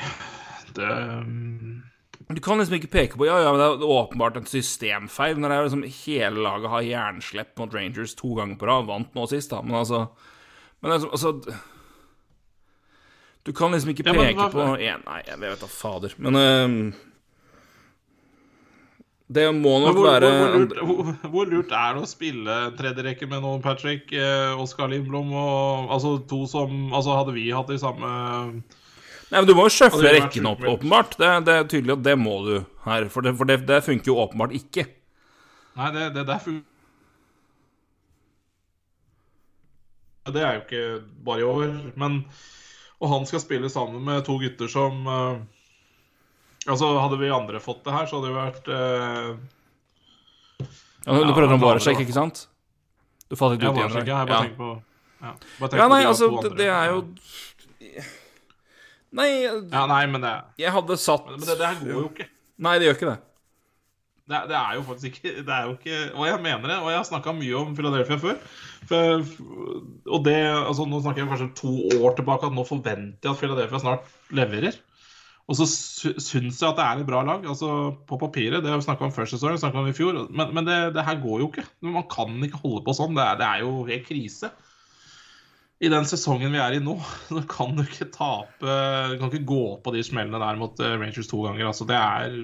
Det 0.77 0.89
um, 0.89 1.83
Du 2.29 2.41
kan 2.45 2.61
liksom 2.61 2.77
ikke 2.77 2.91
peke 2.93 3.17
på 3.17 3.25
Ja, 3.25 3.39
ja, 3.41 3.53
men 3.55 3.61
det 3.63 3.69
er 3.71 3.89
åpenbart 3.89 4.37
en 4.37 4.49
systemfeil. 4.49 5.39
Når 5.41 5.49
det 5.49 5.57
er 5.57 5.69
liksom 5.69 5.85
hele 6.05 6.45
laget 6.45 6.73
har 6.75 6.85
jernslepp 6.85 7.55
mot 7.61 7.75
Rangers 7.75 8.13
to 8.19 8.35
ganger 8.37 8.59
på 8.61 8.69
rad. 8.69 8.89
Vant 8.89 9.15
nå 9.17 9.25
sist, 9.31 9.53
da, 9.55 9.63
men 9.65 9.81
altså 9.81 10.07
Men 10.83 10.93
altså, 10.93 11.09
altså 11.09 11.33
Du 13.47 13.53
kan 13.57 13.73
liksom 13.73 13.95
ikke 13.95 14.05
Ja, 14.05 14.13
men 14.13 14.27
peke 14.27 14.51
på 14.53 14.67
en, 14.77 15.05
Nei, 15.07 15.21
jeg 15.25 15.41
vet 15.41 15.63
da 15.65 15.69
fader. 15.73 16.17
Men 16.19 16.37
uh, 16.37 16.99
Det 19.29 19.47
må 19.57 19.79
nok 19.81 19.97
hvor, 19.97 20.11
være 20.11 20.29
hvor, 20.29 20.37
hvor, 20.37 20.59
lurt, 20.59 20.77
hvor, 20.85 21.31
hvor 21.33 21.49
lurt 21.55 21.73
er 21.73 21.97
det 21.97 22.05
å 22.05 22.11
spille 22.13 22.59
tredje 22.77 23.07
rekke 23.09 23.31
med 23.31 23.41
noen 23.45 23.65
Patrick, 23.65 24.13
eh, 24.13 24.53
Oskar 24.61 24.93
Lindblom 24.93 25.33
og 25.33 25.97
Altså 25.97 26.19
to 26.29 26.45
som 26.49 26.93
Altså 26.93 27.17
hadde 27.17 27.37
vi 27.41 27.49
hatt 27.57 27.73
de 27.73 27.81
samme 27.81 28.13
Nei, 29.31 29.41
men 29.43 29.47
Du 29.47 29.55
må 29.55 29.67
jo 29.69 29.75
sjøfle 29.75 30.13
rekken 30.15 30.47
opp, 30.49 30.63
åpenbart. 30.65 31.17
Det, 31.21 31.29
det 31.45 31.55
er 31.55 31.67
tydelig 31.69 31.93
at 31.99 32.05
det 32.07 32.15
må 32.19 32.39
du 32.47 32.55
her. 32.87 33.09
For 33.13 33.21
det, 33.27 33.35
for 33.37 33.45
det, 33.51 33.59
det 33.69 33.83
funker 33.85 34.09
jo 34.13 34.17
åpenbart 34.25 34.55
ikke. 34.57 34.87
Nei, 35.79 35.91
det, 35.95 36.07
det 36.17 36.25
der 36.31 36.41
fun- 36.43 36.65
Det 40.29 40.43
er 40.45 40.59
jo 40.59 40.63
ikke 40.65 40.81
bare 41.25 41.41
i 41.41 41.47
år, 41.49 41.71
men 41.97 42.19
Og 43.01 43.09
han 43.13 43.27
skal 43.29 43.41
spille 43.41 43.71
sammen 43.73 44.03
med 44.05 44.25
to 44.27 44.37
gutter 44.43 44.69
som 44.69 45.07
uh, 45.07 45.39
Altså, 46.69 46.91
hadde 47.01 47.17
vi 47.21 47.31
andre 47.33 47.61
fått 47.65 47.85
det 47.87 47.95
her, 47.95 48.07
så 48.11 48.19
hadde 48.19 48.27
det 48.27 48.35
jo 48.35 48.41
vært 48.43 48.69
uh, 48.69 49.31
Ja, 51.07 51.21
du 51.25 51.33
prøver 51.33 51.55
om 51.55 51.63
det. 51.65 51.95
ikke 51.97 52.13
sant? 52.17 52.49
Du 53.31 53.37
fattet 53.37 53.61
ikke 53.63 53.73
ut 53.73 53.79
igjen 53.81 53.97
jeg 53.97 54.05
bare 54.09 54.29
Ja. 54.29 54.43
tenker 54.43 54.59
på 54.59 54.71
Ja, 55.23 55.33
bare 55.61 55.71
tenker 55.71 55.79
ja, 55.81 55.87
på 55.89 55.95
nei, 55.95 56.03
de 56.03 56.09
altså, 56.13 56.29
det, 56.45 56.51
det 56.59 56.69
er 56.69 56.91
jo 56.93 56.99
Nei, 59.17 59.31
Ja, 59.47 59.87
nei, 59.89 60.03
men 60.11 60.25
det, 60.25 60.35
jeg 60.61 60.75
hadde 60.75 60.99
satt 61.01 61.31
men 61.31 61.41
det, 61.41 61.57
det 61.57 61.65
her 61.65 61.81
går 61.81 61.95
jo 61.95 62.09
ikke. 62.11 62.29
Nei, 62.67 62.75
det 62.79 62.89
gjør 62.89 62.99
ikke 62.99 63.11
det. 63.13 63.19
Det, 64.29 64.41
det 64.51 64.57
er 64.59 64.75
jo 64.77 64.83
faktisk 64.85 65.07
ikke 65.09 65.31
Det 65.41 65.53
er 65.55 65.63
jo 65.65 65.71
ikke 65.79 65.99
Og 66.13 66.27
jeg 66.29 66.41
mener 66.45 66.69
det, 66.69 66.75
og 66.83 66.91
jeg 66.93 66.99
har 66.99 67.07
snakka 67.09 67.33
mye 67.33 67.55
om 67.57 67.71
Philadelphia 67.79 68.19
før. 68.21 68.35
For, 68.91 69.25
og 70.05 70.27
det 70.27 70.37
altså 70.43 70.85
Nå 70.85 71.01
snakker 71.01 71.23
jeg 71.23 71.31
kanskje 71.31 71.49
to 71.57 71.73
år 72.03 72.19
tilbake, 72.19 72.51
at 72.51 72.57
nå 72.59 72.67
forventer 72.69 73.25
jeg 73.25 73.33
at 73.33 73.41
Philadelphia 73.41 73.81
snart 73.81 74.13
leverer. 74.37 74.77
Og 75.49 75.57
så 75.57 75.65
sy 75.65 76.13
syns 76.21 76.61
jeg 76.61 76.69
at 76.69 76.77
det 76.77 76.85
er 76.85 77.01
et 77.01 77.09
bra 77.09 77.23
lag. 77.25 77.47
Altså 77.49 77.95
På 78.09 78.19
papiret, 78.21 78.61
det 78.61 78.69
har 78.69 78.81
vi 78.81 78.85
snakka 78.85 79.07
om 79.07 79.15
før 79.17 79.29
sesong, 79.31 79.57
snakket 79.57 79.81
om 79.81 79.89
i 79.89 79.97
fjor. 79.97 80.19
Men, 80.29 80.53
men 80.53 80.69
det, 80.69 80.77
det 80.99 81.07
her 81.07 81.23
går 81.23 81.41
jo 81.41 81.49
ikke. 81.49 81.65
Man 81.89 82.05
kan 82.13 82.37
ikke 82.45 82.61
holde 82.61 82.85
på 82.85 82.97
sånn. 82.99 83.17
Det 83.17 83.25
er, 83.25 83.39
det 83.41 83.49
er 83.49 83.65
jo 83.65 83.87
helt 83.89 84.05
krise. 84.11 84.53
I 85.79 85.91
den 85.93 86.07
sesongen 86.11 86.51
vi 86.51 86.59
er 86.59 86.75
i 86.75 86.81
nå, 86.83 86.97
så 87.29 87.43
kan 87.51 87.77
du 87.77 87.85
ikke 87.85 88.11
tape 88.15 88.79
Du 89.13 89.19
kan 89.21 89.29
ikke 89.31 89.47
gå 89.47 89.67
på 89.85 89.95
de 89.95 90.03
smellene 90.07 90.41
der 90.43 90.59
mot 90.59 90.81
eh, 90.83 90.97
Rangers 90.99 91.31
to 91.31 91.45
ganger. 91.45 91.69
Altså, 91.71 91.87
det 91.89 91.99
er 91.99 92.41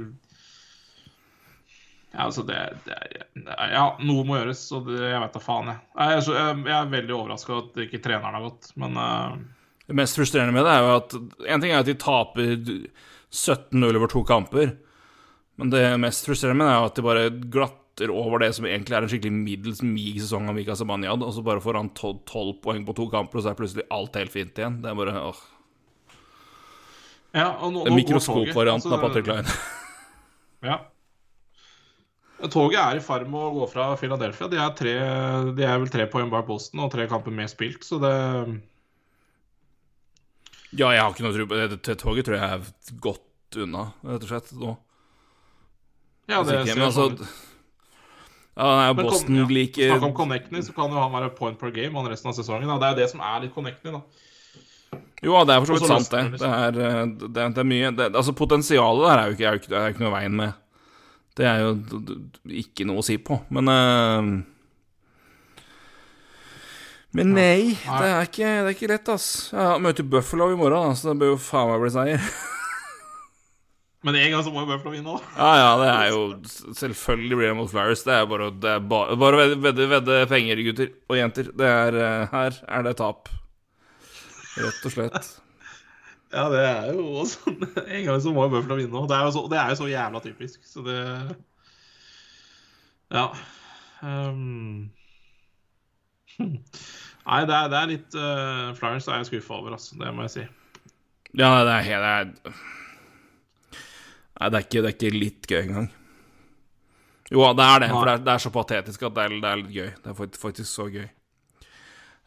ja, 2.14 2.28
altså 2.28 2.44
det, 2.46 2.58
det 2.86 2.94
er, 2.94 3.72
Ja, 3.72 3.86
noe 4.06 4.22
må 4.26 4.38
gjøres, 4.38 4.62
og 4.76 4.86
det, 4.86 5.00
jeg 5.02 5.18
vet 5.24 5.34
da 5.34 5.42
faen, 5.42 5.72
jeg. 5.72 5.82
Jeg 5.98 6.14
er, 6.14 6.22
så, 6.22 6.36
jeg, 6.38 6.60
jeg 6.70 6.76
er 6.78 6.92
veldig 6.92 7.16
overraska 7.16 7.56
at 7.58 7.80
ikke 7.88 8.02
treneren 8.04 8.38
har 8.38 8.46
gått, 8.46 8.70
men 8.78 9.00
uh... 9.00 9.34
Det 9.84 9.96
mest 9.98 10.16
frustrerende 10.16 10.54
med 10.54 10.64
det 10.64 10.72
er 10.72 10.80
jo 10.80 10.92
at 10.96 11.14
En 11.52 11.60
ting 11.60 11.74
er 11.74 11.82
at 11.82 11.88
de 11.90 11.96
taper 12.00 12.54
17-0 12.54 13.98
over 13.98 14.08
to 14.12 14.22
kamper, 14.24 14.76
men 15.60 15.72
det 15.74 15.82
mest 16.00 16.28
frustrerende 16.28 16.62
med 16.62 16.70
det 16.70 16.76
er 16.76 16.78
jo 16.78 16.88
at 16.92 17.00
de 17.00 17.06
bare 17.08 17.26
glatter 17.94 18.10
over 18.12 18.38
det 18.40 18.52
som 18.54 18.66
egentlig 18.66 18.96
er 18.96 19.02
en 19.02 19.08
skikkelig 19.08 19.32
middels 19.32 19.82
mig 19.82 20.20
sesong 20.20 20.48
av 20.48 20.54
Mika 20.54 20.74
Sabanyad, 20.74 21.22
og 21.22 21.32
så 21.32 21.42
bare 21.42 21.60
får 21.60 21.74
han 21.78 21.90
12 21.94 22.60
poeng 22.62 22.84
på 22.86 22.94
to 22.94 23.08
kamper, 23.10 23.38
og 23.38 23.44
så 23.44 23.50
er 23.50 23.58
plutselig 23.58 23.86
alt 23.90 24.16
helt 24.16 24.32
fint 24.32 24.58
igjen. 24.58 24.82
Det 24.82 24.90
er 24.90 24.94
bare 24.94 25.20
åh. 25.20 25.42
ja, 27.34 27.54
og 27.60 27.72
nå, 27.72 27.84
nå 27.86 27.94
mikroskopvarianten 27.94 28.90
altså, 28.90 28.98
av 28.98 29.06
Patrick 29.06 29.26
Line. 29.26 29.46
Ja. 30.64 30.80
Toget 32.50 32.78
er 32.80 32.98
i 32.98 33.02
ferd 33.04 33.26
med 33.28 33.40
å 33.40 33.52
gå 33.54 33.66
fra 33.68 33.94
Philadelphia. 33.96 34.48
De 34.48 34.56
er, 34.56 34.70
tre, 34.76 34.94
de 35.56 35.64
er 35.64 35.78
vel 35.80 35.90
tre 35.92 36.06
poeng 36.10 36.30
bak 36.32 36.46
Boston 36.48 36.82
og 36.84 36.90
tre 36.92 37.06
kamper 37.08 37.32
mer 37.32 37.48
spilt, 37.48 37.84
så 37.84 38.00
det 38.02 38.14
Ja, 40.74 40.90
jeg 40.90 41.04
har 41.04 41.12
ikke 41.12 41.24
noe 41.24 41.36
tro 41.36 41.46
på 41.46 41.60
det. 41.60 41.96
Toget 42.00 42.26
tror 42.26 42.40
jeg 42.40 42.58
er 42.58 42.98
godt 43.04 43.60
unna, 43.62 43.86
rett 44.02 44.24
og 44.26 44.32
slett, 44.32 44.50
nå. 44.58 44.74
Ja, 46.24 46.40
det 46.42 46.64
ser 46.64 46.80
altså 46.80 47.04
sånn 47.04 47.20
ut. 47.20 47.52
Ja, 48.54 48.66
han 48.68 48.80
er 48.80 48.92
jo 48.92 48.96
Boston 49.02 49.40
ja, 49.40 49.46
Snakk 49.90 50.04
om 50.06 50.14
Connectny, 50.14 50.62
så 50.62 50.72
kan 50.76 50.92
jo 50.92 51.00
han 51.00 51.10
være 51.10 51.32
point 51.34 51.58
per 51.58 51.72
game 51.74 51.98
han 51.98 52.06
resten 52.10 52.30
av 52.30 52.36
sesongen. 52.36 52.70
Da. 52.70 52.78
Det 52.78 52.86
er 52.86 52.94
jo 52.94 53.00
det 53.02 53.10
som 53.10 53.24
er 53.26 53.42
litt 53.42 53.54
Connectny, 53.54 53.94
da. 53.96 54.04
Jo, 55.24 55.40
det 55.48 55.54
er 55.54 55.62
for 55.64 55.72
så 55.72 55.78
vidt 55.78 55.90
sant, 55.90 56.12
det. 56.12 56.40
det 56.42 56.48
er, 56.50 56.78
eh, 56.84 57.02
det, 57.24 57.46
det 57.56 57.62
er 57.62 57.66
mye 57.66 57.90
det, 57.96 58.10
Altså, 58.12 58.34
potensialet 58.36 59.06
der 59.08 59.20
er 59.20 59.26
jo 59.26 59.36
ikke, 59.36 59.44
er 59.44 59.56
jo 59.56 59.62
ikke, 59.62 59.74
er 59.74 59.86
jo 59.88 59.94
ikke 59.94 60.04
noe 60.04 60.14
veien 60.14 60.36
med. 60.38 60.58
Det 61.34 61.46
er 61.50 61.62
jo 61.64 61.70
ikke 62.62 62.86
noe 62.86 63.02
å 63.02 63.06
si 63.06 63.16
på, 63.18 63.40
men 63.50 63.70
uh, 63.72 64.28
Men 67.14 67.30
nei, 67.34 67.74
det 67.74 68.10
er 68.10 68.28
ikke, 68.28 68.46
det 68.46 68.70
er 68.70 68.74
ikke 68.76 68.90
lett, 68.90 69.10
ass. 69.10 69.28
Jeg 69.54 69.82
møter 69.82 70.06
Buffalo 70.06 70.52
i 70.52 70.58
morgen, 70.58 70.92
da, 70.92 70.98
så 70.98 71.10
det 71.10 71.20
bør 71.22 71.34
jo 71.34 71.42
faen 71.42 71.72
meg 71.72 71.82
bli 71.82 71.94
seier. 71.94 72.28
Men 74.04 74.18
en 74.20 74.34
gang 74.34 74.42
så 74.44 74.50
må 74.52 74.60
jo 74.64 74.68
Buffalo 74.68 74.90
vinne 74.92 75.14
da. 75.14 75.32
Ja, 75.38 75.52
ja, 75.56 75.68
det 75.80 75.86
er 75.90 76.10
jo 76.12 76.72
Selvfølgelig 76.76 77.38
blir 77.38 77.48
det 77.48 77.56
mot 77.56 77.70
Flyers. 77.72 78.02
Det 78.04 78.12
er 78.12 78.26
bare, 78.28 78.50
det 78.60 78.72
er 78.74 78.82
bare, 78.90 79.16
bare 79.16 79.38
vedde, 79.40 79.56
vedde, 79.64 79.86
vedde 79.94 80.18
penger, 80.28 80.60
gutter 80.66 80.90
og 81.08 81.16
jenter. 81.16 81.48
Det 81.56 81.70
er 81.70 81.96
eh, 82.02 82.34
Her 82.34 82.58
er 82.68 82.84
det 82.84 82.92
tap. 83.00 83.30
Rett 84.58 84.84
og 84.84 84.92
slett. 84.92 85.30
Ja, 86.34 86.44
det 86.52 86.60
er 86.66 86.90
jo 86.92 87.04
også 87.22 87.52
En 87.94 88.04
gang 88.10 88.20
så 88.20 88.34
må 88.34 88.44
jo 88.44 88.52
Buffalo 88.58 88.76
vinne. 88.82 89.06
Det, 89.08 89.16
er 89.16 89.24
jo 89.30 89.32
så- 89.38 89.46
det 89.54 89.60
er 89.62 89.72
jo 89.72 89.80
så 89.80 89.88
jævla 89.88 90.22
typisk, 90.26 90.60
så 90.68 90.84
det 90.84 90.98
Ja. 93.14 93.26
Hm. 94.02 94.90
Nei, 96.44 97.40
det 97.48 97.54
er, 97.56 97.68
det 97.72 97.78
er 97.80 97.88
litt 97.88 98.16
uh, 98.18 98.72
Flyers 98.76 99.06
er 99.08 99.22
jeg 99.22 99.30
skuffa 99.30 99.56
over, 99.56 99.76
altså. 99.78 99.96
Det 100.00 100.12
må 100.12 100.26
jeg 100.26 100.34
si. 100.34 100.46
Ja, 101.38 101.54
det 101.64 101.72
er 101.78 101.86
helt 101.88 102.42
det 102.50 102.56
Nei, 104.34 104.48
det 104.50 104.58
er, 104.58 104.64
ikke, 104.66 104.80
det 104.80 104.88
er 104.88 104.96
ikke 104.96 105.14
litt 105.14 105.50
gøy 105.50 105.60
engang. 105.62 105.90
Jo, 107.32 107.44
det 107.56 107.66
er 107.66 107.84
det, 107.84 107.90
for 107.94 108.08
det 108.08 108.14
er, 108.14 108.24
det 108.24 108.32
er 108.34 108.42
så 108.42 108.50
patetisk 108.54 109.04
at 109.06 109.14
det 109.14 109.22
er, 109.24 109.36
det 109.42 109.50
er 109.50 109.60
litt 109.60 109.74
gøy. 109.74 109.92
Det 110.02 110.10
er 110.10 110.40
faktisk 110.40 110.68
så 110.70 110.88
gøy. 110.92 111.06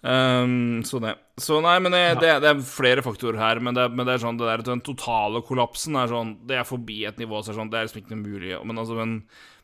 Um, 0.07 0.83
så 0.85 1.01
det. 1.01 1.15
Så 1.41 1.57
nei, 1.61 1.75
men 1.81 1.93
det, 1.93 2.01
det, 2.21 2.31
det 2.43 2.49
er 2.51 2.63
flere 2.63 3.03
faktorer 3.05 3.39
her, 3.41 3.59
men 3.65 3.75
det, 3.75 3.87
men 3.91 4.07
det 4.07 4.15
er 4.15 4.23
sånn 4.23 4.37
det 4.39 4.45
der, 4.47 4.63
Den 4.65 4.83
totale 4.85 5.41
kollapsen 5.45 5.97
er 5.97 6.11
sånn 6.11 6.35
Det 6.47 6.59
er 6.59 6.67
forbi 6.69 6.99
et 7.09 7.17
nivå, 7.17 7.41
så 7.41 7.51
er 7.51 7.57
sånn, 7.57 7.71
det 7.73 7.79
er 7.79 7.87
liksom 7.89 8.03
ikke 8.03 8.19
mulig. 8.19 8.53
Men, 8.61 8.81
altså, 8.81 8.97
men, 8.97 9.15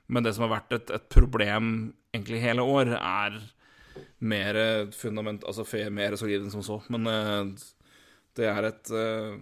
men 0.10 0.26
det 0.26 0.34
som 0.36 0.48
har 0.48 0.56
vært 0.56 0.78
et, 0.80 0.94
et 0.98 1.06
problem 1.14 1.68
egentlig 2.14 2.42
hele 2.44 2.66
år, 2.66 2.96
er 2.98 3.38
mer 4.24 4.58
fundament 4.96 5.44
Altså 5.46 5.66
mer 5.94 6.18
solid 6.18 6.42
enn 6.42 6.54
som 6.54 6.66
så. 6.66 6.80
Men 6.94 7.10
eh, 7.10 7.66
det 8.38 8.50
er 8.50 8.70
et 8.70 8.94
eh, 8.94 9.38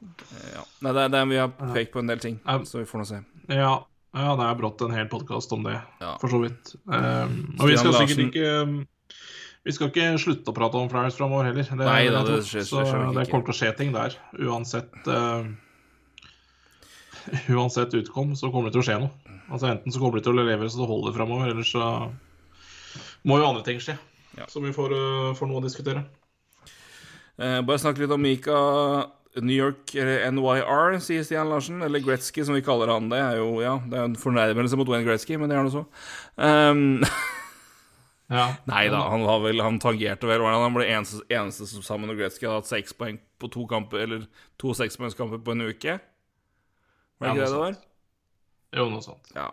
Ja. 0.00 0.62
Nei, 0.80 0.92
det, 0.96 1.02
er- 1.04 1.08
det, 1.12 1.18
er- 1.20 1.30
vi 1.30 1.36
har 1.40 1.50
pekt 1.74 1.92
på 1.92 2.00
en 2.02 2.06
del 2.10 2.18
ting, 2.22 2.38
Ja. 2.46 2.58
så 2.64 2.78
vi 2.80 2.86
får 2.88 2.98
nå 3.02 3.06
se. 3.08 3.18
Ja, 3.48 3.72
ja 4.16 4.36
det 4.36 4.46
er 4.46 4.54
brått 4.60 4.80
en 4.86 4.94
hel 4.96 5.08
podkast 5.12 5.52
om 5.52 5.62
det, 5.66 5.76
Ja. 6.00 6.16
for 6.22 6.28
så 6.32 6.40
vidt. 6.42 6.74
Um, 6.86 7.56
og 7.60 7.68
vi 7.68 7.76
skal 7.76 7.92
sikkert 7.98 8.22
ikke 8.30 8.46
um, 8.62 8.86
Vi 9.64 9.72
skal 9.76 9.90
ikke 9.90 10.06
slutte 10.18 10.48
å 10.48 10.54
prate 10.56 10.78
om 10.80 10.88
Flyers 10.88 11.18
framover 11.18 11.44
heller. 11.50 11.62
Det, 11.68 11.76
Nei 11.84 12.06
da, 12.08 12.22
det 12.24 12.38
skjer- 12.48 12.64
Så 12.64 12.80
det, 12.80 12.94
det 13.18 13.26
kommer 13.30 13.44
til 13.44 13.52
å 13.52 13.58
skje 13.58 13.72
ting 13.76 13.92
der. 13.92 14.16
Uansett 14.40 14.94
uh, 15.06 15.44
Uansett 17.56 17.94
utkom, 17.94 18.32
så 18.36 18.48
kommer 18.50 18.70
det 18.70 18.78
til 18.78 18.82
å 18.84 18.86
skje 18.88 18.98
noe. 19.02 19.36
Altså 19.50 19.68
Enten 19.68 19.92
så 19.92 20.00
kommer 20.00 20.16
det 20.20 20.24
til 20.24 20.32
å 20.32 20.40
levere 20.40 20.70
så 20.70 20.80
det 20.80 20.88
holder 20.88 21.12
framover, 21.16 21.50
eller 21.52 21.66
så 21.68 22.12
må 23.28 23.36
jo 23.36 23.48
andre 23.50 23.64
ting 23.66 23.80
skje. 23.82 23.98
Ja. 24.38 24.46
Så 24.48 24.62
vi 24.64 24.72
får, 24.72 24.94
uh, 24.96 25.34
får 25.36 25.50
noe 25.50 25.60
å 25.60 25.64
diskutere. 25.66 26.06
Eh, 27.40 27.60
bare 27.64 27.80
snakke 27.80 28.02
litt 28.02 28.12
om 28.12 28.20
Mika 28.20 28.56
New 29.38 29.54
York 29.54 29.92
eller 29.94 30.24
NYR, 30.34 30.96
sier 31.04 31.22
Stian 31.26 31.50
Larsen. 31.52 31.82
Eller 31.86 32.02
Gretzky, 32.02 32.42
som 32.44 32.56
vi 32.56 32.64
kaller 32.66 32.90
han. 32.90 33.10
Det 33.12 33.20
er 33.22 33.36
jo 33.38 33.60
ja, 33.62 33.76
det 33.86 33.98
er 34.00 34.08
en 34.08 34.16
fornærmelse 34.18 34.78
mot 34.80 34.90
Wayne 34.90 35.06
Gretzky, 35.06 35.36
men 35.38 35.52
det 35.52 35.58
er 35.58 35.66
nå 35.68 35.74
så. 35.76 35.84
Um, 36.36 36.98
Ja. 38.30 38.44
nei 38.70 38.84
da, 38.86 39.00
han, 39.10 39.24
vel, 39.42 39.58
han 39.58 39.80
tangerte 39.82 40.28
vel. 40.30 40.44
Han 40.46 40.74
ble 40.76 40.84
eneste, 40.86 41.24
eneste 41.34 41.66
som 41.66 41.82
sammen 41.82 42.12
med 42.12 42.20
Gretzky 42.20 42.46
hadde 42.46 42.60
hatt 42.60 42.68
seks 42.70 42.94
poeng 42.94 43.16
på 43.42 43.48
to 43.50 43.64
kamper, 43.66 44.04
eller 44.04 44.28
to 44.60 44.70
sekspoengskamper 44.78 45.40
på 45.42 45.56
en 45.56 45.64
uke. 45.66 45.96
Var 47.18 47.26
det 47.26 47.26
Ja, 47.26 47.32
ikke 47.34 47.40
det 47.40 47.48
det 47.48 47.56
noe 47.56 47.64
var? 47.64 47.80
Jo, 48.78 48.84
noe 48.92 49.02
sånt. 49.02 49.32
Ja. 49.34 49.48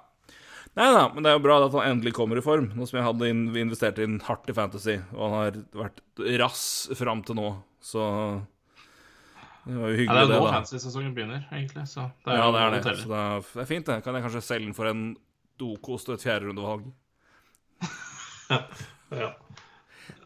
Nei 0.78 0.92
da, 0.94 1.08
men 1.10 1.26
det 1.26 1.32
er 1.32 1.40
jo 1.40 1.42
bra 1.48 1.56
at 1.66 1.74
han 1.74 1.90
endelig 1.96 2.14
kommer 2.14 2.38
i 2.38 2.44
form. 2.46 2.68
Nå 2.78 2.86
som 2.86 3.00
jeg 3.00 3.08
hadde 3.08 3.32
investert 3.64 3.98
inn 4.04 4.20
hardt 4.28 4.46
i 4.54 4.54
Fantasy, 4.54 5.00
og 5.16 5.24
han 5.26 5.36
har 5.40 5.58
vært 5.82 6.04
rass 6.44 6.62
fram 7.00 7.26
til 7.26 7.40
nå, 7.40 7.50
så 7.82 8.06
Det 9.68 9.76
var 9.76 9.90
jo 9.92 9.94
Ja, 9.94 10.00
hyggelig, 10.00 10.28
det 10.30 10.36
er 10.36 10.40
nå 10.40 10.46
da. 10.48 10.52
fantasy-sesongen 10.58 11.14
begynner, 11.18 11.42
egentlig. 11.52 11.84
Så 11.92 12.06
det 12.24 12.34
er 12.34 12.38
Ja, 12.40 12.52
det 12.56 12.62
er 12.62 12.76
det. 12.78 12.84
Så 13.02 13.10
det 13.12 13.18
er, 13.20 13.42
det 13.54 13.62
er 13.64 13.70
fint, 13.74 13.86
det. 13.90 13.98
Kan 14.06 14.16
jeg 14.16 14.24
kanskje 14.24 14.42
selge 14.48 14.66
den 14.70 14.78
for 14.78 14.88
en 14.88 15.02
dokost 15.60 16.10
og 16.10 16.16
et 16.18 16.24
fjerderundevalg? 16.28 16.88
Ja. 19.12 19.30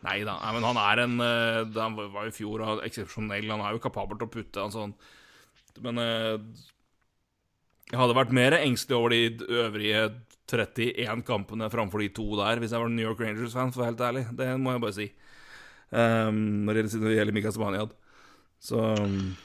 Nei 0.01 0.19
da. 0.25 0.33
Nei, 0.41 0.51
men 0.55 0.63
han 0.65 0.77
er 0.81 0.99
en 1.03 1.15
eh, 1.21 1.67
Han 1.77 1.95
var 2.13 2.25
i 2.29 2.33
fjor 2.33 2.63
og 2.65 2.79
eksepsjonell. 2.85 3.45
Han 3.51 3.61
er 3.61 3.75
jo 3.75 3.81
kapabel 3.83 4.17
til 4.17 4.25
å 4.29 4.33
putte 4.33 4.63
en 4.63 4.73
sånn 4.73 4.93
Men 5.85 6.01
eh, 6.01 6.37
jeg 7.91 7.99
hadde 7.99 8.15
vært 8.17 8.31
mer 8.33 8.55
engstelig 8.57 8.97
over 8.97 9.11
de 9.13 9.45
øvrige 9.61 10.01
31 10.51 11.21
kampene 11.27 11.67
framfor 11.71 11.99
de 12.01 12.07
to 12.15 12.23
der, 12.39 12.59
hvis 12.61 12.71
jeg 12.73 12.79
var 12.81 12.89
New 12.91 13.03
York 13.05 13.19
Rangers-fan, 13.23 13.71
for 13.71 13.81
å 13.81 13.83
være 13.83 13.91
helt 13.91 14.03
ærlig. 14.07 14.23
Det 14.39 14.47
må 14.63 14.71
jeg 14.73 14.81
bare 14.83 14.95
si. 14.95 15.07
Um, 15.91 16.37
når 16.67 16.79
det 16.79 16.83
gjelder- 16.91 17.35
Mikael 17.35 17.53
Sabaniad. 17.55 17.91
Så 18.61 18.77
um, 18.77 19.35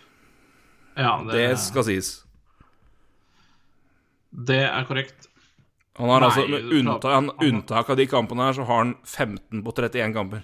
ja, 0.97 1.15
det, 1.25 1.39
det 1.39 1.55
skal 1.61 1.87
sies. 1.89 2.11
det 4.31 4.61
er 4.69 4.85
korrekt. 4.89 5.31
Han 5.97 6.11
har 6.13 6.21
Nei, 6.21 6.29
altså, 6.29 6.45
med 6.53 6.75
unntak, 6.77 7.07
han, 7.09 7.31
unntak 7.41 7.91
av 7.93 7.97
de 7.97 8.05
kampene 8.11 8.45
her, 8.45 8.59
så 8.59 8.67
har 8.69 8.83
han 8.83 8.93
15 9.09 9.63
på 9.65 9.73
31 9.73 10.13
kamper. 10.13 10.43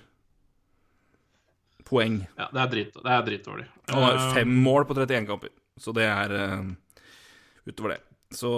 poeng. 1.85 2.23
Ja, 2.39 2.47
det 2.49 2.63
er, 2.63 2.71
drit, 2.73 2.95
det 2.97 3.13
er 3.13 3.27
dritdårlig. 3.27 3.67
Han 3.93 4.07
har 4.07 4.17
Eh, 4.17 4.31
fem 4.39 4.55
mål 4.65 4.87
på 4.89 4.97
31 4.97 5.27
kamper, 5.29 5.53
så 5.77 5.93
det 5.93 6.07
er 6.09 6.33
uh, 6.33 6.73
utover 7.69 7.97
det. 7.97 8.01
Så 8.33 8.49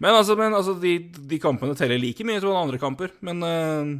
Men 0.00 0.14
altså, 0.14 0.36
men, 0.40 0.54
altså 0.56 0.72
de, 0.80 0.94
de 1.12 1.38
kampene 1.38 1.76
teller 1.76 2.00
like 2.00 2.24
mye 2.24 2.40
som 2.40 2.56
andre 2.56 2.80
kamper, 2.80 3.12
men 3.20 3.42
eh, 3.44 3.90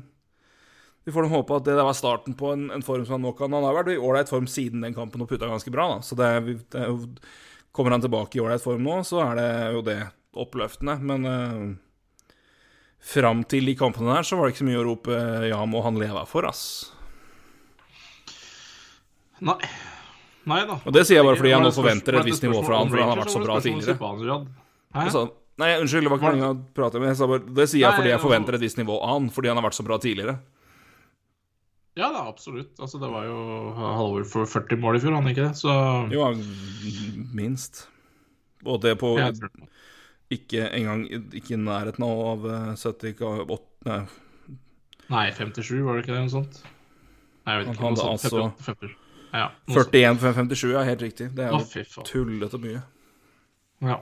vi 1.07 1.13
får 1.15 1.29
håpe 1.31 1.55
at 1.55 1.67
det 1.69 1.77
der 1.79 1.87
var 1.87 1.95
starten 1.95 2.35
på 2.35 2.51
en, 2.51 2.65
en 2.75 2.83
form 2.83 3.05
som 3.07 3.15
han 3.15 3.23
nå 3.29 3.31
kan. 3.39 3.53
Han 3.55 3.63
har 3.63 3.77
vært 3.77 3.93
i 3.95 3.99
ålreit 4.03 4.31
form 4.31 4.49
siden 4.51 4.83
den 4.83 4.95
kampen 4.95 5.23
og 5.23 5.29
putta 5.31 5.47
ganske 5.47 5.71
bra, 5.71 5.85
da. 5.93 6.01
Så 6.03 6.19
det 6.19 6.31
det 6.75 6.83
er 6.83 6.97
Kommer 7.77 7.93
han 7.93 8.01
tilbake 8.01 8.39
i 8.39 8.41
ålreit 8.41 8.63
form 8.65 8.87
nå, 8.87 9.03
så 9.05 9.21
er 9.21 9.35
det 9.37 9.49
jo 9.75 9.83
det 9.85 9.99
oppløftende. 10.33 10.95
Men 11.05 11.27
uh, 11.29 12.31
fram 13.05 13.43
til 13.45 13.69
de 13.69 13.75
kampene 13.77 14.15
der, 14.17 14.25
så 14.25 14.39
var 14.39 14.49
det 14.49 14.55
ikke 14.55 14.63
så 14.65 14.69
mye 14.71 14.81
å 14.81 14.87
rope 14.87 15.19
ja, 15.51 15.59
må 15.69 15.83
han 15.85 16.01
leve 16.01 16.23
for, 16.31 16.49
ass. 16.49 16.65
Nei. 19.45 19.61
Nei 20.49 20.63
da. 20.65 20.81
Og 20.81 20.97
det 20.97 21.05
sier 21.05 21.21
jeg 21.21 21.29
bare 21.29 21.37
fordi 21.37 21.53
jeg 21.53 21.67
nå 21.69 21.75
forventer 21.77 22.17
et 22.17 22.31
visst 22.33 22.49
nivå 22.49 22.65
fra 22.65 22.81
han, 22.81 22.89
for 22.89 22.97
fordi 22.97 23.05
han 23.05 23.13
har 23.13 23.23
vært 23.23 23.37
så 23.37 23.45
bra 23.45 23.61
tidligere. 23.61 24.41
Altså, 24.97 25.25
nei, 25.61 25.73
unnskyld, 25.83 26.09
det 26.09 26.15
var 26.15 26.23
ikke 26.23 26.31
Var 26.31 26.39
meningen 26.41 26.57
å 26.57 26.77
prate 26.81 27.03
med. 27.03 27.25
Det 27.61 27.69
sier 27.69 27.85
jeg 27.85 27.99
fordi 28.01 28.09
jeg 28.09 28.17
altså- 28.17 28.27
forventer 28.27 28.59
et 28.59 28.65
visst 28.65 28.81
nivå 28.81 28.97
av 28.97 29.19
han, 29.19 29.31
fordi 29.37 29.53
han 29.53 29.61
har 29.61 29.69
vært 29.69 29.79
så 29.79 29.85
bra 29.85 30.01
tidligere. 30.01 30.39
Ja 31.97 32.11
da, 32.13 32.27
absolutt. 32.29 32.75
Altså, 32.79 32.99
det 33.01 33.09
var 33.09 33.25
jo 33.25 33.37
halvår 33.77 34.27
for 34.29 34.45
40 34.51 34.77
mål 34.83 34.99
i 34.99 35.01
fjor, 35.01 35.15
han 35.17 35.29
ikke 35.31 35.47
det? 35.47 35.55
Så 35.57 35.73
Jo, 36.13 36.27
minst. 37.35 37.87
Og 38.67 38.81
det 38.83 38.99
på 39.01 39.15
tror- 39.17 39.69
ikke 40.35 40.67
engang 40.75 41.07
ikke 41.33 41.55
i 41.55 41.61
nærheten 41.63 42.03
av 42.05 42.45
eh, 42.51 42.75
70 42.77 43.15
ka- 43.17 43.47
åt- 43.47 43.87
Nei, 43.87 44.01
Nei, 45.09 45.31
57, 45.31 45.83
var 45.87 45.95
det 45.97 46.03
ikke 46.05 46.17
det? 46.17 46.23
Noe 46.27 46.35
sånt? 46.35 46.57
Nei, 47.47 47.55
jeg 47.55 47.61
vet 47.61 47.67
Han 47.67 47.75
ikke. 47.77 47.83
Noe 47.83 47.97
sånt. 47.97 48.25
altså 48.27 48.41
58, 48.43 48.65
50. 48.67 48.97
Ja, 49.37 49.49
41 49.69 50.19
for 50.19 50.33
57, 50.33 50.73
ja, 50.73 50.83
helt 50.83 51.03
riktig. 51.03 51.35
Det 51.35 51.45
er 51.47 51.51
jo 51.55 52.03
tullete 52.11 52.59
mye. 52.61 52.83
Ja. 53.87 54.01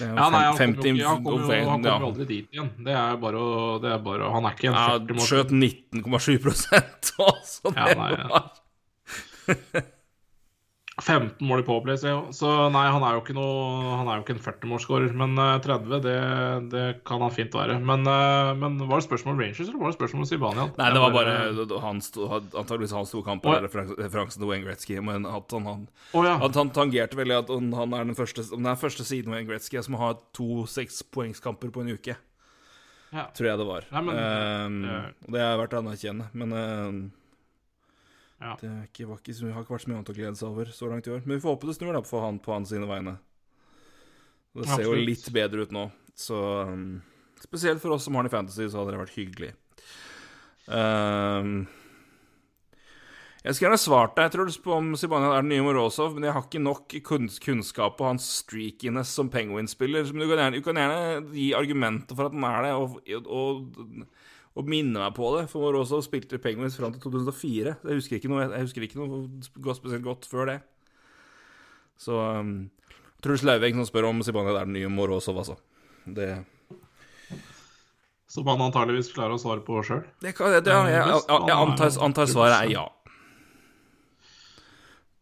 Ja, 0.00 0.28
nei, 0.30 0.42
han 0.44 0.56
fem- 0.56 0.74
kommer 0.74 0.88
jo, 0.88 0.94
ikke- 0.94 1.08
han 1.08 1.24
kommer 1.24 1.54
jo, 1.56 1.68
han 1.70 1.82
kommer 1.82 2.06
aldri 2.08 2.26
dit 2.26 2.48
igjen. 2.52 2.70
Det 2.84 2.94
er 2.94 3.16
bare 3.16 3.38
å 3.38 3.80
det 3.82 3.90
er 3.92 3.98
bare, 3.98 4.30
Han 4.32 4.44
er 4.44 4.50
ikke 4.56 4.68
en 4.70 4.74
Ja, 4.74 4.98
40 4.98 5.14
mål. 5.18 5.26
skjøt 5.28 5.50
19,7 5.50 6.38
også. 7.18 7.72
Ja, 7.76 7.94
nei, 7.94 8.10
var 8.28 8.50
15 11.02 11.42
mål 11.48 11.60
i 11.62 11.64
Powerplay, 11.66 11.96
så, 11.98 12.12
så 12.36 12.48
nei, 12.70 12.84
han 12.94 13.02
er 13.02 13.16
jo 13.16 13.22
ikke 13.24 13.34
noe 13.34 13.96
Han 13.98 14.08
er 14.08 14.20
jo 14.20 14.22
ikke 14.24 14.34
en 14.36 14.42
40-målsskårer. 14.44 15.12
Men 15.18 15.34
eh, 15.42 15.56
30, 15.64 15.96
det, 16.04 16.14
det 16.72 16.84
kan 17.08 17.22
han 17.24 17.32
fint 17.34 17.54
være. 17.58 17.78
Men, 17.82 18.06
eh, 18.06 18.52
men 18.60 18.76
var 18.86 19.00
det 19.02 19.06
spørsmål 19.08 19.34
om 19.34 19.42
Rangers, 19.42 19.62
eller 19.66 19.80
var 19.82 19.90
det 19.90 19.98
spørsmål 19.98 20.24
om 20.24 20.30
Sibania? 20.30 20.66
Nei, 20.78 20.90
det 20.94 21.02
var 21.02 21.14
bare 21.16 21.36
hans 21.84 22.10
to, 22.14 22.28
antageligvis 22.30 22.94
hans 22.96 23.14
to 23.14 23.22
kamper, 23.26 23.58
eller 23.58 23.96
referansen 23.98 24.42
til 24.44 24.50
Wayne 24.50 24.66
Gretzky. 24.68 24.98
Men 25.02 25.26
at 25.26 25.56
han, 25.58 25.66
han, 25.68 25.86
oh, 26.14 26.26
ja. 26.26 26.36
at 26.46 26.58
han 26.60 26.70
tangerte 26.74 27.18
veldig 27.18 27.38
at 27.42 27.50
han, 27.52 27.72
han 27.80 27.96
er 27.98 28.06
den 28.12 28.18
første, 28.18 28.44
den 28.54 28.68
er 28.70 28.78
første 28.78 29.06
siden 29.08 29.34
Wayne 29.34 29.48
Gretzky 29.50 29.82
som 29.82 29.98
har 30.00 30.20
to 30.36 30.62
sekspoengskamper 30.70 31.72
på 31.74 31.82
en 31.82 31.96
uke. 31.96 32.14
ja. 33.12 33.26
Tror 33.36 33.50
jeg 33.50 33.58
det 33.60 33.66
var. 33.68 33.84
Nei, 33.92 34.00
men- 34.06 34.16
Ehm, 34.22 34.78
det- 35.28 35.40
er 35.42 35.58
verdt 35.60 35.74
å 35.76 35.82
anerkjenne. 35.82 36.30
Men 36.32 36.52
ehm, 36.56 37.00
Ja. 38.42 38.56
det 38.58 38.68
er 38.68 38.86
ikke, 38.88 39.06
var 39.06 39.20
ikke, 39.20 39.34
har 39.54 39.62
ikke 39.62 39.74
vært 39.76 39.84
så 39.84 39.90
mye 39.90 39.98
annet 40.00 40.10
å 40.10 40.16
glede 40.16 40.38
seg 40.38 40.48
over 40.48 40.70
så 40.74 40.88
langt 40.90 41.06
i 41.06 41.12
år. 41.14 41.22
Men 41.24 41.36
vi 41.36 41.44
får 41.44 41.54
håpe 41.54 41.68
det 41.68 41.76
snur 41.78 41.94
da 41.94 42.02
for 42.06 42.26
han 42.26 42.40
på 42.42 42.54
hans 42.56 42.72
sine 42.74 42.88
vegne. 42.90 43.16
Det 44.52 44.68
ser 44.68 44.84
jo 44.84 44.96
litt 44.98 45.28
bedre 45.32 45.64
ut 45.64 45.74
nå. 45.74 45.86
Så 46.18 46.38
um, 46.68 46.88
Spesielt 47.42 47.80
for 47.82 47.94
oss 47.94 48.04
som 48.06 48.14
har 48.14 48.26
den 48.26 48.30
i 48.30 48.34
Fantasy, 48.34 48.66
så 48.70 48.82
hadde 48.82 48.94
det 48.94 49.00
vært 49.00 49.16
hyggelig. 49.16 49.52
Um, 50.66 51.64
jeg 53.42 53.56
skulle 53.56 53.72
gjerne 53.72 53.82
svart 53.82 54.12
deg, 54.14 54.28
Truls, 54.30 54.58
på 54.62 54.76
om 54.76 54.92
Sibania 54.98 55.32
er 55.34 55.42
den 55.42 55.50
nye 55.50 55.64
Morozov, 55.66 56.12
men 56.14 56.28
jeg 56.28 56.34
har 56.36 56.44
ikke 56.46 56.62
nok 56.62 56.94
kunns- 57.08 57.40
kunnskap 57.42 57.96
på 57.98 58.06
hans 58.06 58.28
streakiness 58.44 59.10
som 59.18 59.30
Penguin-spiller. 59.32 60.06
Men 60.12 60.22
du 60.22 60.28
kan, 60.30 60.38
gjerne, 60.38 60.60
du 60.60 60.66
kan 60.66 60.78
gjerne 60.78 61.34
gi 61.34 61.48
argumenter 61.58 62.18
for 62.18 62.30
at 62.30 62.36
han 62.36 62.46
er 62.46 62.68
det, 62.68 62.72
og, 62.78 63.00
og, 63.26 64.06
og 64.52 64.68
minne 64.68 65.00
meg 65.00 65.14
på 65.16 65.30
det. 65.36 65.46
For 65.50 65.64
Morozov 65.64 66.04
spilte 66.04 66.40
Penguins 66.42 66.76
fram 66.78 66.92
til 66.94 67.02
2004. 67.04 67.74
Jeg 67.88 67.98
husker 67.98 68.18
ikke 68.18 68.30
noe, 68.32 68.44
jeg 68.44 68.66
husker 68.66 68.86
ikke 68.86 69.00
noe 69.00 69.22
godt, 69.64 69.80
spesielt 69.80 70.04
godt 70.04 70.28
før 70.28 70.50
det. 70.50 70.58
Så 72.00 72.16
um, 72.16 72.56
Truls 73.24 73.44
Lauveng 73.46 73.78
som 73.78 73.88
spør 73.88 74.10
om 74.10 74.22
Zibanejad 74.26 74.60
er 74.60 74.68
den 74.68 74.76
nye 74.76 74.90
Morozov, 74.92 75.38
altså. 75.44 75.56
Det 76.02 76.28
Som 78.32 78.48
han 78.50 78.64
antageligvis 78.64 79.12
klarer 79.14 79.36
å 79.36 79.40
svare 79.40 79.62
på 79.64 79.80
sjøl. 79.86 80.02
Jeg, 80.24 80.34
jeg, 80.34 80.66
jeg, 80.66 81.22
jeg 81.30 81.56
antar, 81.56 81.96
antar 82.02 82.30
svaret 82.30 82.58
er 82.58 82.74
ja. 82.74 82.86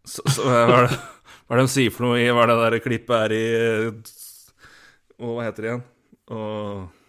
Så, 0.08 0.24
så 0.32 0.46
hva 0.48 0.60
er 0.64 0.86
det 0.88 1.00
hva 1.50 1.56
er 1.56 1.64
det 1.64 1.66
de 1.66 1.72
sier 1.72 1.90
for 1.90 2.06
noe 2.06 2.18
i 2.22 2.28
Hva 2.30 2.44
er 2.44 2.52
det 2.52 2.58
der 2.62 2.82
klippet 2.84 3.16
er 3.16 3.32
i 3.34 3.46
Og 5.18 5.32
hva 5.34 5.48
heter 5.48 5.64
det 5.64 5.70
igjen? 5.72 5.80
Og 6.30 6.99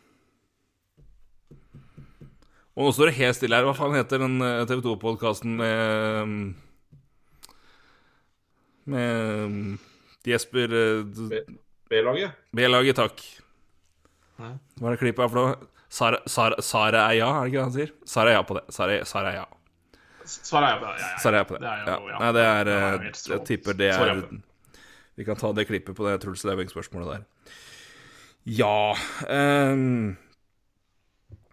Og 2.71 2.87
nå 2.87 2.91
står 2.95 3.11
det 3.11 3.17
helt 3.19 3.37
stille 3.37 3.57
her. 3.57 3.67
Hva 3.67 3.75
faen 3.75 3.97
heter 3.97 4.21
den 4.23 4.37
TV 4.69 4.83
2-podkasten 4.85 5.57
med 5.59 6.53
Med 8.91 9.77
Jesper 10.27 10.73
eh, 10.77 11.41
B-laget? 11.91 12.37
B-laget, 12.55 12.95
takk. 12.97 13.23
Nei. 14.41 14.53
Hva 14.79 14.89
er 14.89 14.95
det 14.95 15.01
klippet 15.01 15.25
her 15.25 15.31
for 15.31 15.39
noe? 15.41 15.71
Sara, 15.91 16.21
Sara, 16.29 16.61
Sara 16.63 17.01
er 17.11 17.17
ja, 17.19 17.27
er 17.35 17.41
det 17.43 17.51
ikke 17.51 17.57
det 17.57 17.65
han 17.65 17.73
sier? 17.75 17.91
Sara 18.07 18.31
er 18.31 18.37
ja 18.37 18.45
på 18.47 18.55
det. 18.55 18.63
Sara, 18.71 19.01
Sara 19.07 19.33
er 19.33 19.41
ja. 19.41 19.49
Er. 20.21 20.29
Sara 20.31 20.69
er 20.69 20.71
ja 20.71 20.79
på 21.49 21.57
det. 21.57 21.65
Det 21.65 21.73
er 21.73 21.83
ja. 21.89 21.97
ja. 22.13 22.21
Nei, 22.21 22.31
det 22.37 22.45
er 22.45 22.69
Det 22.69 22.77
er 22.77 23.03
eh. 23.03 23.11
Jeg 23.33 23.45
tipper 23.49 23.77
det 23.77 23.91
er. 23.91 24.23
Vi 25.19 25.27
kan 25.27 25.37
ta 25.37 25.51
det 25.53 25.67
klippet 25.67 25.97
på 25.97 26.07
det 26.07 26.15
Truls 26.23 26.45
Leiving-spørsmålet 26.47 27.11
der. 27.11 27.57
Ja 28.57 28.95
ehm, 29.29 30.15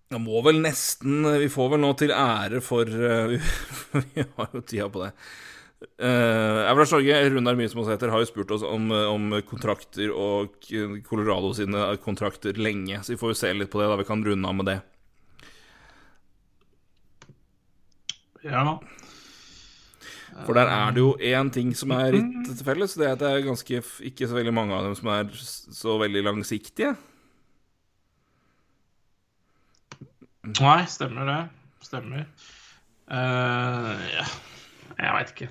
Jeg 0.08 0.24
må 0.24 0.40
vel 0.44 0.62
nesten 0.64 1.26
Vi 1.42 1.50
får 1.52 1.74
vel 1.74 1.82
nå 1.84 1.92
til 2.00 2.14
ære 2.14 2.62
for 2.64 2.88
eh, 2.88 3.36
Vi 4.14 4.24
har 4.24 4.50
jo 4.54 4.64
tida 4.64 4.88
på 4.92 5.04
det. 5.04 5.12
Uh, 5.78 6.66
Avalanche 6.66 6.96
Norge, 6.96 7.18
Runar 7.30 7.54
Myhsmosæter, 7.54 8.10
har 8.10 8.18
jo 8.18 8.26
spurt 8.26 8.50
oss 8.50 8.64
om, 8.66 8.88
eh, 8.90 9.04
om 9.06 9.36
kontrakter 9.46 10.10
og 10.10 10.56
Colorado 11.06 11.52
sine 11.54 11.84
kontrakter 12.02 12.58
lenge, 12.58 12.98
så 13.06 13.14
vi 13.14 13.18
får 13.20 13.30
jo 13.30 13.36
se 13.38 13.52
litt 13.54 13.70
på 13.70 13.78
det, 13.78 13.86
da 13.86 13.98
vi 14.00 14.06
kan 14.08 14.24
runde 14.26 14.50
av 14.50 14.56
med 14.58 14.66
det. 14.66 14.78
Ja. 18.42 18.64
For 20.46 20.58
der 20.58 20.70
er 20.70 20.94
det 20.94 21.04
jo 21.04 21.12
én 21.18 21.52
ting 21.54 21.70
som 21.78 21.94
er 21.94 22.16
litt 22.16 22.50
til 22.50 22.66
felles, 22.66 22.98
det 22.98 23.06
er 23.06 23.14
at 23.14 23.22
det 23.22 23.30
er 23.30 23.46
ganske 23.46 23.82
ikke 24.10 24.26
så 24.26 24.34
veldig 24.34 24.54
mange 24.58 24.74
av 24.74 24.88
dem 24.88 24.98
som 24.98 25.12
er 25.14 25.30
så 25.38 25.94
veldig 26.02 26.26
langsiktige. 26.26 26.96
Nei, 30.56 30.80
stemmer 30.90 31.28
det. 31.28 31.38
Stemmer. 31.84 32.24
Uh, 33.08 33.94
ja. 34.12 34.24
Jeg 34.98 35.14
veit 35.14 35.32
ikke. 35.34 35.48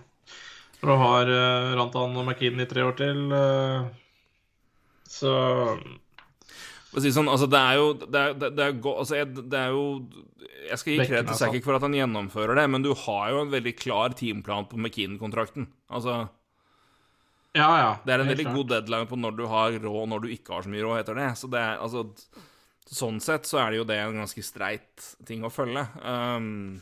Når 0.81 0.89
du 0.91 0.97
har 1.01 1.31
uh, 1.31 1.71
Rantan 1.79 2.17
og 2.17 2.25
McKinn 2.27 2.61
i 2.61 2.67
tre 2.69 2.83
år 2.85 2.97
til, 2.99 3.23
uh, 3.33 3.87
så 5.07 5.33
si 6.97 7.11
sånn, 7.13 7.29
altså 7.29 7.47
det 7.49 7.59
er 7.59 7.77
jo 7.77 7.85
Det 7.99 8.21
er, 8.21 8.33
det, 8.41 8.63
er, 8.63 8.73
altså 8.89 9.19
jeg, 9.19 9.29
det 9.37 9.59
er 9.59 9.75
jo 9.75 9.83
Jeg 10.67 10.79
skal 10.81 10.93
gi 10.93 10.97
kred 11.03 11.27
til 11.27 11.33
altså. 11.33 11.45
Sakic 11.45 11.65
for 11.67 11.77
at 11.77 11.85
han 11.85 11.95
gjennomfører 11.95 12.57
det, 12.57 12.65
men 12.73 12.85
du 12.85 12.91
har 13.05 13.29
jo 13.33 13.43
en 13.43 13.53
veldig 13.53 13.73
klar 13.77 14.15
teamplan 14.17 14.67
på 14.67 14.79
McKean-kontrakten. 14.81 15.69
Altså, 15.93 16.25
Ja, 17.55 17.69
ja. 17.79 17.91
det 18.03 18.13
er 18.13 18.23
en 18.23 18.29
veldig 18.29 18.47
klart. 18.49 18.57
god 18.59 18.71
deadline 18.73 19.09
på 19.09 19.19
når 19.19 19.37
du 19.37 19.45
har 19.49 19.77
råd, 19.77 20.01
og 20.03 20.09
når 20.11 20.25
du 20.25 20.27
ikke 20.33 20.57
har 20.57 20.65
så 20.65 20.73
mye 20.73 20.83
råd, 20.83 20.97
heter 20.99 21.21
det. 21.21 21.29
Så 21.39 21.49
det 21.53 21.61
er 21.61 21.79
altså 21.85 22.03
Sånn 22.87 23.17
sett 23.19 23.47
så 23.49 23.59
er 23.59 23.73
det 23.73 23.81
jo 23.81 23.87
det 23.87 23.97
en 23.99 24.21
ganske 24.21 24.43
streit 24.45 25.07
ting 25.27 25.43
å 25.43 25.51
følge. 25.51 25.83
Um, 25.99 26.77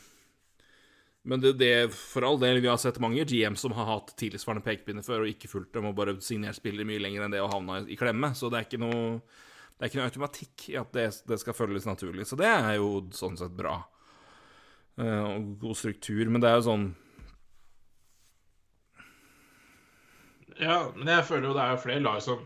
men 1.25 1.41
det, 1.41 1.55
det 1.57 1.71
for 1.97 2.27
all 2.27 2.37
del, 2.37 2.59
vi 2.61 2.69
har 2.69 2.77
sett 2.77 3.01
mange 3.01 3.25
GM 3.25 3.55
som 3.57 3.73
har 3.73 3.87
hatt 3.89 4.13
tilsvarende 4.19 4.61
pekepinner 4.67 5.05
før 5.05 5.23
og 5.23 5.31
ikke 5.31 5.49
fulgt 5.49 5.73
dem 5.73 5.87
og 5.89 5.95
bare 5.97 6.13
signert 6.21 6.59
spillere 6.59 6.85
mye 6.85 7.01
lenger 7.01 7.25
enn 7.25 7.33
det 7.33 7.41
og 7.41 7.49
havna 7.55 7.79
i 7.89 7.97
klemme. 7.97 8.29
Så 8.37 8.51
det 8.53 8.59
er 8.59 8.67
ikke 8.67 8.81
noe, 8.83 9.07
det 9.73 9.81
er 9.81 9.89
ikke 9.89 10.01
noe 10.03 10.11
automatikk 10.11 10.67
i 10.75 10.77
at 10.77 10.93
det, 10.93 11.07
det 11.25 11.39
skal 11.41 11.57
følges 11.57 11.89
naturlig. 11.89 12.27
Så 12.29 12.37
det 12.37 12.51
er 12.51 12.75
jo 12.77 12.91
sånn 13.17 13.39
sett 13.41 13.57
bra. 13.57 13.79
Uh, 15.01 15.23
og 15.31 15.49
god 15.65 15.81
struktur. 15.81 16.29
Men 16.29 16.45
det 16.45 16.51
er 16.51 16.59
jo 16.59 16.67
sånn 16.69 16.85
Ja, 20.55 20.77
men 20.93 21.09
jeg 21.09 21.25
føler 21.27 21.49
jo 21.49 21.57
det 21.57 21.65
er 21.65 21.81
flere 21.81 22.05
lag 22.05 22.21
som 22.23 22.45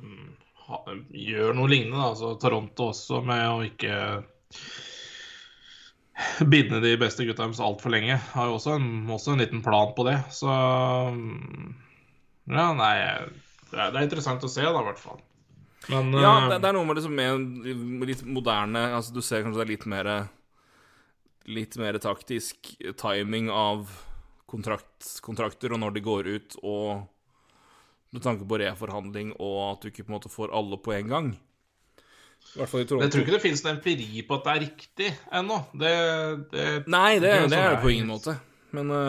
gjør 0.69 1.55
noe 1.57 1.71
lignende. 1.71 2.03
Altså 2.11 2.35
Toronto 2.41 2.89
også, 2.93 3.21
med 3.25 3.45
å 3.49 3.63
ikke 3.65 3.95
binde 6.51 6.81
de 6.83 6.95
beste 6.99 7.25
gutta 7.27 7.45
deres 7.45 7.61
altfor 7.63 7.93
lenge. 7.93 8.17
Har 8.33 8.49
jo 8.49 8.57
også 8.57 8.75
en, 8.77 8.89
også 9.11 9.33
en 9.33 9.43
liten 9.43 9.63
plan 9.65 9.93
på 9.97 10.05
det. 10.09 10.17
Så 10.35 10.49
Ja, 12.49 12.71
nei 12.73 12.95
Det 13.69 13.77
er, 13.77 13.91
det 13.93 13.99
er 13.99 14.05
interessant 14.07 14.43
å 14.45 14.51
se, 14.51 14.65
da, 14.65 14.81
i 14.81 14.87
hvert 14.89 15.01
fall. 15.01 15.21
Men 15.89 16.11
Ja, 16.17 16.35
eh, 16.43 16.49
det, 16.51 16.59
det 16.63 16.69
er 16.69 16.75
noe 16.77 16.87
med 16.89 16.99
liksom 16.99 17.15
med 17.15 18.09
litt 18.09 18.25
moderne 18.27 18.81
Altså, 18.97 19.13
du 19.15 19.21
ser 19.23 19.45
kanskje 19.45 19.61
det 19.61 19.65
er 19.65 19.71
litt 19.71 19.85
mer 19.89 20.09
Litt 21.49 21.77
mer 21.81 21.97
taktisk 22.03 22.73
timing 22.99 23.47
av 23.49 23.87
kontrakt, 24.49 25.05
kontrakter, 25.25 25.73
og 25.73 25.81
når 25.81 25.95
de 25.95 26.01
går 26.03 26.27
ut, 26.29 26.55
og 26.65 27.05
med 28.15 28.25
tanke 28.25 28.47
på 28.47 28.59
reforhandling, 28.61 29.35
og 29.37 29.59
at 29.71 29.83
du 29.83 29.91
ikke 29.91 30.07
på 30.07 30.13
en 30.13 30.17
måte 30.17 30.33
får 30.33 30.55
alle 30.55 30.79
på 30.81 30.95
en 30.95 31.13
gang. 31.13 31.29
I 32.55 32.57
hvert 32.57 32.71
fall 32.71 32.81
i 32.81 32.87
Toronto. 32.87 33.05
jeg 33.05 33.13
tror 33.13 33.23
ikke 33.25 33.35
det 33.35 33.43
finnes 33.43 33.61
en 33.65 33.75
empiri 33.75 34.23
på 34.25 34.37
at 34.39 34.45
det 34.45 34.53
er 34.53 34.63
riktig 34.63 35.09
ennå. 35.39 35.57
Det, 35.81 35.93
det 36.53 36.63
Nei, 36.89 37.11
det, 37.19 37.29
det 37.29 37.43
sånn 37.43 37.57
er 37.59 37.75
det 37.75 37.83
på 37.83 37.91
ingen 37.93 38.09
måte. 38.09 38.33
Men 38.73 38.85
uh... 38.95 38.99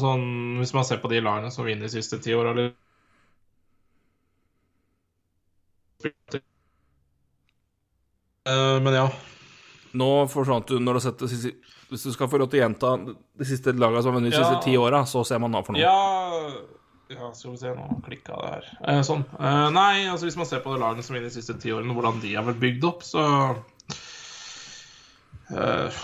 sånn, 0.00 0.26
Hvis 0.62 0.74
man 0.76 0.86
ser 0.88 0.98
på 1.02 1.12
de 1.12 1.18
lagene 1.24 1.50
som 1.52 1.66
vinner 1.68 1.84
de 1.88 1.96
siste 1.98 2.16
ti 2.22 2.30
åra 2.36 2.48
eller 2.54 2.68
uh, 8.48 8.78
Men 8.84 8.92
ja. 9.02 9.08
Nå 9.98 10.10
forsvant 10.30 10.68
du 10.68 10.78
når 10.78 10.98
du 10.98 11.00
har 11.00 11.04
sett 11.08 11.22
det 11.22 11.30
siste 11.32 11.52
Hvis 11.88 12.04
du 12.04 12.12
skal 12.12 12.28
få 12.30 12.40
lov 12.40 12.50
til 12.52 12.60
å 12.60 12.66
gjenta 12.66 12.90
de 13.00 13.46
siste 13.48 13.72
lagene 13.72 14.02
som 14.04 14.12
har 14.12 14.18
vunnet 14.18 14.34
de 14.34 14.40
siste 14.40 14.60
ti 14.66 14.76
åra, 14.76 15.04
så 15.08 15.22
ser 15.24 15.40
man 15.40 15.56
hva 15.56 15.62
for 15.64 15.72
noe. 15.72 15.80
Ja, 15.80 16.50
ja 17.14 17.30
Skal 17.32 17.54
vi 17.54 17.60
se, 17.62 17.72
nå 17.72 18.00
klikka 18.04 18.36
det 18.42 18.50
her. 18.52 18.66
Eh, 18.92 19.00
sånn. 19.08 19.24
Eh, 19.38 19.68
nei, 19.72 20.04
altså 20.12 20.28
hvis 20.28 20.36
man 20.36 20.48
ser 20.50 20.60
på 20.64 20.74
de 20.74 20.82
lagene 20.82 21.04
som 21.06 21.16
vinner 21.16 21.30
de 21.30 21.38
siste 21.38 21.56
ti 21.60 21.72
årene, 21.72 21.94
hvordan 21.96 22.20
de 22.20 22.34
har 22.36 22.44
vært 22.44 22.60
bygd 22.60 22.84
opp, 22.90 23.06
så 23.08 23.24
eh, 25.56 26.02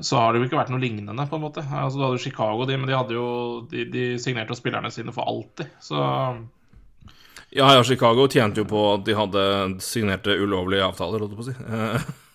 Så 0.00 0.18
har 0.18 0.32
det 0.32 0.40
jo 0.40 0.48
ikke 0.48 0.58
vært 0.58 0.72
noe 0.74 0.82
lignende, 0.82 1.26
på 1.30 1.38
en 1.38 1.44
måte. 1.44 1.62
Altså, 1.62 1.98
du 1.98 2.04
hadde 2.04 2.18
jo 2.18 2.24
Chicago, 2.24 2.66
de, 2.66 2.78
men 2.78 2.90
de 2.90 2.96
hadde 2.98 3.14
jo 3.14 3.28
De, 3.70 3.84
de 3.90 4.06
signerte 4.22 4.54
jo 4.54 4.58
spillerne 4.58 4.90
sine 4.94 5.14
for 5.14 5.30
alltid, 5.30 5.70
så 5.82 6.00
Ja, 7.50 7.70
ja, 7.74 7.84
Chicago 7.86 8.26
tjente 8.30 8.62
jo 8.62 8.66
på 8.70 8.82
at 8.96 9.06
de 9.06 9.14
hadde 9.18 9.46
signerte 9.82 10.34
ulovlige 10.38 10.90
avtaler, 10.90 11.22
holdt 11.22 11.38
jeg 11.38 11.40
på 11.40 11.46
å 11.46 11.52
si. 11.52 12.18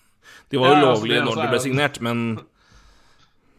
De 0.52 0.60
var 0.62 0.76
Ja, 0.76 0.80
jo 0.82 0.90
altså, 0.90 1.02
lovlige 1.02 1.18
det 1.20 1.26
når 1.26 1.42
de 1.42 1.48
ble 1.54 1.60
signert, 1.64 2.00
men 2.06 2.26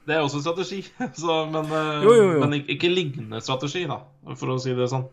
Det 0.06 0.14
er 0.14 0.22
også 0.22 0.38
en 0.38 0.44
strategi. 0.46 0.80
Så, 1.22 1.36
men, 1.50 1.64
eh, 1.66 2.04
Jo, 2.06 2.12
jo, 2.14 2.26
jo. 2.36 2.40
men 2.44 2.60
ikke, 2.62 2.88
lignende 2.92 3.40
strategi, 3.42 3.86
da, 3.90 4.00
for 4.38 4.54
å 4.54 4.58
si 4.62 4.74
det 4.78 4.86
sånn. 4.92 5.08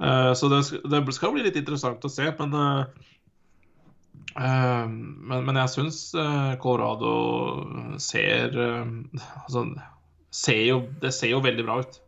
Uh, 0.00 0.30
så 0.32 0.48
det, 0.48 0.60
det 0.88 1.00
skal 1.12 1.34
bli 1.34 1.42
litt 1.44 1.58
interessant 1.60 2.04
å 2.06 2.08
se, 2.08 2.24
men 2.38 2.54
uh, 2.56 2.84
men, 4.40 5.42
men 5.44 5.56
jeg 5.58 5.72
syns 5.74 5.96
Colorado 6.62 7.10
ser 8.00 8.54
Altså 8.54 9.64
ser 10.30 10.60
jo, 10.68 10.76
Det 11.02 11.10
ser 11.12 11.32
jo 11.34 11.40
veldig 11.42 11.64
bra 11.66 11.80
ut. 11.82 11.98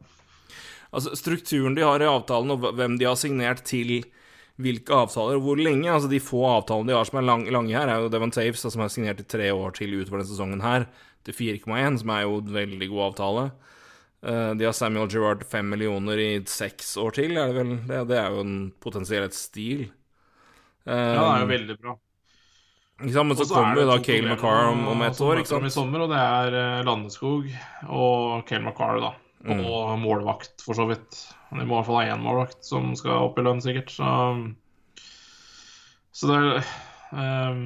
altså, 0.94 1.16
strukturen 1.18 1.74
de 1.74 1.82
har 1.82 2.00
i 2.00 2.06
avtalen, 2.08 2.54
og 2.54 2.70
hvem 2.78 2.96
de 3.00 3.08
har 3.10 3.18
signert 3.18 3.64
til 3.66 4.04
hvilke 4.60 4.94
avtaler, 4.94 5.38
og 5.38 5.46
hvor 5.46 5.60
lenge 5.60 5.90
Altså, 5.90 6.10
de 6.10 6.20
få 6.22 6.42
avtalene 6.50 6.90
de 6.90 6.96
har 6.96 7.08
som 7.08 7.18
er 7.20 7.28
lang, 7.28 7.46
lange 7.54 7.74
her, 7.76 7.88
er 7.88 8.02
jo 8.02 8.10
Devon 8.12 8.34
Taves, 8.34 8.64
som 8.66 8.84
er 8.84 8.92
signert 8.92 9.22
i 9.22 9.28
tre 9.28 9.48
år 9.54 9.74
til 9.78 9.94
utover 9.96 10.20
denne 10.20 10.28
sesongen 10.28 10.64
her, 10.64 10.86
til 11.24 11.36
4,1, 11.38 12.00
som 12.02 12.12
er 12.12 12.24
jo 12.26 12.38
en 12.42 12.54
veldig 12.58 12.88
god 12.92 13.04
avtale. 13.10 13.48
Eh, 14.22 14.52
de 14.58 14.68
har 14.68 14.76
Samuel 14.76 15.10
Gerrard 15.10 15.44
5 15.48 15.72
millioner 15.74 16.20
i 16.20 16.30
seks 16.46 16.96
år 17.00 17.16
til, 17.18 17.36
er 17.36 17.50
det 17.50 17.58
vel? 17.58 17.74
Det, 17.88 18.04
det 18.10 18.18
er 18.20 18.30
jo 18.34 18.44
en 18.44 18.56
potensiell 18.82 19.26
et 19.26 19.38
stil. 19.38 19.88
Ja, 20.86 20.94
det 20.94 21.18
er 21.18 21.42
jo 21.42 21.44
Um, 21.46 21.52
veldig 21.52 21.76
bra. 21.78 21.92
Ikke 23.02 23.14
sant, 23.14 23.28
men 23.30 23.38
så 23.38 23.44
er 23.46 23.50
kommer 23.54 23.80
jo 23.82 23.86
da 23.88 23.98
Kale 24.02 24.30
McCarr 24.30 24.68
om, 24.70 24.80
om 24.92 25.02
et 25.06 25.20
år, 25.26 25.40
ikke 25.40 25.50
sant? 25.50 25.66
I 25.66 25.74
sommer, 25.74 26.04
og 26.04 26.10
det 26.10 26.18
er 26.22 26.56
eh, 26.58 26.84
Landeskog 26.86 27.46
og 27.88 28.42
Cale 28.46 28.62
McCarr, 28.62 28.98
da. 29.02 29.12
Mm. 29.42 29.62
Og 29.66 29.94
målvakt, 29.98 30.62
for 30.62 30.78
så 30.78 30.86
vidt. 30.90 31.16
De 31.50 31.64
må 31.64 31.74
i 31.74 31.78
hvert 31.78 31.88
fall 31.88 31.98
ha 31.98 32.10
én 32.14 32.22
målvakt 32.22 32.62
som 32.66 32.92
skal 32.98 33.28
opp 33.28 33.40
i 33.40 33.46
lønn, 33.46 33.62
sikkert. 33.64 33.90
Så, 33.90 34.10
så 36.14 36.30
det 36.30 36.36
er 36.38 36.68
ehm, 37.24 37.64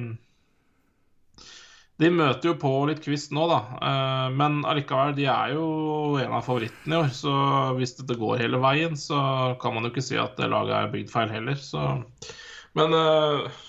De 2.01 2.09
møter 2.13 2.51
jo 2.51 2.55
på 2.61 2.71
litt 2.89 3.03
kvist 3.05 3.31
nå, 3.33 3.45
da. 3.49 3.59
Uh, 3.77 4.25
men 4.37 4.59
allikevel, 4.69 5.15
de 5.17 5.29
er 5.33 5.53
jo 5.55 5.67
en 6.21 6.35
av 6.39 6.45
favorittene 6.45 6.97
i 6.97 6.99
år. 7.03 7.13
Så 7.13 7.37
hvis 7.77 7.95
dette 8.01 8.17
går 8.19 8.43
hele 8.43 8.61
veien, 8.61 8.97
så 8.97 9.21
kan 9.61 9.77
man 9.77 9.85
jo 9.85 9.93
ikke 9.93 10.05
si 10.05 10.19
at 10.21 10.37
det 10.37 10.49
laget 10.53 10.75
er 10.77 10.91
bygd 10.93 11.13
feil 11.13 11.33
heller. 11.33 11.57
Så 11.61 11.95
Men 12.77 12.93
uh, 12.93 13.63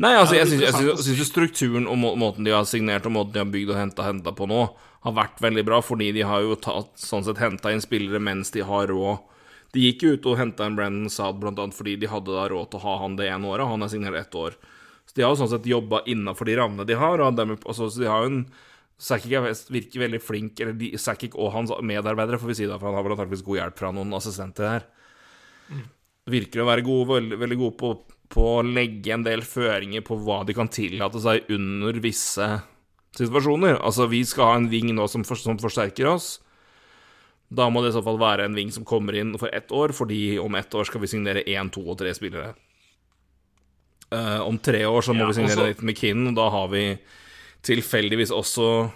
Nei, 0.00 0.14
altså, 0.16 0.38
jeg 0.38 0.48
syns, 0.48 1.26
strukturen 1.28 1.84
og 1.90 1.98
må, 2.00 2.14
måten 2.16 2.46
de 2.46 2.54
har 2.54 2.64
signert 2.64 3.04
og 3.04 3.12
måten 3.12 3.34
de 3.34 3.42
har 3.42 3.50
bygd 3.52 3.74
og 3.74 4.06
henta 4.06 4.32
på 4.32 4.46
nå, 4.48 4.62
har 5.04 5.16
vært 5.16 5.40
veldig 5.40 5.64
bra, 5.64 5.80
fordi 5.84 6.10
de 6.12 6.24
har 6.28 6.44
jo 6.44 6.56
tatt, 6.60 6.92
sånn 7.00 7.24
sett 7.24 7.40
henta 7.40 7.72
inn 7.72 7.82
spillere 7.82 8.20
mens 8.22 8.52
de 8.54 8.64
har 8.66 8.90
råd. 8.90 9.26
De 9.72 9.84
gikk 9.84 10.02
jo 10.02 10.14
ut 10.16 10.26
og 10.26 10.40
henta 10.40 10.66
en 10.66 10.76
Brennan 10.76 11.12
Saad 11.12 11.44
annet 11.46 11.76
fordi 11.76 11.94
de 12.00 12.10
hadde 12.10 12.34
da 12.34 12.48
råd 12.50 12.72
til 12.72 12.80
å 12.80 12.84
ha 12.88 12.96
han 13.04 13.14
det 13.16 13.30
ene 13.30 13.48
året, 13.48 13.68
han 13.70 13.86
er 13.86 13.92
signert 13.92 14.18
ett 14.18 14.34
år. 14.34 14.58
Så 15.06 15.16
de 15.16 15.24
har 15.24 15.32
jo 15.32 15.40
sånn 15.40 15.52
sett 15.52 15.68
jobba 15.70 16.02
innafor 16.10 16.50
de 16.50 16.58
rammene 16.58 16.86
de 16.86 16.98
har, 16.98 17.22
og 17.22 17.38
dem, 17.38 17.56
altså, 17.64 17.88
så 17.88 18.02
de 18.02 18.10
har 18.10 18.26
jo 18.26 18.34
en 18.34 18.42
Sakic 19.00 19.32
er 19.32 19.46
virker 19.72 20.02
veldig 20.02 20.18
flink, 20.20 20.60
eller 20.60 20.74
de, 20.76 20.90
Sakic 21.00 21.32
og 21.32 21.54
hans 21.54 21.70
medarbeidere, 21.80 22.36
får 22.36 22.50
vi 22.50 22.56
si 22.58 22.66
da, 22.68 22.76
for 22.76 22.90
han 22.90 22.98
har 22.98 23.06
vel 23.06 23.14
antakeligvis 23.14 23.46
god 23.46 23.56
hjelp 23.56 23.78
fra 23.78 23.92
noen 23.96 24.12
assistenter 24.18 24.66
her. 24.68 24.84
Virker 26.30 26.60
å 26.60 26.66
være 26.68 26.84
gode, 26.84 27.06
veldig, 27.14 27.38
veldig 27.40 27.58
gode 27.62 27.76
på, 27.80 27.92
på 28.36 28.44
å 28.58 28.66
legge 28.66 29.14
en 29.14 29.24
del 29.24 29.40
føringer 29.46 30.04
på 30.04 30.18
hva 30.20 30.42
de 30.44 30.56
kan 30.58 30.68
tillate 30.68 31.22
seg 31.24 31.48
under 31.56 32.02
visse 32.04 32.50
situasjoner. 33.18 33.78
Altså, 33.80 34.06
vi 34.10 34.22
skal 34.24 34.44
ha 34.44 34.54
en 34.60 34.68
ving 34.70 34.92
nå 34.94 35.08
som, 35.10 35.24
for, 35.26 35.38
som 35.40 35.58
forsterker 35.60 36.06
oss. 36.12 36.38
Da 37.50 37.66
må 37.70 37.82
det 37.82 37.90
i 37.90 37.96
så 37.98 38.02
fall 38.06 38.20
være 38.20 38.44
en 38.46 38.54
ving 38.54 38.70
som 38.70 38.84
kommer 38.86 39.16
inn 39.18 39.32
for 39.38 39.50
ett 39.54 39.72
år, 39.74 39.90
fordi 39.96 40.38
om 40.38 40.54
ett 40.54 40.70
år 40.74 40.86
skal 40.86 41.02
vi 41.02 41.10
signere 41.10 41.42
én, 41.50 41.70
to 41.74 41.82
og 41.82 41.98
tre 41.98 42.12
spillere. 42.14 42.52
Uh, 44.10 44.40
om 44.42 44.56
tre 44.58 44.84
år 44.86 45.02
så 45.06 45.14
må 45.14 45.22
Ja, 45.22 45.26
vi 45.30 45.34
signere 45.38 45.72
også- 45.74 45.84
med 45.86 45.96
Kinn, 45.98 46.28
og 46.28 46.34
da 46.34 46.48
har 46.50 46.68
vi 46.68 46.98
tilfeldigvis 47.62 48.32
også 48.34 48.90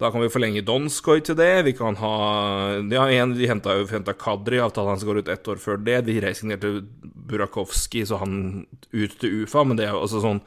Da 0.00 0.10
kan 0.10 0.22
vi 0.22 0.30
forlenge 0.32 0.64
Donskoy 0.64 1.20
til 1.20 1.34
det. 1.36 1.64
Vi 1.66 1.72
kan 1.76 1.94
ha 1.96 2.80
Ja, 2.80 3.04
igjen, 3.06 3.36
de 3.36 3.46
henta 3.46 4.14
Kadri, 4.16 4.56
avtalen 4.56 4.88
hans 4.96 5.04
går 5.04 5.18
ut 5.18 5.28
ett 5.28 5.44
år 5.46 5.56
før 5.60 5.76
det. 5.84 6.06
De 6.06 6.20
resignerte 6.20 6.86
Burakovsky, 7.04 8.06
så 8.06 8.18
han 8.18 8.66
ut 8.94 9.18
til 9.20 9.42
UFA, 9.44 9.62
men 9.62 9.76
det 9.76 9.86
er 9.86 9.92
jo 9.92 10.00
også 10.00 10.22
sånn 10.22 10.40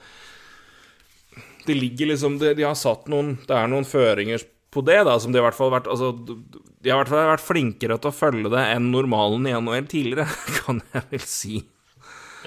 Det 1.65 1.75
ligger 1.77 2.11
liksom 2.13 2.37
De, 2.41 2.53
de 2.57 2.65
har 2.67 2.75
satt 2.77 3.07
noen 3.11 3.35
Det 3.47 3.55
er 3.55 3.69
noen 3.71 3.87
føringer 3.87 4.43
på 4.73 4.81
det, 4.81 4.99
da, 5.05 5.19
som 5.21 5.33
de 5.33 5.37
i 5.37 5.43
hvert 5.45 5.57
fall 5.57 5.69
vært 5.73 5.89
Altså, 5.91 6.11
de 6.17 6.89
har 6.89 6.97
i 6.97 7.01
hvert 7.03 7.11
fall 7.11 7.29
vært 7.29 7.45
flinkere 7.45 7.99
til 8.01 8.09
å 8.09 8.15
følge 8.15 8.49
det 8.53 8.63
enn 8.73 8.89
normalen 8.93 9.45
i 9.47 9.53
NHL 9.53 9.85
tidligere, 9.91 10.25
kan 10.63 10.81
jeg 10.93 11.05
vel 11.11 11.27
si. 11.29 11.59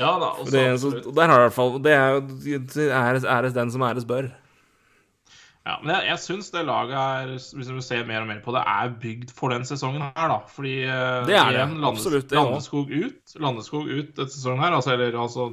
ja 0.00 0.10
da. 0.20 0.32
også 0.34 0.50
Det, 0.52 0.64
så, 0.82 0.90
der 1.06 1.30
har 1.32 1.38
i 1.38 1.46
hvert 1.46 1.56
fall 1.56 1.78
Det 1.84 1.94
er 1.94 2.18
jo 2.18 2.90
æres, 2.90 3.28
æres 3.36 3.54
den 3.56 3.72
som 3.72 3.86
æres 3.86 4.08
bør. 4.08 4.32
Ja, 5.66 5.80
men 5.82 5.90
jeg, 5.96 6.04
jeg 6.12 6.22
syns 6.22 6.52
det 6.54 6.62
laget 6.62 6.94
er, 6.94 7.30
hvis 7.58 7.70
du 7.72 7.80
ser 7.82 8.04
mer 8.06 8.22
og 8.22 8.28
mer 8.28 8.38
på 8.44 8.52
det, 8.54 8.60
er 8.70 8.92
bygd 9.02 9.32
for 9.34 9.50
den 9.50 9.64
sesongen 9.66 10.04
her, 10.04 10.28
da. 10.30 10.36
Fordi 10.54 10.76
eh, 10.84 11.24
Det 11.26 11.34
er 11.34 11.48
det, 11.50 11.56
igjen, 11.56 11.72
Landes, 11.82 12.04
absolutt, 12.04 12.28
det. 12.30 12.38
Landeskog 12.38 12.92
ut. 12.92 13.34
Landeskog 13.42 13.88
ut 13.90 14.12
denne 14.14 14.30
sesongen 14.30 14.62
her. 14.62 14.76
Altså, 14.78 14.92
eller 14.94 15.18
altså 15.24 15.48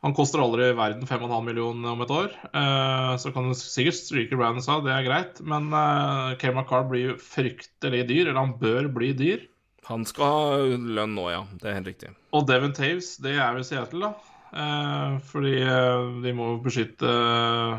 Han 0.00 0.14
koster 0.16 0.40
aldri 0.40 0.70
verden 0.72 1.04
5,5 1.04 1.44
millioner 1.44 1.92
om 1.92 2.00
et 2.00 2.12
år. 2.14 2.32
Eh, 2.56 3.12
så 3.20 3.32
kan 3.34 3.50
du 3.50 3.56
sikkert 3.58 3.98
stryke 3.98 4.38
Brandon 4.40 4.64
sa, 4.64 4.78
det 4.80 4.94
er 4.94 5.04
greit. 5.04 5.42
Men 5.44 5.68
uh, 5.74 6.32
Kale 6.40 6.56
McCarr 6.56 6.88
blir 6.88 7.18
fryktelig 7.20 8.06
dyr, 8.08 8.30
eller 8.30 8.40
han 8.40 8.56
bør 8.62 8.88
bli 8.96 9.12
dyr. 9.18 9.44
Han 9.90 10.06
skal 10.08 10.24
ha 10.24 10.56
lønn 10.70 11.16
nå, 11.18 11.28
ja. 11.32 11.44
Det 11.60 11.68
er 11.68 11.78
helt 11.80 11.90
riktig. 11.90 12.14
Og 12.36 12.48
Devon 12.48 12.72
Taves, 12.76 13.16
det 13.20 13.36
er 13.36 13.52
vel 13.56 13.66
Seattle, 13.66 14.08
da. 14.08 14.30
Eh, 14.50 15.18
fordi 15.30 15.54
eh, 15.62 16.04
de 16.24 16.32
må 16.34 16.48
jo 16.54 16.62
beskytte 16.64 17.10
eh, 17.10 17.74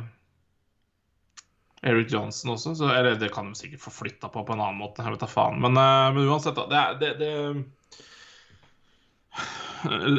Eric 1.91 2.13
Johnson 2.13 2.53
også. 2.53 2.75
Så, 2.77 2.85
eller 2.93 3.17
det 3.19 3.33
kan 3.33 3.49
de 3.49 3.57
sikkert 3.57 3.83
få 3.83 3.91
flytta 3.97 4.29
på 4.29 4.45
på 4.45 4.53
en 4.55 4.61
annen 4.61 4.81
måte. 4.81 5.01
Jeg 5.01 5.15
vet 5.15 5.25
da 5.25 5.29
faen. 5.31 5.57
Men, 5.63 5.73
eh, 5.79 6.07
men 6.15 6.29
uansett, 6.29 6.57
da. 6.57 6.65
Det, 6.69 6.81
det, 7.01 7.11
det 7.21 7.31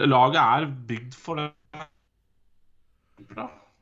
Laget 0.13 0.43
er 0.43 0.71
bygd 0.91 1.15
for 1.15 1.35
det. 1.39 1.53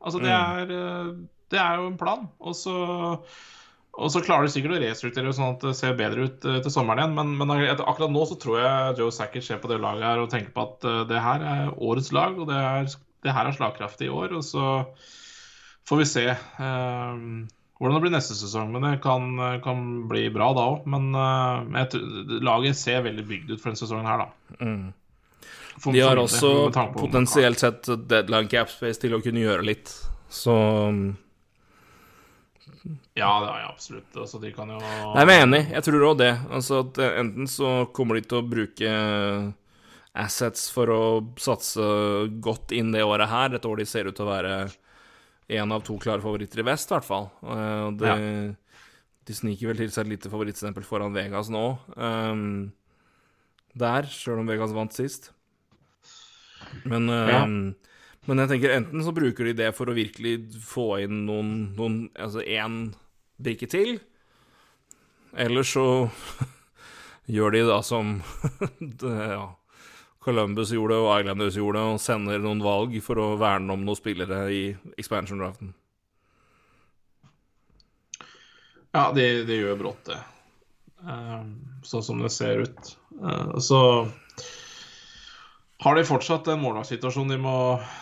Altså, 0.01 0.19
det 0.23 0.31
er, 0.33 0.71
eh, 0.77 1.15
det 1.51 1.59
er 1.61 1.77
jo 1.81 1.87
en 1.91 1.99
plan. 2.01 2.29
Og 2.41 2.55
så 2.57 2.77
og 4.01 4.07
så 4.15 4.21
klarer 4.23 4.47
de 4.47 4.53
sikkert 4.55 4.77
å 4.77 4.81
restrukturere 4.81 5.33
sånn 5.35 5.57
at 5.57 5.65
det 5.67 5.73
ser 5.77 5.97
bedre 5.99 6.29
ut 6.29 6.45
eh, 6.47 6.61
til 6.62 6.71
sommeren 6.73 7.01
igjen. 7.03 7.15
Men, 7.19 7.33
men 7.37 7.51
akkurat 7.83 8.12
nå 8.15 8.23
så 8.31 8.37
tror 8.41 8.61
jeg 8.62 8.99
Joe 9.01 9.11
Sackett 9.12 9.45
ser 9.45 9.59
på 9.61 9.69
det 9.69 9.81
laget 9.83 10.07
her 10.07 10.23
og 10.23 10.31
tenker 10.31 10.53
på 10.55 10.62
at 10.62 10.85
eh, 10.87 11.01
det 11.11 11.19
her 11.21 11.43
er 11.43 11.73
årets 11.75 12.12
lag, 12.15 12.39
og 12.39 12.47
det, 12.49 12.55
er, 12.57 12.87
det 13.27 13.35
her 13.35 13.51
er 13.51 13.57
slagkraftig 13.59 14.07
i 14.07 14.12
år. 14.15 14.37
Og 14.39 14.45
så 14.47 14.62
får 15.91 16.01
vi 16.01 16.07
se 16.09 16.25
eh, 16.31 17.19
hvordan 17.81 17.97
det 17.99 18.03
blir 18.07 18.15
neste 18.15 18.39
sesong. 18.39 18.71
Men 18.73 18.87
det 18.87 18.95
kan, 19.05 19.27
kan 19.67 19.85
bli 20.09 20.29
bra 20.33 20.53
da 20.57 20.69
òg. 20.77 20.87
Men 20.89 21.11
eh, 21.19 21.99
laget 22.47 22.79
ser 22.79 23.03
veldig 23.05 23.27
bygd 23.27 23.51
ut 23.57 23.59
for 23.61 23.73
denne 23.73 23.83
sesongen 23.83 24.09
her, 24.09 24.23
da. 24.23 24.31
For- 24.62 24.99
De 25.85 26.01
har 26.01 26.21
også 26.21 26.71
potensielt 26.95 27.61
sett 27.63 27.89
deadline 28.11 28.51
cap 28.51 28.71
space 28.73 29.01
til 29.01 29.17
å 29.17 29.21
kunne 29.25 29.43
gjøre 29.43 29.67
litt. 29.67 29.93
Så 30.31 30.55
Ja, 33.19 33.31
det 33.43 33.49
har 33.51 33.59
jeg 33.61 33.69
absolutt. 33.69 34.11
Altså, 34.17 34.41
de 34.43 34.53
kan 34.57 34.71
jo 34.73 34.79
Nei, 34.81 35.25
men 35.25 35.35
jeg 35.35 35.41
er 35.41 35.47
enig. 35.47 35.63
Jeg 35.77 35.87
tror 35.87 36.07
òg 36.11 36.21
det. 36.21 36.35
Altså 36.51 36.83
at 36.85 37.01
eh, 37.03 37.17
enten 37.23 37.51
så 37.51 37.73
kommer 37.97 38.17
de 38.17 38.27
til 38.27 38.41
å 38.41 38.47
bruke 38.47 38.93
assets 40.21 40.69
for 40.75 40.91
å 40.91 41.03
satse 41.39 41.85
godt 42.43 42.73
inn 42.75 42.91
det 42.95 43.05
året 43.07 43.31
her, 43.31 43.55
et 43.55 43.67
år 43.69 43.79
de 43.79 43.87
ser 43.87 44.09
ut 44.09 44.17
til 44.17 44.27
å 44.27 44.33
være 44.33 44.55
én 45.51 45.75
av 45.75 45.85
to 45.87 45.97
klare 46.03 46.23
favoritter 46.23 46.63
i 46.63 46.67
vest, 46.67 46.91
i 46.91 46.97
hvert 46.97 47.07
fall. 47.07 47.29
Det, 47.99 48.11
ja. 48.11 48.17
De 49.27 49.37
sniker 49.37 49.71
vel 49.71 49.79
til 49.83 49.93
seg 49.95 50.07
et 50.07 50.15
lite 50.17 50.31
favorittstempel 50.33 50.87
foran 50.87 51.15
Vegas 51.15 51.51
nå. 51.53 51.65
Um, 51.95 52.73
der, 53.79 54.09
sjøl 54.11 54.41
om 54.43 54.51
Vegas 54.51 54.75
vant 54.75 54.97
sist. 54.97 55.31
Men, 56.85 57.09
Ja. 57.09 57.43
um, 57.45 57.75
men 58.29 58.39
jeg 58.43 58.49
tenker 58.53 58.75
enten 58.77 59.03
så 59.05 59.13
bruker 59.17 59.45
de 59.49 59.53
det 59.63 59.71
for 59.75 59.91
å 59.91 59.97
virkelig 59.97 60.35
få 60.63 61.01
inn 61.05 61.25
noen, 61.27 61.53
noen 61.77 61.97
Altså 62.21 62.43
én 62.45 62.93
brikke 63.41 63.69
til, 63.73 63.99
eller 65.35 65.63
så 65.65 66.11
gjør 67.31 67.53
de 67.57 67.63
da 67.69 67.81
som 67.87 68.19
det, 68.81 69.15
ja, 69.33 69.47
Columbus 70.21 70.71
gjorde 70.75 70.99
og 71.01 71.15
Islanders 71.23 71.57
gjorde, 71.57 71.81
og 71.95 72.01
sender 72.03 72.43
noen 72.45 72.61
valg 72.61 72.99
for 73.03 73.17
å 73.23 73.29
verne 73.41 73.73
om 73.73 73.87
noen 73.87 73.97
spillere 73.97 74.43
i 74.53 74.63
expansion-draften. 75.01 75.73
Ja, 78.93 79.13
det, 79.15 79.45
de 79.49 79.57
gjør 79.63 79.79
brått 79.79 80.09
det. 80.11 80.19
Eh, 81.07 81.45
sånn 81.87 82.03
som 82.05 82.21
det 82.25 82.33
ser 82.35 82.65
ut. 82.67 82.91
Eh, 83.23 83.53
så 83.63 83.81
har 85.81 85.97
de 85.97 86.05
fortsatt 86.05 86.48
en 86.52 86.61
målvaktsituasjon 86.61 87.31
de 87.32 87.39
må 87.40 87.55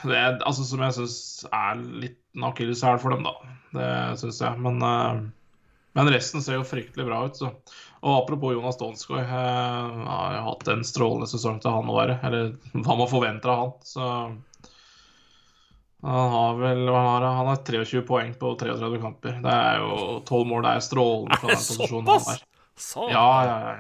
det 0.09 0.23
altså 0.43 0.65
Som 0.67 0.83
jeg 0.83 0.97
syns 0.97 1.19
er 1.47 1.83
litt 2.05 2.19
en 2.37 2.49
akilleshæl 2.51 2.99
for 3.03 3.15
dem, 3.15 3.27
da. 3.27 3.35
Det 3.75 3.91
syns 4.21 4.41
jeg. 4.43 4.59
Men, 4.63 4.83
eh, 4.83 5.21
men 5.99 6.11
resten 6.15 6.43
ser 6.45 6.59
jo 6.59 6.67
fryktelig 6.67 7.07
bra 7.07 7.25
ut. 7.27 7.39
Så. 7.39 7.51
Og 8.03 8.13
apropos 8.15 8.55
Jonas 8.55 8.79
Donskoj. 8.79 9.19
Jeg 9.19 9.31
har 9.31 10.37
jo 10.37 10.45
hatt 10.47 10.71
en 10.71 10.85
strålende 10.87 11.31
sesong 11.31 11.59
til 11.63 11.75
han 11.75 11.91
å 11.91 11.97
være. 11.99 12.19
Eller 12.29 12.53
hva 12.75 12.99
man 13.01 13.11
forventer 13.11 13.51
av 13.51 13.65
han. 13.65 13.73
Så 13.87 14.11
han 16.07 16.31
har 16.35 16.61
vel 16.61 16.85
har 16.95 17.27
han? 17.27 17.37
han 17.41 17.51
har 17.51 17.63
23 17.67 18.05
poeng 18.07 18.35
på 18.39 18.55
33 18.61 19.03
kamper. 19.03 19.41
Det 19.43 19.55
er 19.55 19.83
jo 19.83 20.21
12 20.29 20.47
mål. 20.47 20.63
Det 20.67 20.75
er 20.75 20.87
strålende 20.87 21.41
fra 21.43 21.55
den 21.55 21.63
posisjonen 21.71 22.13
han 22.15 22.35
er. 22.35 22.45
Så 22.79 23.09
Ja, 23.11 23.29
ja, 23.43 23.57
ja. 23.67 23.79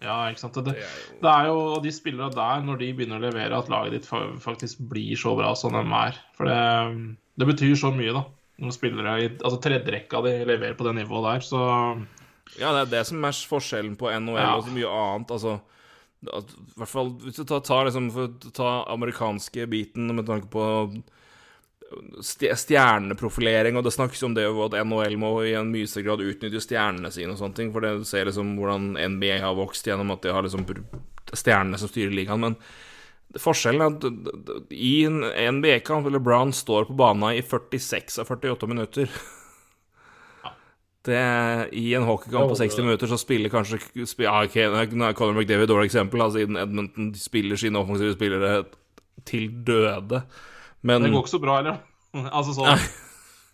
Ja, 0.00 0.16
ikke 0.32 0.40
sant. 0.40 0.56
Det, 0.64 0.74
det 1.20 1.30
er 1.30 1.48
jo 1.50 1.80
de 1.84 1.90
spillere 1.92 2.30
der, 2.32 2.62
når 2.64 2.78
de 2.80 2.92
begynner 2.96 3.20
å 3.20 3.24
levere, 3.26 3.58
at 3.58 3.68
laget 3.72 3.98
ditt 3.98 4.06
faktisk 4.40 4.80
blir 4.88 5.18
så 5.20 5.34
bra 5.36 5.50
som 5.58 5.76
de 5.76 5.82
er. 5.84 6.16
For 6.38 6.48
det, 6.48 7.16
det 7.40 7.48
betyr 7.50 7.74
så 7.76 7.90
mye, 7.92 8.14
da. 8.16 8.22
Når 8.60 8.74
spillere 8.76 9.12
i 9.20 9.28
altså 9.30 9.58
tredjerekka 9.64 10.20
di 10.24 10.32
leverer 10.48 10.74
på 10.76 10.84
det 10.88 10.94
nivået 10.98 11.26
der, 11.28 11.44
så 11.44 11.60
Ja, 12.58 12.72
det 12.74 12.80
er 12.86 12.90
det 12.96 13.04
som 13.08 13.24
er 13.24 13.36
forskjellen 13.52 13.94
på 14.00 14.08
NHL 14.10 14.40
Ja. 14.40 14.54
og 14.56 14.64
så 14.66 14.72
mye 14.74 14.88
annet. 14.90 15.30
Altså, 15.36 15.58
i 16.20 16.80
hvert 16.80 16.90
fall 16.90 17.12
hvis 17.22 17.38
du 17.38 17.44
tar, 17.48 17.60
tar 17.64 17.86
liksom, 17.88 18.10
for 18.12 18.50
ta 18.56 18.72
amerikanske 18.92 19.68
biten 19.70 20.10
med 20.16 20.26
tanke 20.28 20.48
på 20.52 20.64
stjerneprofilering, 22.22 23.78
og 23.78 23.86
det 23.86 23.94
snakkes 23.94 24.22
om 24.26 24.34
det 24.36 24.46
at 24.46 24.76
NHL 24.84 25.16
må 25.20 25.32
i 25.44 25.56
en 25.58 25.72
mye 25.72 25.88
større 25.90 26.10
grad 26.10 26.22
utnytte 26.26 26.62
stjernene 26.62 27.10
sine 27.14 27.34
og 27.34 27.40
sånne 27.40 27.58
ting, 27.58 27.72
for 27.74 27.84
det 27.84 27.96
du 28.00 28.06
ser 28.08 28.28
liksom 28.28 28.54
hvordan 28.58 28.92
NBA 29.16 29.40
har 29.42 29.58
vokst 29.58 29.88
gjennom 29.88 30.12
at 30.14 30.22
de 30.22 30.34
har 30.34 30.46
liksom 30.46 30.66
stjernene 31.34 31.80
som 31.80 31.90
styrer 31.90 32.14
ligaen, 32.14 32.46
men 32.46 32.60
Forskjellen 33.38 33.82
er 33.84 33.92
at 33.94 34.72
i 34.74 35.04
en 35.06 35.20
NBA-kamp 35.22 36.08
eller 36.08 36.18
Brown 36.18 36.50
står 36.50 36.88
på 36.88 36.96
banen 36.98 37.36
i 37.36 37.44
46 37.46 38.18
av 38.18 38.26
48 38.26 38.66
minutter. 38.66 39.12
Det, 41.06 41.20
I 41.72 41.94
en 41.94 42.04
hockeykamp 42.04 42.50
på 42.50 42.56
60 42.58 42.84
minutter 42.84 43.08
så 43.08 43.16
spiller 43.16 43.52
kanskje 43.52 43.78
spiller, 44.04 44.32
ah, 44.34 44.42
okay, 44.44 44.66
er 44.66 45.14
Conor 45.16 45.38
McDavid 45.38 45.64
et 45.64 45.70
dårlig 45.70 45.88
eksempel, 45.88 46.20
siden 46.26 46.34
siden 46.34 46.58
Edmonton 46.60 47.14
spiller 47.16 47.56
sine 47.56 47.80
offensive 47.80 48.18
spillere 48.18 48.64
til 49.24 49.46
døde. 49.64 50.24
Men, 50.86 51.04
det 51.04 51.12
går 51.12 51.24
ikke 51.24 51.36
så 51.36 51.42
bra 51.42 51.60
heller. 51.60 51.80
Altså 52.36 52.56
sånn 52.56 52.80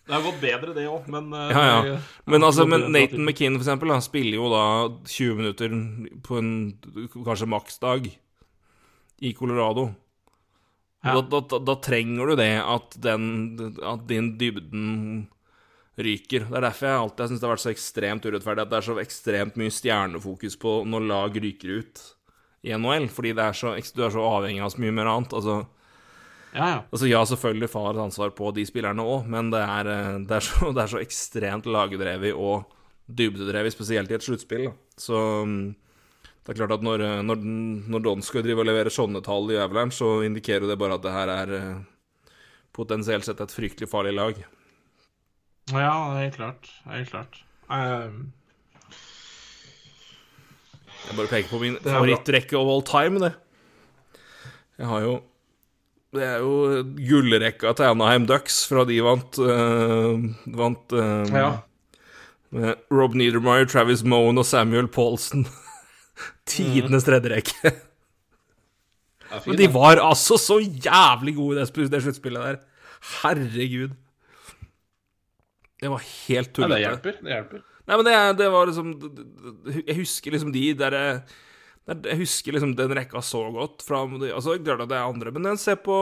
Det 0.07 0.15
har 0.15 0.23
gått 0.25 0.39
bedre, 0.41 0.73
det 0.73 0.87
òg, 0.89 1.09
men 1.13 1.27
eh, 1.35 1.51
Ja, 1.51 1.63
ja. 1.85 1.97
men, 2.25 2.45
altså, 2.47 2.65
men 2.69 2.87
Nathan 2.93 3.25
McKinn, 3.25 3.57
for 3.59 3.65
eksempel, 3.65 3.91
da, 3.91 3.99
spiller 4.01 4.39
jo 4.39 4.47
da 4.53 4.63
20 5.03 5.41
minutter 5.41 5.75
på 6.23 6.39
en 6.39 6.51
kanskje 7.25 7.49
maksdag 7.51 8.07
i 9.17 9.33
Colorado. 9.35 9.89
Ja. 11.03 11.19
Da, 11.21 11.41
da, 11.41 11.59
da, 11.59 11.75
trenger 11.83 12.31
du 12.31 12.37
det 12.39 12.53
at, 12.63 12.95
den, 13.03 13.25
at 13.83 14.07
din 14.09 14.31
dybden 14.39 15.27
ryker. 15.97 16.45
Det 16.47 16.57
er 16.57 16.65
derfor 16.67 16.87
jeg 16.87 17.01
alltid 17.03 17.31
syns 17.31 17.41
det 17.41 17.47
har 17.47 17.55
vært 17.55 17.65
så 17.65 17.73
ekstremt 17.73 18.27
urettferdig 18.27 18.65
at 18.65 18.71
det 18.71 18.79
er 18.79 18.87
så 18.87 18.97
ekstremt 19.01 19.57
mye 19.59 19.73
stjernefokus 19.73 20.57
på 20.61 20.79
når 20.89 21.07
lag 21.09 21.39
ryker 21.41 21.81
ut 21.81 22.03
i 22.67 22.73
NHL, 22.73 23.07
fordi 23.13 23.33
det 23.37 23.45
er 23.45 23.57
så, 23.57 23.73
du 23.77 24.03
er 24.05 24.13
så 24.13 24.25
avhengig 24.25 24.63
av 24.65 24.73
så 24.73 24.81
mye 24.83 24.95
mer 24.97 25.09
annet. 25.09 25.33
Altså, 25.37 25.61
Ja, 26.57 26.67
ja. 26.71 26.77
altså 26.89 27.09
ja, 27.09 27.19
selvfølgelig 27.29 27.69
far 27.69 27.91
et 27.91 28.01
ansvar 28.01 28.31
på 28.33 28.49
de 28.55 28.63
spillerne 28.65 29.03
òg, 29.05 29.27
men 29.29 29.51
det 29.53 29.61
er, 29.61 29.89
eh, 29.93 30.13
det, 30.25 30.39
er 30.39 30.45
så, 30.45 30.69
det 30.75 30.83
er 30.83 30.93
så 30.93 31.01
ekstremt 31.03 31.69
lagdrevet 31.69 32.33
og 32.33 32.65
dybdedrevet, 33.07 33.75
spesielt 33.75 34.11
i 34.11 34.17
et 34.17 34.25
sluttspill. 34.25 34.71
Så 34.99 35.19
mm, 35.45 35.75
det 36.47 36.53
er 36.53 36.57
klart 36.57 36.73
at 36.79 36.85
når, 36.85 37.03
eh, 37.05 37.21
når, 37.27 37.45
når 37.93 38.25
skal 38.25 38.45
driver 38.45 38.65
og 38.65 38.71
leverer 38.71 38.93
sånne 38.93 39.21
tall 39.25 39.53
i 39.53 39.59
Avalanche, 39.61 39.99
så 39.99 40.23
indikerer 40.25 40.65
det 40.69 40.79
bare 40.81 40.97
at 40.97 41.05
det 41.05 41.13
her 41.13 41.33
er 41.35 41.53
eh, 41.59 42.31
potensielt 42.75 43.27
sett 43.27 43.43
et 43.43 43.53
fryktelig 43.53 43.91
farlig 43.91 44.15
lag. 44.17 44.41
Ja, 45.75 45.93
helt 46.17 46.39
klart. 46.39 46.73
Helt 46.89 47.13
klart. 47.13 47.41
Um... 47.67 48.31
Jeg 51.07 51.15
bare 51.15 51.29
peker 51.31 51.51
på 51.51 51.59
min 51.61 51.77
favorittrekke 51.83 52.57
of 52.59 52.69
all 52.71 52.81
time, 52.83 53.21
det. 53.21 53.35
Jeg 54.77 54.89
har 54.89 55.03
jo 55.05 55.17
Det 56.17 56.25
er 56.25 56.43
jo 56.43 56.83
gullrekka 56.97 57.73
til 57.77 57.91
Anaheim 57.91 58.25
Ducks 58.29 58.63
fra 58.69 58.83
de 58.89 58.97
vant 59.05 59.39
uh, 59.41 60.17
Vant 60.57 60.95
uh, 60.97 61.29
ja. 61.29 61.49
Rob 62.93 63.15
Niedermeyer, 63.17 63.67
Travis 63.69 64.03
Moen 64.07 64.39
og 64.39 64.47
Samuel 64.47 64.87
Paulsen. 64.91 65.45
Tidenes 66.49 67.05
tredje 67.05 67.33
rekke. 67.33 67.73
Det 69.27 69.35
er 69.35 69.47
Men 69.49 69.59
de 69.59 69.67
var 69.73 69.99
altså 69.99 70.37
så 70.39 70.59
jævlig 70.63 71.35
gode 71.35 71.57
i 71.59 71.87
det, 71.91 72.01
sluttspillet 72.03 72.45
der. 72.45 72.59
Herregud. 73.21 73.95
Det 75.81 75.89
var 75.91 76.05
helt 76.27 76.57
Ja, 76.57 76.69
det 76.71 76.79
hjelper. 76.81 77.19
Det 77.21 77.33
hjelper. 77.35 77.65
Nei, 77.87 77.97
men 77.99 78.07
det, 78.07 78.15
det 78.41 78.47
var 78.51 78.67
liksom 78.67 78.87
Jeg 79.85 79.95
husker 80.01 80.33
liksom 80.33 80.51
de 80.55 80.63
derre 80.79 81.03
der- 81.03 81.21
Jeg 81.87 82.19
husker 82.19 82.55
liksom 82.55 82.73
den 82.75 82.95
rekka 82.97 83.21
så 83.23 83.45
godt 83.55 83.83
fra 83.85 84.01
Altså, 84.03 84.57
det 84.59 84.73
er 84.75 84.97
andre, 84.99 85.31
men 85.31 85.59
ser 85.59 85.79
på 85.79 85.95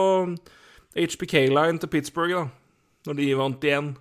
HPK-line 0.96 1.78
til 1.82 1.92
Pittsburgh, 1.92 2.34
da. 2.34 2.48
Når 3.06 3.20
de 3.20 3.28
vant 3.38 3.68
igjen. 3.68 3.92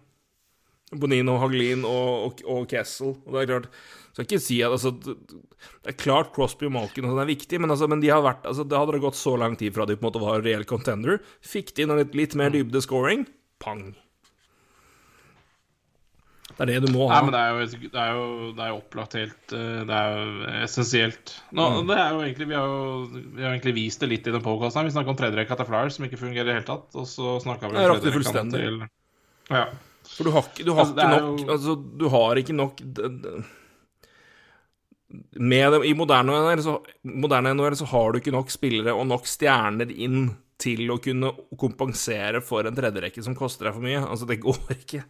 Bonino, 0.94 1.36
Hagelin 1.42 1.84
og, 1.88 2.08
og, 2.28 2.42
og 2.48 2.66
Kessel. 2.70 3.16
Og 3.24 3.34
det 3.34 3.42
er 3.42 3.50
klart 3.50 3.68
Skal 4.14 4.26
ikke 4.28 4.42
si 4.44 4.60
at 4.62 4.74
altså 4.76 4.92
det 4.94 5.90
er 5.90 5.96
klart 5.98 6.32
Crosby 6.36 6.68
og 6.68 6.74
Malkin 6.76 7.06
og 7.06 7.14
sånn 7.14 7.22
er 7.24 7.30
viktig, 7.32 7.58
men, 7.58 7.72
altså, 7.72 7.88
men 7.90 8.02
de 8.02 8.12
har 8.12 8.22
vært 8.24 8.44
Altså, 8.46 8.66
det 8.68 8.78
hadde 8.78 9.00
gått 9.02 9.18
så 9.18 9.34
lang 9.40 9.56
tid 9.58 9.74
fra 9.74 9.88
de 9.88 9.96
på 9.96 10.04
en 10.04 10.08
måte 10.10 10.22
var 10.22 10.44
reell 10.44 10.66
contender. 10.68 11.18
Fikk 11.44 11.74
de 11.74 11.84
inn 11.84 11.96
litt, 11.98 12.14
litt 12.14 12.38
mer 12.38 12.54
dybde 12.54 12.84
scoring. 12.84 13.26
Pang. 13.64 13.90
Det 16.54 16.62
er 16.62 16.70
det 16.70 16.80
du 16.84 16.92
må 16.94 17.08
ha. 17.10 17.16
Nei, 17.16 17.22
men 17.26 17.34
det 17.34 17.40
er 17.40 17.48
jo, 17.50 17.88
det 17.90 18.00
er 18.02 18.10
jo, 18.14 18.26
det 18.54 18.62
er 18.62 18.68
jo 18.70 18.76
opplagt 18.78 19.16
helt 19.18 19.54
eh, 19.58 19.80
Det 19.88 19.96
er 20.00 20.12
jo 20.14 20.50
essensielt. 20.64 21.32
Nå, 21.50 21.64
Mm. 21.80 21.88
det 21.88 21.96
er 21.98 22.12
jo 22.14 22.20
egentlig, 22.22 22.46
vi, 22.52 22.54
har 22.54 22.68
jo, 22.70 23.24
vi 23.34 23.42
har 23.42 23.50
egentlig 23.56 23.74
vist 23.80 24.00
det 24.04 24.10
litt 24.12 24.28
i 24.30 24.34
den 24.36 24.44
podkasten. 24.44 24.86
Vi 24.86 24.94
snakka 24.94 25.10
om 25.10 25.18
tredjerekka 25.18 25.56
til 25.58 25.66
Flyers, 25.72 25.96
som 25.98 26.06
ikke 26.06 26.20
fungerer 26.20 26.46
i 26.46 26.52
det 26.52 26.56
hele 26.60 26.68
tatt. 26.68 26.94
Og 26.94 27.08
så 27.10 27.34
snakka 27.42 27.72
vi 27.72 27.74
om 27.82 27.98
tredjerekka 27.98 28.46
til 28.54 28.78
Ja. 29.50 29.64
For 30.14 30.28
du 30.28 30.30
har 30.36 30.46
du 30.60 30.72
har 30.76 30.84
Altså, 30.84 30.94
ikke 30.94 31.10
nok 31.16 31.50
Altså, 31.56 31.74
du 31.98 32.08
har 32.12 32.36
ikke 32.36 32.54
nok 32.60 32.80
Med 35.38 35.74
I 35.86 35.94
moderne 35.94 36.32
NHL, 36.34 36.62
så, 36.62 36.74
moderne 37.06 37.52
NHL 37.54 37.76
så 37.78 37.86
har 37.90 38.12
du 38.12 38.18
ikke 38.20 38.32
nok 38.34 38.50
spillere 38.52 38.94
og 38.96 39.06
nok 39.10 39.26
stjerner 39.30 39.90
inn 39.94 40.30
til 40.58 40.88
å 40.90 40.96
kunne 41.02 41.30
kompensere 41.60 42.40
for 42.42 42.66
en 42.66 42.74
tredjerekke 42.76 43.22
som 43.22 43.34
koster 43.38 43.68
deg 43.68 43.76
for 43.76 43.84
mye. 43.84 44.00
Altså, 44.06 44.26
det 44.30 44.40
går 44.42 44.60
ikke. 44.76 45.02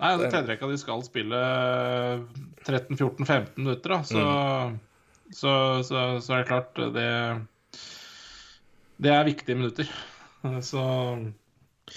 Nei, 0.00 0.10
altså, 0.14 0.30
tredjerekka 0.32 0.68
de 0.70 0.78
skal 0.80 1.02
spille 1.04 1.40
13-14-15 2.64 3.58
minutter, 3.60 3.92
da. 3.92 3.98
Så, 4.08 4.22
Mm. 4.24 4.78
så, 5.36 5.52
så, 5.86 6.04
så 6.24 6.34
er 6.34 6.40
det 6.40 6.48
klart 6.48 6.80
det 6.96 7.10
Det 9.00 9.12
er 9.12 9.28
viktige 9.28 9.56
minutter. 9.60 9.90
Så 10.70 10.80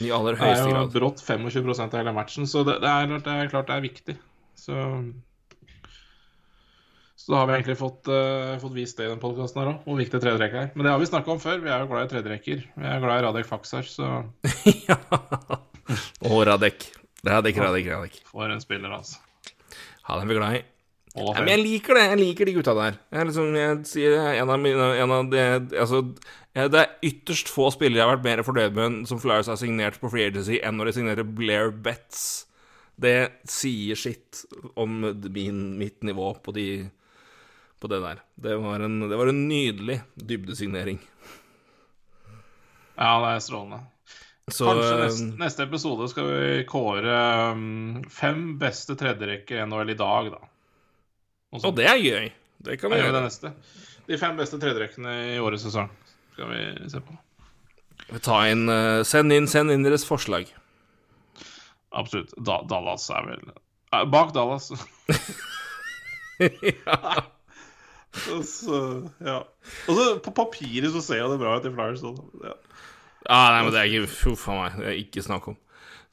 I 0.03 0.09
aller 0.11 0.35
det 0.35 0.49
er 0.51 0.67
jo 0.67 0.87
brått 0.91 1.21
25% 1.23 1.83
av 1.85 1.99
hele 2.01 2.11
matchen, 2.15 2.47
så 2.49 2.63
det, 2.67 2.79
det, 2.81 2.89
er, 2.89 3.11
det 3.23 3.33
er 3.33 3.51
klart 3.51 3.69
det 3.69 3.75
er 3.77 3.85
viktig. 3.85 4.15
Så 4.57 4.73
så 7.23 7.31
da 7.31 7.37
har 7.39 7.47
vi 7.47 7.53
egentlig 7.55 7.77
fått, 7.79 8.09
uh, 8.11 8.57
fått 8.59 8.73
vist 8.75 8.97
det 8.99 9.05
i 9.05 9.11
den 9.13 9.21
podkasten 9.21 9.61
her 9.61 9.69
òg, 9.69 9.83
hvor 9.85 9.95
viktig 10.01 10.19
tredjerekka 10.19 10.63
er. 10.65 10.71
Men 10.75 10.83
det 10.83 10.91
har 10.91 10.99
vi 10.99 11.07
snakka 11.07 11.31
om 11.31 11.39
før. 11.39 11.61
Vi 11.63 11.71
er 11.71 11.85
jo 11.85 11.87
glad 11.87 12.09
i 12.09 12.11
tredjerekker. 12.11 12.65
Vi 12.75 12.89
er 12.89 12.99
glad 12.99 13.21
i 13.21 13.23
Radek 13.23 13.47
Faksar, 13.47 13.87
så 13.87 14.09
ja. 14.89 14.97
Og 16.27 16.41
Radek. 16.49 16.89
Radek, 17.23 17.57
Radek, 17.57 17.87
ikke. 17.87 18.25
for 18.27 18.51
en 18.51 18.61
spiller, 18.61 18.91
altså. 18.91 19.21
Han 20.09 20.21
er 20.21 20.27
vi 20.27 20.35
glad 20.35 20.57
i. 20.57 20.63
Ja, 21.13 21.33
men 21.37 21.51
jeg 21.51 21.61
liker 21.61 21.95
det. 21.95 22.03
Jeg 22.09 22.19
liker 22.19 22.49
de 22.49 22.53
gutta 22.55 22.73
der. 22.73 22.95
Jeg, 23.13 23.27
liksom, 23.29 23.51
jeg 23.55 23.83
sier 23.85 24.15
en 24.33 24.49
av 24.49 24.57
mine 24.59 24.87
en 24.97 25.13
av 25.13 25.27
de, 25.29 25.43
Altså, 25.77 26.01
det 26.57 26.79
er 26.79 26.95
ytterst 27.05 27.51
få 27.53 27.69
spillere 27.73 28.01
jeg 28.01 28.09
har 28.09 28.17
vært 28.17 28.25
mer 28.25 28.41
fornøyd 28.45 28.75
med 28.77 28.97
som 29.09 29.21
Flyers 29.21 29.49
har 29.51 29.59
signert 29.61 29.99
på 30.01 30.09
Free 30.09 30.25
Agency, 30.31 30.57
enn 30.57 30.75
når 30.79 30.89
de 30.89 30.95
signerer 30.97 31.29
Blair 31.37 31.69
Betts. 31.85 32.47
Det 32.97 33.15
sier 33.49 33.97
sitt 33.97 34.43
om 34.77 34.99
min, 35.05 35.63
mitt 35.79 36.01
nivå 36.05 36.33
på, 36.43 36.53
de, 36.57 36.67
på 37.81 37.89
det 37.93 38.01
der. 38.03 38.25
Det 38.35 38.57
var, 38.65 38.83
en, 38.85 38.99
det 39.09 39.17
var 39.21 39.31
en 39.31 39.45
nydelig 39.47 40.01
dybdesignering. 40.17 40.99
Ja, 42.97 43.15
det 43.21 43.31
er 43.31 43.41
strålende. 43.41 43.83
Så 44.51 44.65
Kanskje 44.67 44.95
neste, 44.99 45.23
eh, 45.23 45.35
neste 45.39 45.63
episode 45.63 46.07
skal 46.11 46.25
vi 46.27 46.63
kåre 46.67 47.19
um, 47.55 48.01
fem 48.11 48.57
beste 48.59 48.95
tredjerekke 48.99 49.55
i 49.55 49.65
NHL 49.65 49.93
i 49.93 49.99
dag, 49.99 50.31
da. 50.33 50.41
Og 51.53 51.65
Og 51.69 51.75
det 51.77 51.85
er 51.87 52.01
gøy. 52.01 52.31
Det 52.63 52.79
kan 52.81 52.91
vi 52.91 52.97
gjøre. 52.99 53.13
det 53.15 53.21
neste. 53.23 53.53
De 54.07 54.17
fem 54.19 54.35
beste 54.35 54.59
tredjerekkene 54.59 55.13
i 55.35 55.39
årets 55.39 55.63
sesong 55.63 55.89
skal 56.33 56.49
vi 56.51 56.89
se 56.91 56.99
på. 56.99 57.15
Vi 58.09 58.19
tar 58.19 58.49
inn, 58.51 58.67
eh, 58.69 59.03
send 59.07 59.31
inn 59.31 59.47
Send 59.47 59.71
inn 59.71 59.83
deres 59.85 60.03
forslag. 60.05 60.49
Absolutt. 61.93 62.33
Da, 62.35 62.59
Dallas 62.67 63.07
er 63.13 63.23
vel 63.29 63.43
eh, 63.53 64.05
Bak 64.11 64.33
Dallas. 64.35 64.71
Og 68.33 68.43
så, 68.45 68.79
ja. 69.25 69.39
Og 69.87 69.97
så 69.97 70.03
på 70.21 70.33
papiret 70.35 70.91
så 70.93 71.01
ser 71.01 71.23
jo 71.23 71.31
det 71.31 71.39
bra 71.41 71.55
ut 71.57 71.65
i 71.65 71.71
Flyers. 71.73 72.03
også. 72.03 72.23
Ja. 72.43 72.53
Ah, 73.29 73.49
nei, 73.53 73.63
men 73.63 73.73
det 73.73 73.81
er 73.81 73.91
ikke 73.91 74.09
Huff 74.23 74.47
a 74.51 74.57
meg. 74.57 74.79
Det 74.79 74.89
er 74.91 74.97
ikke 74.99 75.23
snakk 75.25 75.47
om. 75.53 75.57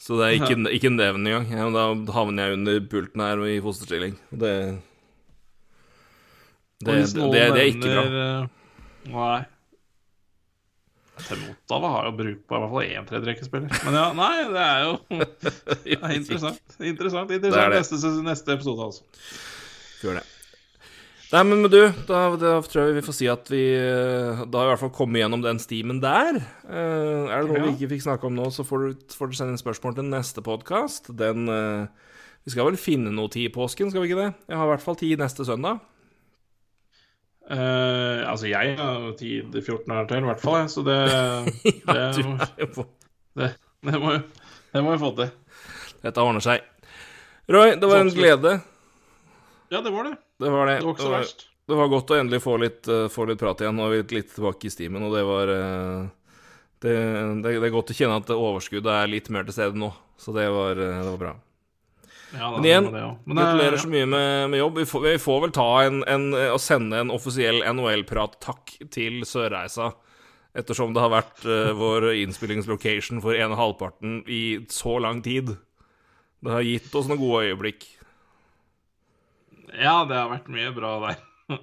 Så 0.01 0.17
det 0.17 0.27
er 0.27 0.37
ikke, 0.39 0.57
ikke 0.73 0.93
nevn 0.95 1.27
engang. 1.29 1.49
Ja, 1.53 1.67
da 1.75 2.13
havner 2.15 2.49
jeg 2.49 2.59
under 2.61 2.79
pulten 2.89 3.21
her 3.25 3.43
i 3.45 3.59
fosterstilling. 3.61 4.15
Det 4.31 4.53
Det, 6.81 6.95
det, 6.95 7.15
det, 7.15 7.41
det 7.53 7.61
er 7.61 7.67
ikke 7.75 7.91
bra. 7.91 8.05
eh, 8.21 8.47
Nei. 9.13 9.41
Temotava 11.21 11.91
har 11.93 12.07
jo 12.09 12.13
bruk 12.17 12.39
på 12.49 12.57
i 12.57 12.61
hvert 12.63 12.73
fall 12.73 12.87
én 12.87 13.09
tredjerekkespiller. 13.11 13.83
Men 13.85 13.99
ja, 13.99 14.07
nei, 14.17 14.33
det 14.49 14.65
er 14.65 14.85
jo 14.87 14.93
det 15.85 15.99
er 15.99 16.15
interessant. 16.17 16.77
Interessant, 16.81 17.35
Det 17.35 17.53
er. 17.53 17.75
Neste, 17.75 18.01
neste 18.25 18.57
episode, 18.57 18.87
altså. 18.89 19.03
Gjør 20.01 20.23
det. 20.23 20.25
Nei, 21.31 21.43
men 21.47 21.63
du, 21.71 21.77
da, 22.09 22.21
da 22.35 22.57
tror 22.67 22.89
jeg 22.89 22.97
vi 22.97 23.03
får 23.07 23.15
si 23.15 23.29
at 23.31 23.51
vi 23.53 23.61
eh, 23.79 24.41
Da 24.51 24.59
har 24.65 24.67
i 24.67 24.71
hvert 24.73 24.81
fall 24.83 24.91
kommet 24.97 25.21
gjennom 25.23 25.45
den 25.45 25.61
stimen 25.63 26.01
der. 26.03 26.41
Uh, 26.67 27.31
er 27.31 27.45
det 27.45 27.53
noe 27.53 27.69
vi 27.69 27.75
ikke 27.77 27.91
fikk 27.93 28.03
snakke 28.03 28.27
om 28.27 28.35
nå, 28.35 28.49
så 28.51 28.65
får 28.67 28.83
du, 28.83 29.05
får 29.15 29.31
du 29.31 29.37
sende 29.39 29.55
inn 29.55 29.61
spørsmål 29.61 29.95
til 30.01 30.09
neste 30.11 30.43
podkast. 30.43 31.13
Den 31.21 31.47
uh, 31.47 31.87
Vi 32.43 32.51
skal 32.55 32.67
vel 32.67 32.79
finne 32.83 33.13
noe 33.15 33.31
tid 33.31 33.47
i 33.47 33.53
påsken, 33.55 33.93
skal 33.93 34.03
vi 34.03 34.11
ikke 34.11 34.25
det? 34.25 34.33
Jeg 34.51 34.59
har 34.59 34.67
i 34.67 34.73
hvert 34.73 34.83
fall 34.83 34.99
tid 34.99 35.23
neste 35.23 35.47
søndag. 35.47 35.79
Uh, 37.51 38.27
altså, 38.31 38.49
jeg 38.51 38.75
har 38.79 39.07
tid 39.19 39.55
14 39.63 39.95
år 39.95 40.09
til, 40.11 40.25
i 40.25 40.29
hvert 40.33 40.43
fall. 40.43 40.57
jeg, 40.65 40.73
Så 40.75 40.83
det, 40.87 40.99
det, 41.95 42.09
Du 42.19 42.27
må- 42.27 42.89
det, 43.39 43.53
det, 43.87 44.01
må, 44.03 44.17
det 44.75 44.83
må 44.83 44.97
vi 44.97 45.03
få 45.05 45.13
til. 45.21 45.31
Dette 46.03 46.27
ordner 46.27 46.43
seg. 46.43 46.67
Roy, 47.51 47.77
det 47.79 47.87
var 47.91 48.03
en 48.03 48.11
glede. 48.15 48.57
Ja, 49.71 49.79
det 49.79 49.95
var 49.95 50.11
det. 50.11 50.17
Det 50.41 50.51
var 50.51 50.71
det. 50.71 50.79
Det 50.81 50.89
var 50.89 50.97
ikke 50.97 51.09
så 51.09 51.13
verst. 51.13 51.47
Det 51.71 51.77
var 51.79 51.91
godt 51.93 52.11
å 52.11 52.17
endelig 52.19 52.41
få 52.43 52.57
litt, 52.59 52.89
eh, 52.89 53.07
få 53.13 53.27
litt 53.29 53.39
prat 53.39 53.61
igjen. 53.63 53.77
Nå 53.77 53.87
er 53.87 53.93
vi 53.93 54.17
litt 54.17 54.33
tilbake 54.35 54.67
i 54.67 54.73
stimen, 54.73 55.05
og 55.07 55.13
det 55.15 55.23
var 55.29 55.53
eh, 55.55 56.09
det, 56.83 56.97
det, 57.45 57.53
det 57.61 57.69
er 57.69 57.75
godt 57.75 57.93
å 57.93 57.97
kjenne 57.97 58.17
at 58.23 58.33
overskuddet 58.35 58.91
er 58.91 59.13
litt 59.13 59.31
mer 59.31 59.47
til 59.47 59.55
stede 59.55 59.79
nå. 59.79 59.93
Så 60.19 60.35
det 60.35 60.49
var, 60.51 60.81
eh, 60.81 60.99
det 60.99 61.13
var 61.13 61.21
bra. 61.21 61.35
Ja, 62.31 62.47
da, 62.47 62.51
Men 62.57 62.67
igjen, 62.67 62.89
Gratulerer 63.27 63.77
ja. 63.77 63.83
så 63.83 63.91
mye 63.91 64.09
med, 64.09 64.51
med 64.51 64.63
jobb. 64.63 64.81
Vi 64.81 64.89
får, 64.91 65.07
vi 65.07 65.15
får 65.23 65.41
vel 65.45 65.55
ta 65.55 65.69
en, 65.85 66.03
en 66.11 66.27
og 66.41 66.61
sende 66.63 67.03
en 67.03 67.15
offisiell 67.15 67.63
NHL-prat-takk 67.67 68.77
til 68.95 69.23
Sørreisa. 69.27 69.93
Ettersom 70.59 70.95
det 70.95 71.03
har 71.03 71.13
vært 71.13 71.43
uh, 71.47 71.71
vår 71.79 72.11
innspillingslocation 72.25 73.23
for 73.23 73.39
en 73.39 73.55
og 73.55 73.59
halvparten 73.61 74.21
i 74.31 74.43
så 74.71 74.99
lang 75.03 75.23
tid. 75.27 75.57
Det 76.41 76.55
har 76.55 76.67
gitt 76.67 76.95
oss 76.97 77.11
noen 77.11 77.21
gode 77.21 77.51
øyeblikk. 77.51 77.87
Ja, 79.79 80.05
det 80.09 80.17
har 80.19 80.31
vært 80.33 80.49
mye 80.53 80.71
bra 80.75 80.93
der. 81.07 81.21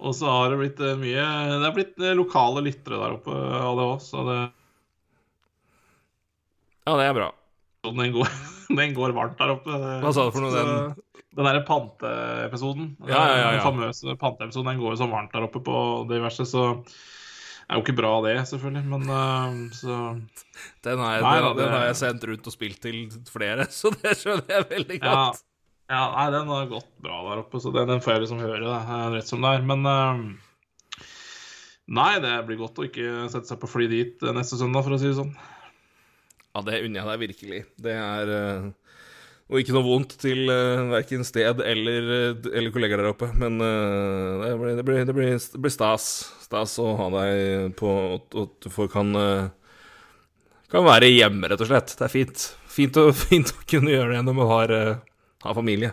Og 0.00 0.14
så 0.16 0.30
har 0.32 0.48
det 0.52 0.58
blitt 0.62 0.78
eh, 0.80 0.94
mye 0.96 1.24
Det 1.60 1.66
har 1.66 1.74
blitt 1.76 1.98
eh, 2.00 2.14
lokale 2.16 2.62
lyttere 2.64 2.96
der 3.02 3.16
oppe 3.18 3.34
av 3.34 3.76
det 3.76 3.84
òg, 3.90 3.98
så 4.04 4.22
det, 4.28 4.38
Ja, 6.88 6.96
det 6.96 7.04
er 7.10 7.14
bra. 7.18 7.28
den, 7.84 8.12
går, 8.14 8.28
den 8.80 8.94
går 8.96 9.12
varmt 9.16 9.38
der 9.38 9.52
oppe. 9.56 9.76
Hva 10.02 10.12
sa 10.16 10.26
du 10.28 10.34
for 10.34 10.44
noe, 10.46 10.56
den- 10.56 11.06
Den 11.30 11.46
derre 11.46 11.60
panteepisoden, 11.62 12.96
Ja, 13.06 13.14
ja, 13.14 13.26
ja, 13.30 13.36
ja. 13.38 13.50
den 13.54 13.62
famøse 13.62 14.16
panteepisoden, 14.18 14.72
den 14.72 14.80
går 14.82 14.96
jo 14.96 14.98
så 15.04 15.06
varmt 15.12 15.30
der 15.36 15.44
oppe 15.46 15.60
på 15.62 15.76
diverse, 16.10 16.42
så 16.48 16.64
det 16.82 17.70
er 17.70 17.78
jo 17.78 17.84
ikke 17.84 17.94
bra, 18.00 18.10
det, 18.24 18.32
selvfølgelig, 18.50 18.82
men 18.90 19.04
eh, 19.14 19.60
så 19.78 19.98
Den 20.82 20.98
har, 20.98 21.12
jeg, 21.14 21.22
Nei, 21.22 21.36
den, 21.36 21.44
da, 21.46 21.52
den 21.60 21.70
har 21.76 21.84
jeg 21.86 22.00
sendt 22.00 22.26
rundt 22.26 22.48
og 22.50 22.56
spilt 22.56 22.80
til 22.82 22.98
flere, 23.30 23.68
så 23.78 23.92
det 23.94 24.16
skjønner 24.18 24.56
jeg 24.56 24.66
veldig 24.72 24.98
Ja. 24.98 25.12
godt. 25.14 25.44
Ja, 25.90 26.04
nei, 26.14 26.28
den 26.30 26.46
har 26.46 26.68
gått 26.70 26.90
bra 27.02 27.16
der 27.26 27.40
oppe, 27.42 27.58
så 27.58 27.72
den, 27.74 27.88
den 27.90 28.02
får 28.04 28.14
jeg 28.14 28.22
liksom 28.22 28.42
høre, 28.44 28.62
det, 28.62 28.74
eh, 28.78 29.06
rett 29.16 29.26
som 29.26 29.42
det 29.42 29.56
er. 29.56 29.64
Men 29.66 29.88
uh, 29.88 30.20
Nei, 31.90 32.20
det 32.22 32.36
blir 32.46 32.60
godt 32.60 32.78
å 32.78 32.84
ikke 32.86 33.26
sette 33.32 33.50
seg 33.50 33.58
på 33.58 33.70
fly 33.70 33.88
dit 33.90 34.22
eh, 34.22 34.34
neste 34.36 34.54
søndag, 34.60 34.84
for 34.86 34.94
å 34.94 35.00
si 35.00 35.08
det 35.08 35.16
sånn. 35.16 35.32
Ja, 36.54 36.62
det 36.66 36.84
unner 36.84 37.00
jeg 37.00 37.08
deg 37.08 37.24
virkelig. 37.24 37.60
Det 37.82 37.96
er 37.96 38.30
uh, 38.30 38.68
Og 39.50 39.58
ikke 39.58 39.74
noe 39.74 39.86
vondt 39.88 40.14
til 40.22 40.44
uh, 40.46 40.86
verken 40.92 41.26
sted 41.26 41.62
eller, 41.66 42.08
eller 42.46 42.70
kollegaer 42.74 43.02
der 43.02 43.10
oppe, 43.10 43.32
men 43.34 43.58
uh, 43.58 44.46
det, 44.46 44.54
blir, 44.62 44.78
det, 44.78 44.86
blir, 44.86 45.02
det, 45.08 45.16
blir, 45.16 45.34
det 45.42 45.62
blir 45.66 45.74
stas. 45.74 46.08
Stas 46.46 46.78
å 46.82 46.92
ha 46.98 47.10
deg 47.18 47.74
på 47.78 47.90
At 48.14 48.38
at 48.44 48.54
du 48.62 48.70
får 48.74 48.90
kan 48.90 49.10
Kan 50.70 50.86
være 50.86 51.10
hjemme, 51.10 51.50
rett 51.50 51.62
og 51.62 51.70
slett. 51.70 51.98
Det 51.98 52.06
er 52.06 52.14
fint. 52.14 52.50
Fint 52.70 53.02
å, 53.02 53.08
fint 53.26 53.50
å 53.50 53.66
kunne 53.66 53.90
gjøre 53.96 54.14
det 54.14 54.26
når 54.30 54.38
man 54.38 54.54
har, 54.54 54.78
har 55.42 55.56
familie. 55.56 55.92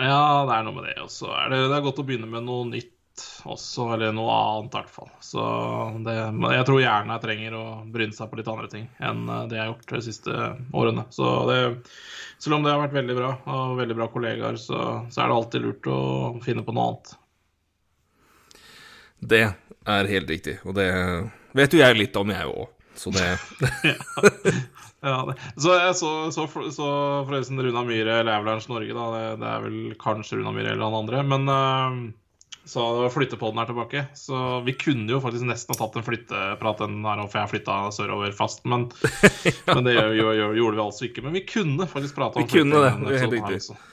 Ja, 0.00 0.44
det 0.48 0.56
er 0.56 0.66
noe 0.66 0.76
med 0.76 0.88
det. 0.88 0.96
Og 1.04 1.10
så 1.12 1.30
er 1.36 1.52
det, 1.52 1.62
det 1.68 1.76
er 1.76 1.84
godt 1.84 2.00
å 2.00 2.06
begynne 2.08 2.30
med 2.30 2.46
noe 2.46 2.66
nytt 2.70 2.90
også, 3.44 3.90
eller 3.92 4.14
noe 4.16 4.32
annet 4.32 4.72
i 4.72 4.78
hvert 4.78 4.92
fall. 4.92 5.10
Så 5.20 5.42
det, 6.06 6.16
men 6.32 6.54
jeg 6.56 6.66
tror 6.68 6.80
hjernen 6.80 7.12
jeg 7.14 7.24
trenger 7.26 7.56
å 7.58 7.64
bryne 7.92 8.16
seg 8.16 8.30
på 8.30 8.38
litt 8.40 8.50
andre 8.50 8.70
ting 8.72 8.86
enn 9.04 9.26
eh, 9.28 9.42
det 9.50 9.58
jeg 9.58 9.64
har 9.64 9.72
gjort 9.74 9.92
de 9.92 10.02
siste 10.06 10.36
årene. 10.82 11.04
Så 11.12 11.32
det, 11.50 11.58
selv 12.42 12.58
om 12.58 12.64
det 12.64 12.72
har 12.72 12.80
vært 12.86 12.96
veldig 12.96 13.18
bra, 13.18 13.32
og 13.56 13.74
veldig 13.82 13.98
bra 14.00 14.08
kollegaer, 14.12 14.60
så, 14.60 14.78
så 15.12 15.24
er 15.24 15.28
det 15.28 15.38
alltid 15.38 15.66
lurt 15.66 15.90
å 15.92 15.98
finne 16.44 16.64
på 16.66 16.76
noe 16.76 16.88
annet. 16.88 17.16
Det 19.32 19.44
er 19.46 20.08
helt 20.10 20.30
riktig, 20.32 20.56
og 20.66 20.74
det 20.78 20.88
vet 21.54 21.74
jo 21.76 21.82
jeg 21.82 21.98
litt 22.00 22.16
om, 22.18 22.32
jeg 22.32 22.48
òg. 22.48 22.72
Så 22.98 23.12
det 23.14 23.28
Ja. 25.02 25.34
Så 25.58 25.74
jeg 25.74 25.94
så, 25.98 26.10
så, 26.34 26.46
så 26.70 26.88
forresten 27.26 27.58
Runa 27.62 27.82
Myhre, 27.86 28.20
eller 28.20 28.36
Avalanche 28.36 28.70
Norge, 28.70 28.94
da. 28.94 29.06
Det, 29.12 29.22
det 29.42 29.52
er 29.52 29.64
vel 29.64 29.78
kanskje 30.00 30.38
Runa 30.38 30.54
Myhre 30.54 30.76
eller 30.76 30.86
han 30.86 30.98
andre. 31.02 31.22
Men 31.26 31.48
uh, 31.50 31.96
så 32.64 32.84
flyttepodden 33.10 33.58
er 33.58 33.70
tilbake. 33.70 34.04
Så 34.14 34.60
vi 34.66 34.76
kunne 34.78 35.10
jo 35.10 35.20
faktisk 35.22 35.48
nesten 35.48 35.74
ha 35.74 35.80
tatt 35.80 35.98
en 35.98 36.06
flytteprat 36.06 36.84
den 36.84 37.00
her, 37.06 37.24
for 37.26 37.40
jeg 37.42 37.52
flytta 37.56 37.78
sørover 37.94 38.34
fast. 38.36 38.62
Men, 38.64 38.86
men 39.72 39.88
det 39.88 39.96
gjør, 39.96 40.12
gjør, 40.18 40.54
gjorde 40.60 40.78
vi 40.78 40.84
altså 40.84 41.08
ikke. 41.08 41.26
Men 41.26 41.34
vi 41.38 41.46
kunne 41.48 41.88
faktisk 41.90 42.20
prate 42.20 42.38
om 42.38 42.46
Vi 42.46 42.60
kunne 42.60 42.84
det, 42.84 42.92
det 43.02 43.16
er 43.16 43.24
helt 43.26 43.40
her 43.40 43.56
riktig. 43.56 43.58
Flyttepodden. 43.66 43.90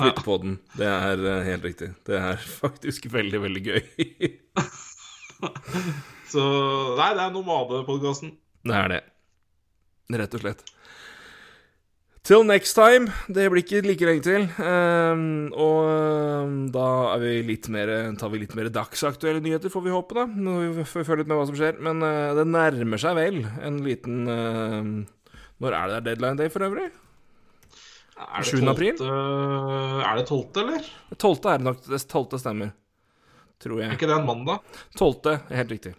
Flytte 0.00 0.24
på 0.24 0.36
den. 0.44 0.58
Det 0.76 0.90
er 0.90 1.24
eh, 1.32 1.42
helt 1.48 1.64
riktig. 1.64 1.90
Det 2.08 2.20
er 2.20 2.44
faktisk 2.62 3.08
veldig, 3.12 3.40
veldig 3.48 3.64
gøy. 3.70 3.80
Så 6.30 6.42
nei, 7.00 7.10
det 7.16 7.24
er 7.24 7.32
Nomade-podkasten. 7.34 8.36
Det 8.68 8.76
er 8.76 8.92
det. 8.92 9.00
Rett 10.10 10.34
og 10.34 10.42
slett. 10.42 10.64
Till 12.22 12.44
next 12.44 12.76
time. 12.76 13.08
Det 13.32 13.46
blir 13.50 13.62
ikke 13.64 13.80
like 13.86 14.06
lenge 14.06 14.24
til. 14.26 14.42
Ehm, 14.60 15.48
og 15.56 15.86
ehm, 15.88 16.56
da 16.74 16.86
er 17.14 17.22
vi 17.22 17.30
litt 17.48 17.68
mer, 17.72 17.92
tar 18.20 18.32
vi 18.32 18.42
litt 18.42 18.52
mer 18.58 18.68
dagsaktuelle 18.70 19.40
nyheter, 19.42 19.72
får 19.72 19.86
vi 19.86 19.94
håpe, 19.94 20.18
da. 20.18 20.26
Når 20.28 20.74
vi 20.76 20.84
følger 20.90 21.22
litt 21.22 21.30
med 21.30 21.40
hva 21.40 21.46
som 21.48 21.56
skjer. 21.56 21.80
Men 21.82 22.04
eh, 22.04 22.34
det 22.36 22.44
nærmer 22.50 23.00
seg 23.00 23.16
vel 23.16 23.40
en 23.64 23.80
liten 23.86 24.28
ehm, 24.28 24.92
Når 25.64 25.78
er 25.78 25.88
det 25.88 25.96
der 25.96 26.06
deadline 26.10 26.40
day, 26.42 26.52
for 26.52 26.66
øvrig? 26.68 26.90
Er 28.20 28.44
det 28.44 28.52
7. 28.52 28.68
april? 28.68 29.00
Er 29.00 30.20
det 30.20 30.26
12., 30.28 30.60
eller? 30.60 30.92
12. 31.16 31.34
er 31.40 31.56
det 31.56 31.68
nok. 31.70 31.82
Det 31.88 32.02
12. 32.04 32.38
stemmer. 32.42 32.74
Tror 33.60 33.80
jeg. 33.80 33.88
Er 33.88 33.96
ikke 33.96 34.08
det 34.08 34.16
en 34.20 34.28
mandag? 34.28 34.60
12. 34.96 35.32
er 35.32 35.56
helt 35.62 35.72
riktig. 35.72 35.94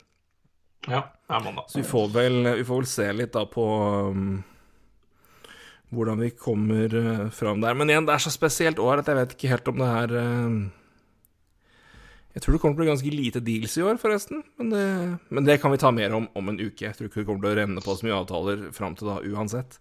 Ja, 0.90 1.04
er 1.36 1.44
mandag. 1.46 1.68
Så 1.72 1.80
vi 1.80 1.88
får 1.88 2.10
vel, 2.16 2.40
vi 2.60 2.66
får 2.68 2.82
vel 2.82 2.90
se 2.90 3.08
litt 3.16 3.34
da 3.36 3.46
på 3.50 3.66
um, 4.12 4.42
hvordan 5.92 6.22
vi 6.24 6.32
kommer 6.36 6.96
uh, 6.96 7.30
fram 7.36 7.64
der. 7.64 7.78
Men 7.78 7.92
igjen, 7.92 8.08
det 8.08 8.16
er 8.16 8.24
så 8.24 8.34
spesielt 8.34 8.80
år 8.80 9.02
at 9.02 9.12
jeg 9.12 9.20
vet 9.20 9.36
ikke 9.36 9.52
helt 9.52 9.72
om 9.72 9.82
det 9.82 9.90
her 9.92 10.16
uh, 10.16 10.58
Jeg 12.36 12.44
tror 12.44 12.56
det 12.56 12.62
kommer 12.64 12.76
til 12.76 12.80
å 12.80 12.84
bli 12.84 12.92
ganske 12.92 13.14
lite 13.16 13.44
deals 13.44 13.78
i 13.78 13.86
år, 13.86 14.00
forresten. 14.02 14.44
Men 14.60 14.74
det, 14.74 14.84
men 15.30 15.48
det 15.48 15.60
kan 15.64 15.74
vi 15.74 15.82
ta 15.82 15.94
mer 15.96 16.16
om 16.18 16.30
om 16.36 16.52
en 16.52 16.60
uke. 16.62 16.86
Jeg 16.86 16.98
tror 16.98 17.10
ikke 17.10 17.24
det 17.24 17.30
kommer 17.30 17.48
til 17.48 17.54
å 17.54 17.62
renne 17.62 17.86
på 17.86 17.96
så 17.96 18.08
mye 18.08 18.20
avtaler 18.20 18.70
fram 18.76 18.96
til 19.00 19.12
da 19.12 19.20
uansett. 19.24 19.80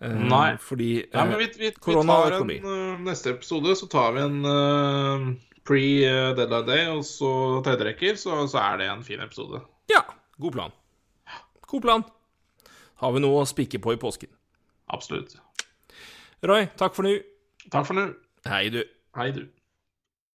Uh, 0.00 0.16
Nei. 0.30 0.48
Fordi 0.62 0.92
Ja, 1.04 1.26
uh, 1.26 1.30
men 1.30 1.38
vi, 1.42 1.52
vi, 1.58 1.68
vi 1.68 1.76
korona 1.78 2.22
vi 2.24 2.30
tar 2.30 2.38
en, 2.38 2.40
økonomi. 2.40 3.04
Neste 3.10 3.34
episode 3.36 3.76
så 3.78 3.90
tar 3.90 4.16
vi 4.16 4.26
en 4.26 5.36
pre-deadline 5.68 6.66
day 6.66 6.88
og 6.90 7.04
så 7.06 7.60
tredjerekker, 7.66 8.16
så, 8.18 8.42
så 8.50 8.58
er 8.62 8.80
det 8.80 8.88
en 8.90 9.04
fin 9.06 9.20
episode. 9.22 9.60
Ja, 9.92 10.02
God 10.40 10.56
plan. 10.56 10.74
God 11.70 11.84
plan. 11.84 12.04
Har 13.00 13.12
vi 13.14 13.22
noe 13.22 13.42
å 13.42 13.48
spikke 13.48 13.80
på 13.82 13.94
i 13.94 14.00
påsken. 14.00 14.30
Absolutt. 14.92 15.36
Roy, 16.44 16.66
takk 16.80 16.96
for 16.96 17.06
nå. 17.06 17.18
Takk 17.70 17.86
for 17.88 17.96
nå. 17.98 18.06
Hei, 18.48 18.68
du. 18.72 18.82
Hei, 19.16 19.30
du. 19.36 19.44